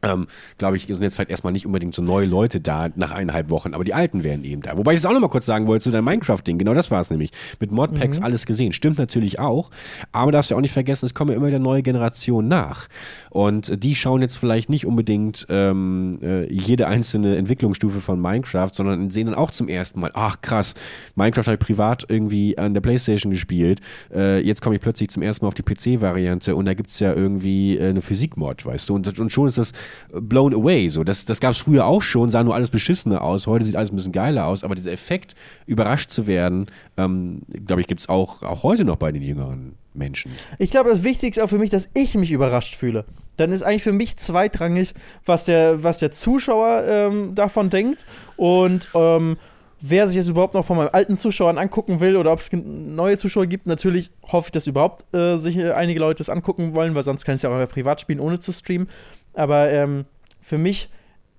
ähm, 0.02 0.26
glaube 0.58 0.76
ich, 0.76 0.86
sind 0.86 1.02
jetzt 1.02 1.14
vielleicht 1.14 1.30
erstmal 1.30 1.52
nicht 1.52 1.66
unbedingt 1.66 1.94
so 1.94 2.02
neue 2.02 2.26
Leute 2.26 2.60
da 2.60 2.88
nach 2.94 3.10
eineinhalb 3.10 3.50
Wochen, 3.50 3.74
aber 3.74 3.84
die 3.84 3.94
alten 3.94 4.24
wären 4.24 4.44
eben 4.44 4.62
da. 4.62 4.76
Wobei 4.76 4.94
ich 4.94 5.00
das 5.00 5.06
auch 5.06 5.12
nochmal 5.12 5.30
kurz 5.30 5.46
sagen 5.46 5.66
wollte 5.66 5.84
zu 5.84 5.90
deinem 5.90 6.04
Minecraft-Ding, 6.04 6.58
genau 6.58 6.74
das 6.74 6.90
war 6.90 7.00
es 7.00 7.10
nämlich. 7.10 7.30
Mit 7.58 7.72
Modpacks 7.72 8.18
mhm. 8.18 8.24
alles 8.24 8.46
gesehen. 8.46 8.72
Stimmt 8.72 8.98
natürlich 8.98 9.38
auch, 9.38 9.70
aber 10.12 10.32
darfst 10.32 10.50
ja 10.50 10.56
auch 10.56 10.60
nicht 10.60 10.72
vergessen, 10.72 11.06
es 11.06 11.14
kommen 11.14 11.30
ja 11.30 11.36
immer 11.36 11.48
wieder 11.48 11.58
neue 11.58 11.82
Generationen 11.82 12.48
nach. 12.48 12.88
Und 13.30 13.82
die 13.82 13.94
schauen 13.94 14.22
jetzt 14.22 14.36
vielleicht 14.36 14.70
nicht 14.70 14.86
unbedingt 14.86 15.46
ähm, 15.48 16.18
äh, 16.22 16.52
jede 16.52 16.86
einzelne 16.88 17.36
Entwicklungsstufe 17.36 18.00
von 18.00 18.20
Minecraft, 18.20 18.70
sondern 18.72 19.10
sehen 19.10 19.26
dann 19.26 19.34
auch 19.34 19.50
zum 19.50 19.68
ersten 19.68 20.00
Mal, 20.00 20.10
ach 20.14 20.40
krass, 20.40 20.74
Minecraft 21.14 21.44
habe 21.46 21.54
ich 21.54 21.60
privat 21.60 22.06
irgendwie 22.08 22.56
an 22.58 22.74
der 22.74 22.80
Playstation 22.80 23.32
gespielt, 23.32 23.80
äh, 24.12 24.40
jetzt 24.40 24.62
komme 24.62 24.76
ich 24.76 24.82
plötzlich 24.82 25.10
zum 25.10 25.22
ersten 25.22 25.44
Mal 25.44 25.48
auf 25.48 25.54
die 25.54 25.62
PC-Variante 25.62 26.56
und 26.56 26.64
da 26.66 26.74
gibt 26.74 26.90
es 26.90 27.00
ja 27.00 27.12
irgendwie 27.12 27.76
äh, 27.76 27.90
eine 27.90 28.02
Physik-Mod, 28.02 28.64
weißt 28.64 28.88
du, 28.88 28.94
und, 28.94 29.18
und 29.18 29.30
schon 29.30 29.46
ist 29.46 29.58
das 29.58 29.72
blown 30.12 30.54
away. 30.54 30.88
So, 30.88 31.04
das 31.04 31.24
das 31.24 31.40
gab 31.40 31.52
es 31.52 31.58
früher 31.58 31.86
auch 31.86 32.02
schon, 32.02 32.30
sah 32.30 32.42
nur 32.42 32.54
alles 32.54 32.70
beschissener 32.70 33.22
aus. 33.22 33.46
Heute 33.46 33.64
sieht 33.64 33.76
alles 33.76 33.90
ein 33.92 33.96
bisschen 33.96 34.12
geiler 34.12 34.46
aus, 34.46 34.64
aber 34.64 34.74
dieser 34.74 34.92
Effekt, 34.92 35.34
überrascht 35.66 36.10
zu 36.10 36.26
werden, 36.26 36.66
ähm, 36.96 37.42
glaube 37.66 37.80
ich, 37.80 37.86
gibt 37.86 38.00
es 38.00 38.08
auch, 38.08 38.42
auch 38.42 38.62
heute 38.62 38.84
noch 38.84 38.96
bei 38.96 39.12
den 39.12 39.22
jüngeren 39.22 39.74
Menschen. 39.94 40.32
Ich 40.58 40.70
glaube, 40.70 40.90
das 40.90 41.02
Wichtigste 41.02 41.42
auch 41.42 41.48
für 41.48 41.58
mich, 41.58 41.70
dass 41.70 41.88
ich 41.94 42.14
mich 42.14 42.30
überrascht 42.30 42.74
fühle. 42.74 43.04
Dann 43.36 43.50
ist 43.50 43.62
eigentlich 43.62 43.82
für 43.82 43.92
mich 43.92 44.16
zweitrangig, 44.16 44.94
was 45.24 45.44
der, 45.44 45.82
was 45.82 45.98
der 45.98 46.12
Zuschauer 46.12 46.84
ähm, 46.86 47.34
davon 47.34 47.70
denkt 47.70 48.04
und 48.36 48.88
ähm, 48.94 49.36
wer 49.80 50.08
sich 50.08 50.16
jetzt 50.16 50.28
überhaupt 50.28 50.54
noch 50.54 50.64
von 50.64 50.76
meinen 50.76 50.90
alten 50.90 51.16
Zuschauern 51.16 51.58
angucken 51.58 52.00
will 52.00 52.16
oder 52.16 52.32
ob 52.32 52.40
es 52.40 52.50
neue 52.52 53.16
Zuschauer 53.16 53.46
gibt. 53.46 53.66
Natürlich 53.66 54.10
hoffe 54.30 54.48
ich, 54.48 54.52
dass 54.52 54.66
überhaupt 54.66 55.12
äh, 55.14 55.38
sich 55.38 55.56
äh, 55.56 55.72
einige 55.72 56.00
Leute 56.00 56.18
das 56.18 56.28
angucken 56.28 56.74
wollen, 56.74 56.94
weil 56.94 57.02
sonst 57.02 57.24
kann 57.24 57.34
ich 57.34 57.38
es 57.38 57.42
ja 57.42 57.50
auch 57.50 57.68
privat 57.68 58.00
spielen, 58.00 58.20
ohne 58.20 58.40
zu 58.40 58.52
streamen. 58.52 58.88
Aber 59.34 59.70
ähm, 59.70 60.04
für 60.40 60.58
mich 60.58 60.90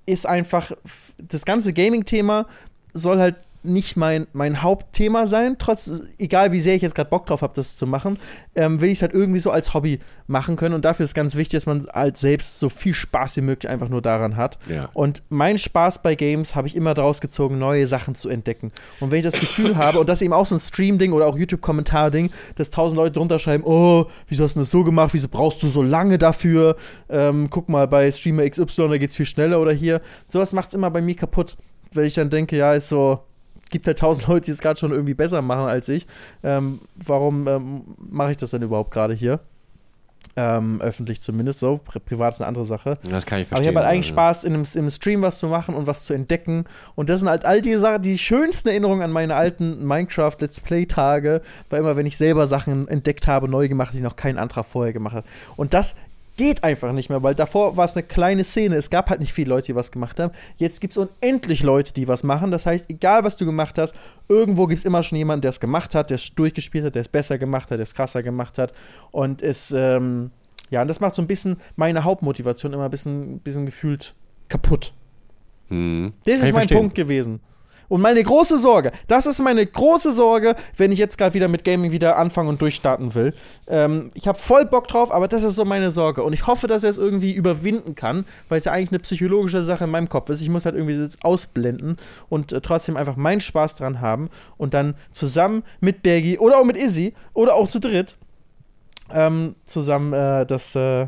ist 0.05 0.25
einfach 0.25 0.71
das 1.17 1.45
ganze 1.45 1.73
Gaming-Thema 1.73 2.47
soll 2.93 3.19
halt 3.19 3.35
nicht 3.63 3.97
mein, 3.97 4.27
mein 4.33 4.61
Hauptthema 4.61 5.27
sein. 5.27 5.57
Trotz, 5.59 5.91
egal 6.17 6.51
wie 6.51 6.59
sehr 6.59 6.75
ich 6.75 6.81
jetzt 6.81 6.95
gerade 6.95 7.09
Bock 7.09 7.25
drauf 7.25 7.41
habe, 7.41 7.53
das 7.55 7.75
zu 7.75 7.85
machen, 7.85 8.17
ähm, 8.55 8.81
will 8.81 8.89
ich 8.89 8.95
es 8.95 9.01
halt 9.01 9.13
irgendwie 9.13 9.39
so 9.39 9.51
als 9.51 9.73
Hobby 9.73 9.99
machen 10.27 10.55
können. 10.55 10.73
Und 10.73 10.85
dafür 10.85 11.03
ist 11.03 11.13
ganz 11.13 11.35
wichtig, 11.35 11.57
dass 11.57 11.65
man 11.65 11.87
halt 11.93 12.17
selbst 12.17 12.59
so 12.59 12.69
viel 12.69 12.93
Spaß 12.93 13.37
wie 13.37 13.41
möglich 13.41 13.69
einfach 13.69 13.89
nur 13.89 14.01
daran 14.01 14.35
hat. 14.35 14.57
Ja. 14.67 14.89
Und 14.93 15.23
mein 15.29 15.57
Spaß 15.57 16.01
bei 16.01 16.15
Games 16.15 16.55
habe 16.55 16.67
ich 16.67 16.75
immer 16.75 16.93
daraus 16.93 17.21
gezogen, 17.21 17.59
neue 17.59 17.85
Sachen 17.87 18.15
zu 18.15 18.29
entdecken. 18.29 18.71
Und 18.99 19.11
wenn 19.11 19.19
ich 19.19 19.25
das 19.25 19.39
Gefühl 19.39 19.75
habe, 19.77 19.99
und 19.99 20.09
das 20.09 20.19
ist 20.19 20.25
eben 20.25 20.33
auch 20.33 20.45
so 20.45 20.55
ein 20.55 20.59
Stream-Ding 20.59 21.11
oder 21.11 21.27
auch 21.27 21.37
YouTube-Kommentar-Ding, 21.37 22.31
dass 22.55 22.69
tausend 22.69 22.97
Leute 22.97 23.13
drunter 23.13 23.39
schreiben, 23.39 23.63
oh, 23.65 24.05
wieso 24.27 24.43
hast 24.43 24.55
du 24.55 24.61
das 24.61 24.71
so 24.71 24.83
gemacht, 24.83 25.13
wieso 25.13 25.27
brauchst 25.27 25.61
du 25.63 25.67
so 25.67 25.81
lange 25.81 26.17
dafür? 26.17 26.75
Ähm, 27.09 27.49
guck 27.49 27.69
mal, 27.69 27.87
bei 27.87 28.11
Streamer 28.11 28.49
XY, 28.49 28.89
da 28.89 28.97
geht 28.97 29.11
es 29.11 29.15
viel 29.15 29.25
schneller 29.25 29.59
oder 29.59 29.71
hier. 29.71 30.01
Sowas 30.27 30.53
macht 30.53 30.69
es 30.69 30.73
immer 30.73 30.89
bei 30.89 31.01
mir 31.01 31.15
kaputt. 31.15 31.57
Weil 31.93 32.05
ich 32.05 32.13
dann 32.13 32.29
denke, 32.29 32.55
ja, 32.55 32.73
ist 32.73 32.87
so, 32.87 33.19
gibt 33.71 33.87
halt 33.87 33.97
tausend 33.99 34.27
Leute, 34.27 34.45
die 34.45 34.51
es 34.51 34.59
gerade 34.59 34.79
schon 34.79 34.91
irgendwie 34.91 35.13
besser 35.13 35.41
machen 35.41 35.67
als 35.67 35.89
ich. 35.89 36.05
Ähm, 36.43 36.79
warum 36.95 37.47
ähm, 37.47 37.81
mache 37.97 38.31
ich 38.31 38.37
das 38.37 38.51
denn 38.51 38.61
überhaupt 38.61 38.91
gerade 38.91 39.13
hier? 39.13 39.39
Ähm, 40.37 40.79
öffentlich 40.81 41.19
zumindest 41.19 41.59
so. 41.59 41.79
Pri 41.83 41.99
privat 41.99 42.33
ist 42.33 42.41
eine 42.41 42.47
andere 42.47 42.63
Sache. 42.63 42.97
Das 43.09 43.25
kann 43.25 43.41
ich 43.41 43.47
verstehen. 43.47 43.55
Aber 43.55 43.61
ich 43.61 43.67
habe 43.67 43.79
halt 43.79 43.87
eigentlich 43.87 44.05
also. 44.05 44.13
Spaß, 44.13 44.43
in 44.45 44.53
einem, 44.53 44.63
im 44.75 44.89
Stream 44.89 45.21
was 45.21 45.39
zu 45.39 45.47
machen 45.47 45.75
und 45.75 45.87
was 45.87 46.05
zu 46.05 46.13
entdecken. 46.13 46.65
Und 46.95 47.09
das 47.09 47.19
sind 47.19 47.29
halt 47.29 47.43
all 47.43 47.61
die 47.61 47.75
Sachen, 47.75 48.01
die 48.01 48.17
schönsten 48.17 48.69
Erinnerungen 48.69 49.01
an 49.01 49.11
meine 49.11 49.35
alten 49.35 49.85
Minecraft-Let's 49.85 50.61
Play-Tage, 50.61 51.41
war 51.69 51.79
immer, 51.79 51.97
wenn 51.97 52.05
ich 52.05 52.15
selber 52.17 52.47
Sachen 52.47 52.87
entdeckt 52.87 53.27
habe, 53.27 53.49
neu 53.49 53.67
gemacht, 53.67 53.93
die 53.93 53.99
noch 53.99 54.15
kein 54.15 54.37
anderer 54.37 54.63
vorher 54.63 54.93
gemacht 54.93 55.15
hat. 55.15 55.25
Und 55.57 55.73
das 55.73 55.95
geht 56.37 56.63
einfach 56.63 56.91
nicht 56.91 57.09
mehr, 57.09 57.21
weil 57.23 57.35
davor 57.35 57.77
war 57.77 57.85
es 57.85 57.95
eine 57.95 58.03
kleine 58.03 58.43
Szene. 58.43 58.75
Es 58.75 58.89
gab 58.89 59.09
halt 59.09 59.19
nicht 59.19 59.33
viele 59.33 59.49
Leute, 59.49 59.67
die 59.67 59.75
was 59.75 59.91
gemacht 59.91 60.19
haben. 60.19 60.33
Jetzt 60.57 60.81
gibt 60.81 60.91
es 60.91 60.97
unendlich 60.97 61.63
Leute, 61.63 61.93
die 61.93 62.07
was 62.07 62.23
machen. 62.23 62.51
Das 62.51 62.65
heißt, 62.65 62.89
egal 62.89 63.23
was 63.23 63.37
du 63.37 63.45
gemacht 63.45 63.77
hast, 63.77 63.93
irgendwo 64.27 64.67
gibt 64.67 64.79
es 64.79 64.85
immer 64.85 65.03
schon 65.03 65.17
jemanden, 65.17 65.41
der 65.41 65.49
es 65.49 65.59
gemacht 65.59 65.93
hat, 65.95 66.09
der 66.09 66.15
es 66.15 66.33
durchgespielt 66.33 66.85
hat, 66.85 66.95
der 66.95 67.01
es 67.01 67.09
besser 67.09 67.37
gemacht 67.37 67.71
hat, 67.71 67.77
der 67.77 67.83
es 67.83 67.93
krasser 67.93 68.23
gemacht 68.23 68.57
hat. 68.57 68.73
Und 69.11 69.41
es, 69.41 69.71
ähm, 69.71 70.31
ja, 70.69 70.81
und 70.81 70.87
das 70.87 70.99
macht 70.99 71.15
so 71.15 71.21
ein 71.21 71.27
bisschen 71.27 71.57
meine 71.75 72.03
Hauptmotivation 72.03 72.73
immer 72.73 72.85
ein 72.85 72.91
bisschen, 72.91 73.39
bisschen 73.39 73.65
gefühlt 73.65 74.15
kaputt. 74.47 74.93
Hm. 75.67 76.13
Das 76.25 76.35
ist 76.35 76.43
mein 76.43 76.53
verstehen. 76.53 76.77
Punkt 76.77 76.95
gewesen. 76.95 77.39
Und 77.91 77.99
meine 77.99 78.23
große 78.23 78.57
Sorge, 78.57 78.93
das 79.09 79.25
ist 79.25 79.41
meine 79.41 79.65
große 79.65 80.13
Sorge, 80.13 80.55
wenn 80.77 80.93
ich 80.93 80.97
jetzt 80.97 81.17
gerade 81.17 81.33
wieder 81.33 81.49
mit 81.49 81.65
Gaming 81.65 81.91
wieder 81.91 82.17
anfangen 82.17 82.47
und 82.47 82.61
durchstarten 82.61 83.15
will. 83.15 83.33
Ähm, 83.67 84.11
ich 84.13 84.29
habe 84.29 84.39
voll 84.39 84.65
Bock 84.65 84.87
drauf, 84.87 85.11
aber 85.11 85.27
das 85.27 85.43
ist 85.43 85.55
so 85.55 85.65
meine 85.65 85.91
Sorge. 85.91 86.23
Und 86.23 86.31
ich 86.31 86.47
hoffe, 86.47 86.67
dass 86.67 86.85
er 86.85 86.89
es 86.89 86.97
irgendwie 86.97 87.33
überwinden 87.33 87.93
kann, 87.93 88.23
weil 88.47 88.59
es 88.59 88.63
ja 88.63 88.71
eigentlich 88.71 88.91
eine 88.91 88.99
psychologische 88.99 89.65
Sache 89.65 89.83
in 89.83 89.89
meinem 89.89 90.07
Kopf 90.07 90.29
ist. 90.29 90.39
Ich 90.39 90.47
muss 90.47 90.63
halt 90.63 90.75
irgendwie 90.75 90.97
das 90.97 91.21
ausblenden 91.21 91.97
und 92.29 92.53
äh, 92.53 92.61
trotzdem 92.61 92.95
einfach 92.95 93.17
meinen 93.17 93.41
Spaß 93.41 93.75
dran 93.75 93.99
haben 93.99 94.29
und 94.55 94.73
dann 94.73 94.95
zusammen 95.11 95.63
mit 95.81 96.01
Bergi 96.01 96.39
oder 96.39 96.59
auch 96.59 96.65
mit 96.65 96.77
Izzy 96.77 97.13
oder 97.33 97.55
auch 97.55 97.67
zu 97.67 97.81
dritt 97.81 98.15
ähm, 99.13 99.55
zusammen 99.65 100.13
äh, 100.13 100.45
das. 100.45 100.75
Äh, 100.75 101.07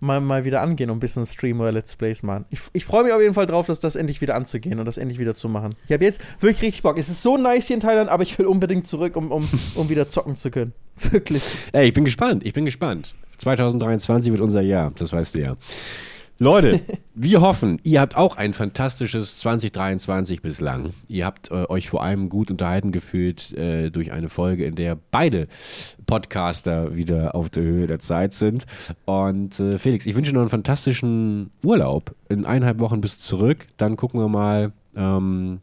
mal, 0.00 0.20
mal 0.20 0.44
wieder 0.44 0.62
angehen 0.62 0.90
und 0.90 0.96
ein 0.96 1.00
bisschen 1.00 1.24
Stream 1.26 1.60
oder 1.60 1.72
Let's 1.72 1.96
Plays 1.96 2.22
machen. 2.22 2.46
Ich, 2.50 2.60
ich 2.72 2.84
freue 2.84 3.04
mich 3.04 3.12
auf 3.12 3.20
jeden 3.20 3.34
Fall 3.34 3.46
drauf, 3.46 3.66
dass 3.66 3.80
das 3.80 3.96
endlich 3.96 4.20
wieder 4.20 4.34
anzugehen 4.34 4.78
und 4.78 4.86
das 4.86 4.98
endlich 4.98 5.18
wieder 5.18 5.34
zu 5.34 5.48
machen. 5.48 5.74
Ich 5.86 5.92
habe 5.92 6.04
jetzt 6.04 6.20
wirklich 6.40 6.62
richtig 6.62 6.82
Bock. 6.82 6.98
Es 6.98 7.08
ist 7.08 7.22
so 7.22 7.36
nice 7.36 7.68
hier 7.68 7.74
in 7.74 7.80
Thailand, 7.80 8.10
aber 8.10 8.22
ich 8.22 8.38
will 8.38 8.46
unbedingt 8.46 8.86
zurück, 8.86 9.16
um, 9.16 9.30
um, 9.30 9.48
um 9.74 9.88
wieder 9.88 10.08
zocken 10.08 10.34
zu 10.36 10.50
können. 10.50 10.72
Wirklich. 11.10 11.42
Ey, 11.72 11.88
ich 11.88 11.92
bin 11.92 12.04
gespannt. 12.04 12.44
Ich 12.44 12.52
bin 12.52 12.64
gespannt. 12.64 13.14
2023 13.38 14.32
wird 14.32 14.42
unser 14.42 14.60
Jahr, 14.60 14.92
das 14.96 15.12
weißt 15.12 15.34
du 15.34 15.40
ja. 15.40 15.56
Leute, 16.42 16.80
wir 17.14 17.42
hoffen, 17.42 17.80
ihr 17.82 18.00
habt 18.00 18.16
auch 18.16 18.38
ein 18.38 18.54
fantastisches 18.54 19.36
2023 19.40 20.40
bislang. 20.40 20.94
Ihr 21.06 21.26
habt 21.26 21.50
äh, 21.50 21.66
euch 21.68 21.90
vor 21.90 22.02
allem 22.02 22.30
gut 22.30 22.50
unterhalten 22.50 22.92
gefühlt 22.92 23.52
äh, 23.52 23.90
durch 23.90 24.10
eine 24.10 24.30
Folge, 24.30 24.64
in 24.64 24.74
der 24.74 24.96
beide 25.10 25.48
Podcaster 26.06 26.96
wieder 26.96 27.34
auf 27.34 27.50
der 27.50 27.62
Höhe 27.64 27.86
der 27.86 27.98
Zeit 27.98 28.32
sind. 28.32 28.64
Und 29.04 29.60
äh, 29.60 29.76
Felix, 29.76 30.06
ich 30.06 30.16
wünsche 30.16 30.32
noch 30.32 30.40
einen 30.40 30.48
fantastischen 30.48 31.50
Urlaub. 31.62 32.14
In 32.30 32.46
eineinhalb 32.46 32.80
Wochen 32.80 33.02
bis 33.02 33.18
zurück. 33.18 33.66
Dann 33.76 33.98
gucken 33.98 34.18
wir 34.18 34.28
mal. 34.28 34.72
Ähm, 34.96 35.60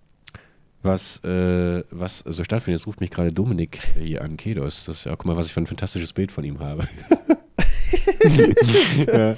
was, 0.83 1.23
äh, 1.23 1.83
was 1.89 2.19
so 2.19 2.43
stattfindet. 2.43 2.81
Jetzt 2.81 2.87
ruft 2.87 3.01
mich 3.01 3.09
gerade 3.09 3.33
Dominik 3.33 3.79
hier 3.99 4.21
an, 4.21 4.37
Kedos. 4.37 4.85
Das 4.85 4.97
ist 4.97 5.05
ja, 5.05 5.15
guck 5.15 5.25
mal, 5.25 5.35
was 5.35 5.47
ich 5.47 5.53
für 5.53 5.59
ein 5.59 5.65
fantastisches 5.67 6.13
Bild 6.13 6.31
von 6.31 6.43
ihm 6.43 6.59
habe. 6.59 6.87
ja. 9.07 9.33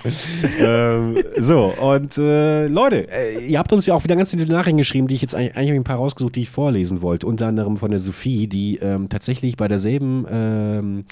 ähm, 0.59 1.17
so, 1.37 1.73
und 1.79 2.17
äh, 2.17 2.67
Leute, 2.67 3.07
äh, 3.11 3.45
ihr 3.45 3.59
habt 3.59 3.71
uns 3.73 3.85
ja 3.85 3.93
auch 3.93 4.03
wieder 4.03 4.15
ganz 4.15 4.31
viele 4.31 4.45
Nachrichten 4.45 4.77
geschrieben, 4.77 5.07
die 5.07 5.15
ich 5.15 5.21
jetzt 5.21 5.35
eigentlich, 5.35 5.55
eigentlich 5.55 5.75
ein 5.75 5.83
paar 5.83 5.97
rausgesucht, 5.97 6.35
die 6.35 6.41
ich 6.41 6.49
vorlesen 6.49 7.01
wollte. 7.01 7.27
Unter 7.27 7.47
anderem 7.47 7.77
von 7.77 7.91
der 7.91 7.99
Sophie, 7.99 8.47
die 8.47 8.77
ähm, 8.77 9.09
tatsächlich 9.09 9.57
bei 9.57 9.67
derselben 9.67 10.25
ähm, 10.29 11.03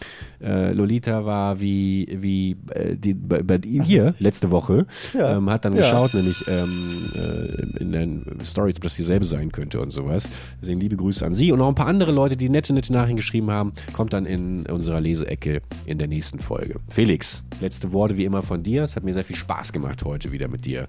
äh, 0.41 0.71
Lolita 0.73 1.25
war 1.25 1.59
wie, 1.59 2.07
wie 2.11 2.55
äh, 2.73 2.95
die, 2.95 3.13
bei, 3.13 3.43
bei 3.43 3.59
hier 3.63 4.13
letzte 4.19 4.51
Woche. 4.51 4.85
Ja. 5.13 5.37
Ähm, 5.37 5.49
hat 5.49 5.65
dann 5.65 5.73
ja. 5.73 5.81
geschaut, 5.81 6.13
nämlich 6.13 6.43
ähm, 6.47 7.09
äh, 7.15 7.81
in 7.81 7.91
den 7.91 8.25
Stories, 8.43 8.75
ob 8.75 8.83
das 8.83 8.95
dieselbe 8.95 9.25
sein 9.25 9.51
könnte 9.51 9.79
und 9.79 9.91
sowas. 9.91 10.29
Deswegen 10.61 10.79
liebe 10.79 10.95
Grüße 10.95 11.25
an 11.25 11.33
sie 11.33 11.51
und 11.51 11.59
noch 11.59 11.67
ein 11.67 11.75
paar 11.75 11.87
andere 11.87 12.11
Leute, 12.11 12.37
die 12.37 12.49
nette, 12.49 12.73
nette 12.73 12.93
Nachrichten 12.93 13.17
geschrieben 13.17 13.51
haben. 13.51 13.73
Kommt 13.93 14.13
dann 14.13 14.25
in 14.25 14.65
unserer 14.67 15.01
Leseecke 15.01 15.61
in 15.85 15.97
der 15.97 16.07
nächsten 16.07 16.39
Folge. 16.39 16.75
Felix. 16.89 17.26
Letzte 17.61 17.91
Worte 17.93 18.17
wie 18.17 18.25
immer 18.25 18.41
von 18.41 18.63
dir. 18.63 18.83
Es 18.83 18.95
hat 18.95 19.03
mir 19.03 19.13
sehr 19.13 19.23
viel 19.23 19.35
Spaß 19.35 19.73
gemacht, 19.73 20.03
heute 20.03 20.31
wieder 20.31 20.47
mit 20.47 20.65
dir 20.65 20.87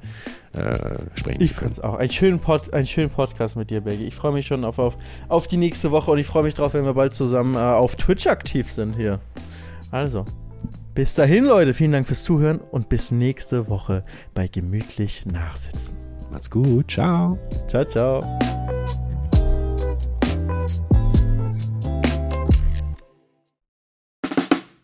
äh, 0.53 0.99
sprechen 1.14 1.41
ich 1.41 1.55
zu 1.55 1.61
können. 1.61 1.72
Ich 1.72 1.84
auch. 1.84 1.95
Einen 1.95 2.11
schönen, 2.11 2.39
Pod, 2.39 2.72
einen 2.72 2.86
schönen 2.86 3.11
Podcast 3.11 3.57
mit 3.57 3.70
dir, 3.70 3.80
Baggy. 3.80 4.05
Ich 4.05 4.14
freue 4.14 4.32
mich 4.32 4.47
schon 4.47 4.64
auf, 4.64 4.78
auf, 4.78 4.99
auf 5.28 5.47
die 5.47 5.57
nächste 5.57 5.91
Woche 5.91 6.11
und 6.11 6.18
ich 6.18 6.26
freue 6.26 6.43
mich 6.43 6.55
drauf, 6.55 6.74
wenn 6.74 6.84
wir 6.84 6.95
bald 6.95 7.14
zusammen 7.14 7.55
äh, 7.55 7.59
auf 7.59 7.97
Twitch 7.97 8.26
aktiv 8.26 8.70
sind 8.70 8.97
hier. 8.97 9.20
Also, 9.91 10.24
bis 10.95 11.14
dahin, 11.14 11.45
Leute. 11.45 11.74
Vielen 11.74 11.93
Dank 11.93 12.07
fürs 12.07 12.24
Zuhören 12.24 12.59
und 12.59 12.89
bis 12.89 13.11
nächste 13.11 13.68
Woche 13.68 14.05
bei 14.34 14.49
Gemütlich 14.49 15.26
Nachsitzen. 15.26 15.97
Macht's 16.30 16.51
gut. 16.51 16.91
Ciao. 16.91 17.39
Ciao, 17.68 17.84
ciao. 17.84 18.67